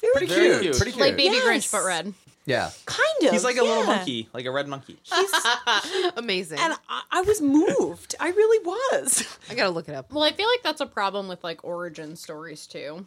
cute 0.00 0.14
very 0.14 0.26
Pretty 0.26 0.34
cute, 0.50 0.62
cute. 0.62 0.76
Pretty 0.76 0.92
cute. 0.92 1.00
Like 1.00 1.16
Baby 1.16 1.34
Yes. 1.36 1.44
Grinch, 1.66 1.72
but 1.72 1.84
red. 1.84 2.14
yeah. 2.44 2.70
kind 2.86 3.24
of 3.24 3.30
He's 3.30 3.44
like 3.44 3.56
a 3.56 3.62
little 3.62 3.84
yeah. 3.84 3.96
monkey, 3.96 4.28
like 4.32 4.44
a 4.46 4.50
red 4.50 4.68
monkey. 4.68 4.98
He's, 5.02 5.32
amazing. 6.16 6.58
and 6.58 6.74
I, 6.88 7.02
I 7.10 7.20
was 7.22 7.40
moved 7.40 8.14
i 8.20 8.28
really 8.28 8.64
was 8.64 9.38
I 9.50 9.54
gotta 9.54 9.70
look 9.70 9.88
it 9.88 9.94
up. 9.94 10.12
Well, 10.12 10.24
I 10.24 10.32
feel 10.32 10.46
like 10.48 10.62
that's 10.62 10.80
a 10.80 10.86
problem 10.86 11.28
with 11.28 11.42
like 11.44 11.64
origin 11.64 12.16
stories 12.16 12.66
too. 12.66 13.06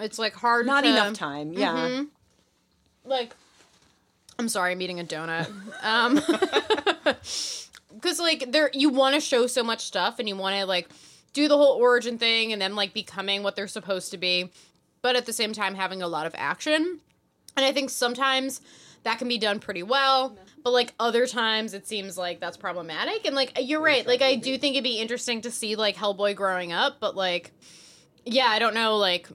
It's 0.00 0.18
like 0.18 0.34
hard. 0.34 0.66
not 0.66 0.82
to, 0.84 0.90
enough 0.90 1.14
time 1.14 1.52
yeah 1.52 1.74
Mm-hmm. 1.74 2.04
Like, 3.06 3.34
I'm 4.38 4.48
sorry, 4.48 4.72
I'm 4.72 4.80
eating 4.82 4.98
a 5.00 5.04
donut. 5.04 5.50
Um, 5.84 6.14
because 7.94 8.18
like 8.18 8.50
there, 8.50 8.70
you 8.72 8.88
want 8.90 9.14
to 9.14 9.20
show 9.20 9.46
so 9.46 9.62
much 9.62 9.82
stuff, 9.82 10.18
and 10.18 10.28
you 10.28 10.36
want 10.36 10.56
to 10.56 10.66
like 10.66 10.88
do 11.32 11.48
the 11.48 11.56
whole 11.56 11.76
origin 11.76 12.18
thing, 12.18 12.52
and 12.52 12.60
then 12.60 12.74
like 12.74 12.92
becoming 12.94 13.42
what 13.42 13.56
they're 13.56 13.68
supposed 13.68 14.10
to 14.12 14.16
be, 14.18 14.50
but 15.04 15.16
at 15.16 15.26
the 15.26 15.32
same 15.34 15.52
time 15.52 15.74
having 15.74 16.00
a 16.00 16.08
lot 16.08 16.24
of 16.26 16.34
action. 16.34 16.98
And 17.58 17.66
I 17.66 17.72
think 17.72 17.90
sometimes 17.90 18.62
that 19.02 19.18
can 19.18 19.28
be 19.28 19.36
done 19.36 19.60
pretty 19.60 19.82
well. 19.82 20.34
But 20.64 20.70
like 20.72 20.94
other 20.98 21.26
times, 21.26 21.74
it 21.74 21.86
seems 21.86 22.16
like 22.16 22.40
that's 22.40 22.56
problematic. 22.56 23.26
And 23.26 23.36
like 23.36 23.52
you're 23.60 23.82
right. 23.82 24.06
Like 24.06 24.22
I 24.22 24.36
do 24.36 24.56
think 24.56 24.76
it'd 24.76 24.82
be 24.82 24.98
interesting 24.98 25.42
to 25.42 25.50
see 25.50 25.76
like 25.76 25.94
Hellboy 25.94 26.34
growing 26.36 26.72
up. 26.72 27.00
But 27.00 27.14
like, 27.16 27.52
yeah, 28.24 28.46
I 28.46 28.58
don't 28.58 28.72
know 28.72 28.96
like 28.96 29.28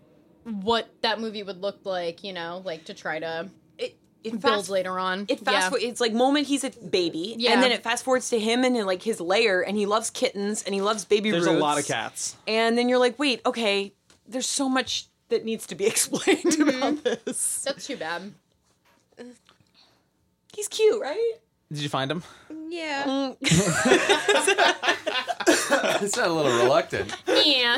what 0.44 0.90
that 1.04 1.22
movie 1.22 1.44
would 1.44 1.62
look 1.62 1.82
like. 1.86 2.24
You 2.24 2.34
know, 2.34 2.64
like 2.66 2.86
to 2.86 2.96
try 2.96 3.20
to 3.20 3.48
It, 3.78 3.96
it 4.24 4.32
build 4.32 4.42
fast, 4.42 4.70
later 4.72 4.98
on. 4.98 5.26
It 5.28 5.40
fast. 5.42 5.72
yeah. 5.80 5.88
It's 5.88 6.02
like 6.02 6.14
moment 6.14 6.48
he's 6.48 6.64
a 6.64 6.72
baby, 6.72 7.36
Yeah. 7.38 7.54
and 7.54 7.62
then 7.62 7.72
it 7.72 7.84
fast 7.84 8.04
forwards 8.04 8.30
to 8.32 8.40
him 8.40 8.64
and 8.64 8.76
like 8.88 9.04
his 9.04 9.22
lair, 9.22 9.62
and 9.62 9.78
he 9.78 9.86
loves 9.86 10.10
kittens 10.10 10.64
and 10.64 10.74
he 10.74 10.82
loves 10.82 11.06
baby. 11.06 11.30
There's 11.30 11.46
a 11.46 11.52
lot 11.52 11.78
of 11.78 11.86
cats. 11.86 12.36
and 12.48 12.76
then 12.76 12.90
you're 12.90 12.98
like, 12.98 13.20
wait, 13.20 13.42
okay, 13.46 13.94
there's 14.28 14.48
so 14.48 14.68
much 14.68 15.09
that 15.30 15.46
needs 15.46 15.66
to 15.68 15.76
be 15.76 15.86
explained 15.88 16.44
Mm-hmm. 16.44 16.98
about 16.98 17.26
this. 17.26 17.64
That's 17.64 17.88
too 17.88 17.96
bad. 17.98 18.34
He's 20.54 20.68
cute, 20.68 21.02
right? 21.02 21.34
Did 21.72 21.82
you 21.84 21.90
find 21.90 22.10
him? 22.12 22.24
Yeah. 22.70 23.34
it's 23.42 23.78
not 26.18 26.28
a 26.28 26.34
little 26.34 26.58
reluctant. 26.64 27.16
Yeah. 27.28 27.78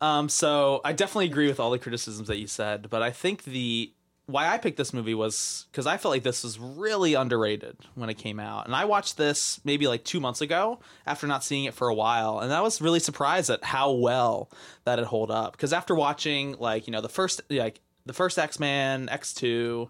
Um, 0.00 0.28
so 0.28 0.80
I 0.84 0.92
definitely 0.92 1.26
agree 1.26 1.48
with 1.48 1.58
all 1.58 1.70
the 1.72 1.78
criticisms 1.78 2.28
that 2.28 2.38
you 2.38 2.46
said, 2.46 2.88
but 2.90 3.02
I 3.02 3.10
think 3.10 3.42
the 3.44 3.92
why 4.28 4.46
I 4.46 4.58
picked 4.58 4.76
this 4.76 4.92
movie 4.92 5.14
was 5.14 5.66
because 5.72 5.86
I 5.86 5.96
felt 5.96 6.12
like 6.12 6.22
this 6.22 6.44
was 6.44 6.58
really 6.58 7.14
underrated 7.14 7.78
when 7.94 8.10
it 8.10 8.18
came 8.18 8.38
out, 8.38 8.66
and 8.66 8.76
I 8.76 8.84
watched 8.84 9.16
this 9.16 9.58
maybe 9.64 9.88
like 9.88 10.04
two 10.04 10.20
months 10.20 10.42
ago 10.42 10.80
after 11.06 11.26
not 11.26 11.42
seeing 11.42 11.64
it 11.64 11.72
for 11.72 11.88
a 11.88 11.94
while, 11.94 12.38
and 12.40 12.52
I 12.52 12.60
was 12.60 12.82
really 12.82 13.00
surprised 13.00 13.48
at 13.48 13.64
how 13.64 13.90
well 13.92 14.50
that 14.84 14.98
it 14.98 15.06
hold 15.06 15.30
up. 15.30 15.52
Because 15.52 15.72
after 15.72 15.94
watching 15.94 16.56
like 16.58 16.86
you 16.86 16.92
know 16.92 17.00
the 17.00 17.08
first 17.08 17.40
like 17.48 17.80
the 18.04 18.12
first 18.12 18.38
X 18.38 18.60
Men, 18.60 19.08
X 19.08 19.32
Two, 19.32 19.88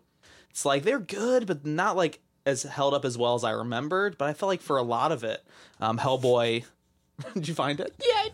it's 0.51 0.65
like 0.65 0.85
they're 0.85 1.01
good, 1.01 1.49
but 1.49 1.67
not 1.67 1.97
like 1.97 2.21
as 2.47 2.63
held 2.63 2.95
up 2.95 3.05
as 3.05 3.19
well 3.19 3.35
as 3.35 3.43
I 3.43 3.51
remembered. 3.51 4.17
But 4.19 4.29
I 4.29 4.35
felt 4.35 4.49
like 4.49 4.63
for 4.63 4.77
a 4.77 4.83
lot 4.83 5.11
of 5.11 5.25
it, 5.25 5.45
um, 5.81 5.99
Hellboy. 5.99 6.65
Did 7.35 7.49
you 7.49 7.55
find 7.55 7.81
it? 7.81 7.93
Yeah, 7.99 8.15
I 8.15 8.29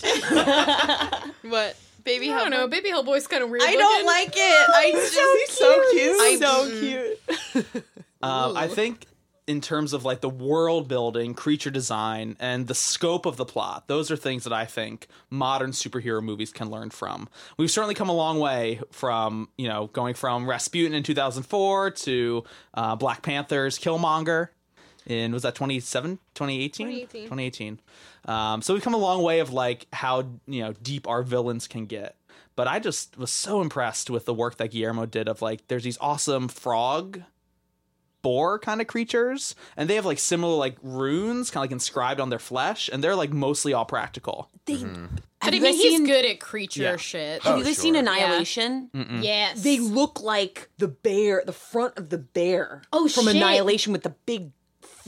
did. 1.33 1.35
What? 1.51 1.77
Baby 2.05 2.31
I 2.31 2.39
don't 2.39 2.51
know. 2.51 2.69
Baby 2.69 2.91
Hellboy's 2.91 3.27
kind 3.27 3.43
of 3.43 3.51
weird. 3.51 3.63
I 3.63 3.67
looking. 3.67 3.81
don't 3.81 4.07
like 4.07 4.33
it. 4.35 4.37
I 4.75 4.93
just 4.93 5.59
so 5.59 5.83
cute. 5.93 6.21
I- 6.21 6.37
so 7.55 7.63
cute. 7.63 7.85
Um, 8.23 8.57
I 8.57 8.69
think 8.69 9.05
in 9.47 9.61
terms 9.61 9.93
of 9.93 10.07
like 10.07 10.23
the 10.23 10.31
world 10.31 10.89
building, 10.89 11.35
creature 11.35 11.71
design, 11.71 12.37
and 12.41 12.67
the 12.67 12.75
scope 12.75 13.27
of 13.27 13.37
the 13.37 13.45
plot, 13.45 13.87
those 13.87 14.11
are 14.11 14.17
things 14.17 14.45
that 14.45 14.53
I 14.55 14.65
think 14.65 15.09
modern 15.29 15.73
superhero 15.73 16.23
movies 16.23 16.51
can 16.51 16.71
learn 16.71 16.89
from. 16.89 17.29
We've 17.59 17.71
certainly 17.71 17.95
come 17.95 18.09
a 18.09 18.15
long 18.15 18.41
way 18.41 18.81
from 18.91 19.51
you 19.59 19.69
know 19.69 19.89
going 19.89 20.15
from 20.15 20.49
Rasputin 20.49 20.95
in 20.95 21.03
2004 21.03 21.91
to 21.91 22.45
uh, 22.73 22.97
Black 22.97 23.21
Panther's 23.21 23.79
Killmonger 23.79 24.49
in 25.07 25.33
was 25.33 25.43
that 25.43 25.55
27 25.55 26.19
2018 26.35 26.87
2018. 26.87 27.23
2018 27.25 27.81
um, 28.27 28.63
so 28.63 28.73
we've 28.75 28.83
come 28.83 28.95
a 28.95 28.99
long 28.99 29.23
way 29.23 29.41
of 29.41 29.53
like 29.53 29.87
how 29.93 30.21
you 30.47 30.63
know 30.63 30.73
deep 30.83 31.07
our 31.09 31.23
villains 31.23 31.67
can 31.69 31.87
get 31.87 32.17
but 32.57 32.67
i 32.67 32.79
just 32.79 33.17
was 33.19 33.31
so 33.31 33.61
impressed 33.61 34.09
with 34.11 34.25
the 34.25 34.35
work 34.35 34.57
that 34.57 34.71
guillermo 34.71 35.05
did 35.07 35.29
of 35.29 35.43
like 35.43 35.67
there's 35.69 35.85
these 35.85 35.99
awesome 36.01 36.49
frog 36.49 37.23
boar 38.23 38.59
kind 38.59 38.81
of 38.81 38.87
creatures 38.87 39.55
and 39.77 39.91
they 39.91 39.97
have 39.97 40.07
like 40.07 40.19
similar 40.19 40.57
like 40.57 40.77
runes 40.83 41.51
kind 41.51 41.61
of 41.63 41.65
like 41.65 41.73
inscribed 41.73 42.21
on 42.21 42.31
their 42.31 42.39
flesh 42.39 42.89
and 42.91 43.05
they're 43.05 43.15
like 43.15 43.31
mostly 43.35 43.75
all 43.75 43.85
practical 43.85 44.49
They, 44.65 44.77
But 44.77 45.53
have 45.53 45.53
I 45.53 45.57
you 45.57 45.61
mean, 45.63 45.75
he's 45.75 45.97
seen? 45.99 46.07
good 46.07 46.25
at 46.25 46.41
creature 46.41 46.83
Yeah. 46.85 46.97
shit. 46.97 47.43
Have 47.43 47.53
Oh, 47.57 47.59
you 47.59 47.65
guys 47.65 47.75
sure. 47.75 47.83
seen 47.83 47.97
Annihilation? 47.97 48.89
Yes. 49.21 49.63
They 49.63 49.79
look 49.79 50.23
like 50.23 50.71
the 50.79 50.89
bear, 50.89 51.43
the 51.45 51.53
front 51.53 51.99
of 51.99 52.09
the 52.09 52.17
bear. 52.17 52.81
Oh, 52.95 53.07
from 53.09 53.25
shit. 53.27 53.37
Annihilation 53.37 53.93
with 53.93 54.05
the 54.05 54.15
big 54.25 54.45
f- 54.45 54.51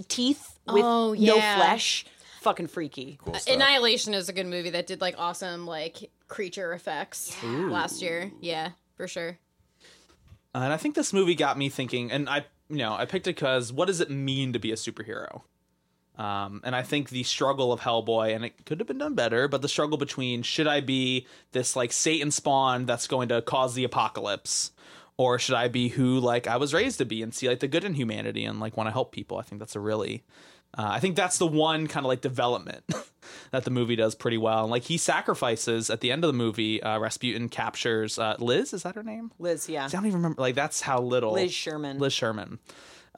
teeth 0.08 0.58
with 0.66 0.84
Oh, 0.84 1.14
no 1.18 1.34
flesh. 1.34 2.04
Fucking 2.42 2.68
freaky. 2.68 3.18
Cool 3.24 3.34
stuff. 3.34 3.54
Annihilation 3.54 4.14
is 4.14 4.28
a 4.28 4.32
good 4.32 4.46
movie 4.46 4.70
that 4.70 4.86
did 4.86 5.00
like 5.00 5.16
awesome 5.18 5.66
like 5.66 6.10
creature 6.28 6.72
effects 6.72 7.36
last 7.42 8.02
year. 8.02 8.30
Yeah, 8.40 8.70
for 8.96 9.08
sure. 9.08 9.38
Uh, 10.54 10.58
and 10.60 10.72
I 10.72 10.76
think 10.76 10.94
this 10.94 11.12
movie 11.12 11.34
got 11.34 11.58
me 11.58 11.68
thinking, 11.68 12.10
and 12.10 12.28
I, 12.28 12.46
you 12.68 12.76
know, 12.78 12.94
I 12.94 13.04
picked 13.04 13.26
it 13.26 13.34
because 13.36 13.72
what 13.72 13.86
does 13.86 14.00
it 14.00 14.10
mean 14.10 14.52
to 14.52 14.58
be 14.58 14.70
a 14.72 14.74
superhero? 14.76 15.42
Um, 16.16 16.62
and 16.64 16.74
I 16.74 16.82
think 16.82 17.10
the 17.10 17.24
struggle 17.24 17.72
of 17.74 17.80
Hellboy, 17.80 18.34
and 18.34 18.42
it 18.44 18.64
could 18.64 18.80
have 18.80 18.86
been 18.86 18.96
done 18.96 19.14
better, 19.14 19.48
but 19.48 19.60
the 19.60 19.68
struggle 19.68 19.98
between 19.98 20.42
should 20.42 20.66
I 20.66 20.80
be 20.80 21.26
this 21.52 21.76
like 21.76 21.92
Satan 21.92 22.30
spawn 22.30 22.86
that's 22.86 23.06
going 23.06 23.28
to 23.28 23.42
cause 23.42 23.74
the 23.74 23.84
apocalypse, 23.84 24.70
or 25.18 25.38
should 25.38 25.54
I 25.54 25.68
be 25.68 25.88
who 25.88 26.18
like 26.18 26.46
I 26.46 26.56
was 26.56 26.74
raised 26.74 26.98
to 26.98 27.04
be 27.04 27.22
and 27.22 27.34
see 27.34 27.48
like 27.48 27.60
the 27.60 27.68
good 27.68 27.84
in 27.84 27.94
humanity 27.94 28.44
and 28.44 28.60
like 28.60 28.76
want 28.76 28.88
to 28.88 28.92
help 28.92 29.12
people? 29.12 29.38
I 29.38 29.42
think 29.42 29.60
that's 29.60 29.76
a 29.76 29.80
really, 29.80 30.24
uh, 30.76 30.88
I 30.88 31.00
think 31.00 31.16
that's 31.16 31.38
the 31.38 31.46
one 31.46 31.86
kind 31.86 32.04
of 32.04 32.08
like 32.08 32.20
development 32.20 32.84
that 33.50 33.64
the 33.64 33.70
movie 33.70 33.96
does 33.96 34.14
pretty 34.14 34.38
well. 34.38 34.62
And 34.62 34.70
like 34.70 34.84
he 34.84 34.98
sacrifices 34.98 35.88
at 35.88 36.00
the 36.00 36.12
end 36.12 36.24
of 36.24 36.28
the 36.28 36.36
movie, 36.36 36.82
uh, 36.82 36.98
Rasputin 36.98 37.48
captures 37.48 38.18
uh, 38.18 38.36
Liz. 38.38 38.74
Is 38.74 38.82
that 38.82 38.94
her 38.94 39.02
name? 39.02 39.32
Liz, 39.38 39.68
yeah. 39.68 39.86
I 39.86 39.88
don't 39.88 40.06
even 40.06 40.18
remember. 40.18 40.40
Like 40.42 40.54
that's 40.54 40.82
how 40.82 41.00
little 41.00 41.32
Liz 41.32 41.52
Sherman. 41.52 41.98
Liz 41.98 42.12
Sherman. 42.12 42.58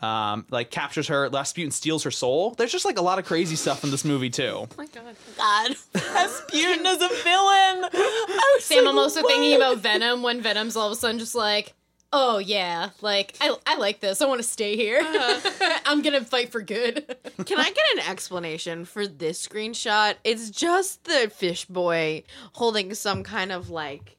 Um, 0.00 0.46
like 0.50 0.70
captures 0.70 1.08
her. 1.08 1.28
Rasputin 1.28 1.72
steals 1.72 2.04
her 2.04 2.12
soul. 2.12 2.52
There's 2.52 2.70
just 2.70 2.84
like 2.84 2.98
a 2.98 3.02
lot 3.02 3.18
of 3.18 3.24
crazy 3.24 3.56
stuff 3.56 3.82
in 3.82 3.90
this 3.90 4.04
movie 4.04 4.30
too. 4.30 4.44
Oh 4.44 4.68
my 4.76 4.86
god. 4.86 5.16
God. 5.36 5.76
Rasputin 6.14 6.86
is 6.86 7.02
a 7.02 7.08
villain. 7.08 7.88
I 7.92 8.52
was 8.54 8.64
Sam, 8.64 8.84
like, 8.84 8.92
I'm 8.92 8.98
also 8.98 9.22
what? 9.22 9.32
thinking 9.32 9.56
about 9.56 9.78
Venom 9.78 10.22
when 10.22 10.40
Venom's 10.40 10.76
all 10.76 10.86
of 10.86 10.92
a 10.92 10.96
sudden 10.96 11.18
just 11.18 11.34
like, 11.34 11.74
oh 12.12 12.38
yeah, 12.38 12.90
like 13.00 13.36
I, 13.40 13.54
I 13.66 13.76
like 13.76 14.00
this. 14.00 14.20
I 14.22 14.26
want 14.26 14.40
to 14.40 14.46
stay 14.48 14.76
here. 14.76 15.00
I'm 15.86 16.02
gonna 16.02 16.24
fight 16.24 16.50
for 16.50 16.60
good. 16.62 17.16
Can 17.44 17.58
I 17.58 17.64
get 17.70 17.84
an 17.94 18.10
explanation 18.10 18.84
for 18.84 19.06
this 19.06 19.46
screenshot? 19.46 20.14
It's 20.24 20.50
just 20.50 21.04
the 21.04 21.30
fish 21.34 21.64
boy 21.66 22.24
holding 22.52 22.94
some 22.94 23.22
kind 23.22 23.52
of 23.52 23.70
like 23.70 24.16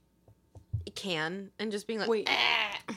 can 0.96 1.52
and 1.60 1.72
just 1.72 1.88
being 1.88 2.00
like, 2.00 2.10
Wait. 2.10 2.30
"Eh." 2.30 2.94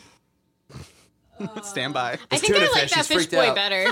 Stand 1.62 1.92
by. 1.94 2.18
I 2.30 2.36
think 2.38 2.54
tuna 2.54 2.66
I 2.66 2.70
like 2.70 2.82
fish, 2.82 2.90
that 2.92 3.06
fish 3.06 3.26
boy 3.26 3.48
out. 3.48 3.54
better. 3.56 3.86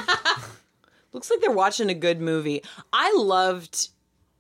Looks 1.13 1.31
like 1.31 1.41
they're 1.41 1.51
watching 1.51 1.91
a 1.91 1.95
good 1.95 2.21
movie. 2.21 2.63
I 2.93 3.13
loved 3.17 3.89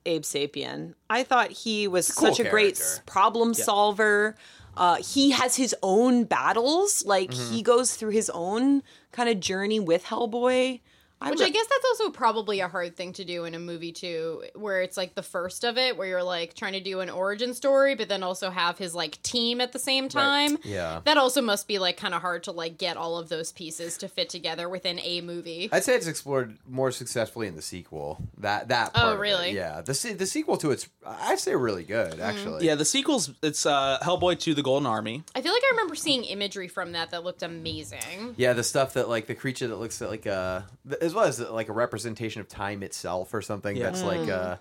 Abe 0.07 0.23
Sapien. 0.23 0.95
I 1.09 1.25
thought 1.25 1.51
he 1.51 1.89
was 1.89 2.11
cool 2.13 2.29
such 2.29 2.39
a 2.47 2.49
great 2.49 2.77
character. 2.77 2.83
s- 2.83 3.03
problem 3.07 3.53
solver. 3.55 4.37
Uh, 4.77 4.97
he 4.97 5.31
has 5.31 5.57
his 5.57 5.75
own 5.83 6.25
battles. 6.25 7.05
Like 7.05 7.31
Mm-hmm. 7.31 7.55
he 7.55 7.62
goes 7.62 7.95
through 7.97 8.11
his 8.11 8.31
own 8.31 8.83
kind 9.12 9.29
of 9.29 9.41
journey 9.41 9.81
with 9.81 10.05
Hellboy. 10.05 10.81
I 11.23 11.31
Which 11.31 11.41
re- 11.41 11.47
I 11.47 11.51
guess 11.51 11.66
that's 11.66 11.85
also 12.01 12.11
probably 12.11 12.61
a 12.61 12.68
hard 12.68 12.97
thing 12.97 13.12
to 13.14 13.25
do 13.25 13.45
in 13.45 13.55
a 13.55 13.59
movie 13.59 13.93
too, 13.93 14.45
where 14.55 14.81
it's 14.81 14.97
like 14.97 15.14
the 15.14 15.23
first 15.23 15.64
of 15.64 15.77
it, 15.77 15.97
where 15.99 16.07
you're 16.07 16.23
like 16.23 16.55
trying 16.55 16.73
to 16.73 16.81
do 16.81 17.01
an 17.01 17.11
origin 17.11 17.53
story, 17.53 17.95
but 17.95 18.09
then 18.09 18.23
also 18.23 18.49
have 18.51 18.79
his 18.79 18.95
like 18.95 19.21
team 19.23 19.61
at 19.61 19.73
the 19.73 19.79
same 19.79 20.09
time. 20.09 20.57
Yeah. 20.64 21.01
That 21.05 21.18
also 21.18 21.43
must 21.43 21.68
be 21.68 21.79
like 21.79 21.97
kind 21.99 22.14
of 22.14 22.23
hard 22.23 22.45
to 22.45 22.53
like 22.53 22.79
get 22.79 22.97
all 22.97 23.18
of 23.18 23.29
those 23.29 23.53
pieces 23.53 23.99
to 23.99 24.09
fit 24.09 24.29
together 24.31 24.68
within 24.68 24.99
a 25.01 25.21
movie. 25.21 25.68
I'd 25.73 25.85
say 25.85 25.95
it's 25.95 26.07
explored 26.07 26.57
more 26.66 26.91
successfully 26.91 27.49
in 27.49 27.57
the 27.57 27.62
sequel. 27.62 28.18
That 28.39 28.68
that. 28.68 28.93
Oh, 28.95 29.01
part 29.01 29.12
of 29.12 29.18
it, 29.18 29.21
really? 29.21 29.51
Yeah. 29.53 29.83
The 29.83 30.14
the 30.16 30.27
sequel 30.27 30.57
to 30.59 30.71
it's 30.71 30.89
I'd 31.07 31.39
say 31.39 31.55
really 31.55 31.85
good 31.85 32.12
Mm-hmm. 32.12 32.23
actually. 32.23 32.66
Yeah, 32.66 32.75
the 32.77 32.85
sequels. 32.85 33.31
It's 33.43 33.66
uh, 33.66 33.99
Hellboy 34.03 34.47
II: 34.47 34.55
The 34.55 34.62
Golden 34.62 34.87
Army. 34.87 35.23
I 35.35 35.43
feel 35.43 35.53
like 35.53 35.62
I 35.64 35.71
remember 35.73 35.95
seeing 35.95 36.25
imagery 36.25 36.68
from 36.68 36.93
that 36.93 37.11
that 37.11 37.25
looked 37.25 37.43
amazing. 37.43 38.35
Yeah, 38.37 38.53
the 38.53 38.62
stuff 38.64 38.95
that 38.95 39.09
like 39.09 39.27
the 39.27 39.35
creature 39.35 39.68
that 39.68 39.77
looks 39.77 40.01
like 40.01 40.27
a 40.27 40.66
as 41.11 41.15
well 41.15 41.25
as 41.25 41.41
like 41.41 41.69
a 41.69 41.73
representation 41.73 42.41
of 42.41 42.49
time 42.49 42.83
itself 42.83 43.35
or 43.35 43.43
something 43.43 43.77
Yeah. 43.77 43.85
that's 43.85 44.03
like 44.03 44.29
uh 44.29 44.57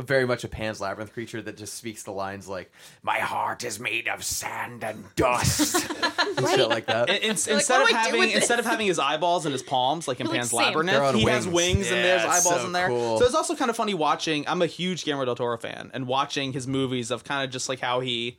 very 0.00 0.24
much 0.28 0.44
a 0.44 0.48
Pan's 0.48 0.80
Labyrinth 0.80 1.12
creature 1.12 1.42
that 1.42 1.56
just 1.56 1.74
speaks 1.74 2.04
the 2.04 2.12
lines 2.12 2.46
like 2.46 2.70
"My 3.02 3.18
heart 3.18 3.64
is 3.64 3.80
made 3.80 4.06
of 4.06 4.22
sand 4.22 4.84
and 4.84 5.04
dust," 5.16 5.74
and 6.38 6.48
shit 6.50 6.68
like 6.68 6.86
that. 6.86 7.10
And, 7.10 7.18
and- 7.18 7.22
like, 7.24 7.48
instead 7.48 7.80
what 7.80 7.82
of 7.82 7.88
do 7.88 7.96
I 7.96 8.04
do 8.04 8.16
having 8.18 8.30
instead 8.30 8.58
this? 8.58 8.66
of 8.66 8.70
having 8.70 8.86
his 8.86 9.00
eyeballs 9.00 9.44
in 9.44 9.50
his 9.50 9.64
palms 9.64 10.06
like 10.06 10.20
in 10.20 10.26
They're 10.28 10.36
Pan's 10.36 10.50
Sam. 10.50 10.58
Labyrinth, 10.58 10.92
on 10.92 11.14
he 11.16 11.24
has 11.24 11.48
wings. 11.48 11.54
wings 11.78 11.90
and 11.90 11.96
there's 12.04 12.22
eyeballs 12.22 12.60
so 12.60 12.66
in 12.66 12.70
there. 12.72 12.86
cool. 12.86 13.18
So 13.18 13.24
it's 13.24 13.34
also 13.34 13.56
kind 13.56 13.70
of 13.70 13.76
funny 13.76 13.94
watching. 13.94 14.46
I'm 14.46 14.62
a 14.62 14.66
huge 14.66 15.04
Guillermo 15.04 15.24
del 15.24 15.34
Toro 15.34 15.58
fan, 15.58 15.90
and 15.92 16.06
watching 16.06 16.52
his 16.52 16.68
movies 16.68 17.10
of 17.10 17.24
kind 17.24 17.42
of 17.44 17.50
just 17.50 17.68
like 17.68 17.80
how 17.80 17.98
he 17.98 18.38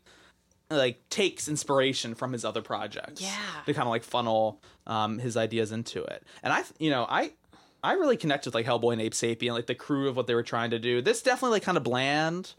like 0.72 1.10
takes 1.10 1.50
inspiration 1.50 2.16
from 2.16 2.32
his 2.32 2.46
other 2.46 2.62
projects. 2.62 3.22
Yeah. 3.22 3.36
to 3.66 3.74
kind 3.74 3.86
of 3.86 3.90
like 3.90 4.04
funnel 4.04 4.62
um, 4.88 5.20
his 5.20 5.36
ideas 5.36 5.74
into 5.74 6.04
it. 6.06 6.24
And 6.42 6.54
I, 6.54 6.64
you 6.80 6.90
know, 6.90 7.06
I. 7.10 7.34
I 7.84 7.94
really 7.94 8.18
connect 8.18 8.46
with 8.46 8.56
like 8.56 8.66
Hellboy 8.66 8.94
and 8.94 9.02
Abe 9.02 9.14
Sapien, 9.14 9.54
like 9.54 9.68
the 9.68 9.76
crew 9.76 10.08
of 10.10 10.16
what 10.16 10.28
they 10.28 10.36
were 10.36 10.44
trying 10.44 10.72
to 10.72 10.80
do. 10.80 11.02
This 11.02 11.22
definitely 11.22 11.56
like 11.56 11.64
kind 11.64 11.78
of 11.78 11.84
bland. 11.84 12.54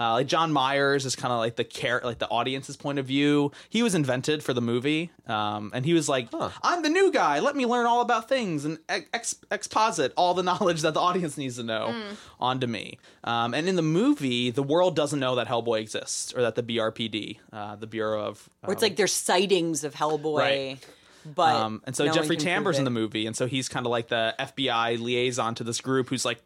Uh, 0.00 0.12
like 0.12 0.26
John 0.26 0.52
Myers 0.52 1.04
is 1.04 1.14
kind 1.14 1.32
of 1.32 1.38
like 1.38 1.56
the 1.56 1.64
care, 1.64 2.00
like 2.02 2.18
the 2.18 2.28
audience's 2.28 2.78
point 2.78 2.98
of 2.98 3.04
view. 3.04 3.52
He 3.68 3.82
was 3.82 3.94
invented 3.94 4.42
for 4.42 4.54
the 4.54 4.62
movie, 4.62 5.10
um, 5.26 5.70
and 5.74 5.84
he 5.84 5.92
was 5.92 6.08
like, 6.08 6.28
"I'm 6.62 6.82
the 6.82 6.88
new 6.88 7.12
guy. 7.12 7.40
Let 7.40 7.56
me 7.56 7.66
learn 7.66 7.84
all 7.84 8.00
about 8.00 8.26
things 8.26 8.64
and 8.64 8.78
ex- 8.88 9.34
exposit 9.50 10.14
all 10.16 10.32
the 10.32 10.42
knowledge 10.50 10.80
that 10.80 10.94
the 10.94 11.00
audience 11.00 11.36
needs 11.36 11.56
to 11.56 11.62
know 11.62 11.94
onto 12.40 12.66
me." 12.66 12.98
Um, 13.22 13.52
and 13.52 13.68
in 13.68 13.76
the 13.76 13.82
movie, 13.82 14.50
the 14.50 14.62
world 14.62 14.96
doesn't 14.96 15.20
know 15.20 15.34
that 15.34 15.46
Hellboy 15.46 15.80
exists 15.80 16.32
or 16.32 16.40
that 16.40 16.54
the 16.54 16.62
BRPD, 16.62 17.36
uh, 17.52 17.76
the 17.76 17.86
Bureau 17.86 18.24
of, 18.24 18.48
Or 18.62 18.72
it's 18.72 18.82
um, 18.82 18.86
like 18.86 18.96
there's 18.96 19.12
sightings 19.12 19.84
of 19.84 19.94
Hellboy. 19.94 20.38
Right. 20.38 20.78
But 21.24 21.54
Um, 21.56 21.82
and 21.84 21.94
so 21.94 22.04
no 22.04 22.12
Jeffrey 22.12 22.36
Tambor's 22.36 22.78
in 22.78 22.84
the 22.84 22.90
movie, 22.90 23.26
and 23.26 23.36
so 23.36 23.46
he's 23.46 23.68
kind 23.68 23.86
of 23.86 23.90
like 23.90 24.08
the 24.08 24.34
FBI 24.38 25.00
liaison 25.00 25.54
to 25.56 25.64
this 25.64 25.80
group 25.80 26.08
who's 26.08 26.24
like, 26.24 26.42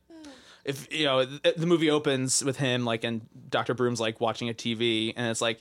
if 0.64 0.92
you 0.92 1.04
know, 1.04 1.24
the 1.24 1.66
movie 1.66 1.90
opens 1.90 2.44
with 2.44 2.56
him 2.56 2.84
like, 2.84 3.04
and 3.04 3.22
Dr. 3.48 3.74
Broom's 3.74 4.00
like 4.00 4.20
watching 4.20 4.48
a 4.48 4.54
TV, 4.54 5.12
and 5.16 5.28
it's 5.30 5.40
like 5.40 5.60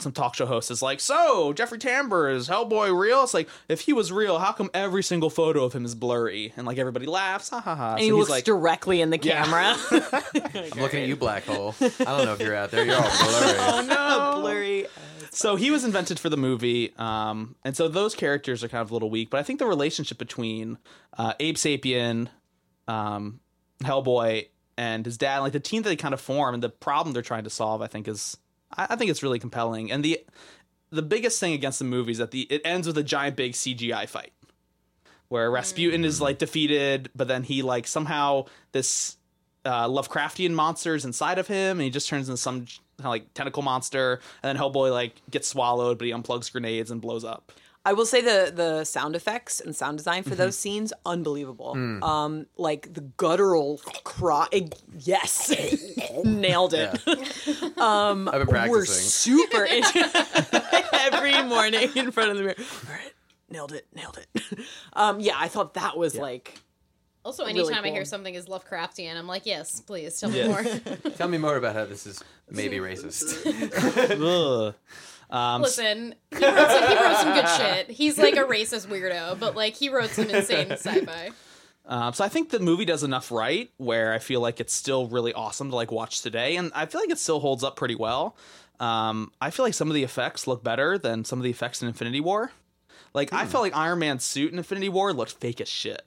some 0.00 0.12
talk 0.12 0.34
show 0.34 0.46
host 0.46 0.70
is 0.70 0.82
like, 0.82 1.00
so 1.00 1.52
Jeffrey 1.52 1.78
Tambor 1.78 2.34
is 2.34 2.48
Hellboy 2.48 2.96
real? 2.98 3.22
It's 3.22 3.34
like 3.34 3.48
if 3.68 3.80
he 3.82 3.92
was 3.92 4.10
real, 4.12 4.38
how 4.38 4.52
come 4.52 4.70
every 4.74 5.02
single 5.02 5.30
photo 5.30 5.64
of 5.64 5.72
him 5.72 5.84
is 5.84 5.94
blurry? 5.94 6.52
And 6.56 6.66
like 6.66 6.78
everybody 6.78 7.06
laughs, 7.06 7.48
ha 7.50 7.60
ha 7.60 7.74
ha. 7.74 7.90
And 7.92 7.98
So 8.00 8.04
he 8.04 8.04
he's 8.06 8.14
looks 8.14 8.30
like, 8.30 8.44
directly 8.44 9.00
in 9.00 9.10
the 9.10 9.18
Yeah. 9.22 9.44
camera. 9.44 9.76
I'm 10.74 10.80
looking 10.80 11.02
at 11.02 11.08
you, 11.08 11.16
black 11.16 11.44
hole. 11.44 11.74
I 11.80 11.88
don't 12.04 12.24
know 12.24 12.34
if 12.34 12.40
you're 12.40 12.54
out 12.56 12.70
there. 12.70 12.84
You're 12.84 12.96
all 12.96 13.02
blurry. 13.10 13.56
oh 13.58 13.84
no, 13.88 14.40
Blurry. 14.40 14.86
so 15.30 15.56
he 15.56 15.70
was 15.70 15.84
invented 15.84 16.18
for 16.18 16.28
the 16.28 16.36
movie 16.36 16.92
um, 16.98 17.54
and 17.64 17.76
so 17.76 17.88
those 17.88 18.14
characters 18.14 18.64
are 18.64 18.68
kind 18.68 18.82
of 18.82 18.90
a 18.90 18.94
little 18.94 19.10
weak 19.10 19.30
but 19.30 19.38
i 19.38 19.42
think 19.42 19.58
the 19.60 19.66
relationship 19.66 20.18
between 20.18 20.76
uh, 21.18 21.34
abe 21.38 21.54
sapien 21.56 22.28
um, 22.88 23.38
hellboy 23.82 24.48
and 24.76 25.04
his 25.04 25.16
dad 25.18 25.38
like 25.38 25.52
the 25.52 25.60
team 25.60 25.82
that 25.82 25.88
they 25.88 25.96
kind 25.96 26.14
of 26.14 26.20
form 26.20 26.54
and 26.54 26.62
the 26.62 26.68
problem 26.68 27.12
they're 27.12 27.22
trying 27.22 27.44
to 27.44 27.50
solve 27.50 27.80
i 27.82 27.86
think 27.86 28.08
is 28.08 28.36
i, 28.76 28.88
I 28.90 28.96
think 28.96 29.10
it's 29.10 29.22
really 29.22 29.38
compelling 29.38 29.90
and 29.90 30.04
the 30.04 30.20
the 30.90 31.02
biggest 31.02 31.38
thing 31.38 31.52
against 31.52 31.78
the 31.78 31.84
movie 31.84 32.12
is 32.12 32.18
that 32.18 32.30
the 32.30 32.42
it 32.42 32.62
ends 32.64 32.86
with 32.86 32.98
a 32.98 33.02
giant 33.02 33.36
big 33.36 33.52
cgi 33.52 34.08
fight 34.08 34.32
where 35.28 35.50
rasputin 35.50 36.04
is 36.04 36.20
like 36.20 36.38
defeated 36.38 37.10
but 37.14 37.28
then 37.28 37.42
he 37.42 37.62
like 37.62 37.86
somehow 37.86 38.44
this 38.72 39.16
uh, 39.64 39.86
Lovecraftian 39.86 40.52
monsters 40.52 41.04
inside 41.04 41.38
of 41.38 41.46
him, 41.46 41.78
and 41.78 41.82
he 41.82 41.90
just 41.90 42.08
turns 42.08 42.28
into 42.28 42.38
some 42.38 42.66
like 43.02 43.32
tentacle 43.34 43.62
monster. 43.62 44.20
And 44.42 44.48
then 44.48 44.62
Hellboy 44.62 44.90
like 44.90 45.20
gets 45.30 45.48
swallowed, 45.48 45.98
but 45.98 46.06
he 46.06 46.12
unplugs 46.12 46.50
grenades 46.50 46.90
and 46.90 47.00
blows 47.00 47.24
up. 47.24 47.52
I 47.84 47.94
will 47.94 48.04
say 48.04 48.20
the 48.20 48.52
the 48.54 48.84
sound 48.84 49.16
effects 49.16 49.58
and 49.60 49.74
sound 49.74 49.96
design 49.98 50.22
for 50.22 50.34
those 50.34 50.56
scenes 50.56 50.92
unbelievable. 51.06 51.72
Hmm. 51.74 52.02
Um, 52.02 52.46
like 52.56 52.92
the 52.92 53.00
guttural 53.00 53.78
cry. 54.04 54.48
Yes, 54.98 55.50
nailed 56.24 56.74
it. 56.74 56.90
I've 57.78 58.24
been 58.32 58.46
practicing. 58.46 58.70
We're 58.70 58.84
super 58.84 59.64
into 59.64 60.88
every 60.94 61.42
morning 61.44 61.88
in 61.96 62.10
front 62.10 62.30
of 62.32 62.36
the 62.36 62.42
mirror. 62.42 62.54
All 62.58 62.92
right, 62.94 63.12
nailed 63.48 63.72
it, 63.72 63.86
nailed 63.94 64.18
it. 64.18 64.58
Um, 64.92 65.20
yeah, 65.20 65.34
I 65.38 65.48
thought 65.48 65.74
that 65.74 65.96
was 65.96 66.14
like 66.16 66.58
Also, 67.24 67.46
Really 67.46 67.60
anytime 67.60 67.84
I 67.84 67.90
hear 67.90 68.04
something 68.04 68.34
is 68.34 68.46
Lovecraftian, 68.46 69.16
I'm 69.16 69.26
like, 69.26 69.46
yes, 69.46 69.80
please 69.80 70.20
tell 70.20 70.28
me 70.30 70.38
Yeah. 70.38 70.48
more. 70.48 70.64
Tell 71.16 71.28
me 71.28 71.38
more 71.38 71.56
about 71.56 71.74
how 71.74 71.86
this 71.86 72.06
is 72.06 72.22
maybe 72.50 72.76
racist. 72.76 73.40
Ugh. 75.30 75.36
Um, 75.36 75.62
Listen, 75.62 76.14
he 76.30 76.44
wrote, 76.44 76.70
some, 76.70 76.88
he 76.88 76.94
wrote 76.94 77.16
some 77.16 77.34
good 77.34 77.48
shit. 77.48 77.90
He's 77.90 78.18
like 78.18 78.36
a 78.36 78.44
racist 78.44 78.86
weirdo, 78.88 79.38
but 79.38 79.54
like 79.56 79.74
he 79.74 79.88
wrote 79.88 80.10
some 80.10 80.28
insane 80.30 80.70
sci-fi. 80.72 81.30
Um, 81.86 82.12
so 82.12 82.24
I 82.24 82.28
think 82.28 82.50
the 82.50 82.60
movie 82.60 82.84
does 82.84 83.02
enough 83.02 83.32
right 83.32 83.70
where 83.76 84.12
I 84.12 84.18
feel 84.18 84.40
like 84.40 84.60
it's 84.60 84.72
still 84.74 85.08
really 85.08 85.32
awesome 85.32 85.70
to 85.70 85.76
like 85.76 85.90
watch 85.90 86.22
today, 86.22 86.56
and 86.56 86.70
I 86.74 86.86
feel 86.86 87.00
like 87.00 87.10
it 87.10 87.18
still 87.18 87.40
holds 87.40 87.64
up 87.64 87.76
pretty 87.76 87.94
well. 87.94 88.36
Um, 88.78 89.32
I 89.40 89.50
feel 89.50 89.64
like 89.64 89.74
some 89.74 89.88
of 89.88 89.94
the 89.94 90.04
effects 90.04 90.46
look 90.46 90.64
better 90.64 90.98
than 90.98 91.24
some 91.24 91.38
of 91.38 91.42
the 91.42 91.50
effects 91.50 91.82
in 91.82 91.88
Infinity 91.88 92.20
War. 92.20 92.50
Like 93.12 93.32
I 93.32 93.46
felt 93.46 93.62
like 93.62 93.76
Iron 93.76 93.98
Man's 93.98 94.24
suit 94.24 94.52
in 94.52 94.58
Infinity 94.58 94.88
War 94.88 95.12
looked 95.12 95.32
fake 95.32 95.60
as 95.60 95.68
shit. 95.68 96.02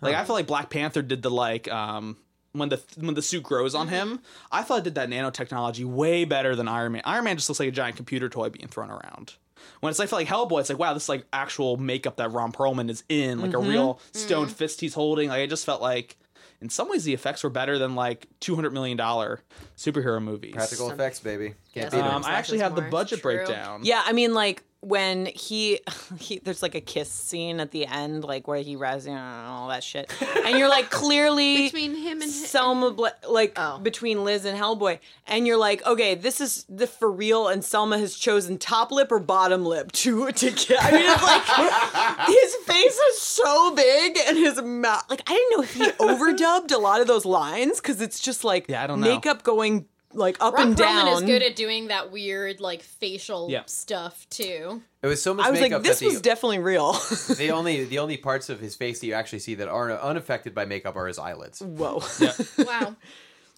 Like 0.00 0.14
I 0.14 0.24
feel 0.24 0.34
like 0.34 0.46
Black 0.46 0.70
Panther 0.70 1.02
did 1.02 1.22
the 1.22 1.30
like 1.30 1.70
um, 1.70 2.16
when 2.52 2.68
the 2.70 2.80
when 2.98 3.14
the 3.14 3.22
suit 3.22 3.42
grows 3.42 3.74
on 3.74 3.88
him. 3.88 4.20
I 4.50 4.62
thought 4.62 4.78
it 4.78 4.84
did 4.84 4.94
that 4.96 5.08
nanotechnology 5.08 5.84
way 5.84 6.24
better 6.24 6.56
than 6.56 6.68
Iron 6.68 6.92
Man. 6.92 7.02
Iron 7.04 7.24
Man 7.24 7.36
just 7.36 7.48
looks 7.48 7.60
like 7.60 7.68
a 7.68 7.72
giant 7.72 7.96
computer 7.96 8.28
toy 8.28 8.48
being 8.48 8.68
thrown 8.68 8.90
around. 8.90 9.34
When 9.80 9.90
it's 9.90 9.98
like, 9.98 10.06
I 10.06 10.10
feel 10.10 10.18
like 10.20 10.28
Hellboy, 10.50 10.60
it's 10.60 10.68
like 10.70 10.78
wow, 10.78 10.94
this 10.94 11.04
is 11.04 11.08
like 11.08 11.24
actual 11.32 11.76
makeup 11.76 12.16
that 12.16 12.32
Ron 12.32 12.52
Perlman 12.52 12.88
is 12.90 13.04
in, 13.08 13.40
like 13.40 13.54
a 13.54 13.58
real 13.58 14.00
stone 14.12 14.48
fist 14.48 14.80
he's 14.80 14.94
holding. 14.94 15.28
Like 15.28 15.40
I 15.40 15.46
just 15.46 15.66
felt 15.66 15.82
like, 15.82 16.16
in 16.60 16.68
some 16.70 16.88
ways, 16.88 17.04
the 17.04 17.12
effects 17.14 17.44
were 17.44 17.50
better 17.50 17.78
than 17.78 17.94
like 17.94 18.26
two 18.40 18.54
hundred 18.54 18.72
million 18.72 18.96
dollar 18.96 19.40
superhero 19.76 20.22
movies. 20.22 20.54
Practical 20.54 20.90
effects, 20.90 21.20
baby. 21.20 21.48
Can't 21.74 21.92
Yes. 21.92 21.92
beat 21.92 22.00
Um, 22.00 22.22
it. 22.22 22.26
I 22.28 22.32
actually 22.34 22.58
have 22.60 22.74
the 22.76 22.82
budget 22.82 23.20
True. 23.20 23.34
breakdown. 23.44 23.80
Yeah, 23.84 24.02
I 24.04 24.12
mean, 24.12 24.32
like 24.34 24.62
when 24.80 25.26
he, 25.26 25.80
he 26.20 26.38
there's 26.38 26.62
like 26.62 26.74
a 26.76 26.80
kiss 26.80 27.10
scene 27.10 27.58
at 27.60 27.72
the 27.72 27.84
end, 27.86 28.22
like 28.24 28.46
where 28.46 28.60
he 28.60 28.76
res 28.76 29.06
and 29.06 29.18
all 29.18 29.68
that 29.68 29.82
shit, 29.82 30.12
and 30.44 30.56
you're 30.58 30.68
like 30.68 30.88
clearly 30.90 31.56
Between 31.68 31.96
him 31.96 32.22
and 32.22 32.30
Selma, 32.30 32.92
Bla- 32.92 33.12
like 33.28 33.54
Oh. 33.56 33.78
between 33.78 34.24
Liz 34.24 34.44
and 34.44 34.56
Hellboy, 34.58 35.00
and 35.26 35.46
you're 35.46 35.56
like, 35.56 35.84
okay, 35.84 36.14
this 36.14 36.40
is 36.40 36.64
the 36.68 36.86
for 36.86 37.10
real, 37.10 37.48
and 37.48 37.64
Selma 37.64 37.98
has 37.98 38.14
chosen 38.16 38.56
top 38.58 38.92
lip 38.92 39.10
or 39.10 39.18
bottom 39.18 39.64
lip 39.64 39.90
to 39.92 40.30
to 40.30 40.50
get. 40.50 40.78
I 40.80 40.90
mean, 40.92 41.02
it's 41.04 41.22
like 41.22 42.26
his 42.28 42.54
face 42.66 42.96
is 42.98 43.20
so 43.20 43.74
big, 43.74 44.16
and 44.26 44.38
his 44.38 44.62
mouth. 44.62 45.04
Like 45.10 45.22
I 45.26 45.32
didn't 45.34 45.56
know 45.56 45.62
if 45.64 45.74
he 45.74 46.04
overdubbed 46.04 46.72
a 46.72 46.78
lot 46.78 47.00
of 47.00 47.06
those 47.06 47.24
lines 47.24 47.80
because 47.80 48.00
it's 48.00 48.20
just 48.20 48.44
like 48.44 48.66
Yeah, 48.68 48.84
I 48.84 48.86
don't 48.86 49.00
know. 49.00 49.08
makeup 49.08 49.42
going 49.42 49.86
like 50.14 50.36
up 50.40 50.54
Ron 50.54 50.68
and 50.68 50.76
down. 50.76 51.06
Perlman 51.06 51.14
is 51.16 51.22
good 51.22 51.42
at 51.42 51.54
doing 51.56 51.88
that 51.88 52.10
weird 52.10 52.60
like 52.60 52.82
facial 52.82 53.48
Yeah. 53.50 53.62
stuff 53.66 54.26
too. 54.30 54.82
It 55.02 55.06
was 55.06 55.22
so 55.22 55.34
much 55.34 55.46
I 55.46 55.50
was 55.50 55.60
makeup 55.60 55.78
like, 55.80 55.88
this 55.88 56.00
that 56.00 56.06
was 56.06 56.14
the, 56.16 56.20
definitely 56.22 56.58
real. 56.60 56.92
the 57.36 57.50
only 57.52 57.84
the 57.84 57.98
only 57.98 58.16
parts 58.16 58.48
of 58.48 58.58
his 58.60 58.74
face 58.74 59.00
that 59.00 59.06
you 59.06 59.12
actually 59.14 59.40
see 59.40 59.54
that 59.56 59.68
are 59.68 59.92
unaffected 59.92 60.54
by 60.54 60.64
makeup 60.64 60.96
are 60.96 61.06
his 61.06 61.18
eyelids. 61.18 61.60
Whoa. 61.60 62.02
Wow. 62.58 62.96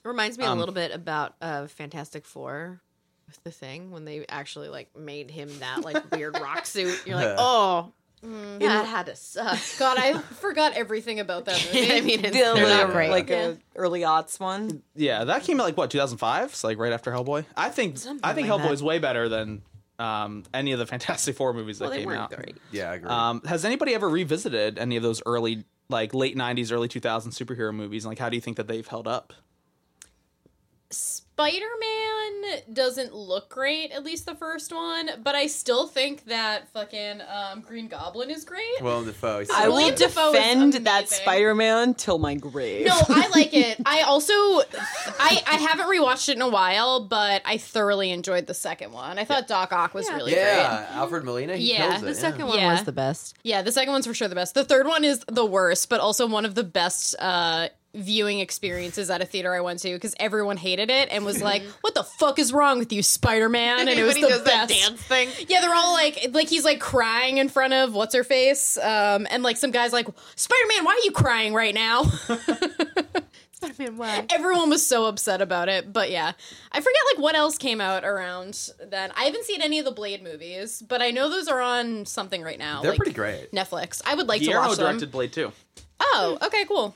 Reminds 0.04 0.38
me 0.38 0.44
Um, 0.44 0.56
a 0.56 0.60
little 0.60 0.74
bit 0.74 0.92
about 0.92 1.34
uh, 1.42 1.66
Fantastic 1.66 2.24
Four 2.24 2.80
with 3.26 3.42
the 3.44 3.50
thing 3.50 3.90
when 3.90 4.04
they 4.04 4.24
actually 4.28 4.68
like 4.68 4.96
made 4.96 5.30
him 5.30 5.50
that 5.60 5.84
like 5.84 6.10
weird 6.10 6.38
rock 6.40 6.66
suit. 6.66 7.02
You're 7.06 7.16
like, 7.16 7.34
oh, 7.38 7.92
that 8.22 8.84
had 8.86 9.06
to 9.06 9.16
suck. 9.16 9.58
God, 9.78 9.96
I 9.98 10.18
forgot 10.40 10.74
everything 10.74 11.20
about 11.20 11.46
that 11.46 11.64
movie. 11.72 11.92
I 11.92 12.00
mean, 12.00 12.24
it's, 12.24 12.36
The 12.36 12.42
they're 12.54 12.68
not 12.84 12.92
great. 12.92 13.10
like 13.10 13.28
Yeah. 13.30 13.48
a 13.48 13.56
early 13.76 14.00
aughts 14.02 14.38
one. 14.38 14.82
Yeah, 14.94 15.24
that 15.24 15.42
came 15.44 15.58
out 15.60 15.64
like 15.64 15.76
what 15.76 15.90
2005, 15.90 16.54
so 16.54 16.68
like 16.68 16.78
right 16.78 16.92
after 16.92 17.10
Hellboy. 17.10 17.44
I 17.56 17.70
think 17.70 17.96
I 18.22 18.32
think 18.34 18.48
like 18.48 18.60
that. 18.62 18.70
Hellboy's 18.70 18.82
way 18.82 18.98
better 18.98 19.28
than 19.28 19.62
um, 19.98 20.44
any 20.54 20.72
of 20.72 20.78
the 20.78 20.86
Fantastic 20.94 21.36
Four 21.36 21.52
movies 21.54 21.78
that 21.78 21.84
well, 21.86 21.92
they 21.92 22.00
came 22.00 22.10
out. 22.10 22.30
great. 22.30 22.56
Yeah, 22.72 22.90
I 22.90 22.94
agree. 22.96 23.10
Um, 23.10 23.42
has 23.46 23.64
anybody 23.64 23.94
ever 23.94 24.08
revisited 24.08 24.78
any 24.78 24.96
of 24.96 25.02
those 25.02 25.22
early, 25.26 25.64
like 25.88 26.14
late 26.14 26.36
'90s, 26.36 26.72
early 26.72 26.88
2000s 26.88 27.28
superhero 27.38 27.74
movies? 27.74 28.04
And 28.04 28.10
like, 28.10 28.18
how 28.18 28.28
do 28.28 28.36
you 28.36 28.40
think 28.40 28.56
that 28.58 28.66
they've 28.68 28.86
held 28.86 29.06
up? 29.08 29.32
Spider 30.92 31.66
Man 31.80 32.60
doesn't 32.72 33.14
look 33.14 33.48
great, 33.48 33.92
at 33.92 34.04
least 34.04 34.26
the 34.26 34.34
first 34.34 34.72
one, 34.74 35.08
but 35.22 35.34
I 35.34 35.46
still 35.46 35.86
think 35.86 36.24
that 36.26 36.68
fucking 36.72 37.20
um, 37.22 37.60
Green 37.62 37.86
Goblin 37.88 38.28
is 38.28 38.44
great. 38.44 38.60
Willem 38.82 39.06
Dafoe. 39.06 39.38
he's 39.40 39.50
I 39.50 39.68
will 39.68 39.76
William 39.76 39.94
good. 39.94 40.08
Dafoe 40.08 40.28
is 40.28 40.32
defend 40.34 40.72
that 40.74 40.98
amazing. 41.02 41.18
Spider-Man 41.22 41.94
till 41.94 42.18
my 42.18 42.34
grave. 42.34 42.86
No, 42.86 42.98
I 43.08 43.28
like 43.28 43.54
it. 43.54 43.78
I 43.86 44.00
also, 44.02 44.32
I 44.34 45.42
I 45.46 45.54
haven't 45.68 45.86
rewatched 45.86 46.28
it 46.28 46.36
in 46.36 46.42
a 46.42 46.48
while, 46.48 47.06
but 47.06 47.40
I 47.44 47.56
thoroughly 47.56 48.10
enjoyed 48.10 48.46
the 48.48 48.54
second 48.54 48.92
one. 48.92 49.18
I 49.18 49.24
thought 49.24 49.46
Doc 49.46 49.72
Ock 49.72 49.94
was 49.94 50.08
Yeah. 50.08 50.16
really 50.16 50.32
great. 50.32 50.42
Yeah, 50.42 50.86
Alfred 50.90 51.24
Molina. 51.24 51.56
He 51.56 51.72
Yeah, 51.72 51.88
kills 51.90 52.02
it. 52.02 52.06
The 52.06 52.12
yeah. 52.12 52.18
second 52.18 52.46
one 52.48 52.58
Yeah. 52.58 52.72
was 52.72 52.82
the 52.84 52.92
best. 52.92 53.36
Yeah, 53.44 53.62
the 53.62 53.72
second 53.72 53.92
one's 53.92 54.06
for 54.06 54.14
sure 54.14 54.28
the 54.28 54.34
best. 54.34 54.54
The 54.54 54.64
third 54.64 54.86
one 54.88 55.04
is 55.04 55.24
the 55.28 55.46
worst, 55.46 55.88
but 55.88 56.00
also 56.00 56.26
one 56.26 56.44
of 56.44 56.54
the 56.56 56.64
best 56.64 57.14
uh, 57.18 57.68
viewing 57.94 58.40
experiences 58.40 59.10
at 59.10 59.20
a 59.20 59.24
theater 59.24 59.54
I 59.54 59.60
went 59.60 59.80
to 59.80 59.92
because 59.92 60.14
everyone 60.20 60.56
hated 60.56 60.90
it 60.90 61.08
and 61.10 61.24
was 61.24 61.42
like, 61.42 61.62
"What 61.80 61.94
the 61.94 62.04
fuck 62.04 62.38
is 62.38 62.52
wrong 62.52 62.78
with 62.78 62.92
you, 62.92 63.02
Spider 63.02 63.48
Man?" 63.48 63.80
And 63.80 63.88
it 63.88 64.02
was 64.02 64.14
the 64.14 64.20
he 64.20 64.28
does 64.28 64.42
that 64.44 64.68
best 64.68 64.80
dance 64.80 65.02
thing. 65.02 65.28
Yeah, 65.48 65.60
they're 65.60 65.74
all 65.74 65.92
like, 65.92 66.28
like 66.32 66.48
he's 66.48 66.64
like 66.64 66.80
crying 66.80 67.38
in 67.38 67.48
front 67.48 67.72
of 67.72 67.94
what's 67.94 68.14
her 68.14 68.24
face, 68.24 68.76
um, 68.78 69.26
and 69.30 69.42
like 69.42 69.56
some 69.56 69.70
guys 69.70 69.92
like, 69.92 70.08
"Spider 70.36 70.64
Man, 70.74 70.84
why 70.84 70.92
are 70.92 71.04
you 71.04 71.12
crying 71.12 71.54
right 71.54 71.74
now?" 71.74 72.04
Spider-Man, 73.60 73.98
why? 73.98 74.26
Everyone 74.30 74.70
was 74.70 74.86
so 74.86 75.04
upset 75.04 75.42
about 75.42 75.68
it, 75.68 75.92
but 75.92 76.10
yeah, 76.10 76.32
I 76.72 76.80
forget 76.80 77.00
like 77.12 77.22
what 77.22 77.34
else 77.34 77.58
came 77.58 77.80
out 77.80 78.04
around 78.04 78.70
then. 78.88 79.12
I 79.14 79.24
haven't 79.24 79.44
seen 79.44 79.60
any 79.60 79.78
of 79.78 79.84
the 79.84 79.90
Blade 79.90 80.22
movies, 80.22 80.82
but 80.86 81.02
I 81.02 81.10
know 81.10 81.28
those 81.28 81.46
are 81.46 81.60
on 81.60 82.06
something 82.06 82.42
right 82.42 82.58
now. 82.58 82.80
They're 82.80 82.92
like 82.92 82.98
pretty 82.98 83.12
great. 83.12 83.52
Netflix. 83.52 84.00
I 84.06 84.14
would 84.14 84.28
like 84.28 84.40
to 84.42 84.56
watch 84.56 84.76
them. 84.76 84.86
directed 84.86 85.10
Blade 85.10 85.32
too. 85.34 85.52
Oh, 86.00 86.38
okay, 86.42 86.64
cool. 86.64 86.94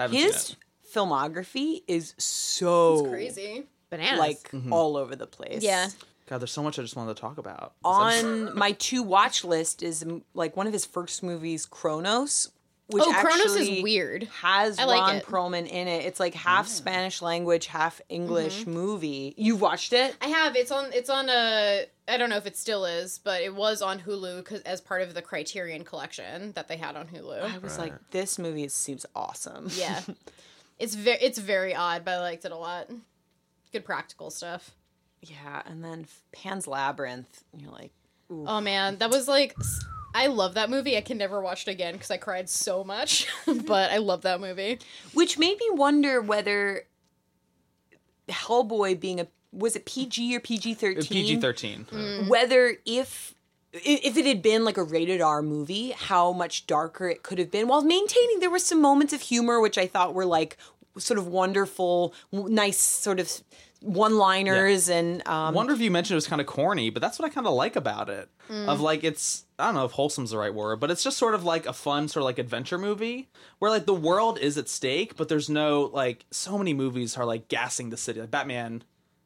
I 0.00 0.02
haven't 0.02 0.16
seen 0.16 0.26
His 0.26 0.56
filmography 0.94 1.82
is 1.86 2.14
so 2.18 3.04
Crazy. 3.06 3.64
Bananas. 3.90 4.18
like 4.18 4.50
Mm-hmm. 4.50 4.72
all 4.72 4.96
over 4.96 5.14
the 5.16 5.26
place. 5.26 5.62
Yeah. 5.62 5.88
God, 6.28 6.38
there's 6.38 6.52
so 6.52 6.62
much 6.62 6.78
I 6.78 6.82
just 6.82 6.94
wanted 6.96 7.16
to 7.16 7.20
talk 7.20 7.38
about. 7.38 7.74
On 7.84 8.56
my 8.56 8.72
to 8.72 9.02
watch 9.02 9.44
list 9.44 9.82
is 9.82 10.04
like 10.32 10.56
one 10.56 10.66
of 10.68 10.72
his 10.72 10.84
first 10.84 11.22
movies, 11.24 11.66
Cronos. 11.66 12.50
Which 12.90 13.04
Oh, 13.06 13.12
Cronos 13.12 13.56
is 13.56 13.82
weird. 13.82 14.24
Has 14.42 14.78
I 14.78 14.84
like 14.84 15.00
Ron 15.00 15.16
it. 15.16 15.26
Perlman 15.26 15.66
in 15.68 15.88
it. 15.88 16.04
It's 16.04 16.18
like 16.20 16.34
half 16.34 16.66
Spanish 16.68 17.22
language, 17.22 17.66
half 17.66 18.00
English 18.08 18.60
Mm-hmm. 18.62 18.72
movie. 18.72 19.34
You've 19.36 19.60
watched 19.60 19.92
it? 19.92 20.16
I 20.20 20.26
have. 20.28 20.56
It's 20.56 20.70
on. 20.70 20.92
It's 20.92 21.08
on 21.10 21.28
a. 21.28 21.86
I 22.08 22.16
don't 22.16 22.28
know 22.30 22.36
if 22.36 22.46
it 22.46 22.56
still 22.56 22.84
is, 22.84 23.18
but 23.22 23.40
it 23.42 23.54
was 23.54 23.82
on 23.82 24.00
Hulu 24.00 24.44
'cause- 24.44 24.62
as 24.62 24.80
part 24.80 25.02
of 25.02 25.14
the 25.14 25.22
Criterion 25.22 25.84
collection 25.84 26.52
that 26.52 26.66
they 26.68 26.76
had 26.76 26.96
on 26.96 27.06
Hulu. 27.06 27.42
I 27.42 27.48
Hulu. 27.50 27.62
was 27.62 27.78
like, 27.78 27.92
this 28.10 28.38
movie 28.38 28.66
seems 28.68 29.06
awesome. 29.14 29.68
Yeah, 29.76 30.00
it's 30.78 30.94
very. 30.94 31.18
It's 31.20 31.38
very 31.38 31.74
odd, 31.74 32.04
but 32.04 32.14
I 32.14 32.20
liked 32.20 32.44
it 32.44 32.52
a 32.52 32.56
lot. 32.56 32.88
Good 33.72 33.84
practical 33.84 34.30
stuff. 34.30 34.72
Yeah, 35.22 35.62
and 35.66 35.84
then 35.84 36.06
Pan's 36.32 36.66
Labyrinth. 36.66 37.44
You're 37.56 37.70
like, 37.70 37.92
Oh 38.30 38.60
man, 38.60 38.96
that 38.98 39.10
was 39.10 39.28
like. 39.28 39.54
S- 40.14 40.22
I 40.22 40.26
love 40.28 40.54
that 40.54 40.70
movie. 40.70 40.96
I 40.96 41.00
can 41.00 41.18
never 41.18 41.40
watch 41.40 41.66
it 41.66 41.70
again 41.70 41.94
because 41.94 42.10
I 42.10 42.16
cried 42.16 42.48
so 42.48 42.84
much. 42.84 43.26
but 43.66 43.90
I 43.90 43.98
love 43.98 44.22
that 44.22 44.40
movie. 44.40 44.78
Which 45.14 45.38
made 45.38 45.58
me 45.58 45.66
wonder 45.70 46.20
whether 46.20 46.84
Hellboy 48.28 48.98
being 49.00 49.20
a 49.20 49.26
was 49.52 49.74
it 49.74 49.84
PG 49.84 50.36
or 50.36 50.40
PG 50.40 50.74
thirteen? 50.74 51.02
Uh, 51.02 51.08
PG 51.08 51.40
thirteen. 51.40 51.86
Mm. 51.90 52.20
Mm. 52.22 52.28
Whether 52.28 52.76
if 52.86 53.34
if 53.72 54.16
it 54.16 54.26
had 54.26 54.42
been 54.42 54.64
like 54.64 54.76
a 54.76 54.82
rated 54.82 55.20
R 55.20 55.42
movie, 55.42 55.90
how 55.90 56.32
much 56.32 56.66
darker 56.66 57.08
it 57.08 57.22
could 57.22 57.38
have 57.38 57.50
been, 57.50 57.68
while 57.68 57.82
maintaining 57.82 58.40
there 58.40 58.50
were 58.50 58.58
some 58.58 58.80
moments 58.80 59.12
of 59.12 59.20
humor 59.22 59.60
which 59.60 59.78
I 59.78 59.86
thought 59.86 60.14
were 60.14 60.24
like 60.26 60.56
sort 60.98 61.18
of 61.18 61.26
wonderful, 61.28 62.12
nice 62.32 62.78
sort 62.78 63.20
of 63.20 63.30
one-liners 63.82 64.88
and 64.88 65.26
um, 65.26 65.54
One 65.54 65.66
review 65.66 65.90
mentioned 65.90 66.14
it 66.14 66.16
was 66.16 66.26
kind 66.26 66.40
of 66.40 66.46
corny, 66.46 66.90
but 66.90 67.00
that's 67.02 67.18
what 67.18 67.30
I 67.30 67.34
kind 67.34 67.46
of 67.46 67.52
like 67.54 67.76
about 67.76 68.08
it. 68.08 68.28
Of 68.50 68.80
like, 68.80 69.04
it's 69.04 69.44
I 69.60 69.66
don't 69.66 69.74
know 69.74 69.84
if 69.84 69.92
wholesome's 69.92 70.32
the 70.32 70.38
right 70.38 70.52
word, 70.52 70.80
but 70.80 70.90
it's 70.90 71.04
just 71.04 71.18
sort 71.18 71.34
of 71.36 71.44
like 71.44 71.66
a 71.66 71.72
fun 71.72 72.08
sort 72.08 72.22
of 72.22 72.24
like 72.24 72.40
adventure 72.40 72.78
movie 72.78 73.28
where 73.60 73.70
like 73.70 73.86
the 73.86 73.94
world 73.94 74.38
is 74.40 74.58
at 74.58 74.68
stake, 74.68 75.16
but 75.16 75.28
there's 75.28 75.48
no 75.48 75.82
like 75.92 76.26
so 76.32 76.58
many 76.58 76.74
movies 76.74 77.16
are 77.16 77.24
like 77.24 77.46
gassing 77.48 77.90
the 77.90 77.96
city, 77.96 78.20
like 78.20 78.30
Batman. 78.30 78.82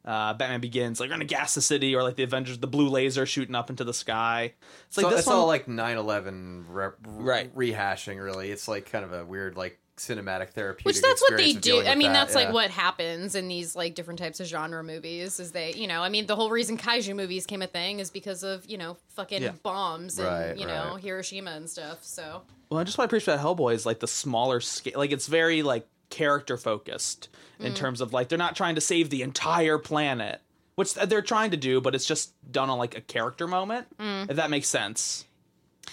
Uh, 0.06 0.34
Batman 0.34 0.60
Begins, 0.60 1.00
like, 1.00 1.08
we're 1.08 1.14
gonna 1.14 1.24
gas 1.24 1.54
the 1.54 1.62
city, 1.62 1.96
or 1.96 2.02
like 2.02 2.16
the 2.16 2.24
Avengers, 2.24 2.58
the 2.58 2.66
blue 2.66 2.90
laser 2.90 3.24
shooting 3.24 3.54
up 3.54 3.70
into 3.70 3.84
the 3.84 3.94
sky. 3.94 4.52
It's 4.88 4.98
like 4.98 5.04
so 5.04 5.08
this 5.08 5.20
it's 5.20 5.26
one, 5.28 5.36
all 5.36 5.46
like 5.46 5.64
9-11 5.64 6.64
re- 6.68 6.88
Right. 7.06 7.56
rehashing. 7.56 8.22
Really, 8.22 8.50
it's 8.50 8.68
like 8.68 8.92
kind 8.92 9.02
of 9.06 9.14
a 9.14 9.24
weird 9.24 9.56
like 9.56 9.80
cinematic 9.96 10.50
therapeutic. 10.50 10.86
Which 10.86 11.00
that's 11.00 11.22
what 11.22 11.36
they 11.36 11.52
do. 11.52 11.82
I 11.82 11.94
mean, 11.94 12.12
that, 12.12 12.26
that's 12.26 12.34
yeah. 12.34 12.44
like 12.44 12.52
what 12.52 12.70
happens 12.70 13.34
in 13.34 13.48
these 13.48 13.76
like 13.76 13.94
different 13.94 14.18
types 14.18 14.40
of 14.40 14.46
genre 14.46 14.82
movies. 14.82 15.38
Is 15.38 15.52
they, 15.52 15.72
you 15.72 15.86
know, 15.86 16.02
I 16.02 16.08
mean, 16.08 16.26
the 16.26 16.36
whole 16.36 16.50
reason 16.50 16.76
kaiju 16.76 17.14
movies 17.14 17.46
came 17.46 17.62
a 17.62 17.66
thing 17.66 18.00
is 18.00 18.10
because 18.10 18.42
of 18.42 18.66
you 18.66 18.78
know 18.78 18.96
fucking 19.10 19.42
Yeah. 19.42 19.52
bombs 19.62 20.18
and 20.18 20.28
Right, 20.28 20.56
you 20.56 20.66
know 20.66 20.92
right. 20.94 21.02
Hiroshima 21.02 21.52
and 21.52 21.68
stuff. 21.68 22.04
So 22.04 22.42
Well, 22.70 22.80
I 22.80 22.84
just 22.84 22.98
want 22.98 23.08
to 23.08 23.16
appreciate 23.16 23.34
about 23.34 23.56
Hellboy 23.56 23.74
is 23.74 23.86
like 23.86 24.00
the 24.00 24.08
smaller 24.08 24.60
scale. 24.60 24.94
Like 24.96 25.12
it's 25.12 25.26
very 25.26 25.62
like 25.62 25.86
character 26.10 26.56
focused 26.56 27.28
in 27.58 27.72
mm. 27.72 27.76
terms 27.76 28.00
of 28.00 28.12
like 28.12 28.28
they're 28.28 28.38
not 28.38 28.56
trying 28.56 28.74
to 28.74 28.80
save 28.80 29.10
the 29.10 29.22
entire 29.22 29.78
planet, 29.78 30.40
which 30.74 30.94
they're 30.94 31.22
trying 31.22 31.50
to 31.52 31.56
do, 31.56 31.80
but 31.80 31.94
it's 31.94 32.06
just 32.06 32.32
done 32.50 32.70
on 32.70 32.78
like 32.78 32.96
a 32.96 33.00
character 33.00 33.46
moment. 33.46 33.86
Mm. 33.98 34.30
If 34.30 34.36
that 34.36 34.50
makes 34.50 34.68
sense. 34.68 35.24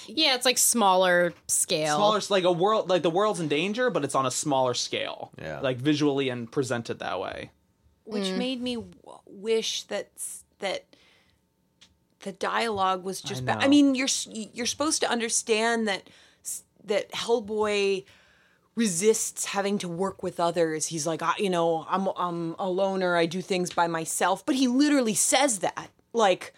Yeah, 0.07 0.35
it's 0.35 0.45
like 0.45 0.57
smaller 0.57 1.33
scale. 1.47 1.95
Smaller, 1.95 2.21
like 2.29 2.43
a 2.43 2.51
world, 2.51 2.89
like 2.89 3.01
the 3.01 3.09
world's 3.09 3.39
in 3.39 3.47
danger, 3.47 3.89
but 3.89 4.03
it's 4.03 4.15
on 4.15 4.25
a 4.25 4.31
smaller 4.31 4.73
scale. 4.73 5.31
Yeah. 5.41 5.59
like 5.59 5.77
visually 5.77 6.29
and 6.29 6.51
presented 6.51 6.99
that 6.99 7.19
way. 7.19 7.51
which 8.05 8.25
mm. 8.25 8.37
made 8.37 8.61
me 8.61 8.75
w- 8.75 9.19
wish 9.25 9.83
that 9.83 10.09
that 10.59 10.85
the 12.21 12.31
dialogue 12.31 13.03
was 13.03 13.21
just. 13.21 13.45
ba- 13.45 13.57
I 13.59 13.67
mean, 13.67 13.95
you're 13.95 14.09
you're 14.29 14.65
supposed 14.65 15.01
to 15.01 15.09
understand 15.09 15.87
that 15.87 16.09
that 16.85 17.11
Hellboy 17.11 18.05
resists 18.75 19.45
having 19.45 19.77
to 19.79 19.87
work 19.87 20.23
with 20.23 20.39
others. 20.39 20.87
He's 20.87 21.05
like, 21.05 21.21
I, 21.21 21.33
you 21.37 21.49
know, 21.49 21.85
I'm 21.89 22.07
I'm 22.15 22.55
a 22.57 22.69
loner. 22.69 23.15
I 23.15 23.25
do 23.25 23.41
things 23.41 23.71
by 23.71 23.87
myself. 23.87 24.45
But 24.45 24.55
he 24.55 24.67
literally 24.67 25.13
says 25.13 25.59
that, 25.59 25.89
like, 26.13 26.53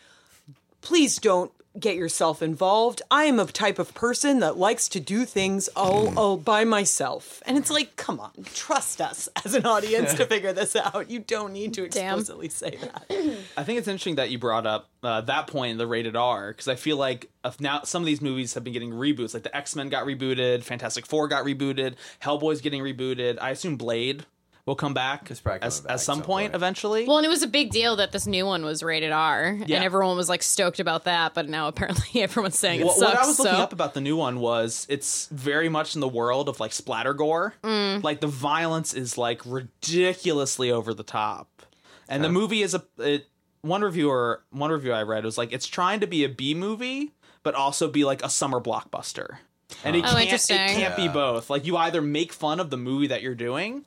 please 0.81 1.17
don't 1.17 1.51
get 1.79 1.95
yourself 1.95 2.41
involved. 2.41 3.01
I 3.09 3.25
am 3.25 3.39
a 3.39 3.45
type 3.45 3.79
of 3.79 3.93
person 3.93 4.39
that 4.39 4.57
likes 4.57 4.87
to 4.89 4.99
do 4.99 5.25
things 5.25 5.67
all, 5.69 6.17
all 6.17 6.37
by 6.37 6.63
myself. 6.63 7.41
And 7.45 7.57
it's 7.57 7.71
like, 7.71 7.95
come 7.95 8.19
on, 8.19 8.31
trust 8.53 9.01
us 9.01 9.27
as 9.45 9.53
an 9.55 9.65
audience 9.65 10.13
to 10.15 10.25
figure 10.25 10.53
this 10.53 10.75
out. 10.75 11.09
You 11.09 11.19
don't 11.19 11.53
need 11.53 11.73
to 11.75 11.87
Damn. 11.87 12.19
explicitly 12.19 12.49
say 12.49 12.77
that. 12.81 13.05
I 13.57 13.63
think 13.63 13.79
it's 13.79 13.87
interesting 13.87 14.15
that 14.15 14.29
you 14.29 14.37
brought 14.37 14.67
up 14.67 14.89
uh, 15.01 15.21
that 15.21 15.47
point 15.47 15.77
the 15.77 15.87
rated 15.87 16.15
R 16.15 16.49
because 16.49 16.67
I 16.67 16.75
feel 16.75 16.97
like 16.97 17.29
if 17.43 17.59
now 17.59 17.81
some 17.83 18.01
of 18.01 18.05
these 18.05 18.21
movies 18.21 18.53
have 18.53 18.63
been 18.63 18.73
getting 18.73 18.91
reboots. 18.91 19.33
Like 19.33 19.43
the 19.43 19.55
X 19.55 19.75
Men 19.75 19.89
got 19.89 20.05
rebooted, 20.05 20.63
Fantastic 20.63 21.05
Four 21.05 21.27
got 21.27 21.45
rebooted, 21.45 21.95
Hellboy's 22.21 22.61
getting 22.61 22.81
rebooted. 22.81 23.37
I 23.41 23.49
assume 23.51 23.75
Blade 23.75 24.25
will 24.65 24.75
come 24.75 24.93
back 24.93 25.29
as, 25.29 25.39
back 25.41 25.59
at 25.63 25.73
some 25.73 25.97
some 25.99 26.17
point, 26.19 26.25
point. 26.25 26.55
eventually. 26.55 27.05
Well, 27.05 27.17
and 27.17 27.25
it 27.25 27.29
was 27.29 27.43
a 27.43 27.47
big 27.47 27.69
deal 27.71 27.97
that 27.97 28.11
this 28.13 28.25
new 28.25 28.45
one 28.45 28.63
was 28.63 28.81
rated 28.81 29.11
R, 29.11 29.57
Yeah. 29.65 29.75
and 29.77 29.85
everyone 29.85 30.15
was 30.15 30.29
like 30.29 30.41
stoked 30.41 30.79
about 30.79 31.03
that. 31.03 31.33
But 31.33 31.49
now 31.49 31.67
apparently 31.67 32.21
everyone's 32.23 32.57
saying 32.57 32.79
it 32.81 32.85
What, 32.85 32.95
sucks. 32.97 33.13
what 33.15 33.23
I 33.23 33.27
was 33.27 33.39
looking 33.39 33.55
up 33.59 33.73
about 33.73 33.93
the 33.93 34.01
new 34.01 34.15
one 34.15 34.39
was 34.39 34.85
it's 34.89 35.27
very 35.27 35.67
much 35.69 35.95
in 35.95 36.01
the 36.01 36.07
world 36.07 36.47
of 36.47 36.59
like 36.59 36.71
splatter 36.71 37.13
gore. 37.13 37.55
Mm. 37.63 38.03
Like 38.03 38.21
the 38.21 38.27
violence 38.27 38.93
is 38.93 39.17
like 39.17 39.41
ridiculously 39.45 40.71
over 40.71 40.93
the 40.93 41.03
top, 41.03 41.63
and 42.07 42.23
the 42.23 42.29
movie 42.29 42.61
is 42.61 42.73
a 42.73 42.83
it, 42.99 43.27
one 43.61 43.81
reviewer 43.81 44.43
one 44.51 44.71
review 44.71 44.93
I 44.93 45.03
read 45.03 45.23
was 45.25 45.37
like 45.37 45.51
it's 45.53 45.67
trying 45.67 45.99
to 46.01 46.07
be 46.07 46.23
a 46.23 46.29
B 46.29 46.53
movie 46.53 47.11
but 47.43 47.55
also 47.55 47.89
be 47.89 48.05
like 48.05 48.23
a 48.23 48.29
summer 48.29 48.61
blockbuster, 48.61 49.37
and 49.83 49.95
it 49.97 50.05
Oh, 50.05 50.13
can't 50.15 50.31
it 50.31 50.47
can't 50.47 50.95
be 50.95 51.09
both. 51.09 51.49
Like 51.49 51.65
you 51.65 51.75
either 51.75 52.01
make 52.01 52.31
fun 52.31 52.61
of 52.61 52.69
the 52.69 52.77
movie 52.77 53.07
that 53.07 53.21
you're 53.21 53.35
doing. 53.35 53.83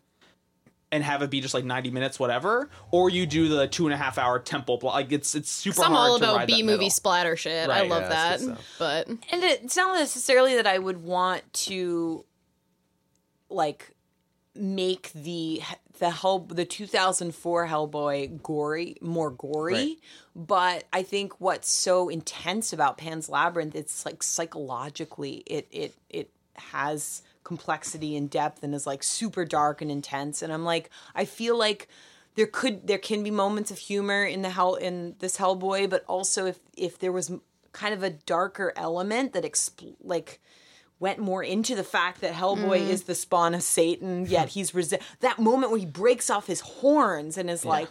And 0.93 1.03
have 1.03 1.21
it 1.23 1.31
be 1.31 1.41
just 1.41 1.53
like 1.53 1.65
ninety 1.65 1.91
minutes, 1.91 2.19
whatever, 2.21 2.71
or 2.93 3.11
you 3.11 3.27
do 3.27 3.49
the 3.49 3.67
two 3.67 3.87
and 3.87 3.93
a 3.93 3.97
half 3.97 4.19
hour 4.19 4.39
temple. 4.39 4.79
Blo- 4.79 4.93
like 4.93 5.11
it's 5.11 5.35
it's 5.35 5.51
super. 5.51 5.83
I'm 5.83 5.97
all 5.97 6.15
about 6.17 6.47
B 6.47 6.63
movie 6.63 6.91
splatter 6.91 7.37
shit. 7.37 7.69
I 7.69 7.83
love 7.83 8.03
yeah, 8.03 8.09
that. 8.09 8.11
that's 8.11 8.45
good 8.47 8.57
stuff. 8.59 8.77
But 8.79 9.09
And 9.09 9.43
it's 9.43 9.77
not 9.77 9.99
necessarily 9.99 10.55
that 10.55 10.67
I 10.67 10.79
would 10.79 11.03
want 11.03 11.53
to 11.55 12.25
like 13.51 13.95
make 14.55 15.13
the 15.13 15.61
the 15.99 16.11
Hell 16.11 16.41
the 16.41 16.65
2004 16.65 17.67
Hellboy 17.67 18.43
gory 18.43 18.97
more 19.01 19.31
gory, 19.31 19.75
Right. 19.75 19.97
but 20.35 20.85
I 20.93 21.03
think 21.03 21.41
what's 21.41 21.71
so 21.71 22.09
intense 22.09 22.73
about 22.73 22.97
Pan's 22.97 23.29
Labyrinth 23.29 23.75
it's 23.75 24.07
like 24.07 24.23
psychologically 24.23 25.43
it 25.47 25.67
it 25.71 25.95
it 26.09 26.31
has 26.55 27.23
complexity 27.47 28.17
and 28.17 28.29
depth 28.29 28.65
and 28.65 28.75
is 28.75 28.89
like 28.89 29.05
super 29.05 29.45
dark 29.45 29.81
and 29.81 29.91
intense. 29.91 30.43
And 30.43 30.53
I'm 30.53 30.65
like 30.65 30.91
I 31.15 31.25
feel 31.25 31.57
like 31.57 31.89
there 32.35 32.49
could 32.49 32.87
there 32.89 32.99
can 32.99 33.23
be 33.23 33.31
moments 33.31 33.71
of 33.71 33.79
humor 33.79 34.25
in 34.25 34.43
the 34.43 34.51
hell 34.51 34.75
in 34.75 35.15
this 35.21 35.39
Hellboy 35.39 35.89
but 35.89 36.05
also 36.09 36.47
if 36.47 36.59
if 36.77 36.99
there 36.99 37.13
was 37.13 37.31
kind 37.73 37.95
of 37.95 38.03
a 38.03 38.11
darker 38.11 38.73
element 38.75 39.33
that 39.33 39.45
expl- 39.45 39.95
like 40.03 40.41
went 40.99 41.21
more 41.21 41.43
into 41.43 41.77
the 41.77 41.85
fact 41.85 42.21
that 42.23 42.33
Hellboy 42.33 42.81
mm. 42.81 42.89
is 42.89 43.05
the 43.05 43.15
spawn 43.15 43.55
of 43.55 43.63
Satan, 43.63 44.27
yet 44.27 44.49
he's 44.49 44.73
resi- 44.73 45.03
that 45.21 45.39
moment 45.39 45.71
where 45.71 45.79
he 45.79 45.87
breaks 45.87 46.31
off 46.31 46.47
his 46.47 46.61
horns 46.61 47.37
and 47.37 47.51
is 47.51 47.67
like, 47.67 47.91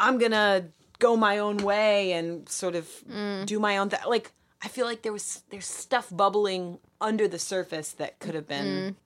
"I'm 0.00 0.16
gonna 0.18 0.68
go 0.98 1.16
my 1.16 1.36
own 1.36 1.58
way 1.58 2.12
and 2.12 2.48
sort 2.48 2.74
of 2.74 2.88
mm. 3.06 3.44
do 3.44 3.60
my 3.60 3.76
own 3.76 3.90
thing." 3.90 4.00
Like, 4.06 4.32
I 4.62 4.68
feel 4.68 4.86
like 4.86 5.02
there 5.02 5.12
was 5.12 5.42
there's 5.50 5.66
stuff 5.66 6.08
bubbling 6.10 6.78
under 7.00 7.28
the 7.28 7.38
surface 7.38 7.92
that 7.92 8.18
could 8.18 8.34
have 8.34 8.46
been, 8.48 8.96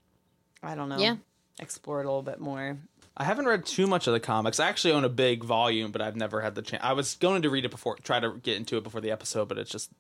I 0.62 0.74
don't 0.74 0.88
know, 0.88 0.99
Yeah. 0.99 1.16
explored 1.61 2.05
a 2.07 2.09
little 2.09 2.22
bit 2.22 2.40
more. 2.40 2.78
I 3.16 3.24
haven't 3.24 3.45
read 3.47 3.66
too 3.66 3.86
much 3.86 4.07
of 4.07 4.14
the 4.14 4.20
comics. 4.20 4.59
I 4.59 4.68
actually 4.68 4.95
own 4.95 5.05
a 5.05 5.09
big 5.11 5.45
volume, 5.45 5.93
but 5.93 6.01
I've 6.01 6.16
never 6.16 6.40
had 6.40 6.55
the 6.55 6.62
chance. 6.62 6.82
I 6.82 6.95
was 6.95 7.14
going 7.16 7.43
to 7.43 7.51
read 7.51 7.64
it 7.66 7.70
before, 7.70 7.97
try 7.97 8.18
to 8.20 8.38
get 8.43 8.57
into 8.57 8.78
it 8.78 8.82
before 8.84 9.03
the 9.03 9.11
episode, 9.11 9.49
but 9.49 9.59
it's 9.59 9.70
just 9.70 9.90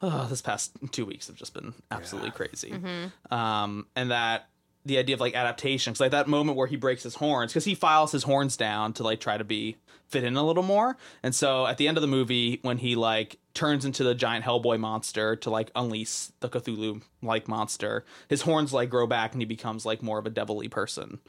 oh, 0.00 0.26
this 0.28 0.42
past 0.42 0.72
two 0.92 1.04
weeks 1.04 1.26
have 1.28 1.36
just 1.36 1.54
been 1.54 1.74
absolutely 1.90 2.30
crazy. 2.30 2.72
Um, 3.30 3.86
and 3.96 4.10
that 4.10 4.48
the 4.84 4.98
idea 4.98 5.14
of 5.14 5.20
like 5.20 5.34
adaptation, 5.34 5.92
because 5.92 6.00
like 6.00 6.10
that 6.10 6.26
moment 6.28 6.56
where 6.56 6.66
he 6.66 6.76
breaks 6.76 7.02
his 7.04 7.14
horns, 7.16 7.52
because 7.52 7.64
he 7.64 7.74
files 7.74 8.10
his 8.12 8.24
horns 8.24 8.56
down 8.56 8.92
to 8.94 9.02
like 9.04 9.20
try 9.20 9.36
to 9.36 9.44
be 9.44 9.76
fit 10.08 10.24
in 10.24 10.36
a 10.36 10.42
little 10.42 10.62
more. 10.64 10.96
And 11.22 11.34
so 11.34 11.66
at 11.66 11.78
the 11.78 11.86
end 11.88 11.96
of 11.96 12.00
the 12.02 12.08
movie, 12.08 12.58
when 12.62 12.78
he 12.78 12.96
like 12.96 13.38
turns 13.54 13.84
into 13.84 14.04
the 14.04 14.14
giant 14.14 14.44
Hellboy 14.44 14.78
monster 14.78 15.36
to 15.36 15.50
like 15.50 15.70
unleash 15.74 16.26
the 16.40 16.48
Cthulhu 16.48 17.02
like 17.22 17.48
monster, 17.48 18.04
his 18.28 18.42
horns 18.42 18.72
like 18.72 18.90
grow 18.90 19.06
back 19.06 19.32
and 19.32 19.40
he 19.42 19.46
becomes 19.46 19.84
like 19.86 20.02
more 20.02 20.18
of 20.18 20.26
a 20.26 20.30
devilly 20.30 20.68
person. 20.68 21.20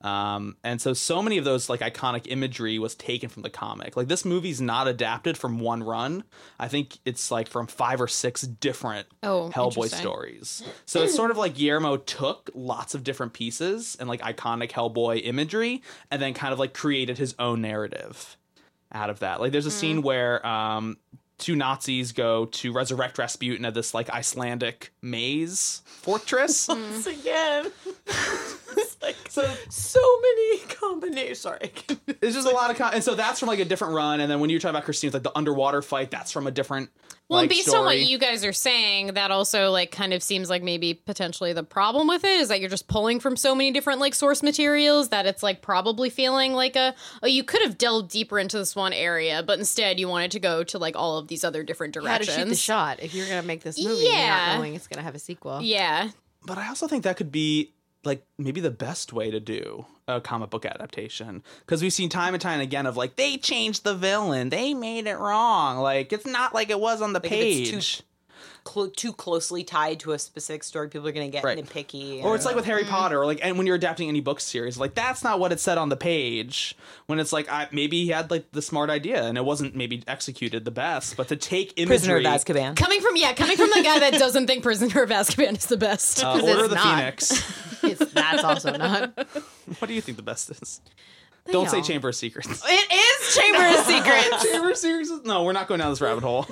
Um, 0.00 0.56
and 0.64 0.80
so 0.80 0.94
so 0.94 1.22
many 1.22 1.38
of 1.38 1.44
those 1.44 1.68
like 1.68 1.78
iconic 1.80 2.26
imagery 2.26 2.78
was 2.80 2.96
taken 2.96 3.28
from 3.28 3.42
the 3.42 3.50
comic. 3.50 3.96
Like 3.96 4.08
this 4.08 4.24
movie's 4.24 4.60
not 4.60 4.88
adapted 4.88 5.38
from 5.38 5.60
one 5.60 5.82
run. 5.82 6.24
I 6.58 6.66
think 6.66 6.98
it's 7.04 7.30
like 7.30 7.46
from 7.48 7.68
five 7.68 8.00
or 8.00 8.08
six 8.08 8.42
different 8.42 9.06
Oh, 9.22 9.50
Hellboy 9.54 9.88
stories. 10.00 10.62
So 10.86 11.02
it's 11.02 11.14
sort 11.14 11.30
of 11.30 11.36
like 11.36 11.54
Guillermo 11.54 11.98
took 11.98 12.50
lots 12.52 12.94
of 12.96 13.04
different 13.04 13.32
pieces 13.32 13.96
and 14.00 14.08
like 14.08 14.20
iconic 14.22 14.70
Hellboy 14.72 15.24
imagery 15.24 15.82
and 16.10 16.20
then 16.20 16.34
kind 16.34 16.52
of 16.52 16.58
like 16.58 16.74
created 16.74 17.18
his 17.18 17.36
own 17.38 17.60
narrative 17.62 18.36
out 18.92 19.08
of 19.08 19.20
that. 19.20 19.40
Like 19.40 19.52
there's 19.52 19.66
a 19.66 19.70
scene 19.70 20.02
where 20.02 20.44
um 20.44 20.96
two 21.42 21.56
Nazis 21.56 22.12
go 22.12 22.46
to 22.46 22.72
resurrect 22.72 23.18
Rasputin 23.18 23.64
at 23.64 23.74
this 23.74 23.92
like 23.94 24.08
Icelandic 24.10 24.92
maze 25.02 25.82
fortress. 25.84 26.68
Once 26.68 27.06
again, 27.06 27.66
it's 28.06 28.96
like 29.02 29.16
So 29.28 29.42
so 29.68 30.00
many 30.22 30.58
combinations. 30.60 31.40
Sorry. 31.40 31.72
it's 32.06 32.34
just 32.36 32.46
a 32.46 32.50
lot 32.50 32.70
of, 32.70 32.76
con- 32.76 32.94
and 32.94 33.02
so 33.02 33.14
that's 33.16 33.40
from 33.40 33.48
like 33.48 33.58
a 33.58 33.64
different 33.64 33.94
run. 33.94 34.20
And 34.20 34.30
then 34.30 34.38
when 34.38 34.50
you're 34.50 34.60
talking 34.60 34.76
about 34.76 34.84
Christine, 34.84 35.08
it's 35.08 35.14
like 35.14 35.24
the 35.24 35.36
underwater 35.36 35.82
fight, 35.82 36.10
that's 36.12 36.30
from 36.30 36.46
a 36.46 36.50
different. 36.52 36.90
Well, 37.32 37.42
like, 37.42 37.50
based 37.50 37.74
on 37.74 37.84
what 37.84 37.98
you 37.98 38.18
guys 38.18 38.44
are 38.44 38.52
saying, 38.52 39.14
that 39.14 39.30
also 39.30 39.70
like 39.70 39.90
kind 39.90 40.12
of 40.12 40.22
seems 40.22 40.48
like 40.50 40.62
maybe 40.62 40.94
potentially 40.94 41.52
the 41.52 41.62
problem 41.64 42.06
with 42.06 42.24
it 42.24 42.40
is 42.40 42.48
that 42.48 42.60
you're 42.60 42.70
just 42.70 42.88
pulling 42.88 43.20
from 43.20 43.36
so 43.36 43.54
many 43.54 43.70
different 43.72 44.00
like 44.00 44.14
source 44.14 44.42
materials 44.42 45.08
that 45.08 45.26
it's 45.26 45.42
like 45.42 45.62
probably 45.62 46.10
feeling 46.10 46.52
like 46.52 46.76
a 46.76 46.94
oh 47.22 47.26
you 47.26 47.42
could 47.44 47.62
have 47.62 47.78
delved 47.78 48.10
deeper 48.10 48.38
into 48.38 48.58
this 48.58 48.76
one 48.76 48.92
area, 48.92 49.42
but 49.42 49.58
instead 49.58 49.98
you 49.98 50.08
wanted 50.08 50.30
to 50.32 50.40
go 50.40 50.62
to 50.64 50.78
like 50.78 50.94
all 50.96 51.18
of 51.18 51.28
these 51.28 51.44
other 51.44 51.62
different 51.62 51.94
How 51.94 52.02
to 52.02 52.06
directions. 52.24 52.36
shoot 52.36 52.48
the 52.48 52.54
shot 52.56 53.00
if 53.02 53.14
you're 53.14 53.26
gonna 53.28 53.42
make 53.42 53.62
this 53.62 53.82
movie, 53.82 54.02
you're 54.04 54.12
Yeah. 54.12 54.46
not 54.46 54.56
knowing 54.58 54.74
it's 54.74 54.86
gonna 54.86 55.02
have 55.02 55.14
a 55.14 55.18
sequel. 55.18 55.60
Yeah, 55.62 56.10
But 56.44 56.58
I 56.58 56.68
also 56.68 56.86
think 56.88 57.04
that 57.04 57.16
could 57.16 57.32
be 57.32 57.72
like 58.04 58.24
maybe 58.36 58.60
the 58.60 58.70
best 58.70 59.12
way 59.12 59.30
to 59.30 59.38
do 59.40 59.86
a 60.08 60.20
comic 60.20 60.50
book 60.50 60.66
adaptation 60.66 61.42
because 61.60 61.80
we've 61.82 61.92
seen 61.92 62.08
time 62.08 62.34
and 62.34 62.40
time 62.40 62.60
again 62.60 62.86
of 62.86 62.96
like 62.96 63.16
they 63.16 63.36
changed 63.36 63.84
the 63.84 63.94
villain, 63.94 64.48
they 64.48 64.74
made 64.74 65.06
it 65.06 65.16
wrong. 65.18 65.78
Like 65.78 66.12
it's 66.12 66.26
not 66.26 66.52
like 66.54 66.70
it 66.70 66.80
was 66.80 67.00
on 67.00 67.12
the 67.12 67.20
Like, 67.20 67.32
if 67.32 67.38
it's 67.40 67.70
too- 67.70 67.76
page. 67.76 68.02
Cl- 68.66 68.90
too 68.90 69.12
closely 69.12 69.64
tied 69.64 70.00
to 70.00 70.12
a 70.12 70.18
specific 70.18 70.62
story, 70.62 70.88
people 70.88 71.08
are 71.08 71.12
going 71.12 71.26
to 71.26 71.32
get 71.32 71.42
Right. 71.44 71.58
nitpicky. 71.58 72.22
Or 72.22 72.34
it's 72.36 72.44
like 72.44 72.54
with 72.54 72.64
Mm-hmm. 72.64 72.70
Harry 72.72 72.84
Potter, 72.84 73.20
or 73.20 73.26
like, 73.26 73.40
and 73.42 73.58
when 73.58 73.66
you're 73.66 73.76
adapting 73.76 74.08
any 74.08 74.20
book 74.20 74.38
series, 74.40 74.78
like 74.78 74.94
that's 74.94 75.24
not 75.24 75.40
what 75.40 75.50
it 75.52 75.58
said 75.60 75.78
on 75.78 75.88
the 75.88 75.96
page. 75.96 76.76
When 77.06 77.18
it's 77.18 77.32
like, 77.32 77.50
I, 77.50 77.68
maybe 77.72 78.04
he 78.04 78.10
had 78.10 78.30
like 78.30 78.50
the 78.52 78.62
smart 78.62 78.88
idea, 78.90 79.24
and 79.24 79.36
it 79.36 79.44
wasn't 79.44 79.74
maybe 79.74 80.02
executed 80.06 80.64
the 80.64 80.70
best, 80.70 81.16
but 81.16 81.28
to 81.28 81.36
take 81.36 81.74
Prisoner 81.76 82.18
imagery, 82.18 82.26
of 82.34 82.40
Azkaban. 82.44 82.76
coming 82.76 83.00
from 83.00 83.16
yeah, 83.16 83.32
coming 83.32 83.56
from 83.56 83.70
the 83.74 83.82
guy 83.82 83.98
that 83.98 84.12
doesn't 84.14 84.46
think 84.46 84.62
Prisoner 84.62 85.02
of 85.02 85.10
Azkaban 85.10 85.56
is 85.58 85.66
the 85.66 85.76
best. 85.76 86.22
uh, 86.24 86.32
'Cause 86.38 86.42
Order 86.42 86.52
it's 86.54 86.62
of 86.64 86.70
the 86.70 86.76
not. 86.76 86.96
Phoenix. 86.98 87.58
It's, 87.84 88.12
that's 88.12 88.44
also 88.44 88.70
not. 88.76 89.12
what 89.80 89.88
do 89.88 89.92
you 89.92 90.00
think 90.00 90.16
the 90.16 90.22
best 90.22 90.50
is? 90.50 90.80
Don't 91.50 91.68
say 91.68 91.78
know. 91.78 91.82
Chamber 91.82 92.08
of 92.10 92.14
Secrets. 92.14 92.62
It 92.64 92.92
is 92.92 93.34
Chamber 93.34 93.58
of 93.76 93.84
Secrets. 93.86 94.44
Chamber 94.52 94.70
of 94.70 94.76
Secrets. 94.76 95.10
No, 95.24 95.42
we're 95.42 95.50
not 95.52 95.66
going 95.66 95.80
down 95.80 95.90
this 95.90 96.00
rabbit 96.00 96.22
hole. 96.22 96.46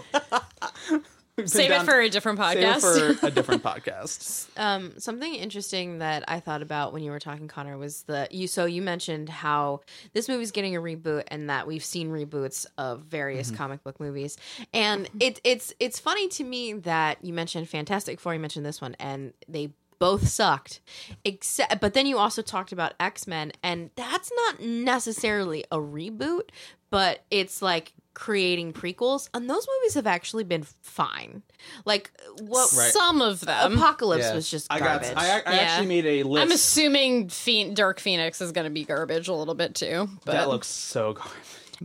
We've 1.41 1.53
been 1.53 1.71
Save 1.71 1.71
it 1.71 1.85
for 1.85 2.01
a 2.01 2.09
different 2.09 2.39
podcast. 2.39 2.81
save 2.81 3.03
it 3.03 3.17
podcast. 3.17 3.19
for 3.19 3.27
a 3.27 3.31
different 3.31 3.63
podcast. 3.63 4.49
Um, 4.59 4.99
something 4.99 5.35
interesting 5.35 5.99
that 5.99 6.25
I 6.29 6.41
thought 6.41 6.63
about 6.63 6.93
when 6.93 7.03
you 7.03 7.11
were 7.11 7.19
talking, 7.19 7.49
Connor, 7.49 7.79
was 7.79 8.03
the 8.03 8.29
you. 8.31 8.47
So 8.47 8.67
you 8.67 8.83
mentioned 8.83 9.29
how 9.29 9.81
this 10.13 10.29
movie's 10.29 10.51
getting 10.51 10.77
a 10.77 10.81
reboot, 10.81 11.25
and 11.29 11.49
that 11.49 11.67
we've 11.67 11.85
seen 11.85 12.11
reboots 12.11 12.67
of 12.77 13.01
various 13.03 13.51
comic 13.51 13.83
book 13.83 13.99
movies, 14.01 14.37
and 14.75 15.09
it, 15.19 15.41
it's 15.45 15.73
it's 15.81 15.99
funny 15.99 16.29
to 16.29 16.45
me 16.45 16.75
that 16.75 17.25
you 17.25 17.33
mentioned 17.33 17.69
Fantastic 17.69 18.21
Four, 18.21 18.35
you 18.35 18.41
mentioned 18.41 18.67
this 18.67 18.81
one, 18.81 18.95
and 19.01 19.33
they 19.49 19.71
both 20.01 20.27
sucked. 20.27 20.81
Except, 21.25 21.81
but 21.81 21.95
then 21.95 22.07
you 22.07 22.19
also 22.19 22.43
talked 22.43 22.73
about 22.73 22.95
X 22.99 23.27
Men, 23.29 23.53
and 23.63 23.91
that's 23.95 24.31
not 24.35 24.61
necessarily 24.61 25.65
a 25.71 25.77
reboot, 25.79 26.49
but 26.91 27.25
it's 27.31 27.63
like 27.63 27.93
creating 28.13 28.73
prequels, 28.73 29.29
and 29.33 29.49
those 29.49 29.67
movies 29.79 29.95
have 29.95 30.07
actually 30.07 30.45
been 30.45 30.65
fine. 30.83 31.43
Like 31.85 32.11
what 32.41 32.71
Right. 32.73 32.91
Some 32.93 33.23
of 33.23 33.41
them. 33.41 33.75
Apocalypse 33.79 34.25
Yeah. 34.25 34.35
was 34.35 34.51
just 34.51 34.67
I 34.71 34.79
garbage. 34.81 35.15
got. 35.15 35.19
I, 35.19 35.27
I 35.47 35.55
Yeah. 35.55 35.61
actually 35.63 35.87
made 35.87 36.07
a 36.07 36.23
list. 36.25 36.43
I'm 36.45 36.53
assuming 36.53 37.29
Phe- 37.29 37.73
Dark 37.73 38.01
Phoenix 38.01 38.41
is 38.41 38.53
going 38.53 38.65
to 38.65 38.71
be 38.71 38.85
garbage 38.85 39.29
a 39.29 39.33
little 39.35 39.55
bit 39.55 39.75
too. 39.75 40.09
But 40.25 40.33
that 40.33 40.49
looks 40.49 40.67
so 40.67 41.13
garbage. 41.15 41.35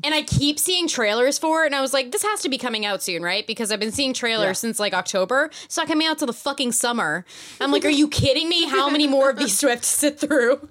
and 0.04 0.14
I 0.14 0.24
keep 0.24 0.60
seeing 0.60 0.88
trailers 0.90 1.38
for 1.38 1.64
it, 1.64 1.68
and 1.68 1.76
I 1.76 1.80
was 1.82 1.94
like, 1.94 2.12
this 2.12 2.24
has 2.24 2.42
to 2.42 2.50
be 2.50 2.58
coming 2.58 2.86
out 2.86 3.02
soon, 3.02 3.22
right? 3.24 3.46
Because 3.48 3.72
I've 3.72 3.80
been 3.80 3.94
seeing 3.94 4.14
trailers 4.14 4.48
Yeah. 4.48 4.54
since 4.54 4.80
like 4.80 4.94
October. 4.94 5.52
It's 5.64 5.78
not 5.78 5.88
coming 5.88 6.06
out 6.08 6.18
till 6.18 6.28
the 6.28 6.34
fucking 6.34 6.74
summer. 6.74 7.24
I'm 7.62 7.72
like, 7.72 7.86
are 7.86 7.90
you 7.90 8.10
kidding 8.10 8.50
me? 8.50 8.66
How 8.66 8.90
many 8.90 9.08
more 9.08 9.30
of 9.30 9.38
these 9.38 9.58
do 9.60 9.68
I 9.68 9.72
have 9.72 9.82
to 9.82 9.88
sit 9.88 10.20
through? 10.20 10.68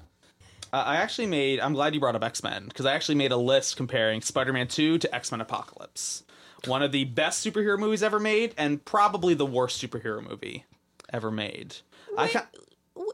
Uh, 0.74 0.82
I 0.84 0.96
actually 0.96 1.26
made. 1.28 1.60
I'm 1.60 1.72
glad 1.72 1.94
you 1.94 2.00
brought 2.00 2.16
up 2.16 2.24
X 2.24 2.42
Men 2.42 2.66
because 2.66 2.84
I 2.84 2.94
actually 2.94 3.14
made 3.14 3.30
a 3.30 3.36
list 3.36 3.76
comparing 3.76 4.20
Spider 4.22 4.52
Man 4.52 4.66
Two 4.66 4.98
to 4.98 5.14
X 5.14 5.30
Men 5.30 5.40
Apocalypse. 5.40 6.24
One 6.66 6.82
of 6.82 6.90
the 6.92 7.04
best 7.04 7.46
superhero 7.46 7.78
movies 7.78 8.02
ever 8.02 8.18
made, 8.18 8.54
and 8.58 8.84
probably 8.84 9.34
the 9.34 9.46
worst 9.46 9.80
superhero 9.80 10.26
movie 10.28 10.64
ever 11.12 11.30
made. 11.30 11.76
I 12.18 12.26
ca- 12.28 12.46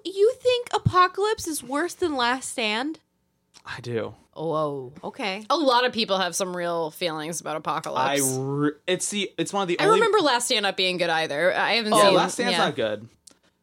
You 0.05 0.33
think 0.41 0.69
Apocalypse 0.73 1.47
is 1.47 1.63
worse 1.63 1.93
than 1.95 2.17
Last 2.17 2.51
Stand? 2.53 3.01
I 3.67 3.81
do. 3.81 4.15
Oh, 4.35 4.93
okay. 5.05 5.45
A 5.51 5.57
lot 5.57 5.85
of 5.85 5.93
people 5.93 6.17
have 6.19 6.35
some 6.35 6.57
real 6.57 6.91
feelings 6.93 7.41
about 7.43 7.57
I 7.57 7.59
Apocalypse. 7.59 8.23
re- 8.39 8.71
it's 8.87 9.11
the 9.11 9.31
it's 9.37 9.53
one 9.53 9.63
of 9.63 9.69
the 9.69 9.79
I, 9.79 9.85
only. 9.85 9.97
remember 10.01 10.21
Last 10.21 10.47
Stand 10.47 10.63
not 10.63 10.77
being 10.79 10.97
good 10.97 11.11
either. 11.11 11.55
I 11.55 11.73
haven't 11.75 11.93
Yeah, 11.93 12.03
seen. 12.05 12.15
Last 12.15 12.33
Stand's 12.35 12.53
yeah. 12.53 12.59
not 12.65 12.77
good. 12.77 13.09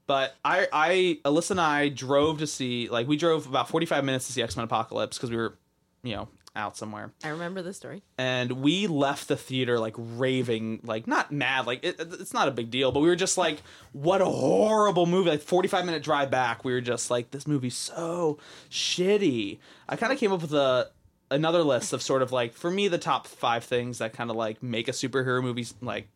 But 0.07 0.35
I, 0.43 0.67
I, 0.71 1.19
Alyssa 1.25 1.51
and 1.51 1.61
I 1.61 1.89
drove 1.89 2.39
to 2.39 2.47
see, 2.47 2.87
like, 2.89 3.07
we 3.07 3.17
drove 3.17 3.45
about 3.45 3.69
45 3.69 4.03
minutes 4.05 4.27
to 4.27 4.33
see 4.33 4.41
X 4.41 4.55
Men 4.55 4.63
Apocalypse 4.63 5.17
because 5.17 5.29
we 5.29 5.37
were, 5.37 5.57
you 6.01 6.15
know, 6.15 6.29
out 6.55 6.75
somewhere. 6.75 7.11
I 7.23 7.27
remember 7.29 7.61
the 7.61 7.73
story. 7.73 8.01
and 8.17 8.51
we 8.53 8.87
left 8.87 9.27
the 9.27 9.35
theater 9.35 9.77
like 9.79 9.93
raving 9.95 10.79
like 10.83 11.05
not 11.05 11.31
mad 11.31 11.67
like 11.67 11.83
it, 11.83 11.97
it's 11.99 12.33
not 12.33 12.47
a 12.47 12.51
big 12.51 12.71
deal 12.71 12.91
but 12.91 13.01
we 13.01 13.07
were 13.09 13.15
just 13.15 13.37
like 13.37 13.61
what 13.91 14.23
a 14.23 14.25
horrible 14.25 15.05
movie 15.05 15.29
like 15.29 15.41
45 15.41 15.85
minute 15.85 16.01
drive 16.01 16.31
back 16.31 16.65
we 16.65 16.73
were 16.73 16.81
just 16.81 17.11
like 17.11 17.29
this 17.29 17.45
movie's 17.45 17.75
so 17.77 18.39
shitty 18.71 19.59
i 19.87 19.95
kind 19.95 20.11
of 20.11 20.17
came 20.17 20.31
up 20.31 20.41
with 20.41 20.53
a 20.53 20.89
another 21.29 21.61
list 21.63 21.93
of 21.93 22.01
sort 22.01 22.23
of 22.23 22.31
like 22.31 22.53
for 22.53 22.71
me 22.71 22.87
the 22.87 22.97
top 22.97 23.27
five 23.27 23.63
things 23.63 23.99
that 23.99 24.13
kind 24.13 24.31
of 24.31 24.35
like 24.35 24.63
make 24.63 24.87
a 24.87 24.91
superhero 24.91 25.43
movie 25.43 25.67
like 25.81 26.07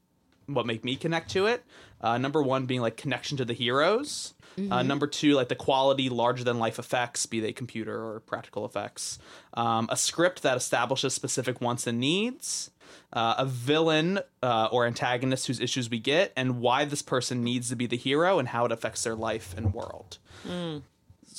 what 0.47 0.65
make 0.65 0.83
me 0.83 0.95
connect 0.95 1.29
to 1.29 1.45
it 1.45 1.63
uh, 2.01 2.17
number 2.17 2.41
one 2.43 2.65
being 2.65 2.81
like 2.81 2.97
connection 2.97 3.37
to 3.37 3.45
the 3.45 3.53
heroes. 3.53 4.33
Uh, 4.69 4.83
number 4.83 5.07
two 5.07 5.33
like 5.35 5.47
the 5.47 5.55
quality 5.55 6.09
larger 6.09 6.43
than 6.43 6.59
life 6.59 6.77
effects 6.77 7.25
be 7.25 7.39
they 7.39 7.53
computer 7.53 7.95
or 7.95 8.19
practical 8.19 8.65
effects. 8.65 9.17
Um, 9.53 9.87
a 9.89 9.95
script 9.95 10.41
that 10.43 10.57
establishes 10.57 11.13
specific 11.13 11.61
wants 11.61 11.87
and 11.87 11.99
needs. 11.99 12.69
Uh, 13.13 13.35
a 13.37 13.45
villain 13.45 14.19
uh, 14.43 14.67
or 14.71 14.85
antagonist 14.85 15.47
whose 15.47 15.61
issues 15.61 15.89
we 15.89 15.99
get 15.99 16.33
and 16.35 16.59
why 16.59 16.83
this 16.83 17.01
person 17.01 17.43
needs 17.43 17.69
to 17.69 17.75
be 17.77 17.87
the 17.87 17.95
hero 17.95 18.39
and 18.39 18.49
how 18.49 18.65
it 18.65 18.71
affects 18.73 19.03
their 19.03 19.15
life 19.15 19.53
and 19.55 19.73
world 19.73 20.17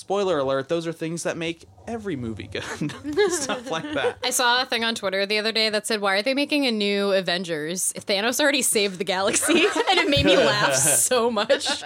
spoiler 0.03 0.39
alert 0.39 0.69
those 0.69 0.85
are 0.85 0.93
things 0.93 1.23
that 1.23 1.37
make 1.37 1.65
every 1.87 2.17
movie 2.17 2.49
good 2.49 2.65
stuff 3.33 3.71
like 3.71 3.93
that 3.93 4.19
I 4.25 4.31
saw 4.31 4.63
a 4.63 4.67
thing 4.67 4.83
on 4.83 4.97
Twitter 4.97 5.25
the 5.27 5.39
other 5.39 5.53
day 5.53 5.69
that 5.71 5.87
said, 5.87 6.01
"Why 6.01 6.17
are 6.17 6.23
they 6.23 6.35
making 6.35 6.67
a 6.67 6.73
new 6.73 7.13
Avengers? 7.13 7.93
If 7.95 8.05
Thanos 8.07 8.41
already 8.41 8.63
saved 8.63 8.99
the 8.99 9.05
galaxy," 9.05 9.53
and 9.91 9.99
it 9.99 10.09
made 10.09 10.25
me 10.25 10.37
laugh 10.37 10.75
so 11.09 11.31
much. 11.31 11.85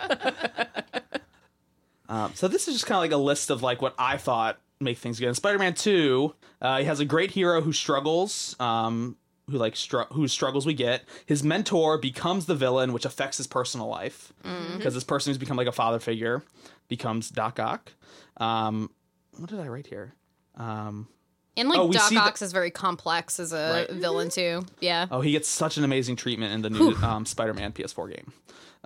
Um, 2.08 2.32
so 2.34 2.48
this 2.48 2.68
is 2.68 2.74
just 2.74 2.86
kind 2.86 2.96
of 2.96 3.02
like 3.02 3.12
a 3.12 3.16
list 3.22 3.50
of 3.50 3.62
like 3.62 3.82
what 3.82 3.94
I 3.98 4.16
thought 4.16 4.58
make 4.80 4.98
things 4.98 5.18
good. 5.18 5.28
In 5.28 5.34
Spider-Man 5.34 5.74
Two, 5.74 6.34
uh, 6.60 6.78
he 6.78 6.84
has 6.84 7.00
a 7.00 7.04
great 7.04 7.32
hero 7.32 7.60
who 7.60 7.72
struggles, 7.72 8.54
um, 8.60 9.16
who 9.50 9.58
like 9.58 9.76
str- 9.76 10.08
whose 10.12 10.32
struggles 10.32 10.66
we 10.66 10.74
get. 10.74 11.04
His 11.26 11.42
mentor 11.42 11.98
becomes 11.98 12.46
the 12.46 12.54
villain, 12.54 12.92
which 12.92 13.04
affects 13.04 13.38
his 13.38 13.46
personal 13.46 13.88
life 13.88 14.32
because 14.76 14.94
this 14.94 15.04
person 15.04 15.30
who's 15.30 15.38
become 15.38 15.56
like 15.56 15.68
a 15.68 15.72
father 15.72 15.98
figure 15.98 16.42
becomes 16.88 17.28
Doc 17.30 17.58
Ock. 17.60 17.92
Um, 18.36 18.90
what 19.36 19.50
did 19.50 19.60
I 19.60 19.68
write 19.68 19.86
here? 19.86 20.14
Um, 20.56 21.08
And 21.56 21.68
like 21.68 21.78
Oh, 21.78 21.90
Doc 21.90 22.12
Ock 22.12 22.42
is 22.42 22.52
very 22.52 22.70
complex 22.70 23.38
as 23.40 23.52
a 23.52 23.86
Right. 23.88 23.90
villain 23.90 24.28
too. 24.28 24.62
Yeah. 24.80 25.06
Oh, 25.10 25.20
he 25.22 25.32
gets 25.32 25.48
such 25.48 25.76
an 25.78 25.84
amazing 25.84 26.16
treatment 26.16 26.52
in 26.52 26.62
the 26.62 26.70
new 26.70 26.94
um, 27.02 27.24
Spider-Man 27.26 27.72
PS4 27.72 28.08
game. 28.14 28.32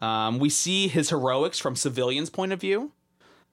Um, 0.01 0.39
we 0.39 0.49
see 0.51 0.89
his 0.89 1.11
heroics 1.11 1.59
from 1.59 1.77
civilians' 1.77 2.31
point 2.31 2.53
of 2.53 2.61
view, 2.61 2.93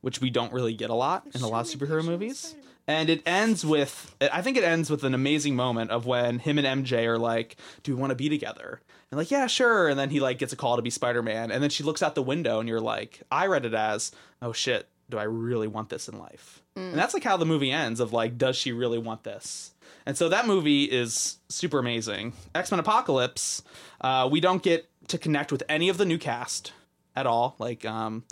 which 0.01 0.21
we 0.21 0.29
don't 0.29 0.53
really 0.53 0.73
get 0.73 0.89
a 0.89 0.93
lot 0.93 1.25
in 1.33 1.41
a 1.41 1.47
lot 1.47 1.65
of 1.71 1.79
superhero 1.79 2.03
movies. 2.05 2.55
And 2.89 3.09
it 3.09 3.21
ends 3.25 3.65
with, 3.65 4.15
I 4.21 4.41
think 4.41 4.55
it 4.55 4.63
ends 4.63 4.89
with 4.89 5.03
an 5.03 5.13
amazing 5.13 5.55
moment 5.57 5.91
of 5.91 6.05
when 6.05 6.39
him 6.39 6.57
and 6.57 6.85
MJ 6.85 7.05
are 7.05 7.17
like, 7.17 7.57
"Do 7.83 7.93
we 7.93 7.99
want 7.99 8.11
to 8.11 8.15
be 8.15 8.29
together?" 8.29 8.79
And 9.11 9.17
like, 9.17 9.31
"Yeah, 9.31 9.47
sure." 9.47 9.87
And 9.87 9.97
then 9.97 10.09
he 10.09 10.19
like 10.19 10.37
gets 10.37 10.53
a 10.53 10.57
call 10.57 10.75
to 10.75 10.81
be 10.81 10.89
Spider-Man, 10.89 11.51
and 11.51 11.63
then 11.63 11.69
she 11.69 11.83
looks 11.83 12.03
out 12.03 12.15
the 12.15 12.21
window, 12.21 12.59
and 12.59 12.67
you're 12.67 12.81
like, 12.81 13.21
I 13.31 13.47
read 13.47 13.65
it 13.65 13.73
as, 13.73 14.11
"Oh 14.41 14.53
shit, 14.53 14.87
do 15.09 15.17
I 15.17 15.23
really 15.23 15.67
want 15.67 15.89
this 15.89 16.07
in 16.09 16.17
life?" 16.19 16.61
And 16.75 16.93
that's 16.93 17.15
like 17.15 17.23
how 17.23 17.37
the 17.37 17.45
movie 17.45 17.71
ends 17.71 17.99
of 17.99 18.13
like, 18.13 18.37
does 18.37 18.55
she 18.55 18.71
really 18.71 18.99
want 18.99 19.23
this? 19.23 19.73
And 20.05 20.15
so 20.15 20.29
that 20.29 20.45
movie 20.45 20.83
is 20.83 21.37
super 21.49 21.79
amazing. 21.79 22.33
X 22.53 22.69
Men 22.69 22.79
Apocalypse, 22.79 23.63
uh, 23.99 24.29
we 24.31 24.39
don't 24.39 24.61
get 24.61 24.87
to 25.07 25.17
connect 25.17 25.51
with 25.51 25.63
any 25.67 25.89
of 25.89 25.97
the 25.97 26.05
new 26.05 26.19
cast 26.19 26.73
at 27.15 27.25
all. 27.25 27.55
Like 27.57 27.83
um, 27.83 28.25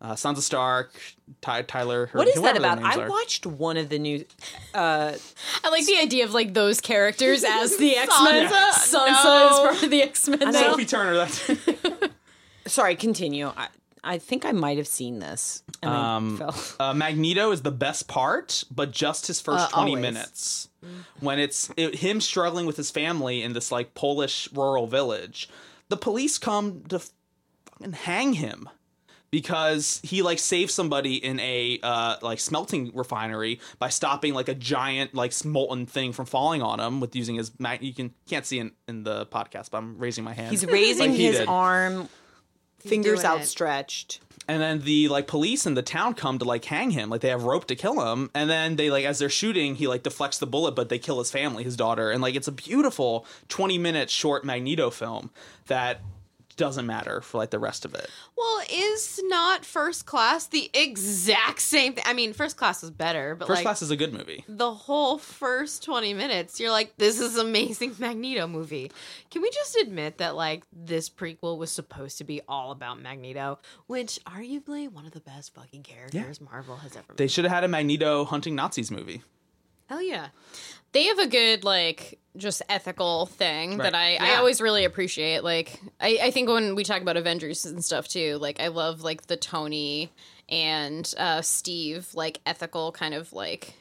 uh, 0.00 0.14
Sansa 0.14 0.38
Stark, 0.40 0.98
Ty- 1.42 1.62
Tyler. 1.62 2.08
What 2.12 2.26
is 2.28 2.40
that 2.40 2.56
about? 2.56 2.82
I 2.82 3.02
are. 3.02 3.08
watched 3.08 3.44
one 3.46 3.76
of 3.76 3.88
the 3.88 3.98
new. 3.98 4.24
Uh, 4.72 5.12
I 5.64 5.68
like 5.70 5.84
the 5.86 5.98
idea 5.98 6.24
of 6.24 6.32
like 6.32 6.54
those 6.54 6.80
characters 6.80 7.44
as 7.46 7.76
the 7.76 7.96
X 7.96 8.14
Men. 8.24 8.50
Sansa? 8.50 8.72
Sansa 8.94 9.24
No. 9.24 9.48
is 9.52 9.58
part 9.60 9.82
of 9.82 9.90
the 9.90 10.02
X 10.02 10.28
Men. 10.28 10.52
Sophie 10.52 10.86
Turner. 10.86 11.14
That's 11.14 11.50
sorry, 12.66 12.96
continue. 12.96 13.48
I, 13.56 13.68
I 14.02 14.18
think 14.18 14.46
I 14.46 14.52
might 14.52 14.78
have 14.78 14.86
seen 14.88 15.18
this. 15.18 15.62
Um, 15.82 16.42
uh, 16.78 16.94
Magneto 16.94 17.50
is 17.52 17.60
the 17.62 17.70
best 17.70 18.08
part, 18.08 18.64
but 18.70 18.92
just 18.92 19.26
his 19.26 19.40
first 19.40 19.66
Uh, 19.66 19.68
twenty 19.68 19.90
always. 19.92 20.02
minutes 20.02 20.68
when 21.20 21.38
it's 21.38 21.70
it, 21.76 21.96
him 21.96 22.22
struggling 22.22 22.64
with 22.64 22.76
his 22.78 22.90
family 22.90 23.42
in 23.42 23.52
this 23.52 23.70
like 23.70 23.92
Polish 23.94 24.48
rural 24.52 24.86
village. 24.86 25.48
The 25.90 25.96
police 25.98 26.38
come 26.38 26.84
to 26.88 27.00
fucking 27.66 27.92
hang 27.92 28.34
him. 28.34 28.68
Because 29.30 30.00
he 30.02 30.22
like 30.22 30.38
saved 30.38 30.70
somebody 30.70 31.14
in 31.24 31.38
a 31.40 31.78
uh, 31.82 32.16
like 32.22 32.40
smelting 32.40 32.90
refinery 32.94 33.60
by 33.78 33.88
stopping 33.88 34.34
like 34.34 34.48
a 34.48 34.54
giant 34.54 35.14
like 35.14 35.32
molten 35.44 35.86
thing 35.86 36.12
from 36.12 36.26
falling 36.26 36.62
on 36.62 36.80
him 36.80 37.00
with 37.00 37.14
using 37.14 37.36
his 37.36 37.52
mag- 37.58 37.82
you 37.82 37.94
can 37.94 38.12
can't 38.28 38.44
see 38.46 38.58
in, 38.58 38.72
in 38.88 39.04
the 39.04 39.26
podcast 39.26 39.70
but 39.70 39.78
I'm 39.78 39.98
raising 39.98 40.24
my 40.24 40.32
hand 40.32 40.50
He's 40.50 40.66
raising 40.66 41.10
Like 41.10 41.16
he 41.18 41.26
his 41.26 41.38
did. 41.38 41.48
arm, 41.48 42.08
fingers 42.80 43.20
doing 43.22 43.32
it. 43.32 43.38
outstretched. 43.40 44.20
and 44.48 44.60
then 44.60 44.80
the 44.80 45.08
like 45.08 45.26
police 45.26 45.66
in 45.66 45.74
the 45.74 45.82
town 45.82 46.14
come 46.14 46.38
to 46.38 46.44
like 46.44 46.64
hang 46.64 46.90
him 46.90 47.08
like 47.10 47.20
they 47.20 47.28
have 47.28 47.44
rope 47.44 47.66
to 47.66 47.76
kill 47.76 48.00
him 48.12 48.30
and 48.34 48.48
then 48.50 48.76
they 48.76 48.90
like 48.90 49.04
as 49.04 49.18
they're 49.18 49.28
shooting 49.28 49.76
he 49.76 49.86
like 49.86 50.02
deflects 50.02 50.38
the 50.38 50.46
bullet 50.46 50.74
but 50.74 50.88
they 50.88 50.98
kill 50.98 51.18
his 51.18 51.30
family 51.30 51.62
his 51.62 51.76
daughter 51.76 52.10
and 52.10 52.20
like 52.22 52.34
it's 52.34 52.48
a 52.48 52.52
beautiful 52.52 53.26
20 53.48 53.78
minute 53.78 54.10
short 54.10 54.44
magneto 54.44 54.90
film 54.90 55.30
that 55.66 56.00
doesn't 56.56 56.86
matter 56.86 57.20
for 57.20 57.38
like 57.38 57.50
the 57.50 57.58
rest 57.58 57.84
of 57.84 57.94
it 57.94 58.08
Well, 58.36 58.60
is 58.72 59.20
not 59.24 59.64
First 59.64 60.06
Class 60.06 60.46
the 60.46 60.70
exact 60.74 61.60
same 61.60 61.94
thing? 61.94 62.04
I 62.06 62.12
mean, 62.12 62.32
First 62.32 62.56
Class 62.56 62.82
was 62.82 62.90
better, 62.90 63.34
but 63.34 63.46
first 63.46 63.58
like 63.58 63.64
class 63.64 63.82
is 63.82 63.90
a 63.90 63.96
good 63.96 64.12
movie 64.12 64.44
the 64.48 64.72
whole 64.72 65.18
first 65.18 65.82
20 65.84 66.14
minutes, 66.14 66.60
you're 66.60 66.70
like, 66.70 66.96
this 66.96 67.20
is 67.20 67.36
amazing 67.36 67.94
Magneto 67.98 68.46
movie. 68.46 68.90
Can 69.30 69.42
we 69.42 69.50
just 69.50 69.76
admit 69.76 70.18
that 70.18 70.36
like 70.36 70.64
this 70.72 71.08
prequel 71.08 71.58
was 71.58 71.70
supposed 71.70 72.18
to 72.18 72.24
be 72.24 72.40
all 72.48 72.72
about 72.72 73.00
Magneto, 73.00 73.58
which 73.86 74.18
arguably 74.24 74.88
one 74.90 75.06
of 75.06 75.12
the 75.12 75.20
best 75.20 75.54
fucking 75.54 75.82
characters 75.82 76.40
Marvel 76.40 76.76
has 76.76 76.92
ever 76.96 77.04
made. 77.10 77.16
they 77.18 77.26
should 77.26 77.44
have 77.44 77.52
had 77.52 77.64
a 77.64 77.68
magneto 77.68 78.24
hunting 78.24 78.54
nazis 78.54 78.90
movie 78.90 79.22
Hell 79.90 80.02
yeah. 80.02 80.28
they 80.92 81.04
have 81.04 81.18
a 81.18 81.26
good 81.26 81.62
like 81.64 82.18
just 82.36 82.62
ethical 82.68 83.26
thing 83.26 83.70
Right. 83.76 83.92
that 83.92 83.94
I, 83.94 84.16
I 84.20 84.36
always 84.36 84.60
really 84.60 84.84
appreciate 84.84 85.42
like 85.44 85.80
I, 86.00 86.18
I 86.22 86.30
think 86.30 86.48
when 86.48 86.74
we 86.76 86.84
talk 86.84 87.02
about 87.02 87.16
avengers 87.16 87.66
and 87.66 87.84
stuff 87.84 88.06
too 88.06 88.38
like 88.38 88.60
i 88.60 88.68
love 88.68 89.02
like 89.02 89.26
the 89.26 89.36
tony 89.36 90.12
and 90.48 91.12
uh 91.18 91.42
steve 91.42 92.08
like 92.14 92.40
ethical 92.46 92.92
kind 92.92 93.14
of 93.14 93.32
like 93.32 93.74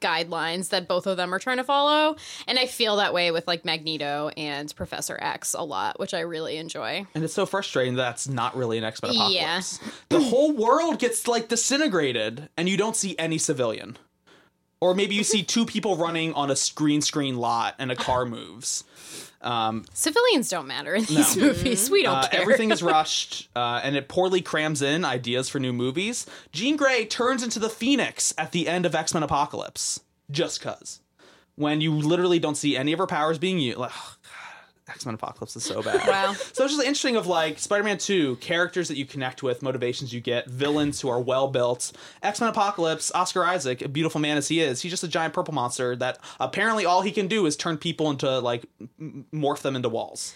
guidelines 0.00 0.68
that 0.70 0.86
both 0.88 1.06
of 1.08 1.16
them 1.16 1.32
are 1.34 1.38
trying 1.40 1.56
to 1.58 1.64
follow 1.64 2.14
and 2.46 2.58
i 2.60 2.66
feel 2.66 2.96
that 2.96 3.12
way 3.12 3.30
with 3.32 3.46
like 3.48 3.64
magneto 3.64 4.30
and 4.36 4.72
professor 4.76 5.18
x 5.20 5.52
a 5.54 5.62
lot 5.62 5.98
which 5.98 6.14
i 6.14 6.20
really 6.20 6.56
enjoy 6.58 7.04
And 7.14 7.24
it's 7.24 7.34
so 7.34 7.44
frustrating 7.46 7.94
that's 7.96 8.28
not 8.28 8.56
really 8.56 8.78
an 8.78 8.84
X-Men 8.84 9.12
Yeah. 9.14 9.26
apocalypse. 9.58 9.80
The 10.10 10.20
whole 10.20 10.52
world 10.52 10.98
gets 11.00 11.26
like 11.26 11.48
disintegrated 11.48 12.48
and 12.56 12.68
you 12.68 12.76
don't 12.76 12.94
see 12.96 13.16
any 13.18 13.38
civilian. 13.38 13.96
Or 14.80 14.94
maybe 14.94 15.14
you 15.14 15.24
see 15.24 15.42
two 15.42 15.64
people 15.66 15.96
running 15.96 16.34
on 16.34 16.50
a 16.50 16.56
screen 16.56 17.00
screen 17.00 17.36
lot 17.36 17.74
and 17.78 17.90
a 17.90 17.96
car 17.96 18.26
moves. 18.26 18.84
civilians 19.92 20.48
don't 20.48 20.66
matter 20.66 20.94
in 20.94 21.04
these 21.04 21.36
movies 21.36 21.90
we 21.90 22.02
don't 22.02 22.16
Uh, 22.16 22.28
care 22.28 22.40
everything 22.40 22.70
is 22.72 22.82
rushed 22.96 23.48
uh, 23.54 23.80
and 23.82 23.94
it 23.96 24.08
poorly 24.08 24.40
crams 24.42 24.82
in 24.82 25.04
ideas 25.04 25.48
for 25.48 25.60
new 25.60 25.72
movies. 25.72 26.26
Jean 26.52 26.76
Grey 26.76 27.04
turns 27.06 27.42
into 27.42 27.58
the 27.58 27.68
Phoenix 27.70 28.34
at 28.36 28.52
the 28.52 28.68
end 28.68 28.84
of 28.86 28.94
X-Men 28.94 29.22
Apocalypse. 29.22 30.00
Just 30.30 30.60
cuz. 30.60 31.00
When 31.54 31.80
you 31.80 31.94
literally 31.94 32.38
don't 32.38 32.56
see 32.56 32.76
any 32.76 32.92
of 32.92 32.98
her 32.98 33.06
powers 33.06 33.38
being 33.38 33.58
used. 33.58 33.78
Like, 33.78 33.92
God, 34.86 34.92
X-Men 34.92 35.14
Apocalypse 35.14 35.56
is 35.56 35.64
so 35.64 35.82
bad. 35.82 36.06
Wow. 36.06 36.32
So 36.52 36.64
it's 36.64 36.74
just 36.74 36.80
interesting 36.80 37.16
of 37.16 37.26
like 37.26 37.58
Spider-Man 37.58 37.98
2, 37.98 38.36
characters 38.36 38.88
that 38.88 38.96
you 38.96 39.04
connect 39.04 39.42
with, 39.42 39.62
motivations 39.62 40.12
you 40.12 40.20
get, 40.20 40.48
villains 40.48 41.00
who 41.00 41.08
are 41.08 41.20
well 41.20 41.48
built. 41.48 41.92
X-Men 42.22 42.50
Apocalypse, 42.50 43.10
Oscar 43.14 43.44
Isaac, 43.44 43.82
a 43.82 43.88
beautiful 43.88 44.20
man 44.20 44.36
as 44.36 44.48
he 44.48 44.60
is, 44.60 44.82
he's 44.82 44.92
just 44.92 45.04
a 45.04 45.08
giant 45.08 45.34
purple 45.34 45.54
monster 45.54 45.96
that 45.96 46.18
apparently 46.38 46.86
all 46.86 47.02
he 47.02 47.12
can 47.12 47.26
do 47.26 47.46
is 47.46 47.56
turn 47.56 47.76
people 47.78 48.10
into 48.10 48.38
like 48.38 48.64
m- 49.00 49.26
morph 49.32 49.62
them 49.62 49.76
into 49.76 49.88
walls. 49.88 50.34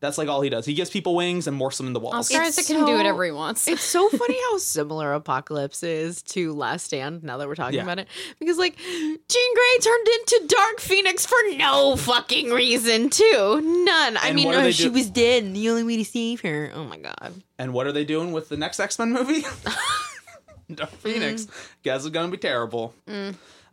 That's 0.00 0.18
like 0.18 0.28
all 0.28 0.42
he 0.42 0.50
does. 0.50 0.66
He 0.66 0.74
gives 0.74 0.90
people 0.90 1.14
wings 1.14 1.46
and 1.46 1.58
morphs 1.58 1.78
them 1.78 1.86
into 1.86 2.00
walls. 2.00 2.14
oscar 2.14 2.42
It's 2.42 2.58
isaac 2.58 2.66
can 2.76 2.84
do 2.86 2.92
whatever 2.92 3.24
he 3.24 3.30
wants 3.30 3.66
It's 3.66 3.82
so 3.82 4.08
funny 4.10 4.38
how 4.50 4.58
similar 4.58 5.14
Apocalypse 5.14 5.82
is 5.82 6.22
to 6.24 6.52
Last 6.52 6.84
Stand 6.84 7.22
now 7.24 7.38
that 7.38 7.48
we're 7.48 7.54
talking 7.54 7.76
Yeah. 7.76 7.82
about 7.84 7.98
it. 7.98 8.08
Because, 8.38 8.58
like, 8.58 8.76
Jean 8.76 9.18
Grey 9.54 9.78
turned 9.82 10.06
into 10.08 10.44
Dark 10.48 10.80
Phoenix 10.80 11.24
for 11.24 11.36
no 11.56 11.96
fucking 11.96 12.50
reason, 12.50 13.08
too. 13.08 13.60
None. 13.84 14.16
I 14.18 14.26
And 14.28 14.36
mean, 14.36 14.46
what 14.48 14.62
do 14.62 14.72
she 14.72 14.84
do- 14.84 14.92
was 14.92 15.08
dead, 15.08 15.44
and 15.44 15.56
the 15.56 15.70
only 15.70 15.82
way 15.82 15.96
to 15.96 16.04
save 16.04 16.42
her. 16.42 16.70
Oh 16.74 16.84
my 16.84 16.98
god. 16.98 17.32
And 17.58 17.72
what 17.72 17.86
are 17.86 17.92
they 17.92 18.04
doing 18.04 18.32
with 18.32 18.48
the 18.50 18.56
next 18.58 18.78
X 18.78 18.98
Men 18.98 19.12
movie? 19.12 19.44
Dark 20.74 20.90
Phoenix. 20.90 21.46
Guess 21.82 22.02
it's 22.04 22.10
gonna 22.10 22.30
be 22.30 22.36
terrible. 22.38 22.94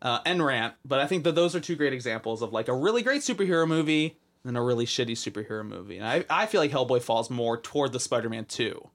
Uh, 0.01 0.19
and 0.25 0.43
rant, 0.45 0.73
but 0.85 0.99
I 0.99 1.07
think 1.07 1.23
that 1.23 1.33
those 1.33 1.55
are 1.55 1.59
two 1.59 1.75
great 1.75 1.93
examples 1.93 2.41
of 2.41 2.51
like 2.53 2.67
a 2.67 2.73
really 2.73 3.01
great 3.03 3.21
superhero 3.21 3.67
movie 3.67 4.17
and 4.45 4.57
a 4.57 4.61
really 4.61 4.85
shitty 4.85 5.11
superhero 5.11 5.65
movie. 5.65 5.97
And 5.97 6.07
I, 6.07 6.25
I 6.29 6.45
feel 6.45 6.61
like 6.61 6.71
Hellboy 6.71 7.01
falls 7.01 7.29
more 7.29 7.57
toward 7.57 7.93
the 7.93 7.99
Spider-Man 7.99 8.45
Two 8.45 8.89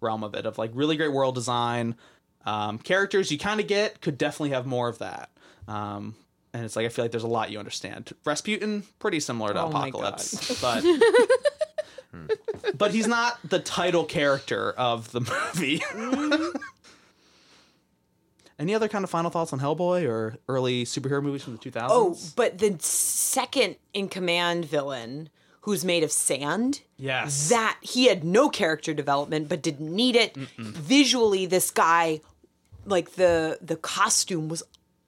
realm 0.00 0.24
of 0.24 0.34
it, 0.34 0.46
of 0.46 0.58
like 0.58 0.70
really 0.74 0.96
great 0.96 1.12
world 1.12 1.34
design, 1.34 1.96
um, 2.44 2.78
characters 2.78 3.30
you 3.30 3.38
kind 3.38 3.60
of 3.60 3.66
get 3.66 4.00
could 4.00 4.18
definitely 4.18 4.50
have 4.50 4.66
more 4.66 4.88
of 4.88 4.98
that. 4.98 5.30
Um, 5.68 6.14
and 6.52 6.64
it's 6.64 6.76
like 6.76 6.86
I 6.86 6.88
feel 6.88 7.04
like 7.04 7.12
there's 7.12 7.22
a 7.22 7.28
lot 7.28 7.50
you 7.50 7.58
understand. 7.58 8.12
Rasputin, 8.24 8.82
pretty 8.98 9.20
similar 9.20 9.52
to 9.54 9.62
Oh 9.62 9.68
Apocalypse, 9.68 10.60
but 10.60 10.84
but 12.74 12.92
he's 12.92 13.06
not 13.06 13.38
the 13.48 13.58
title 13.58 14.04
character 14.04 14.72
of 14.72 15.10
the 15.12 15.20
movie. 15.54 15.82
Any 18.62 18.76
other 18.76 18.86
kind 18.86 19.02
of 19.02 19.10
final 19.10 19.28
thoughts 19.28 19.52
on 19.52 19.58
Hellboy 19.58 20.08
or 20.08 20.36
early 20.48 20.84
superhero 20.84 21.20
movies 21.20 21.42
from 21.42 21.56
the 21.56 21.58
2000s? 21.58 21.86
Oh, 21.90 22.16
but 22.36 22.58
the 22.58 22.76
second 22.78 23.74
in 23.92 24.08
command 24.08 24.66
villain 24.66 25.30
who's 25.62 25.84
made 25.84 26.04
of 26.04 26.12
sand. 26.12 26.82
yes. 26.96 27.48
That 27.48 27.76
he 27.80 28.06
had 28.06 28.22
no 28.22 28.48
character 28.48 28.94
development, 28.94 29.48
but 29.48 29.62
didn't 29.62 29.92
need 29.92 30.14
it. 30.14 30.36
Visually, 30.58 31.44
this 31.46 31.72
guy, 31.72 32.20
like 32.84 33.16
the 33.16 33.58
the 33.60 33.74
costume 33.74 34.48
was 34.48 34.62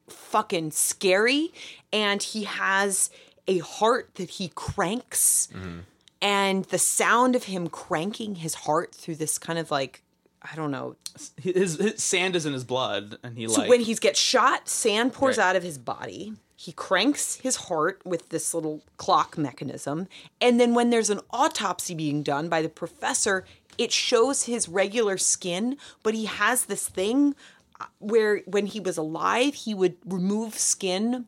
fucking 0.09 0.72
scary, 0.72 1.52
and 1.92 2.20
he 2.20 2.44
has 2.44 3.09
a 3.46 3.59
heart 3.59 4.16
that 4.16 4.30
he 4.30 4.48
cranks, 4.57 5.48
mm-hmm. 5.55 5.80
and 6.20 6.64
the 6.66 6.78
sound 6.78 7.36
of 7.36 7.44
him 7.44 7.68
cranking 7.68 8.36
his 8.36 8.55
heart 8.55 8.92
through 8.92 9.16
this 9.16 9.38
kind 9.38 9.61
of 9.61 9.70
like 9.70 10.02
I 10.51 10.55
don't 10.57 10.70
know. 10.70 10.97
his, 11.40 11.76
his 11.78 12.03
sand 12.03 12.36
is 12.36 12.45
in 12.47 12.53
his 12.53 12.64
blood, 12.64 13.16
and 13.22 13.36
he 13.38 13.49
So 13.49 13.61
like 13.62 13.70
when 13.70 13.80
he 13.80 13.95
gets 13.95 14.18
shot, 14.20 14.68
sand 14.68 15.12
pours 15.14 15.38
Right. 15.38 15.45
out 15.51 15.57
of 15.57 15.62
his 15.62 15.78
body. 15.78 16.34
He 16.57 16.72
cranks 16.72 17.36
his 17.36 17.57
heart 17.57 18.01
with 18.05 18.28
this 18.30 18.55
little 18.55 18.82
clock 18.97 19.36
mechanism. 19.36 20.07
And 20.40 20.59
then 20.61 20.72
when 20.74 20.90
there's 20.90 21.11
an 21.11 21.20
autopsy 21.30 21.95
being 21.95 22.22
done 22.22 22.49
by 22.49 22.62
the 22.62 22.68
professor, 22.68 23.45
it 23.76 23.90
shows 23.92 24.45
his 24.45 24.68
regular 24.68 25.18
skin, 25.18 25.76
but 26.03 26.14
he 26.14 26.24
has 26.26 26.66
this 26.66 26.88
thing 26.88 27.34
uh, 27.80 27.86
where 27.99 28.38
when 28.47 28.66
he 28.66 28.80
was 28.80 28.97
alive, 28.97 29.55
he 29.55 29.74
would 29.74 29.97
remove 30.07 30.57
skin 30.59 31.26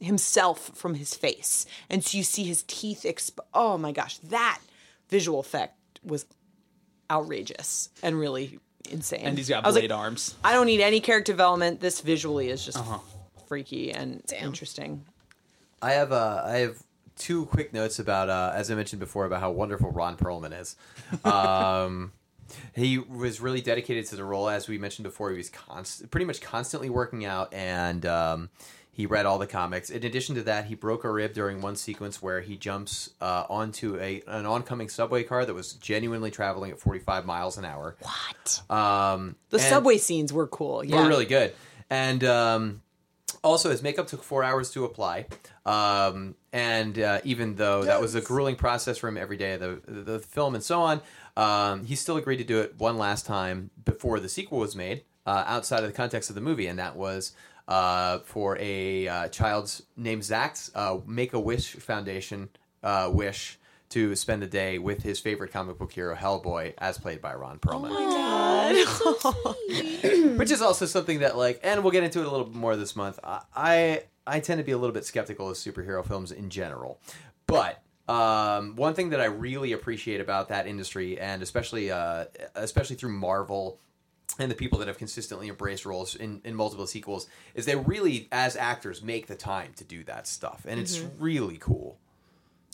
himself 0.00 0.70
from 0.74 0.94
his 0.94 1.14
face. 1.14 1.66
And 1.90 2.04
so 2.04 2.16
you 2.18 2.24
see 2.24 2.44
his 2.44 2.64
teeth 2.66 3.02
exp- 3.04 3.38
Oh 3.52 3.78
my 3.78 3.92
gosh, 3.92 4.18
that 4.18 4.60
visual 5.08 5.40
effect 5.40 6.00
was 6.02 6.26
outrageous 7.14 7.90
and 8.02 8.18
really 8.18 8.58
insane. 8.90 9.20
and 9.24 9.38
he's 9.38 9.48
got 9.48 9.66
I 9.66 9.70
blade 9.70 9.90
like, 9.90 9.98
arms. 9.98 10.34
I 10.44 10.52
don't 10.52 10.66
need 10.66 10.80
any 10.80 11.00
character 11.00 11.32
development. 11.32 11.80
This 11.80 12.00
visually 12.00 12.48
is 12.50 12.64
just 12.64 12.78
freaky 13.46 13.92
and 13.92 14.22
interesting. 14.40 15.04
I 15.80 15.92
have 15.92 16.12
uh, 16.12 16.42
I 16.44 16.56
have 16.58 16.82
two 17.16 17.46
quick 17.46 17.72
notes 17.72 17.98
about 17.98 18.28
uh, 18.28 18.52
as 18.54 18.70
I 18.70 18.74
mentioned 18.74 19.00
before 19.00 19.24
about 19.26 19.40
how 19.40 19.50
wonderful 19.50 19.90
Ron 19.90 20.16
Perlman 20.16 20.58
is. 20.58 20.76
Um, 21.24 22.12
he 22.74 22.98
was 22.98 23.40
really 23.40 23.62
dedicated 23.62 24.06
to 24.06 24.16
the 24.16 24.24
role, 24.24 24.48
as 24.48 24.68
we 24.68 24.76
mentioned 24.78 25.04
before. 25.04 25.30
He 25.30 25.36
was 25.36 25.48
const- 25.48 26.10
pretty 26.10 26.26
much 26.26 26.40
constantly 26.42 26.90
working 26.90 27.24
out, 27.24 27.52
and 27.54 28.04
um, 28.04 28.50
he 28.94 29.06
read 29.06 29.26
all 29.26 29.38
the 29.38 29.46
comics. 29.46 29.90
In 29.90 30.04
addition 30.04 30.36
to 30.36 30.42
that, 30.44 30.66
he 30.66 30.76
broke 30.76 31.02
a 31.02 31.10
rib 31.10 31.32
during 31.34 31.60
one 31.60 31.74
sequence 31.74 32.22
where 32.22 32.40
he 32.40 32.56
jumps 32.56 33.10
uh, 33.20 33.44
onto 33.50 33.98
a 33.98 34.22
an 34.28 34.46
oncoming 34.46 34.88
subway 34.88 35.24
car 35.24 35.44
that 35.44 35.52
was 35.52 35.72
genuinely 35.72 36.30
traveling 36.30 36.70
at 36.70 36.78
45 36.78 37.26
miles 37.26 37.58
an 37.58 37.64
hour. 37.64 37.96
What? 38.00 38.62
Um, 38.70 39.34
The 39.50 39.58
subway 39.58 39.98
scenes 39.98 40.32
were 40.32 40.46
cool. 40.46 40.84
Yeah. 40.84 41.02
were 41.02 41.08
really 41.08 41.24
good. 41.26 41.52
And 41.90 42.22
um, 42.22 42.82
also, 43.42 43.70
his 43.70 43.82
makeup 43.82 44.06
took 44.06 44.22
four 44.22 44.44
hours 44.44 44.70
to 44.70 44.84
apply. 44.84 45.26
Um, 45.66 46.36
and 46.52 46.96
uh, 46.98 47.20
even 47.24 47.56
though 47.56 47.84
that 47.84 48.00
was 48.00 48.14
a 48.14 48.20
grueling 48.20 48.54
process 48.54 48.98
for 48.98 49.08
him 49.08 49.16
every 49.16 49.36
day 49.36 49.54
of 49.54 49.60
the, 49.60 49.80
the 49.92 50.18
film 50.20 50.54
and 50.54 50.62
so 50.62 50.80
on, 50.80 51.00
um, 51.36 51.84
he 51.84 51.96
still 51.96 52.16
agreed 52.16 52.36
to 52.36 52.44
do 52.44 52.60
it 52.60 52.76
one 52.78 52.96
last 52.96 53.26
time 53.26 53.70
before 53.84 54.20
the 54.20 54.28
sequel 54.28 54.60
was 54.60 54.76
made 54.76 55.02
uh, 55.26 55.42
outside 55.48 55.80
of 55.80 55.86
the 55.86 55.96
context 55.96 56.30
of 56.30 56.36
the 56.36 56.40
movie. 56.40 56.68
And 56.68 56.78
that 56.78 56.94
was 56.94 57.32
uh, 57.68 58.18
for 58.20 58.56
a 58.60 59.08
uh, 59.08 59.28
child's 59.28 59.82
named 59.96 60.24
Zach's 60.24 60.70
uh, 60.74 60.98
Make 61.06 61.32
a 61.32 61.40
Wish 61.40 61.72
Foundation 61.74 62.48
uh, 62.82 63.10
wish 63.12 63.58
to 63.90 64.16
spend 64.16 64.42
the 64.42 64.46
day 64.46 64.78
with 64.78 65.02
his 65.02 65.20
favorite 65.20 65.52
comic 65.52 65.78
book 65.78 65.92
hero, 65.92 66.14
Hellboy, 66.16 66.74
as 66.78 66.98
played 66.98 67.20
by 67.20 67.34
Ron 67.34 67.58
Perlman. 67.58 67.90
Oh 67.92 69.34
my 69.44 69.54
god! 70.34 70.36
which 70.38 70.50
is 70.50 70.60
also 70.60 70.84
something 70.86 71.20
that 71.20 71.36
like 71.36 71.60
and 71.62 71.82
we'll 71.82 71.92
get 71.92 72.02
into 72.02 72.20
it 72.20 72.26
a 72.26 72.30
little 72.30 72.46
bit 72.46 72.56
more 72.56 72.76
this 72.76 72.96
month. 72.96 73.18
I- 73.22 73.42
i 73.54 74.02
i 74.26 74.40
tend 74.40 74.58
to 74.58 74.64
be 74.64 74.72
a 74.72 74.78
little 74.78 74.94
bit 74.94 75.04
skeptical 75.04 75.50
of 75.50 75.56
superhero 75.56 76.04
films 76.04 76.32
in 76.32 76.50
general. 76.50 76.98
But 77.46 77.82
um, 78.08 78.74
one 78.76 78.94
thing 78.94 79.10
that 79.10 79.20
I 79.20 79.26
really 79.26 79.72
appreciate 79.72 80.20
about 80.20 80.48
that 80.48 80.66
industry, 80.66 81.18
and 81.20 81.42
especially 81.42 81.90
uh, 81.90 82.24
especially 82.54 82.96
through 82.96 83.12
Marvel 83.12 83.78
and 84.38 84.50
the 84.50 84.54
people 84.54 84.78
that 84.80 84.88
have 84.88 84.98
consistently 84.98 85.48
embraced 85.48 85.86
roles 85.86 86.14
in, 86.16 86.40
in 86.44 86.54
multiple 86.54 86.86
sequels 86.86 87.28
is 87.54 87.66
they 87.66 87.76
really, 87.76 88.28
as 88.32 88.56
actors, 88.56 89.02
make 89.02 89.26
the 89.28 89.36
time 89.36 89.72
to 89.76 89.84
do 89.84 90.02
that 90.04 90.26
stuff, 90.26 90.66
and 90.68 90.80
it's 90.80 90.98
really 91.18 91.56
cool. 91.58 91.98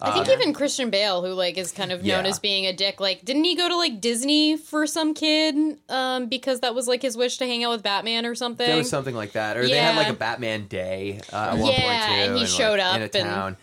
I 0.02 0.12
think 0.24 0.40
even 0.40 0.54
Christian 0.54 0.88
Bale, 0.88 1.20
who 1.20 1.34
like 1.34 1.58
is 1.58 1.72
kind 1.72 1.92
of 1.92 1.98
known 2.00 2.24
Yeah. 2.24 2.30
as 2.30 2.38
being 2.38 2.64
a 2.64 2.72
dick, 2.72 3.00
like 3.00 3.22
didn't 3.22 3.44
he 3.44 3.54
go 3.54 3.68
to 3.68 3.76
like 3.76 4.00
Disney 4.00 4.56
for 4.56 4.86
some 4.86 5.12
kid 5.12 5.78
um, 5.90 6.26
because 6.28 6.60
that 6.60 6.74
was 6.74 6.88
like 6.88 7.02
his 7.02 7.18
wish 7.18 7.36
to 7.36 7.44
hang 7.46 7.64
out 7.64 7.72
with 7.72 7.82
Batman 7.82 8.24
or 8.24 8.34
something? 8.34 8.66
There 8.66 8.78
was 8.78 8.88
something 8.88 9.14
like 9.14 9.32
that, 9.32 9.58
or 9.58 9.68
they 9.68 9.76
had 9.76 9.96
like 9.96 10.08
a 10.08 10.14
Batman 10.14 10.68
day 10.68 11.20
uh, 11.30 11.50
at 11.52 11.58
one 11.58 11.70
Yeah, 11.70 11.80
point 11.82 12.02
too, 12.06 12.12
and 12.30 12.34
he 12.34 12.40
like, 12.40 12.48
showed 12.48 12.74
in 12.74 12.80
up 12.80 12.96
in 12.96 13.02
a 13.02 13.04
and- 13.04 13.12
town. 13.12 13.56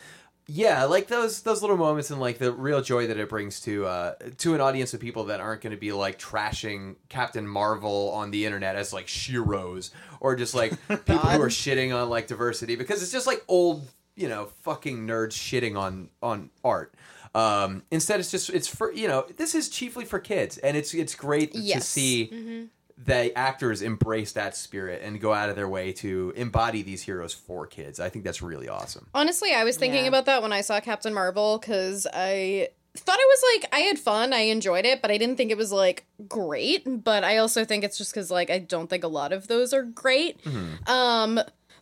Yeah, 0.49 0.85
like 0.85 1.07
those 1.07 1.41
those 1.41 1.61
little 1.61 1.75
moments 1.75 2.09
and 2.09 2.21
like 2.21 2.37
the 2.37 2.53
real 2.53 2.81
joy 2.81 3.07
that 3.07 3.17
it 3.17 3.27
brings 3.27 3.59
to 3.61 3.85
uh, 3.85 4.13
to 4.37 4.55
an 4.55 4.61
audience 4.61 4.93
of 4.93 5.01
people 5.01 5.25
that 5.25 5.41
aren't 5.41 5.61
going 5.61 5.71
to 5.71 5.79
be 5.79 5.91
like 5.91 6.17
trashing 6.17 6.95
Captain 7.09 7.45
Marvel 7.45 8.11
on 8.11 8.31
the 8.31 8.45
internet 8.45 8.75
as 8.77 8.93
like 8.93 9.07
sheroes 9.07 9.91
or 10.21 10.35
just 10.37 10.55
like 10.55 10.71
people 10.87 11.17
who 11.17 11.41
are 11.41 11.49
shitting 11.49 11.93
on 11.93 12.09
like 12.09 12.27
diversity 12.27 12.75
because 12.77 13.03
it's 13.03 13.11
just 13.11 13.27
like 13.27 13.43
old 13.49 13.87
you 14.15 14.29
know 14.29 14.45
fucking 14.63 15.05
nerds 15.05 15.33
shitting 15.33 15.77
on 15.77 16.09
on 16.23 16.49
art. 16.63 16.93
Um, 17.35 17.83
instead, 17.91 18.19
it's 18.21 18.31
just 18.31 18.49
it's 18.49 18.67
for 18.69 18.91
you 18.93 19.07
know 19.09 19.25
this 19.35 19.53
is 19.53 19.67
chiefly 19.67 20.05
for 20.05 20.17
kids, 20.17 20.57
and 20.59 20.77
it's 20.77 20.93
it's 20.93 21.13
great 21.13 21.51
to 21.51 21.59
Yes. 21.59 21.85
see 21.87 22.69
the 22.97 23.37
actors 23.37 23.81
embrace 23.81 24.31
that 24.31 24.55
spirit 24.55 25.01
and 25.03 25.21
go 25.21 25.31
out 25.33 25.49
of 25.49 25.55
their 25.55 25.69
way 25.69 25.91
to 25.93 26.33
embody 26.35 26.81
these 26.81 27.03
heroes 27.03 27.33
for 27.33 27.67
kids. 27.67 27.99
I 27.99 28.09
think 28.09 28.25
that's 28.25 28.41
really 28.41 28.67
awesome. 28.67 29.07
Honestly, 29.13 29.53
I 29.53 29.63
was 29.63 29.77
thinking 29.77 30.03
Yeah. 30.03 30.07
about 30.09 30.25
that 30.25 30.41
when 30.41 30.51
I 30.51 30.61
saw 30.61 30.79
Captain 30.79 31.13
Marvel 31.13 31.59
because 31.59 32.07
I 32.11 32.69
thought 32.95 33.19
it 33.19 33.27
was 33.27 33.61
like 33.61 33.69
I 33.73 33.79
had 33.81 33.99
fun, 33.99 34.33
I 34.33 34.39
enjoyed 34.39 34.83
it, 34.83 35.03
but 35.03 35.11
I 35.11 35.19
didn't 35.19 35.37
think 35.37 35.51
it 35.51 35.57
was 35.57 35.71
like 35.71 36.05
great. 36.27 37.03
But 37.03 37.23
I 37.23 37.37
also 37.37 37.63
think 37.63 37.83
it's 37.83 37.99
just 37.99 38.11
because 38.11 38.31
like 38.31 38.49
I 38.49 38.57
don't 38.57 38.89
think 38.89 39.03
a 39.03 39.07
lot 39.07 39.31
of 39.31 39.47
those 39.47 39.71
are 39.73 39.83
great. 39.83 40.39
Um, 40.87 41.39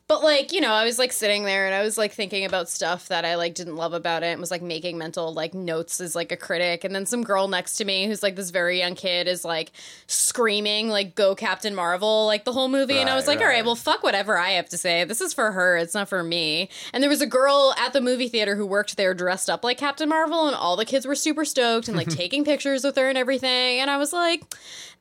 but 0.07 0.23
like 0.23 0.51
you 0.51 0.61
know, 0.61 0.71
I 0.71 0.85
was 0.85 0.99
like 0.99 1.11
sitting 1.11 1.45
there 1.45 1.65
and 1.65 1.73
I 1.73 1.81
was 1.81 1.97
like 1.97 2.11
thinking 2.11 2.45
about 2.45 2.69
stuff 2.69 3.07
that 3.07 3.25
I 3.25 3.35
like 3.35 3.55
didn't 3.55 3.75
love 3.75 3.93
about 3.93 4.21
it 4.21 4.27
and 4.27 4.39
was 4.39 4.51
like 4.51 4.61
making 4.61 4.97
mental 4.97 5.33
like 5.33 5.53
notes 5.53 5.99
as 5.99 6.15
like 6.15 6.31
a 6.31 6.37
critic. 6.37 6.83
And 6.83 6.93
then 6.93 7.05
some 7.05 7.23
girl 7.23 7.47
next 7.47 7.77
to 7.77 7.85
me 7.85 8.05
who's 8.05 8.21
like 8.21 8.35
this 8.35 8.51
very 8.51 8.79
young 8.79 8.93
kid 8.93 9.27
is 9.27 9.43
like 9.43 9.71
screaming 10.05 10.89
like 10.89 11.15
"Go 11.15 11.33
Captain 11.33 11.73
Marvel" 11.73 12.27
like 12.27 12.45
the 12.45 12.53
whole 12.53 12.67
movie, 12.67 12.97
and 12.97 13.09
I 13.09 13.15
was 13.15 13.25
like, 13.27 13.39
all 13.39 13.45
right. 13.45 13.55
right, 13.55 13.65
well 13.65 13.75
fuck 13.75 14.03
whatever 14.03 14.37
I 14.37 14.51
have 14.51 14.69
to 14.69 14.77
say. 14.77 15.03
This 15.05 15.21
is 15.21 15.33
for 15.33 15.51
her. 15.51 15.77
It's 15.77 15.95
not 15.95 16.07
for 16.07 16.23
me. 16.23 16.69
And 16.93 17.01
there 17.01 17.09
was 17.09 17.21
a 17.21 17.27
girl 17.27 17.73
at 17.77 17.93
the 17.93 18.01
movie 18.01 18.27
theater 18.27 18.55
who 18.55 18.65
worked 18.65 18.97
there 18.97 19.13
dressed 19.13 19.49
up 19.49 19.63
like 19.63 19.77
Captain 19.77 20.07
Marvel, 20.07 20.45
and 20.45 20.55
all 20.55 20.75
the 20.75 20.85
kids 20.85 21.07
were 21.07 21.15
super 21.15 21.45
stoked 21.45 21.87
and 21.87 21.97
like 21.97 22.09
taking 22.09 22.45
pictures 22.45 22.83
with 22.83 22.95
her 22.95 23.09
and 23.09 23.17
everything. 23.17 23.79
And 23.79 23.89
I 23.89 23.97
was 23.97 24.13
like, 24.13 24.43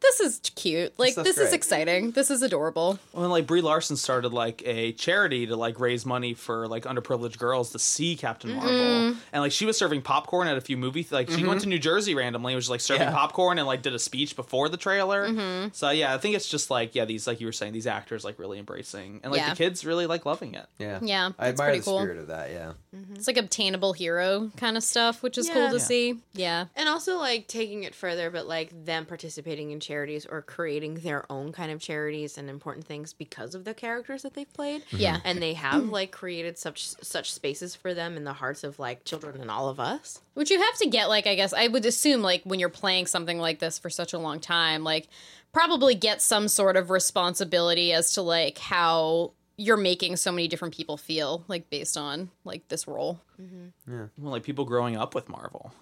this 0.01 0.21
is 0.21 0.41
cute. 0.55 0.99
Like 0.99 1.13
stuff's 1.13 1.29
this 1.29 1.39
is 1.39 1.53
exciting. 1.53 2.13
This 2.13 2.31
is 2.31 2.43
adorable. 2.43 2.99
When 3.13 3.31
like 3.31 3.47
Brie 3.47 3.61
Larson 3.61 3.97
started 3.97 4.33
like 4.33 4.63
a 4.67 4.93
charity 4.99 5.47
to 5.47 5.57
like 5.57 5.78
raise 5.80 6.07
money 6.07 6.34
for 6.34 6.66
like 6.68 6.84
underprivileged 6.84 7.38
girls 7.38 7.70
to 7.72 7.78
see 7.78 8.16
Captain 8.16 8.51
Mm-hmm. 8.51 8.59
Marvel, 8.59 9.16
and 9.32 9.42
like 9.42 9.53
she 9.53 9.66
was 9.66 9.76
serving 9.76 10.03
popcorn 10.03 10.49
at 10.49 10.57
a 10.57 10.61
few 10.61 10.76
movie 10.76 11.07
like 11.11 11.30
she 11.30 11.45
went 11.45 11.61
to 11.62 11.68
New 11.68 11.78
Jersey 11.78 12.14
randomly, 12.14 12.53
and 12.53 12.57
was 12.57 12.64
just 12.66 12.70
like 12.70 12.80
serving 12.80 13.09
Yeah. 13.09 13.14
popcorn 13.14 13.59
and 13.59 13.66
like 13.66 13.82
did 13.82 13.95
a 13.95 13.99
speech 13.99 14.36
before 14.36 14.68
the 14.68 14.76
trailer. 14.76 15.28
Mm-hmm. 15.28 15.68
So 15.72 15.90
yeah, 15.90 16.14
I 16.14 16.18
think 16.18 16.36
it's 16.36 16.49
just 16.49 16.70
like 16.70 16.95
yeah, 16.95 17.05
these 17.05 17.26
like 17.26 17.40
you 17.40 17.47
were 17.47 17.53
saying, 17.53 17.72
these 17.72 17.86
actors 17.86 18.24
like 18.24 18.38
really 18.38 18.59
embracing, 18.59 19.20
and 19.22 19.32
like 19.32 19.40
Yeah. 19.40 19.51
the 19.51 19.57
kids 19.57 19.84
really 19.84 20.07
like 20.07 20.24
loving 20.26 20.55
it. 20.55 20.66
Yeah, 20.78 20.99
Yeah, 21.03 21.30
I 21.38 21.51
that's 21.51 21.61
admire 21.61 21.68
pretty 21.68 21.78
the 21.80 21.84
cool. 21.84 21.99
spirit 22.01 22.18
of 22.18 22.26
that. 22.28 22.51
Yeah, 22.51 22.72
It's 23.14 23.26
like 23.26 23.36
obtainable 23.36 23.92
hero 23.92 24.51
kind 24.57 24.76
of 24.76 24.82
stuff, 24.84 25.22
which 25.22 25.38
is 25.38 25.49
cool 25.51 25.68
to 25.68 25.74
Yeah. 25.76 25.78
see. 25.82 26.20
Yeah. 26.34 26.66
And 26.76 26.88
also 26.88 27.16
like 27.18 27.49
taking 27.49 27.82
it 27.84 27.95
further, 27.95 28.30
but 28.30 28.47
like 28.47 28.84
them 28.84 29.07
participating 29.07 29.70
in 29.72 29.80
charities 29.80 30.26
or 30.26 30.42
creating 30.42 30.95
their 30.97 31.30
own 31.30 31.53
kind 31.53 31.72
of 31.72 31.80
charities 31.80 32.38
and 32.38 32.49
important 32.51 32.86
things 32.86 33.12
because 33.12 33.55
of 33.55 33.64
the 33.64 33.74
characters 33.74 34.22
that 34.22 34.34
they've 34.34 34.53
played. 34.53 34.84
Yeah. 34.91 35.20
And 35.24 35.41
they 35.43 35.55
have 35.55 35.85
like 35.87 36.11
created 36.12 36.59
such 36.59 36.87
such 36.87 37.32
spaces 37.32 37.74
for 37.74 37.95
them 37.95 38.16
in 38.16 38.24
the 38.24 38.32
hearts 38.32 38.64
of 38.64 38.78
like 38.78 39.05
children 39.05 39.41
and 39.41 39.51
all 39.51 39.68
of 39.68 39.78
us. 39.80 40.20
Which 40.35 40.51
you 40.51 40.59
have 40.61 40.76
to 40.78 40.89
get, 40.89 41.09
like, 41.09 41.26
I 41.26 41.35
guess, 41.35 41.53
I 41.53 41.68
would 41.68 41.87
assume, 41.87 42.22
like, 42.22 42.43
when 42.45 42.59
you're 42.61 42.68
playing 42.68 43.07
something 43.07 43.39
like 43.39 43.59
this 43.61 43.78
for 43.78 43.89
such 43.91 44.12
a 44.12 44.18
long 44.18 44.41
time, 44.41 44.82
like, 44.85 45.09
probably 45.53 45.95
get 45.95 46.20
some 46.20 46.49
sort 46.49 46.76
of 46.76 46.91
responsibility 46.91 47.93
as 47.93 48.14
to, 48.14 48.22
like, 48.22 48.59
how 48.59 49.32
you're 49.57 49.76
making 49.76 50.16
so 50.16 50.32
many 50.32 50.49
different 50.49 50.74
people 50.74 50.97
feel, 50.97 51.45
like, 51.47 51.70
based 51.70 51.97
on, 51.97 52.30
like, 52.45 52.66
this 52.68 52.89
role. 52.89 53.20
Yeah, 53.39 54.07
well, 54.18 54.32
like 54.32 54.43
people 54.43 54.64
growing 54.64 54.97
up 54.97 55.14
with 55.14 55.28
Marvel, 55.28 55.72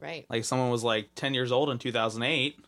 Right. 0.00 0.26
like 0.28 0.44
someone 0.44 0.70
was 0.70 0.82
like 0.82 1.10
ten 1.14 1.32
years 1.34 1.52
old 1.52 1.70
in 1.70 1.78
two 1.78 1.92
thousand 1.92 2.24
eight, 2.24 2.58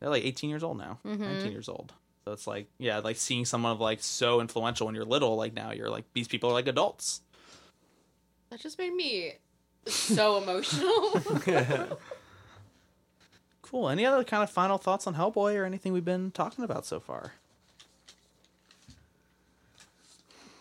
they're 0.00 0.10
like 0.10 0.24
eighteen 0.24 0.50
years 0.50 0.64
old 0.64 0.78
now, 0.78 0.98
Mm-hmm. 1.06 1.22
nineteen 1.22 1.52
years 1.52 1.68
old. 1.68 1.92
So 2.28 2.34
it's 2.34 2.46
like 2.46 2.66
yeah, 2.76 2.98
like 2.98 3.16
seeing 3.16 3.46
someone 3.46 3.72
of 3.72 3.80
like 3.80 4.02
so 4.02 4.42
influential 4.42 4.84
when 4.84 4.94
you're 4.94 5.06
little, 5.06 5.36
like 5.36 5.54
now 5.54 5.72
you're 5.72 5.88
like 5.88 6.04
these 6.12 6.28
people 6.28 6.50
are 6.50 6.52
like 6.52 6.68
adults. 6.68 7.22
That 8.50 8.60
just 8.60 8.78
made 8.78 8.92
me 8.92 9.32
so 9.86 10.36
emotional. 10.42 11.22
Cool. 13.62 13.90
Any 13.90 14.06
other 14.06 14.24
kind 14.24 14.42
of 14.42 14.48
final 14.48 14.78
thoughts 14.78 15.06
on 15.06 15.14
Hellboy 15.14 15.54
or 15.54 15.66
anything 15.66 15.92
we've 15.92 16.02
been 16.02 16.30
talking 16.30 16.64
about 16.64 16.86
so 16.86 17.00
far? 17.00 17.34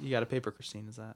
You 0.01 0.09
got 0.09 0.23
a 0.23 0.25
paper, 0.25 0.51
Christine? 0.51 0.89
Is 0.89 0.97
that? 0.97 1.15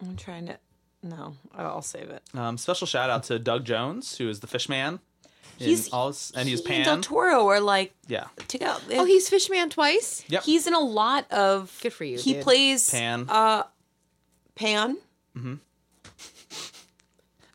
I'm 0.00 0.16
trying 0.16 0.46
to. 0.46 0.58
No, 1.02 1.34
I'll 1.56 1.82
save 1.82 2.10
it. 2.10 2.22
Um, 2.34 2.56
special 2.56 2.86
shout 2.86 3.10
out 3.10 3.24
to 3.24 3.40
Doug 3.40 3.64
Jones, 3.64 4.18
who 4.18 4.28
is 4.28 4.38
the 4.38 4.46
Fishman. 4.46 5.00
In 5.58 5.66
He's- 5.66 5.88
all 5.92 6.14
and 6.34 6.48
he's 6.48 6.60
He 6.60 6.66
Pan. 6.66 6.76
and 6.76 6.84
Del 6.84 7.00
Toro 7.02 7.46
are 7.48 7.60
like 7.60 7.94
yeah, 8.08 8.26
together. 8.48 8.80
oh, 8.92 9.04
he's 9.04 9.28
Fishman 9.28 9.68
twice? 9.70 10.24
Yep. 10.28 10.42
he's 10.44 10.66
in 10.66 10.74
a 10.74 10.80
lot 10.80 11.30
of. 11.30 11.76
Good 11.82 11.92
for 11.92 12.04
you, 12.04 12.18
He 12.18 12.32
dude. 12.34 12.42
plays 12.42 12.88
Pan. 12.90 13.26
Uh, 13.28 13.64
Pan. 14.54 14.96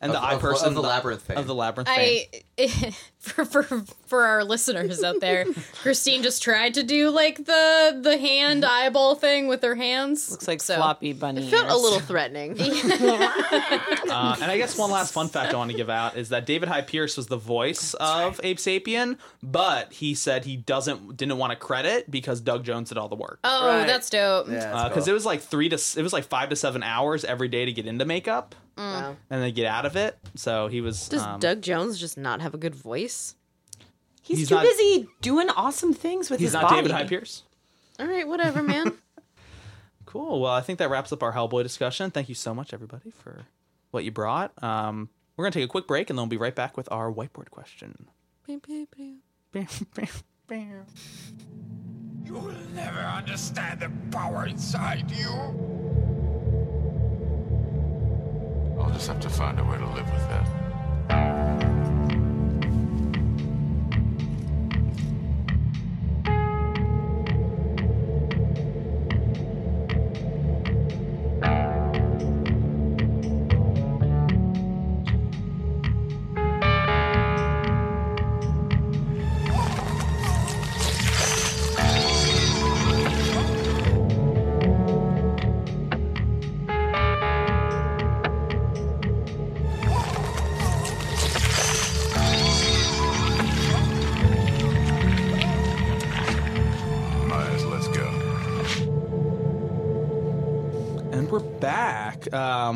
And 0.05 0.13
the 0.13 0.17
Of- 0.19 0.23
eye 0.23 0.33
of- 0.35 0.41
person 0.41 0.67
of 0.69 0.73
the 0.75 0.81
Labyrinth 0.81 1.21
fame. 1.23 1.37
of 1.37 1.47
the 1.47 1.55
labyrinth. 1.55 1.89
fame. 1.89 2.25
I 2.57 2.95
for 3.19 3.43
for 3.43 3.63
for 4.07 4.23
our 4.23 4.43
listeners 4.43 5.03
out 5.03 5.19
there, 5.19 5.45
Christine 5.81 6.23
just 6.23 6.41
tried 6.43 6.75
to 6.75 6.83
do 6.83 7.09
like 7.09 7.37
the 7.45 7.99
the 8.01 8.17
hand 8.17 8.63
eyeball 8.63 9.15
thing 9.15 9.47
with 9.47 9.61
her 9.63 9.75
hands. 9.75 10.31
Looks 10.31 10.47
like 10.47 10.61
so. 10.61 10.75
floppy 10.75 11.13
bunny. 11.13 11.49
Felt 11.49 11.69
a 11.69 11.75
little 11.75 11.99
threatening. 12.11 12.55
Uh, 12.59 14.35
and 14.41 14.51
I 14.51 14.57
guess 14.57 14.77
one 14.77 14.91
last 14.91 15.13
fun 15.13 15.27
fact 15.27 15.53
I 15.53 15.57
want 15.57 15.71
to 15.71 15.77
give 15.77 15.89
out 15.89 16.17
is 16.17 16.29
that 16.29 16.45
David 16.45 16.69
Hyde 16.69 16.87
Pierce 16.87 17.17
was 17.17 17.27
the 17.27 17.37
voice 17.37 17.93
of 17.95 18.39
Abe 18.43 18.57
Sapien, 18.57 19.17
but 19.43 19.91
he 19.93 20.13
said 20.13 20.45
he 20.45 20.55
doesn't 20.55 21.17
didn't 21.17 21.37
want 21.37 21.51
to 21.51 21.55
credit 21.57 22.09
because 22.09 22.39
Doug 22.41 22.63
Jones 22.63 22.89
did 22.89 22.97
all 22.97 23.09
the 23.09 23.15
work. 23.15 23.39
Oh, 23.43 23.67
Right. 23.67 23.87
that's 23.87 24.09
dope. 24.09 24.47
yeah, 24.49 24.69
because 24.87 24.93
that's 24.95 25.07
Uh, 25.07 25.11
it 25.11 25.13
was 25.13 25.25
like 25.25 25.41
three 25.41 25.69
to 25.69 25.75
it 25.75 26.01
was 26.03 26.13
like 26.13 26.25
five 26.25 26.49
to 26.49 26.55
seven 26.55 26.83
hours 26.83 27.25
every 27.25 27.47
day 27.47 27.65
to 27.65 27.71
get 27.71 27.85
into 27.87 28.05
makeup 28.05 28.55
Wow. 28.77 29.15
and 29.29 29.41
they 29.41 29.51
get 29.51 29.67
out 29.67 29.85
of 29.85 29.95
it. 29.95 30.17
So 30.35 30.67
he 30.67 30.81
was. 30.81 31.07
Does 31.09 31.21
um, 31.21 31.39
Doug 31.39 31.61
Jones 31.61 31.97
just 31.99 32.17
not 32.17 32.41
have 32.41 32.53
a 32.53 32.57
good 32.57 32.75
voice? 32.75 33.35
He's, 34.21 34.39
He's 34.39 34.49
too 34.49 34.55
not- 34.55 34.63
busy 34.63 35.07
doing 35.21 35.49
awesome 35.49 35.93
things 35.93 36.29
with 36.29 36.39
He's 36.39 36.47
his 36.47 36.53
not 36.53 36.63
body. 36.63 36.75
David 36.77 36.91
Hyde 36.91 37.07
Pierce. 37.09 37.43
All 37.99 38.07
right, 38.07 38.27
whatever, 38.27 38.61
man. 38.63 38.93
Cool. 40.05 40.39
Well, 40.39 40.51
I 40.53 40.61
think 40.61 40.79
that 40.79 40.89
wraps 40.89 41.11
up 41.11 41.21
our 41.23 41.33
Hellboy 41.33 41.63
discussion. 41.63 42.09
Thank 42.09 42.29
you 42.29 42.35
so 42.35 42.53
much, 42.53 42.73
everybody, 42.73 43.11
for 43.11 43.47
what 43.91 44.05
you 44.05 44.11
brought. 44.11 44.53
Um, 44.63 45.09
we're 45.35 45.43
gonna 45.43 45.51
take 45.51 45.65
a 45.65 45.67
quick 45.67 45.87
break 45.87 46.09
and 46.09 46.17
then 46.17 46.23
we'll 46.23 46.29
be 46.29 46.37
right 46.37 46.55
back 46.55 46.77
with 46.77 46.87
our 46.89 47.11
whiteboard 47.11 47.49
question. 47.49 48.07
You 52.23 52.33
will 52.33 52.53
never 52.73 52.99
understand 52.99 53.81
the 53.81 53.91
power 54.15 54.45
inside 54.47 55.11
you. 55.11 56.04
I'll 58.79 58.91
just 58.91 59.07
have 59.07 59.19
to 59.21 59.29
find 59.29 59.59
a 59.59 59.63
way 59.63 59.77
to 59.77 59.87
live 59.87 60.11
with 60.11 60.29
that. 60.29 61.74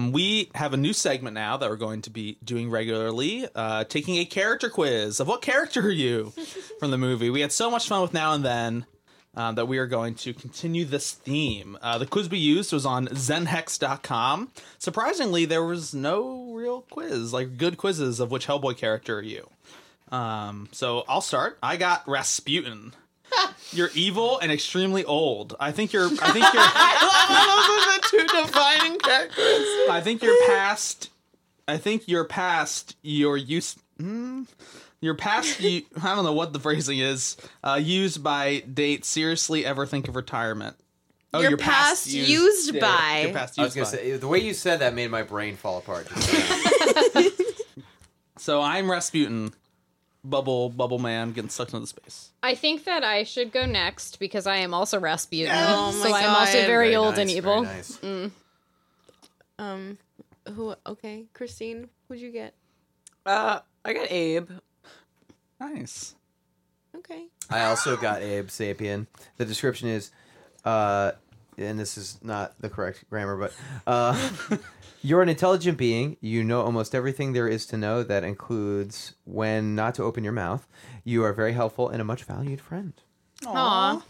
Um, 0.10 0.14
we 0.14 0.50
have 0.56 0.74
a 0.74 0.78
new 0.78 0.94
segment 0.94 1.36
now 1.36 1.58
that 1.58 1.70
we're 1.70 1.76
going 1.76 2.02
to 2.04 2.10
be 2.10 2.38
doing 2.44 2.72
regularly, 2.72 3.48
uh, 3.54 3.84
taking 3.84 4.18
a 4.18 4.26
character 4.26 4.70
quiz 4.70 5.20
of 5.20 5.28
what 5.28 5.42
character 5.44 5.82
are 5.82 5.92
you 5.92 6.34
from 6.80 6.90
the 6.90 6.98
movie. 6.98 7.30
We 7.30 7.42
had 7.42 7.52
so 7.52 7.70
much 7.70 7.88
fun 7.88 8.02
with 8.02 8.14
Now 8.14 8.34
and 8.34 8.44
Then 8.44 8.86
um, 9.36 9.56
that 9.56 9.68
we 9.68 9.78
are 9.78 9.86
going 9.86 10.16
to 10.16 10.34
continue 10.34 10.84
this 10.84 11.12
theme. 11.12 11.78
Uh, 11.82 12.00
the 12.00 12.08
quiz 12.08 12.28
we 12.28 12.40
used 12.40 12.74
was 12.74 12.88
on 12.88 13.08
zenhex.com. 13.10 14.50
Surprisingly, 14.80 15.46
there 15.46 15.64
was 15.64 15.94
no 15.94 16.54
real 16.54 16.82
quiz, 16.90 17.32
like 17.32 17.58
good 17.58 17.78
quizzes 17.78 18.20
of 18.20 18.32
which 18.32 18.48
Hellboy 18.48 18.78
character 18.78 19.20
are 19.20 19.24
you. 19.24 19.48
Um, 20.12 20.70
so 20.72 21.04
I'll 21.08 21.22
start. 21.22 21.60
I 21.62 21.78
got 21.78 22.08
Rasputin. 22.08 22.94
You're 23.72 23.92
evil 23.94 24.40
and 24.40 24.52
extremely 24.52 25.06
old. 25.06 25.56
I 25.60 25.72
think 25.72 25.94
you're. 25.94 26.06
I 26.06 26.32
think 26.32 26.46
you're. 26.54 26.64
the 28.00 28.08
two 28.10 28.42
defining 28.44 29.00
characters. 29.00 29.66
I 29.90 30.02
think 30.04 30.24
you're 30.24 30.48
past. 30.48 31.10
I 31.68 31.78
think 31.78 32.08
you're 32.08 32.26
past 32.26 32.96
your 33.04 33.38
use. 33.38 33.78
Hmm, 34.00 34.44
you're 35.02 35.16
past. 35.16 35.60
You, 35.60 35.84
I 36.02 36.16
don't 36.16 36.26
know 36.26 36.34
what 36.34 36.54
the 36.54 36.60
phrasing 36.60 37.00
is. 37.00 37.38
Uh, 37.64 37.80
used 37.82 38.24
by 38.24 38.62
date. 38.62 39.06
Seriously, 39.06 39.66
ever 39.66 39.86
think 39.86 40.08
of 40.08 40.16
retirement? 40.16 40.76
Oh, 41.32 41.42
You're 41.42 41.58
past 41.58 42.08
used 42.12 42.74
yeah, 42.74 42.82
by. 42.82 43.22
You're 43.26 43.34
past 43.34 43.60
I 43.60 43.64
was 43.64 43.76
gonna 43.76 43.86
by. 43.86 43.92
say 43.92 44.18
the 44.18 44.28
way 44.28 44.40
you 44.40 44.56
said 44.56 44.80
that 44.80 44.96
made 44.96 45.12
my 45.12 45.22
brain 45.22 45.58
fall 45.58 45.78
apart. 45.78 46.08
So 48.40 48.62
I'm 48.62 48.90
Rasputin, 48.90 49.54
bubble 50.24 50.70
bubble 50.70 51.00
man, 51.00 51.32
getting 51.32 51.50
sucked 51.50 51.72
into 51.72 51.82
the 51.82 51.88
space. 51.88 52.32
I 52.44 52.56
think 52.56 52.84
that 52.86 53.04
I 53.04 53.24
should 53.24 53.52
go 53.52 53.66
next 53.66 54.20
because 54.20 54.46
I 54.48 54.58
am 54.58 54.74
also 54.74 55.00
Rasputin. 55.00 55.54
Oh 55.56 55.92
my 55.92 56.10
so 56.10 56.14
I'm 56.14 56.36
also 56.36 56.52
very, 56.54 56.68
Very 56.68 56.96
old 56.96 57.16
nice, 57.16 57.20
and 57.20 57.30
very 57.30 57.38
evil. 57.38 57.64
nice. 57.64 58.00
Um, 59.58 59.98
who? 60.54 60.76
Okay, 60.86 61.26
Christine, 61.34 61.90
who'd 62.08 62.20
you 62.20 62.32
get? 62.32 62.54
Uh, 63.26 63.60
I 63.84 63.94
got 63.94 64.12
Abe. 64.12 64.50
Nice. 65.60 66.16
Okay. 66.96 67.28
I 67.50 67.66
also 67.66 67.98
got 67.98 68.22
Abe 68.22 68.48
Sapien. 68.48 69.08
The 69.38 69.46
description 69.46 69.90
is, 69.90 70.12
uh, 70.64 71.12
and 71.58 71.78
this 71.80 71.98
is 71.98 72.20
not 72.24 72.54
the 72.62 72.70
correct 72.70 73.04
grammar, 73.10 73.36
but 73.38 73.54
uh, 73.86 74.30
you're 75.02 75.22
an 75.22 75.30
intelligent 75.30 75.78
being. 75.78 76.18
You 76.22 76.44
know 76.44 76.62
almost 76.62 76.94
everything 76.94 77.34
there 77.34 77.48
is 77.48 77.66
to 77.68 77.78
know. 77.78 78.04
That 78.04 78.24
includes 78.24 79.16
when 79.26 79.76
not 79.76 79.96
to 79.96 80.04
open 80.04 80.24
your 80.24 80.34
mouth. 80.34 80.68
You 81.04 81.24
are 81.24 81.34
very 81.34 81.54
helpful 81.54 81.90
and 81.90 82.02
a 82.02 82.06
much 82.06 82.24
valued 82.24 82.62
friend. 82.62 82.94
Aw. 83.46 84.04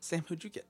Sam, 0.00 0.24
who'd 0.28 0.44
you 0.44 0.50
get? 0.50 0.66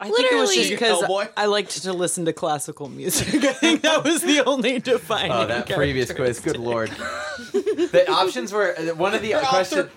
I 0.00 0.10
think 0.10 0.32
it 0.32 0.34
was 0.34 0.54
just 0.54 0.70
Literally- 0.70 0.74
because 0.74 1.02
Hellboy? 1.02 1.30
I 1.36 1.46
liked 1.46 1.82
to 1.82 1.92
listen 1.92 2.24
to 2.24 2.32
classical 2.32 2.88
music. 2.88 3.28
I 3.44 3.52
think 3.52 3.82
that 3.82 4.02
was 4.02 4.22
the 4.22 4.44
only 4.44 4.80
defining. 4.80 5.30
Oh, 5.32 5.46
that 5.46 5.68
previous 5.68 6.12
quiz. 6.12 6.40
Good 6.40 6.56
lord. 6.56 6.90
the 7.52 8.04
options 8.10 8.52
were 8.52 8.74
uh, 8.76 8.94
one 8.94 9.14
of 9.14 9.22
the 9.22 9.34
question. 9.44 9.90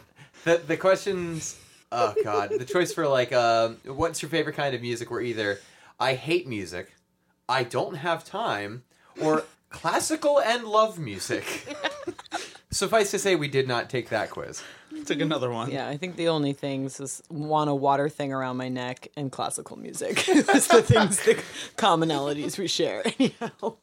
The 0.44 0.61
the 0.65 0.77
questions. 0.77 1.60
Oh 1.91 2.14
god, 2.23 2.52
the 2.57 2.65
choice 2.65 2.94
for 2.94 3.07
like, 3.07 3.32
um, 3.32 3.77
what's 3.86 4.22
your 4.22 4.30
favorite 4.30 4.56
kind 4.56 4.76
of 4.76 4.82
music? 4.82 5.10
Were 5.10 5.22
either 5.22 5.60
I 5.99 6.14
hate 6.14 6.48
music, 6.48 6.94
I 7.48 7.64
don't 7.64 7.95
have 7.95 8.23
time, 8.26 8.84
or 9.21 9.43
classical 9.69 10.39
and 10.39 10.63
love 10.65 10.99
music. 10.99 11.75
Suffice 12.71 13.11
to 13.11 13.19
say, 13.19 13.35
we 13.35 13.47
did 13.47 13.67
not 13.67 13.89
take 13.89 14.09
that 14.09 14.29
quiz. 14.29 14.61
Took 15.05 15.21
another 15.21 15.51
one. 15.51 15.71
Yeah, 15.71 15.87
I 15.87 15.97
think 15.97 16.15
the 16.15 16.29
only 16.29 16.53
things 16.53 16.99
is 16.99 17.21
want 17.29 17.69
a 17.69 17.75
water 17.75 18.09
thing 18.09 18.33
around 18.33 18.57
my 18.57 18.69
neck 18.69 19.09
and 19.15 19.31
classical 19.31 19.77
music. 19.77 20.25
It's 20.27 20.67
the 20.67 20.81
things, 20.81 21.23
the 21.23 21.35
commonalities 21.77 22.57
we 22.57 22.67
share. 22.67 23.03
Anyhow. 23.19 23.75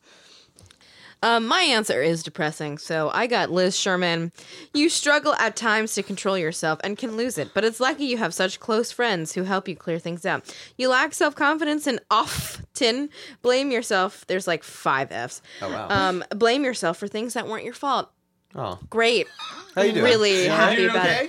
Um, 1.23 1.47
my 1.47 1.63
answer 1.63 2.03
is 2.03 2.23
depressing. 2.23 2.79
So 2.79 3.11
I 3.15 3.27
got 3.27 3.51
Liz 3.51 3.79
Sherman. 3.79 4.33
You 4.75 4.89
struggle 4.89 5.35
at 5.35 5.55
times 5.57 5.95
to 5.95 6.03
control 6.03 6.37
yourself 6.37 6.81
and 6.83 6.99
can 6.99 7.17
lose 7.17 7.39
it, 7.39 7.51
but 7.55 7.65
it's 7.65 7.79
lucky 7.81 8.05
you 8.05 8.17
have 8.17 8.35
such 8.35 8.59
close 8.59 8.91
friends 8.91 9.33
who 9.33 9.45
help 9.45 9.69
you 9.69 9.77
clear 9.77 9.99
things 9.99 10.27
out. 10.27 10.55
You 10.77 10.89
lack 10.89 11.15
self 11.15 11.35
confidence 11.35 11.87
and 11.87 12.01
often 12.11 13.09
blame 13.41 13.71
yourself. 13.71 14.27
There's 14.27 14.47
like 14.47 14.65
five 14.65 15.13
F's. 15.13 15.41
Oh 15.61 15.69
wow. 15.69 15.87
Um, 15.89 16.25
blame 16.31 16.65
yourself 16.65 16.99
for 16.99 17.07
things 17.07 17.35
that 17.35 17.47
weren't 17.47 17.65
your 17.65 17.75
fault. 17.75 18.11
oh, 18.55 18.79
Great. 18.91 19.29
how 19.75 19.83
you 19.83 19.93
doing? 19.93 20.05
Really 20.05 20.47
happy 20.47 20.77
doing 20.77 20.91
about 20.91 21.07
okay? 21.07 21.29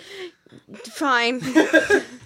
it. 0.70 0.88
Fine. 0.88 1.42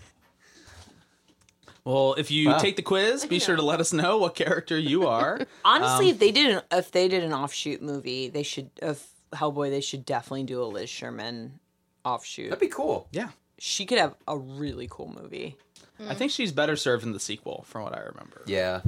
Well, 1.87 2.15
if 2.15 2.29
you 2.31 2.49
Wow. 2.49 2.57
take 2.57 2.75
the 2.75 2.81
quiz, 2.81 3.25
be 3.25 3.39
sure 3.39 3.55
to 3.55 3.61
let 3.61 3.79
us 3.79 3.93
know 3.93 4.17
what 4.17 4.35
character 4.35 4.77
you 4.77 5.07
are. 5.07 5.39
Honestly, 5.63 6.09
if 6.09 6.19
they 6.19 6.31
did 6.31 6.55
an, 6.57 6.61
if 6.69 6.91
they 6.91 7.07
did 7.07 7.23
an 7.23 7.31
offshoot 7.31 7.81
movie, 7.81 8.27
they 8.27 8.43
should 8.43 8.69
of 8.81 9.01
Hellboy. 9.31 9.69
They 9.69 9.79
should 9.79 10.05
definitely 10.05 10.43
do 10.43 10.61
a 10.61 10.65
Liz 10.65 10.89
Sherman 10.89 11.59
offshoot. 12.03 12.49
That'd 12.49 12.59
be 12.59 12.67
cool. 12.67 13.07
yeah. 13.13 13.29
she 13.57 13.85
could 13.85 13.99
have 13.99 14.15
a 14.27 14.37
really 14.37 14.87
cool 14.91 15.15
movie. 15.21 15.55
I 16.09 16.13
think 16.13 16.31
she's 16.31 16.51
better 16.51 16.75
served 16.75 17.03
in 17.05 17.13
the 17.13 17.19
sequel, 17.21 17.63
from 17.67 17.83
what 17.83 17.95
I 17.97 18.01
remember. 18.01 18.41
Yeah. 18.45 18.81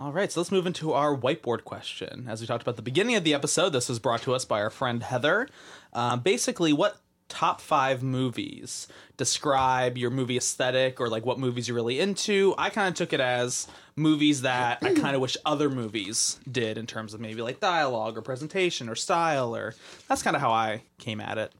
All 0.00 0.12
right, 0.12 0.32
so 0.32 0.40
let's 0.40 0.50
move 0.50 0.66
into 0.66 0.94
our 0.94 1.14
whiteboard 1.14 1.64
question. 1.64 2.26
As 2.28 2.40
we 2.40 2.46
talked 2.46 2.62
about 2.62 2.72
at 2.72 2.76
the 2.76 2.82
beginning 2.82 3.14
of 3.16 3.24
the 3.24 3.34
episode, 3.34 3.70
this 3.70 3.90
was 3.90 3.98
brought 3.98 4.22
to 4.22 4.34
us 4.34 4.46
by 4.46 4.62
our 4.62 4.70
friend 4.70 5.02
Heather. 5.02 5.48
Um, 5.92 6.20
basically, 6.20 6.72
what 6.72 6.96
top 7.30 7.60
five 7.60 8.02
movies 8.02 8.86
describe 9.16 9.96
your 9.96 10.10
movie 10.10 10.36
aesthetic 10.36 11.00
or 11.00 11.08
like 11.08 11.24
what 11.24 11.38
movies 11.38 11.68
you're 11.68 11.74
really 11.74 12.00
into? 12.00 12.54
I 12.58 12.68
kind 12.68 12.88
of 12.88 12.94
took 12.94 13.12
it 13.12 13.20
as 13.20 13.66
movies 13.96 14.42
that 14.42 14.78
I 14.82 14.94
kind 14.94 15.14
of 15.14 15.22
wish 15.22 15.36
other 15.46 15.70
movies 15.70 16.40
did 16.50 16.76
in 16.76 16.86
terms 16.86 17.14
of 17.14 17.20
maybe 17.20 17.40
like 17.42 17.60
dialogue 17.60 18.18
or 18.18 18.22
presentation 18.22 18.88
or 18.88 18.94
style, 18.94 19.54
or 19.54 19.74
that's 20.08 20.22
kind 20.22 20.36
of 20.36 20.42
how 20.42 20.50
I 20.50 20.82
came 20.98 21.20
at 21.20 21.38
it. 21.38 21.52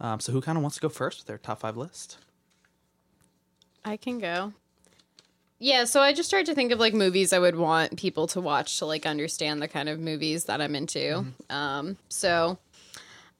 Um, 0.00 0.20
so, 0.20 0.32
who 0.32 0.40
kind 0.40 0.56
of 0.56 0.62
wants 0.62 0.76
to 0.76 0.80
go 0.80 0.88
first 0.88 1.18
with 1.18 1.26
their 1.26 1.38
top 1.38 1.60
five 1.60 1.76
list? 1.76 2.18
I 3.84 3.96
can 3.96 4.18
go. 4.18 4.52
Yeah, 5.60 5.84
so 5.84 6.00
I 6.00 6.12
just 6.12 6.30
tried 6.30 6.46
to 6.46 6.54
think 6.54 6.70
of 6.70 6.78
like 6.78 6.94
movies 6.94 7.32
I 7.32 7.38
would 7.40 7.56
want 7.56 7.96
people 7.98 8.28
to 8.28 8.40
watch 8.40 8.78
to 8.78 8.86
like 8.86 9.06
understand 9.06 9.60
the 9.60 9.66
kind 9.66 9.88
of 9.88 9.98
movies 9.98 10.44
that 10.44 10.60
I'm 10.60 10.76
into. 10.76 11.26
Um, 11.50 11.96
so 12.08 12.58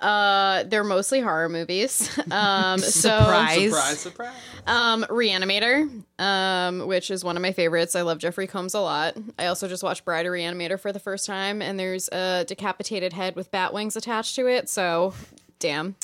uh, 0.00 0.64
they're 0.64 0.84
mostly 0.84 1.20
horror 1.20 1.48
movies. 1.48 2.08
Um, 2.30 2.78
so 2.80 3.08
Surprise. 3.08 3.70
Surprise, 3.70 3.98
surprise. 4.00 4.34
um, 4.66 5.06
Reanimator, 5.08 6.02
um, 6.18 6.86
which 6.86 7.10
is 7.10 7.24
one 7.24 7.36
of 7.36 7.42
my 7.42 7.52
favorites. 7.52 7.96
I 7.96 8.02
love 8.02 8.18
Jeffrey 8.18 8.46
Combs 8.46 8.74
a 8.74 8.80
lot. 8.80 9.16
I 9.38 9.46
also 9.46 9.66
just 9.66 9.82
watched 9.82 10.04
Bride 10.04 10.26
of 10.26 10.32
Reanimator 10.32 10.78
for 10.78 10.92
the 10.92 10.98
first 11.00 11.24
time, 11.24 11.62
and 11.62 11.80
there's 11.80 12.08
a 12.08 12.44
decapitated 12.46 13.14
head 13.14 13.34
with 13.34 13.50
bat 13.50 13.72
wings 13.72 13.96
attached 13.96 14.36
to 14.36 14.46
it. 14.46 14.68
So, 14.68 15.14
damn. 15.58 15.96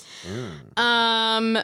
Um, 0.79 1.59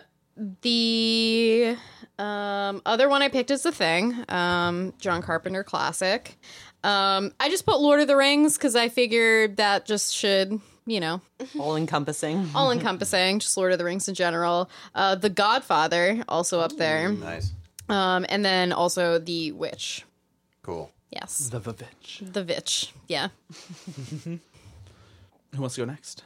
the 0.62 1.76
um, 2.18 2.82
other 2.84 3.08
one 3.08 3.22
I 3.22 3.28
picked 3.28 3.50
is 3.50 3.62
The 3.62 3.72
Thing, 3.72 4.24
um, 4.28 4.92
John 4.98 5.22
Carpenter 5.22 5.64
classic. 5.64 6.38
Um, 6.84 7.32
I 7.40 7.48
just 7.48 7.66
put 7.66 7.80
Lord 7.80 8.00
of 8.00 8.08
the 8.08 8.16
Rings 8.16 8.56
because 8.56 8.76
I 8.76 8.88
figured 8.88 9.56
that 9.56 9.86
just 9.86 10.14
should, 10.14 10.60
you 10.90 10.98
know, 11.00 11.20
All 11.58 11.76
encompassing. 11.76 12.50
all 12.54 12.70
encompassing, 12.72 13.38
just 13.38 13.56
Lord 13.56 13.72
of 13.72 13.78
the 13.78 13.84
Rings 13.84 14.08
in 14.08 14.14
general. 14.14 14.68
Uh, 14.94 15.14
the 15.14 15.30
Godfather, 15.30 16.24
also 16.28 16.60
up 16.60 16.76
there. 16.76 17.12
Nice. 17.12 17.52
Um, 17.88 18.26
and 18.28 18.44
then 18.44 18.72
also 18.72 19.18
The 19.18 19.52
Witch. 19.52 20.04
Cool. 20.62 20.90
Yes. 21.10 21.48
The 21.48 21.60
Vavitch. 21.60 22.32
The 22.32 22.42
Witch. 22.44 22.92
Yeah. 23.08 23.28
Who 24.24 24.38
wants 25.60 25.74
to 25.76 25.80
go 25.82 25.84
next? 25.84 26.24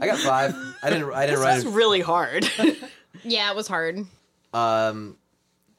I 0.00 0.06
got 0.06 0.18
five. 0.18 0.54
I 0.82 0.90
didn't. 0.90 1.12
I 1.12 1.26
didn't 1.26 1.40
write. 1.40 1.56
It's 1.56 1.66
it. 1.66 1.70
really 1.70 2.00
hard. 2.00 2.48
Yeah, 3.24 3.50
it 3.50 3.56
was 3.56 3.66
hard. 3.68 4.06
Um, 4.54 5.16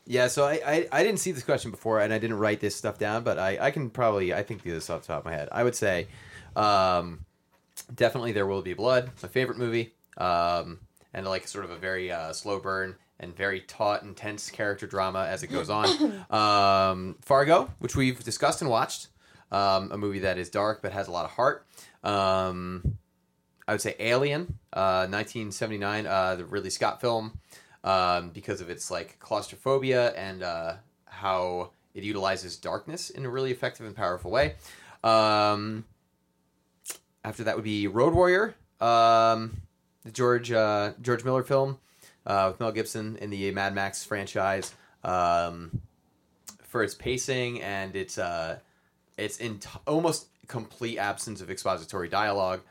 yeah, 0.06 0.28
so 0.28 0.46
I, 0.46 0.60
I, 0.66 0.88
I 0.92 1.04
didn't 1.04 1.20
see 1.20 1.32
this 1.32 1.44
question 1.44 1.72
before, 1.72 2.00
and 2.00 2.14
I 2.14 2.20
didn't 2.20 2.38
write 2.38 2.60
this 2.60 2.76
stuff 2.76 2.98
down, 2.98 3.24
but 3.24 3.40
I, 3.40 3.58
I 3.60 3.72
can 3.72 3.90
probably 3.90 4.34
I 4.34 4.44
think 4.44 4.64
do 4.64 4.72
this 4.72 4.90
off 4.90 5.02
the 5.02 5.08
top 5.08 5.20
of 5.20 5.26
my 5.26 5.32
head. 5.34 5.50
I 5.52 5.64
would 5.64 5.76
say, 5.76 6.08
um, 6.56 7.26
definitely 7.94 8.34
there 8.34 8.46
will 8.46 8.62
be 8.62 8.74
blood. 8.74 9.12
My 9.22 9.30
favorite 9.30 9.58
movie, 9.58 9.94
um, 10.18 10.80
and 11.14 11.26
like 11.26 11.48
sort 11.48 11.66
of 11.66 11.72
a 11.72 11.78
very 11.78 12.12
uh, 12.12 12.34
slow 12.34 12.60
burn 12.60 12.96
and 13.20 13.36
very 13.36 13.62
taut, 13.62 14.04
intense 14.04 14.50
character 14.50 14.88
drama 14.88 15.26
as 15.30 15.44
it 15.44 15.48
goes 15.48 15.70
on. 15.70 16.26
um, 16.30 17.16
Fargo, 17.22 17.72
which 17.80 17.96
we've 17.96 18.22
discussed 18.24 18.62
and 18.62 18.70
watched, 18.70 19.08
um, 19.52 19.92
a 19.92 19.98
movie 19.98 20.20
that 20.20 20.38
is 20.38 20.50
dark 20.50 20.82
but 20.82 20.92
has 20.92 21.08
a 21.08 21.12
lot 21.12 21.26
of 21.26 21.32
heart. 21.32 21.66
Um, 22.04 22.98
I 23.68 23.72
would 23.72 23.82
say 23.82 23.96
Alien, 24.00 24.60
uh, 24.74 25.08
1979, 25.08 26.06
uh, 26.06 26.36
the 26.36 26.46
Ridley 26.46 26.70
Scott 26.70 27.00
film, 27.00 27.40
um, 27.84 28.30
because 28.30 28.62
of 28.62 28.70
its 28.70 28.90
like 28.90 29.20
claustrophobia 29.20 30.12
and 30.14 30.44
uh, 30.44 30.76
how 31.06 31.72
it 31.94 32.04
utilizes 32.04 32.58
darkness 32.58 33.10
in 33.10 33.26
a 33.26 33.30
really 33.30 33.52
effective 33.52 33.86
and 33.86 33.96
powerful 33.96 34.32
way. 34.32 34.56
Um, 35.04 35.86
after 37.24 37.44
that 37.44 37.56
would 37.56 37.64
be 37.64 37.88
Road 37.88 38.14
Warrior, 38.14 38.56
um, 38.82 39.62
the 40.04 40.12
George 40.12 40.52
uh, 40.52 40.94
George 41.02 41.24
Miller 41.24 41.44
film 41.44 41.80
uh, 42.26 42.50
with 42.52 42.60
Mel 42.60 42.72
Gibson 42.72 43.18
in 43.18 43.30
the 43.30 43.52
Mad 43.52 43.74
Max 43.74 44.04
franchise. 44.04 44.74
Um, 45.04 45.82
for 46.74 46.82
its 46.82 46.96
pacing 46.96 47.62
and 47.62 47.96
its 47.96 48.18
uh, 48.18 48.58
its 49.16 49.38
in 49.38 49.60
almost 49.86 50.26
complete 50.48 50.98
absence 50.98 51.40
of 51.40 51.52
expository 51.52 52.10
dialogue. 52.10 52.62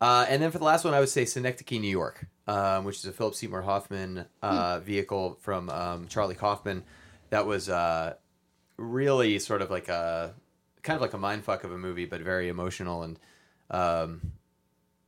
Uh, 0.00 0.26
and 0.28 0.42
then 0.42 0.50
for 0.50 0.58
the 0.58 0.64
last 0.64 0.84
one, 0.84 0.94
I 0.94 1.00
would 1.00 1.08
say 1.08 1.24
Synecdoche, 1.24 1.80
New 1.80 1.90
York, 1.90 2.26
um, 2.46 2.84
which 2.84 2.98
is 2.98 3.04
a 3.06 3.12
Philip 3.12 3.34
Seymour 3.34 3.62
Hoffman 3.62 4.26
uh, 4.42 4.78
vehicle 4.80 5.38
from 5.40 5.68
um, 5.70 6.06
Charlie 6.08 6.36
Kaufman. 6.36 6.84
That 7.30 7.46
was 7.46 7.68
uh, 7.68 8.14
really 8.76 9.38
sort 9.38 9.60
of 9.60 9.70
like 9.70 9.88
a 9.88 10.34
kind 10.82 10.96
of 10.96 11.02
like 11.02 11.14
a 11.14 11.18
mindfuck 11.18 11.64
of 11.64 11.72
a 11.72 11.78
movie, 11.78 12.06
but 12.06 12.20
very 12.20 12.48
emotional 12.48 13.02
and 13.02 13.18
um, 13.70 14.32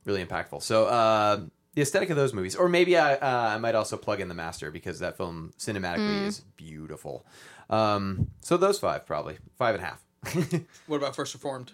really 0.05 0.23
impactful. 0.23 0.61
So 0.61 0.85
uh, 0.85 1.41
the 1.73 1.81
aesthetic 1.81 2.09
of 2.09 2.17
those 2.17 2.33
movies, 2.33 2.55
or 2.55 2.67
maybe 2.67 2.97
I, 2.97 3.15
uh, 3.15 3.55
I 3.55 3.57
might 3.57 3.75
also 3.75 3.97
plug 3.97 4.19
in 4.19 4.27
The 4.27 4.33
Master 4.33 4.71
because 4.71 4.99
that 4.99 5.15
film 5.17 5.53
cinematically 5.57 6.27
is 6.27 6.39
beautiful. 6.57 7.25
Um, 7.69 8.27
so 8.41 8.57
those 8.57 8.77
five 8.79 9.05
probably 9.05 9.37
five 9.57 9.75
and 9.75 9.83
a 9.83 9.87
half. 9.87 10.03
What 10.87 10.97
about 10.97 11.15
First 11.15 11.33
Reformed? 11.33 11.71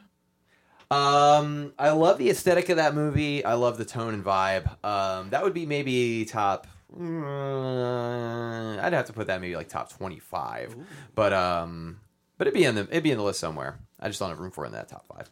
Um, 0.89 1.73
I 1.77 1.89
love 1.91 2.17
the 2.17 2.29
aesthetic 2.29 2.69
of 2.69 2.77
that 2.77 2.95
movie. 2.95 3.43
I 3.43 3.53
love 3.55 3.77
the 3.77 3.85
tone 3.85 4.13
and 4.13 4.23
vibe. 4.23 4.83
Um, 4.85 5.29
that 5.31 5.43
would 5.43 5.53
be 5.53 5.65
maybe 5.65 6.25
top. 6.25 6.65
uh, 6.97 8.77
I'd 8.81 8.93
have 8.93 9.05
to 9.07 9.13
put 9.13 9.27
that 9.27 9.41
maybe 9.41 9.55
like 9.55 9.69
top 9.69 9.89
twenty 9.91 10.19
five, 10.19 10.75
but 11.13 11.33
um, 11.33 11.99
but 12.37 12.47
it'd 12.47 12.57
be 12.57 12.63
in 12.63 12.75
the 12.75 12.81
it'd 12.89 13.03
be 13.03 13.11
in 13.11 13.17
the 13.17 13.23
list 13.23 13.39
somewhere. 13.39 13.79
I 13.99 14.07
just 14.07 14.19
don't 14.19 14.29
have 14.29 14.39
room 14.39 14.51
for 14.51 14.63
it 14.63 14.67
in 14.67 14.73
that 14.73 14.87
top 14.87 15.05
five. 15.07 15.29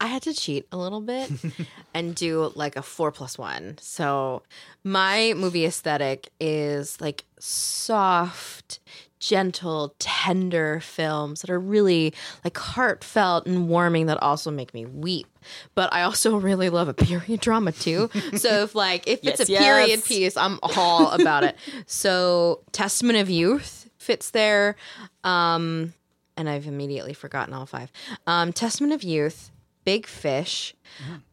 I 0.00 0.06
had 0.06 0.22
to 0.22 0.32
cheat 0.34 0.68
a 0.70 0.76
little 0.76 1.00
bit 1.00 1.28
and 1.94 2.14
do 2.14 2.52
like 2.54 2.76
a 2.76 2.82
four 2.82 3.10
plus 3.10 3.36
one. 3.36 3.78
So 3.80 4.42
my 4.84 5.34
movie 5.36 5.64
aesthetic 5.66 6.28
is 6.38 7.00
like 7.00 7.24
soft, 7.40 8.78
gentle, 9.18 9.94
tender 9.98 10.80
films 10.80 11.40
that 11.40 11.50
are 11.50 11.58
really 11.60 12.14
like 12.44 12.56
heartfelt 12.56 13.46
and 13.46 13.68
warming 13.68 14.06
that 14.06 14.22
also 14.22 14.50
make 14.50 14.72
me 14.74 14.86
weep. 14.86 15.26
But 15.74 15.92
I 15.92 16.02
also 16.02 16.36
really 16.48 16.70
love 16.70 16.88
a 16.88 16.94
period 16.94 17.40
drama 17.40 17.72
too. 17.72 18.10
So 18.36 18.62
if 18.62 18.74
like 18.74 19.06
if 19.06 19.20
it's 19.26 19.40
Yes, 19.40 19.48
a 19.48 19.52
period 19.64 20.04
piece, 20.04 20.36
I'm 20.36 20.58
all 20.62 21.10
about 21.10 21.44
it. 21.44 21.56
So 21.86 22.60
Testament 22.72 23.18
of 23.18 23.28
Youth 23.30 23.88
fits 23.98 24.30
there. 24.30 24.76
Um 25.24 25.94
and 26.36 26.48
I've 26.48 26.68
immediately 26.68 27.14
forgotten 27.14 27.52
all 27.52 27.66
five. 27.66 27.90
Um, 28.26 28.52
Testament 28.52 28.92
of 28.92 29.02
Youth, 29.02 29.50
Big 29.84 30.06
Fish, 30.06 30.72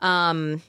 um, 0.02 0.64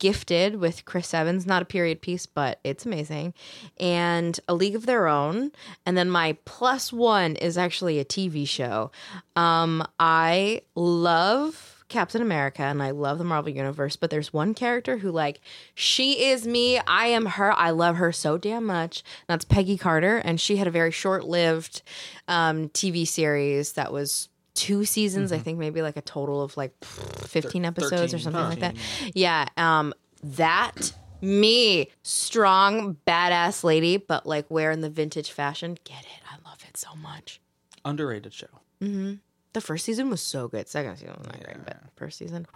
Gifted 0.00 0.56
with 0.56 0.84
Chris 0.84 1.14
Evans, 1.14 1.46
not 1.46 1.62
a 1.62 1.66
period 1.66 2.02
piece, 2.02 2.26
but 2.26 2.58
it's 2.64 2.84
amazing, 2.84 3.34
and 3.78 4.40
A 4.48 4.54
League 4.54 4.74
of 4.74 4.86
Their 4.86 5.06
Own. 5.06 5.52
And 5.86 5.96
then 5.96 6.10
my 6.10 6.36
plus 6.44 6.92
one 6.92 7.36
is 7.36 7.56
actually 7.56 8.00
a 8.00 8.04
TV 8.04 8.48
show. 8.48 8.90
Um, 9.36 9.86
I 10.00 10.62
love 10.74 11.84
Captain 11.90 12.22
America 12.22 12.62
and 12.62 12.82
I 12.82 12.92
love 12.92 13.18
the 13.18 13.24
Marvel 13.24 13.52
Universe, 13.52 13.96
but 13.96 14.08
there's 14.08 14.32
one 14.32 14.54
character 14.54 14.96
who, 14.96 15.10
like, 15.10 15.40
she 15.74 16.24
is 16.24 16.46
me, 16.46 16.78
I 16.78 17.06
am 17.08 17.26
her, 17.26 17.52
I 17.52 17.70
love 17.70 17.96
her 17.96 18.12
so 18.12 18.38
damn 18.38 18.64
much. 18.64 19.02
That's 19.26 19.44
Peggy 19.44 19.76
Carter, 19.76 20.16
and 20.16 20.40
she 20.40 20.56
had 20.56 20.66
a 20.66 20.70
very 20.70 20.92
short 20.92 21.24
lived 21.24 21.82
um, 22.26 22.70
TV 22.70 23.06
series 23.06 23.72
that 23.72 23.92
was 23.92 24.28
two 24.54 24.84
seasons, 24.84 25.32
I 25.32 25.38
think 25.38 25.58
maybe 25.58 25.82
like 25.82 25.96
a 25.96 26.02
total 26.02 26.42
of 26.42 26.56
like 26.56 26.72
15 26.84 27.64
episodes 27.64 28.14
or 28.14 28.18
13, 28.18 28.20
something 28.20 28.42
like 28.42 28.60
that. 28.60 28.76
Yeah. 29.14 29.46
Um, 29.56 29.94
that 30.22 30.92
me, 31.22 31.88
strong, 32.02 32.96
badass 33.06 33.64
lady, 33.64 33.96
but 33.96 34.26
like 34.26 34.50
wearing 34.50 34.80
the 34.80 34.90
vintage 34.90 35.30
fashion. 35.30 35.76
Get 35.84 36.00
it. 36.00 36.22
I 36.30 36.48
love 36.48 36.58
it 36.68 36.76
so 36.76 36.94
much. 36.96 37.40
Underrated 37.84 38.32
show. 38.32 38.46
Mm-hmm. 38.80 39.14
The 39.52 39.60
first 39.60 39.84
season 39.84 40.10
was 40.10 40.20
so 40.20 40.48
good. 40.48 40.68
Second 40.68 40.96
season 40.96 41.14
was 41.18 41.26
not 41.26 41.42
great, 41.42 41.64
but 41.64 41.78
first 41.96 42.18
season. 42.18 42.46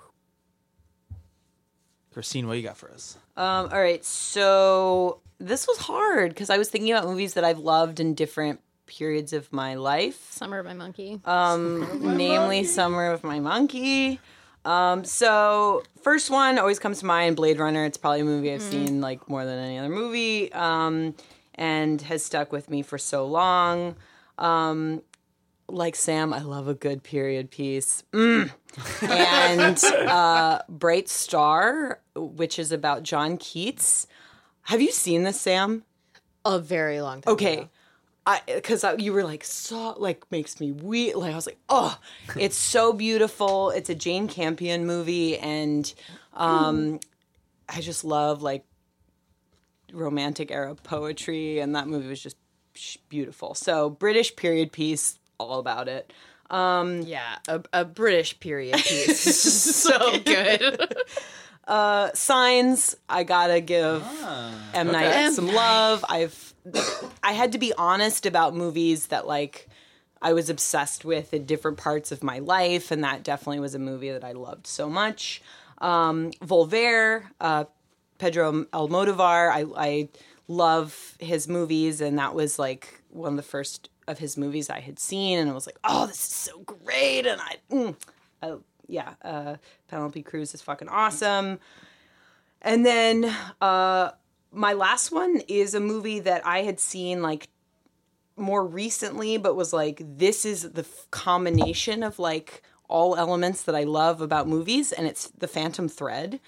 Christine, 2.12 2.46
what 2.46 2.56
you 2.56 2.62
got 2.62 2.76
for 2.76 2.90
us? 2.90 3.18
Um, 3.36 3.70
all 3.72 3.80
right, 3.80 4.04
so 4.04 5.20
this 5.38 5.66
was 5.66 5.78
hard 5.78 6.30
because 6.30 6.48
I 6.48 6.58
was 6.58 6.68
thinking 6.68 6.92
about 6.92 7.06
movies 7.06 7.34
that 7.34 7.42
I've 7.42 7.58
loved 7.58 7.98
in 7.98 8.14
different 8.14 8.60
periods 8.86 9.32
of 9.32 9.52
my 9.52 9.74
life. 9.74 10.30
Summer 10.30 10.58
of 10.58 10.66
my 10.66 10.74
monkey. 10.74 11.20
Um, 11.24 12.16
namely 12.16 12.64
Summer 12.64 13.10
of 13.10 13.24
My 13.24 13.40
Monkey. 13.40 14.20
Um, 14.64 15.04
so 15.04 15.82
first 16.02 16.30
one 16.30 16.58
always 16.58 16.78
comes 16.78 17.00
to 17.00 17.06
mind, 17.06 17.36
Blade 17.36 17.58
Runner. 17.58 17.84
It's 17.84 17.98
probably 17.98 18.20
a 18.20 18.24
movie 18.24 18.52
I've 18.52 18.62
seen 18.62 19.00
like 19.00 19.28
more 19.28 19.44
than 19.44 19.58
any 19.58 19.78
other 19.78 19.90
movie, 19.90 20.52
um, 20.52 21.14
and 21.54 22.00
has 22.02 22.24
stuck 22.24 22.50
with 22.50 22.70
me 22.70 22.82
for 22.82 22.96
so 22.96 23.26
long. 23.26 23.96
Um, 24.38 25.02
like 25.68 25.96
Sam, 25.96 26.32
I 26.32 26.40
love 26.42 26.68
a 26.68 26.74
good 26.74 27.02
period 27.02 27.50
piece. 27.50 28.04
Mm. 28.12 28.50
and 29.02 29.84
uh, 30.08 30.60
Bright 30.68 31.08
Star, 31.08 32.00
which 32.14 32.58
is 32.58 32.72
about 32.72 33.02
John 33.02 33.36
Keats. 33.36 34.06
Have 34.62 34.80
you 34.80 34.92
seen 34.92 35.24
this, 35.24 35.40
Sam? 35.40 35.84
A 36.44 36.58
very 36.58 37.00
long 37.00 37.20
time. 37.20 37.32
Okay. 37.34 37.54
ago. 37.54 37.68
I 38.26 38.40
because 38.46 38.84
you 38.98 39.12
were 39.12 39.24
like 39.24 39.44
so 39.44 39.94
like 39.98 40.30
makes 40.30 40.58
me 40.58 40.72
weep 40.72 41.14
like 41.16 41.32
I 41.32 41.36
was 41.36 41.46
like 41.46 41.58
oh 41.68 41.98
it's 42.36 42.56
so 42.56 42.92
beautiful. 42.92 43.70
It's 43.70 43.90
a 43.90 43.94
Jane 43.94 44.28
Campion 44.28 44.86
movie 44.86 45.36
and 45.38 45.92
um 46.32 47.00
I 47.68 47.80
just 47.80 48.04
love 48.04 48.42
like 48.42 48.64
romantic 49.92 50.50
era 50.50 50.74
poetry 50.74 51.58
and 51.58 51.74
that 51.76 51.86
movie 51.86 52.08
was 52.08 52.22
just 52.22 52.36
beautiful. 53.08 53.54
So 53.54 53.90
British 53.90 54.34
period 54.36 54.72
piece 54.72 55.18
all 55.38 55.58
about 55.58 55.88
it. 55.88 56.12
Um, 56.50 57.02
Yeah, 57.02 57.36
a, 57.48 57.62
a 57.72 57.84
British 57.84 58.38
period 58.40 58.76
piece. 58.76 59.20
so 59.82 60.18
good. 60.24 60.94
uh 61.66 62.10
signs 62.12 62.94
I 63.08 63.24
gotta 63.24 63.60
give 63.60 64.02
M. 64.74 64.88
Night 64.92 65.06
M. 65.06 65.32
some 65.32 65.48
love. 65.48 66.04
I've 66.08 66.53
I 67.22 67.32
had 67.32 67.52
to 67.52 67.58
be 67.58 67.72
honest 67.76 68.26
about 68.26 68.54
movies 68.54 69.08
that 69.08 69.26
like 69.26 69.68
I 70.22 70.32
was 70.32 70.48
obsessed 70.48 71.04
with 71.04 71.34
in 71.34 71.44
different 71.44 71.76
parts 71.76 72.10
of 72.10 72.22
my 72.22 72.38
life, 72.38 72.90
and 72.90 73.04
that 73.04 73.22
definitely 73.22 73.60
was 73.60 73.74
a 73.74 73.78
movie 73.78 74.10
that 74.10 74.24
I 74.24 74.32
loved 74.32 74.66
so 74.66 74.88
much. 74.88 75.42
Um, 75.78 76.30
Volver, 76.42 77.24
uh, 77.40 77.64
Pedro 78.18 78.64
Almodovar, 78.72 79.50
I, 79.50 79.66
I 79.76 80.08
love 80.48 81.16
his 81.18 81.46
movies, 81.46 82.00
and 82.00 82.18
that 82.18 82.34
was 82.34 82.58
like 82.58 83.02
one 83.10 83.32
of 83.32 83.36
the 83.36 83.42
first 83.42 83.90
of 84.06 84.18
his 84.18 84.36
movies 84.36 84.70
I 84.70 84.80
had 84.80 84.98
seen, 84.98 85.38
and 85.38 85.50
I 85.50 85.52
was 85.52 85.66
like, 85.66 85.78
oh, 85.84 86.06
this 86.06 86.16
is 86.16 86.34
so 86.34 86.58
great, 86.60 87.26
and 87.26 87.40
I, 87.40 87.56
mm, 87.70 87.96
I 88.42 88.54
yeah, 88.86 89.14
uh, 89.22 89.56
Penelope 89.88 90.22
Cruz 90.22 90.54
is 90.54 90.62
fucking 90.62 90.88
awesome. 90.88 91.58
And 92.62 92.84
then 92.84 93.34
uh, 93.60 94.10
my 94.54 94.72
last 94.72 95.12
one 95.12 95.42
is 95.48 95.74
a 95.74 95.80
movie 95.80 96.20
that 96.20 96.46
I 96.46 96.62
had 96.62 96.80
seen 96.80 97.22
like 97.22 97.48
more 98.36 98.64
recently, 98.64 99.36
but 99.36 99.54
was 99.56 99.72
like, 99.72 100.02
this 100.04 100.44
is 100.44 100.72
the 100.72 100.82
f- 100.82 101.06
combination 101.10 102.02
of 102.02 102.18
like 102.18 102.62
all 102.88 103.16
elements 103.16 103.62
that 103.62 103.74
I 103.74 103.84
love 103.84 104.20
about 104.20 104.48
movies, 104.48 104.92
and 104.92 105.06
it's 105.06 105.28
The 105.38 105.48
Phantom 105.48 105.88
Thread, 105.88 106.40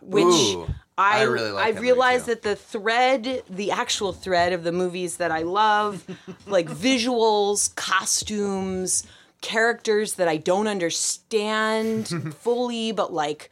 which 0.00 0.24
Ooh, 0.24 0.66
I 0.98 1.20
I 1.20 1.22
really 1.22 1.50
like 1.50 1.66
I 1.66 1.72
that 1.72 1.80
realized 1.80 2.26
that 2.26 2.42
the 2.42 2.56
thread, 2.56 3.42
the 3.48 3.70
actual 3.70 4.12
thread 4.12 4.52
of 4.52 4.64
the 4.64 4.72
movies 4.72 5.18
that 5.18 5.30
I 5.30 5.42
love, 5.42 6.04
like 6.46 6.68
visuals, 6.68 7.74
costumes, 7.74 9.04
characters 9.40 10.14
that 10.14 10.28
I 10.28 10.38
don't 10.38 10.66
understand 10.66 12.08
fully, 12.40 12.92
but 12.92 13.12
like 13.12 13.50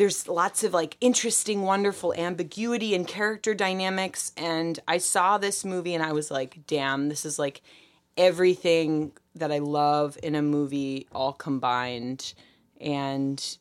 there's 0.00 0.26
lots 0.26 0.64
of 0.64 0.72
like 0.72 0.96
interesting, 1.02 1.60
wonderful 1.60 2.14
ambiguity 2.14 2.94
and 2.94 3.06
character 3.06 3.52
dynamics. 3.52 4.32
And 4.34 4.80
I 4.88 4.96
saw 4.96 5.36
this 5.36 5.62
movie 5.62 5.92
and 5.92 6.02
I 6.02 6.12
was 6.12 6.30
like, 6.30 6.66
damn, 6.66 7.10
this 7.10 7.26
is 7.26 7.38
like 7.38 7.60
everything 8.16 9.12
that 9.34 9.52
I 9.52 9.58
love 9.58 10.16
in 10.22 10.34
a 10.34 10.40
movie 10.40 11.06
all 11.12 11.34
combined. 11.34 12.32
And 12.80 13.58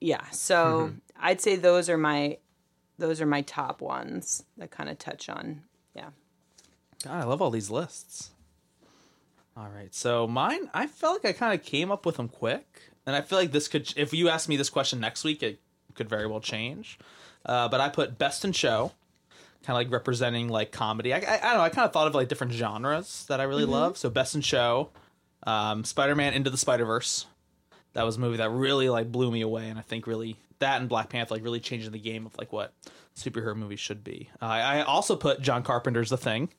yeah, 0.00 0.28
so 0.30 0.88
mm-hmm. 0.88 0.96
I'd 1.20 1.40
say 1.40 1.54
those 1.54 1.88
are 1.88 1.96
my 1.96 2.38
those 2.98 3.20
are 3.20 3.26
my 3.26 3.42
top 3.42 3.80
ones 3.80 4.42
that 4.56 4.72
kind 4.72 4.90
of 4.90 4.98
touch 4.98 5.28
on 5.28 5.62
yeah. 5.94 6.08
God, 7.04 7.22
I 7.22 7.24
love 7.24 7.40
all 7.40 7.50
these 7.50 7.70
lists. 7.70 8.30
All 9.56 9.68
right, 9.68 9.94
so 9.94 10.26
mine, 10.26 10.68
I 10.74 10.88
felt 10.88 11.24
like 11.24 11.36
I 11.36 11.38
kind 11.38 11.58
of 11.58 11.64
came 11.64 11.92
up 11.92 12.04
with 12.04 12.16
them 12.16 12.28
quick, 12.28 12.90
and 13.06 13.14
I 13.14 13.20
feel 13.20 13.38
like 13.38 13.52
this 13.52 13.68
could, 13.68 13.94
if 13.96 14.12
you 14.12 14.28
ask 14.28 14.48
me 14.48 14.56
this 14.56 14.68
question 14.68 14.98
next 15.00 15.22
week, 15.24 15.42
it 15.42 15.60
could 15.96 16.08
very 16.08 16.26
well 16.26 16.40
change. 16.40 16.98
Uh, 17.44 17.68
but 17.68 17.80
I 17.80 17.88
put 17.88 18.18
best 18.18 18.44
in 18.44 18.52
show, 18.52 18.92
kind 19.62 19.70
of 19.70 19.74
like 19.74 19.90
representing 19.92 20.48
like 20.48 20.72
comedy. 20.72 21.12
I, 21.12 21.18
I, 21.18 21.38
I 21.38 21.48
don't 21.48 21.56
know. 21.58 21.60
I 21.60 21.68
kind 21.68 21.86
of 21.86 21.92
thought 21.92 22.06
of 22.06 22.14
like 22.14 22.28
different 22.28 22.52
genres 22.52 23.26
that 23.28 23.40
I 23.40 23.44
really 23.44 23.64
love. 23.64 23.96
So 23.96 24.10
best 24.10 24.34
in 24.34 24.40
show, 24.40 24.90
um, 25.46 25.84
Spider-Man 25.84 26.34
Into 26.34 26.50
the 26.50 26.58
Spider-Verse. 26.58 27.26
That 27.92 28.04
was 28.04 28.16
a 28.16 28.20
movie 28.20 28.36
that 28.38 28.50
really 28.50 28.88
like 28.90 29.10
blew 29.10 29.30
me 29.30 29.40
away, 29.40 29.68
and 29.70 29.78
I 29.78 29.82
think 29.82 30.06
really 30.06 30.36
that 30.58 30.80
and 30.80 30.88
Black 30.88 31.08
Panther 31.08 31.34
like 31.34 31.44
really 31.44 31.60
changing 31.60 31.92
the 31.92 31.98
game 31.98 32.26
of 32.26 32.36
like 32.36 32.52
what 32.52 32.72
superhero 33.16 33.56
movies 33.56 33.80
should 33.80 34.04
be. 34.04 34.28
Uh, 34.42 34.46
I 34.46 34.60
I 34.78 34.82
also 34.82 35.16
put 35.16 35.40
John 35.40 35.62
Carpenter's 35.62 36.10
The 36.10 36.18
Thing 36.18 36.50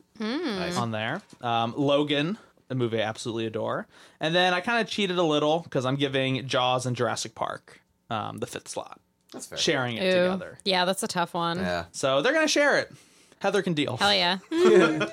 on 0.78 0.92
there. 0.92 1.22
Um, 1.42 1.74
Logan, 1.78 2.38
a 2.70 2.76
movie 2.76 3.00
I 3.02 3.06
absolutely 3.06 3.46
adore. 3.46 3.86
And 4.20 4.34
then 4.34 4.54
I 4.54 4.62
kind 4.62 4.82
of 4.82 4.88
cheated 4.92 5.18
a 5.18 5.24
little 5.24 5.60
because 5.60 5.86
I'm 5.86 5.96
giving 5.96 6.48
Jaws 6.48 6.86
and 6.88 6.96
Jurassic 6.96 7.36
Park 7.36 7.82
um, 8.10 8.38
the 8.40 8.48
fifth 8.48 8.68
slot, 8.68 9.00
That's 9.38 9.46
fair. 9.48 9.58
sharing 9.58 9.98
it 9.98 10.04
Ew. 10.04 10.12
together. 10.24 10.58
Yeah, 10.66 10.86
that's 10.86 11.04
a 11.04 11.08
tough 11.08 11.34
one. 11.34 11.58
Yeah. 11.60 11.86
So 11.92 12.22
they're 12.22 12.34
gonna 12.34 12.48
share 12.48 12.78
it. 12.80 12.92
Heather 13.40 13.62
can 13.62 13.74
deal. 13.74 13.98
Hell 13.98 14.14
yeah. 14.14 14.38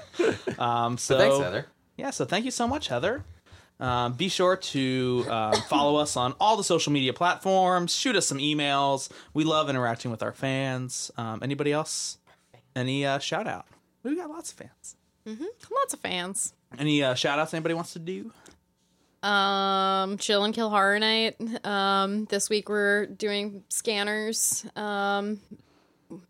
Um, 0.58 0.96
so 0.98 1.18
Thanks, 1.18 1.38
Heather. 1.38 1.66
yeah, 1.96 2.10
so 2.10 2.24
thank 2.24 2.44
you 2.44 2.50
so 2.50 2.66
much, 2.66 2.88
Heather. 2.88 3.24
Um, 3.80 4.12
be 4.14 4.28
sure 4.28 4.56
to 4.56 5.26
um, 5.28 5.54
follow 5.68 5.96
us 5.96 6.16
on 6.16 6.32
all 6.40 6.56
the 6.56 6.64
social 6.64 6.92
media 6.92 7.12
platforms. 7.12 7.94
Shoot 7.94 8.14
us 8.16 8.26
some 8.26 8.38
emails. 8.38 9.10
We 9.34 9.44
love 9.44 9.68
interacting 9.68 10.10
with 10.10 10.22
our 10.22 10.32
fans. 10.32 11.10
Um, 11.16 11.40
anybody 11.42 11.72
else? 11.72 12.18
Any 12.76 13.04
uh, 13.04 13.18
shout 13.18 13.46
out? 13.46 13.66
We 14.04 14.16
got 14.16 14.30
lots 14.30 14.52
of 14.52 14.58
fans. 14.58 14.96
Lots 15.26 15.92
of 15.94 16.00
fans. 16.00 16.54
Any 16.78 17.02
uh, 17.02 17.14
shout 17.14 17.38
outs 17.38 17.52
anybody 17.54 17.74
wants 17.74 17.92
to 17.94 17.98
do? 17.98 18.32
Um, 19.24 20.18
chill 20.18 20.44
and 20.44 20.54
kill 20.54 20.68
horror 20.68 20.98
night. 20.98 21.36
Um, 21.64 22.26
this 22.26 22.50
week 22.50 22.68
we're 22.68 23.06
doing 23.06 23.64
scanners. 23.70 24.66
Um, 24.76 25.40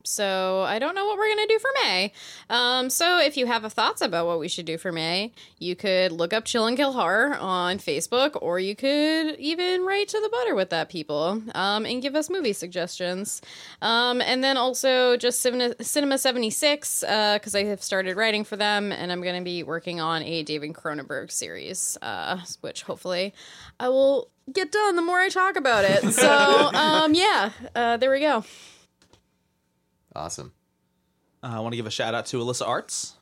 so 0.02 0.62
I 0.62 0.78
don't 0.78 0.94
know 0.94 1.05
what 1.05 1.19
we're 1.19 1.28
gonna 1.28 1.47
do 1.47 1.59
for 1.59 1.70
May. 1.82 2.12
Um, 2.51 2.90
so 2.90 3.19
if 3.19 3.36
you 3.36 3.47
have 3.47 3.70
thoughts 3.73 4.01
about 4.01 4.27
what 4.27 4.39
we 4.39 4.48
should 4.48 4.66
do 4.66 4.78
for 4.78 4.93
May, 4.93 5.32
you 5.59 5.74
could 5.74 6.12
look 6.12 6.32
up 6.32 6.44
Chill 6.44 6.66
and 6.66 6.77
Kill 6.77 6.93
Horror 6.93 7.36
on 7.36 7.78
Facebook, 7.78 8.39
or 8.40 8.59
you 8.59 8.77
could 8.77 9.36
even 9.36 9.85
write 9.85 10.09
to 10.09 10.20
the 10.20 10.28
butter 10.28 10.55
with 10.55 10.70
that 10.70 10.89
people 10.89 11.43
um, 11.55 11.86
and 11.86 12.02
give 12.02 12.15
us 12.15 12.28
movie 12.31 12.52
suggestions. 12.52 13.40
Um, 13.82 14.20
and 14.20 14.43
then 14.44 14.56
also 14.56 15.16
just 15.16 15.40
Cinema, 15.40 15.74
Cinema 15.82 16.19
76 16.19 17.01
because 17.01 17.55
I 17.55 17.65
have 17.65 17.82
started 17.82 18.16
writing 18.16 18.44
for 18.44 18.56
them, 18.56 18.93
and 18.93 19.11
I'm 19.11 19.23
going 19.23 19.39
to 19.39 19.44
be 19.44 19.62
working 19.62 20.01
on 20.01 20.23
a 20.23 20.43
David 20.43 20.73
Cronenberg 20.73 21.31
series, 21.31 21.98
uh, 22.02 22.40
which 22.61 22.82
hopefully 22.82 23.35
I 23.81 23.89
will 23.89 24.28
get 24.52 24.73
done 24.73 24.97
the 24.97 25.02
more 25.02 25.19
I 25.19 25.28
talk 25.28 25.56
about 25.56 25.85
it. 25.85 26.12
So 26.12 26.31
um, 26.74 27.15
yeah, 27.15 27.51
uh, 27.74 27.97
there 27.97 28.11
we 28.11 28.20
go. 28.20 28.44
Awesome. 30.15 30.53
Uh, 31.43 31.49
I 31.57 31.61
want 31.61 31.73
to 31.73 31.77
give 31.77 31.86
a 31.86 31.91
shout 31.91 32.15
out 32.15 32.27
to 32.27 32.39
Alyssa 32.39 32.66
Arts, 32.66 33.15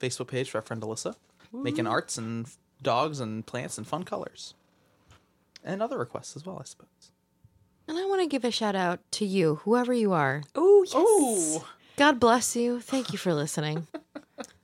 Facebook 0.00 0.28
page 0.28 0.50
for 0.50 0.58
our 0.58 0.62
friend 0.62 0.82
Alyssa, 0.82 1.14
making 1.52 1.86
arts 1.86 2.18
and 2.18 2.46
f- 2.46 2.56
dogs 2.82 3.20
and 3.20 3.46
plants 3.46 3.78
and 3.78 3.86
fun 3.86 4.04
colors, 4.04 4.54
and 5.64 5.82
other 5.82 5.98
requests 5.98 6.36
as 6.36 6.44
well, 6.46 6.58
I 6.60 6.64
suppose. 6.64 7.12
And 7.86 7.98
I 7.98 8.04
want 8.06 8.20
to 8.22 8.26
give 8.26 8.44
a 8.44 8.50
shout 8.50 8.74
out 8.76 9.00
to 9.12 9.24
you, 9.24 9.56
whoever 9.64 9.92
you 9.92 10.12
are. 10.12 10.42
Oh, 10.54 10.82
yes. 10.84 10.92
Oh, 10.96 11.68
God 11.96 12.20
bless 12.20 12.54
you. 12.56 12.80
Thank 12.80 13.12
you 13.12 13.18
for 13.18 13.32
listening. 13.34 13.86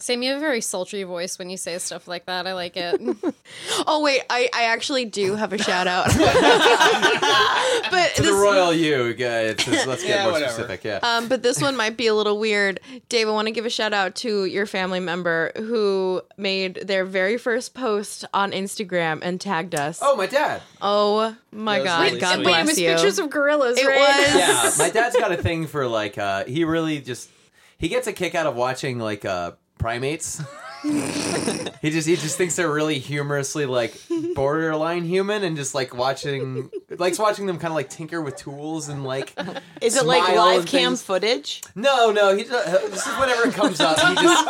Sam, 0.04 0.22
you 0.22 0.28
have 0.32 0.36
a 0.36 0.40
very 0.40 0.60
sultry 0.60 1.02
voice 1.04 1.38
when 1.38 1.48
you 1.48 1.56
say 1.56 1.78
stuff 1.78 2.06
like 2.06 2.26
that. 2.26 2.46
I 2.46 2.52
like 2.52 2.76
it. 2.76 3.00
oh 3.86 4.02
wait, 4.02 4.20
I, 4.28 4.50
I 4.52 4.64
actually 4.64 5.06
do 5.06 5.34
have 5.34 5.54
a 5.54 5.56
shout 5.56 5.86
out. 5.86 6.04
but 7.90 8.14
To 8.16 8.22
the 8.22 8.34
royal 8.34 8.74
you, 8.74 9.14
guys. 9.14 9.66
Let's, 9.66 9.86
let's 9.86 10.02
get 10.02 10.10
Yeah, 10.10 10.24
more 10.24 10.32
whatever. 10.32 10.52
specific. 10.52 10.84
Yeah. 10.84 10.98
um, 11.02 11.28
but 11.28 11.42
this 11.42 11.62
one 11.62 11.74
might 11.74 11.96
be 11.96 12.06
a 12.06 12.14
little 12.14 12.38
weird. 12.38 12.80
Dave, 13.08 13.28
I 13.28 13.30
want 13.30 13.48
to 13.48 13.52
give 13.52 13.64
a 13.64 13.70
shout 13.70 13.94
out 13.94 14.14
to 14.16 14.44
your 14.44 14.66
family 14.66 15.00
member 15.00 15.52
who 15.56 16.20
made 16.36 16.74
their 16.86 17.06
very 17.06 17.38
first 17.38 17.72
post 17.72 18.26
on 18.34 18.52
Instagram 18.52 19.20
and 19.22 19.40
tagged 19.40 19.74
us. 19.74 20.00
oh, 20.02 20.16
my 20.16 20.26
dad. 20.26 20.60
Oh 20.82 21.34
my 21.50 21.82
God! 21.82 22.02
really 22.02 22.20
God 22.20 22.34
sweet. 22.34 22.46
Wait, 22.46 22.60
it 22.60 22.66
was 22.66 22.78
you. 22.78 22.88
pictures 22.90 23.18
of 23.18 23.30
gorillas, 23.30 23.78
it 23.78 23.86
right? 23.86 23.98
was. 23.98 24.36
Yeah, 24.36 24.84
my 24.84 24.90
dad's 24.90 25.16
got 25.16 25.32
a 25.32 25.38
thing 25.38 25.66
for 25.66 25.86
like. 25.86 26.18
uh 26.18 26.44
He 26.44 26.64
really 26.64 27.00
just 27.00 27.30
he 27.78 27.88
gets 27.88 28.06
a 28.06 28.12
kick 28.12 28.34
out 28.34 28.46
of 28.46 28.54
watching 28.54 28.98
like 28.98 29.24
uh 29.24 29.52
primates. 29.78 30.42
he 30.84 31.88
just 31.90 32.06
he 32.06 32.14
just 32.14 32.36
thinks 32.36 32.56
they're 32.56 32.70
really 32.70 32.98
humorously 32.98 33.64
like 33.64 33.98
borderline 34.34 35.02
human 35.04 35.42
and 35.42 35.56
just 35.56 35.74
like 35.74 35.94
watching 35.94 36.70
likes 36.98 37.18
watching 37.18 37.46
them 37.46 37.58
kind 37.58 37.72
of 37.72 37.74
like 37.74 37.88
tinker 37.88 38.20
with 38.20 38.36
tools 38.36 38.90
and 38.90 39.02
like 39.02 39.32
Is 39.80 39.96
it 39.96 40.04
like 40.04 40.28
live 40.36 40.66
cam 40.66 40.96
footage? 40.96 41.62
No, 41.74 42.10
no, 42.10 42.36
he 42.36 42.44
just, 42.44 42.66
this 42.90 43.06
is 43.06 43.18
whenever 43.18 43.48
it 43.48 43.54
comes 43.54 43.80
up. 43.80 43.98
He 43.98 44.14
just 44.14 44.48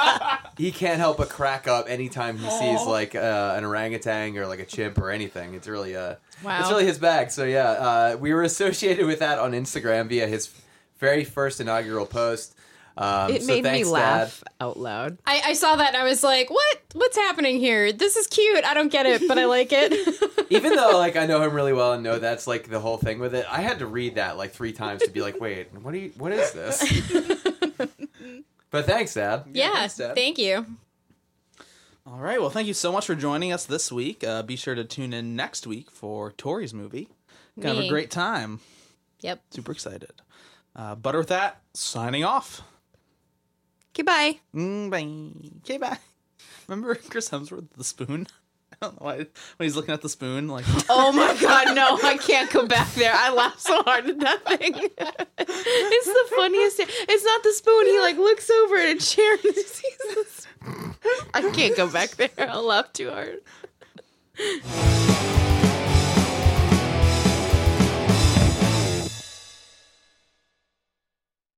he 0.59 0.73
can't 0.73 0.99
help 0.99 1.19
but 1.19 1.29
crack 1.29 1.69
up 1.69 1.87
anytime 1.89 2.37
he 2.37 2.51
sees 2.51 2.85
like 2.85 3.15
uh, 3.15 3.55
an 3.57 3.65
orangutan 3.65 4.37
or 4.37 4.49
like 4.49 4.59
a 4.59 4.67
chimp 4.67 4.99
or 4.99 5.11
anything. 5.13 5.55
It's 5.55 5.69
really 5.69 5.95
uh, 5.97 6.17
Wow. 6.43 6.61
it's 6.61 6.69
really 6.69 6.85
his 6.85 6.99
bag. 6.99 7.31
So 7.31 7.45
yeah, 7.45 7.71
uh, 7.71 8.17
we 8.19 8.35
were 8.35 8.43
associated 8.43 9.07
with 9.07 9.21
that 9.21 9.39
on 9.39 9.53
Instagram 9.53 10.09
via 10.09 10.27
his 10.27 10.51
very 10.99 11.23
first 11.23 11.61
inaugural 11.61 12.07
post. 12.07 12.57
Um, 12.97 13.33
It 13.33 13.43
so 13.43 13.49
made 13.49 13.65
me 13.65 13.71
thanks, 13.71 13.89
laugh 13.89 14.45
out 14.61 14.79
loud. 14.79 15.19
I, 15.27 15.43
I 15.47 15.53
saw 15.55 15.75
that 15.77 15.89
and 15.95 15.97
I 15.97 16.05
was 16.05 16.23
like, 16.23 16.49
"What? 16.49 16.81
What's 16.93 17.17
happening 17.17 17.59
here? 17.59 17.93
This 17.93 18.15
is 18.17 18.27
cute. 18.29 18.65
I 18.65 18.73
don't 18.73 18.93
get 18.93 19.05
it, 19.07 19.27
but 19.27 19.37
I 19.39 19.47
like 19.47 19.71
it." 19.73 19.93
Even 20.51 20.77
though 20.77 20.97
like 20.99 21.17
I 21.17 21.27
know 21.27 21.43
him 21.43 21.53
really 21.55 21.73
well 21.73 21.95
and 21.95 22.03
know 22.05 22.19
that's 22.21 22.47
like 22.47 22.69
the 22.69 22.79
whole 22.79 22.97
thing 22.99 23.19
with 23.19 23.35
it, 23.35 23.47
I 23.51 23.63
had 23.63 23.81
to 23.81 23.87
read 23.87 24.15
that 24.15 24.37
like 24.37 24.53
three 24.53 24.73
times 24.73 25.03
to 25.03 25.11
be 25.11 25.23
like, 25.23 25.41
wait, 25.41 25.69
what 25.83 25.93
do 25.93 25.99
you? 25.99 26.13
What 26.19 26.31
is 26.33 26.53
this? 26.53 27.03
but 28.71 28.85
thanks, 28.87 29.15
Dad. 29.15 29.45
yeah, 29.53 29.73
thanks, 29.73 29.97
Dad. 29.97 30.15
thank 30.15 30.39
you. 30.39 30.65
all 32.07 32.19
right. 32.19 32.41
Well, 32.41 32.51
thank 32.51 32.69
you 32.69 32.75
so 32.75 32.93
much 32.93 33.07
for 33.07 33.15
joining 33.15 33.53
us 33.53 33.65
this 33.65 33.91
week. 33.91 34.23
Uh, 34.23 34.43
be 34.43 34.55
sure 34.57 34.75
to 34.75 34.85
tune 34.85 35.13
in 35.13 35.35
next 35.35 35.67
week 35.67 35.91
for 35.91 36.31
Tori's 36.33 36.75
movie. 36.75 37.09
Gonna 37.59 37.75
have 37.77 37.85
a 37.85 37.89
great 37.89 38.11
time. 38.11 38.61
Yep. 39.21 39.41
Super 39.51 39.73
excited. 39.73 40.13
Uh, 40.77 40.95
but 40.95 41.15
with 41.15 41.29
that, 41.29 41.61
signing 41.73 42.25
off. 42.25 42.63
Goodbye. 43.95 44.41
Mm, 44.55 44.91
bye. 44.91 45.49
Okay, 45.59 45.79
bye. 45.79 45.99
Remember 46.69 46.95
Chris 46.95 47.31
Hemsworth 47.31 47.69
the 47.77 47.85
spoon? 47.85 48.27
I 48.73 48.77
don't 48.87 49.01
know 49.01 49.07
why 49.07 49.17
when 49.19 49.27
he's 49.61 49.77
looking 49.77 49.95
at 49.95 50.03
the 50.03 50.09
spoon, 50.09 50.49
like 50.49 50.65
Oh 50.89 51.13
my 51.13 51.37
god, 51.41 51.77
no, 51.77 51.99
I 52.03 52.17
can't 52.17 52.51
go 52.51 52.67
back 52.67 52.93
there. 52.95 53.13
I 53.15 53.31
laughed 53.31 53.61
so 53.61 53.83
hard 53.85 54.07
at 54.07 54.19
that 54.19 54.45
thing. 54.59 54.75
it's 54.75 56.07
the 56.07 56.37
funniest. 56.37 56.81
It's 56.81 57.25
not 57.25 57.43
the 57.45 57.53
spoon. 57.53 57.87
He 57.87 58.01
like 58.01 58.17
looks 58.17 58.51
over 58.51 58.77
at 58.77 58.97
a 58.97 58.99
chair 58.99 59.33
and 59.35 59.55
sees 59.55 59.99
the 60.15 60.25
spoon. 60.29 60.95
I 61.33 61.43
can't 61.53 61.77
go 61.77 61.89
back 61.89 62.11
there. 62.17 62.31
I'll 62.39 62.65
laugh 62.67 62.93
too 62.93 63.11
hard. 63.11 63.41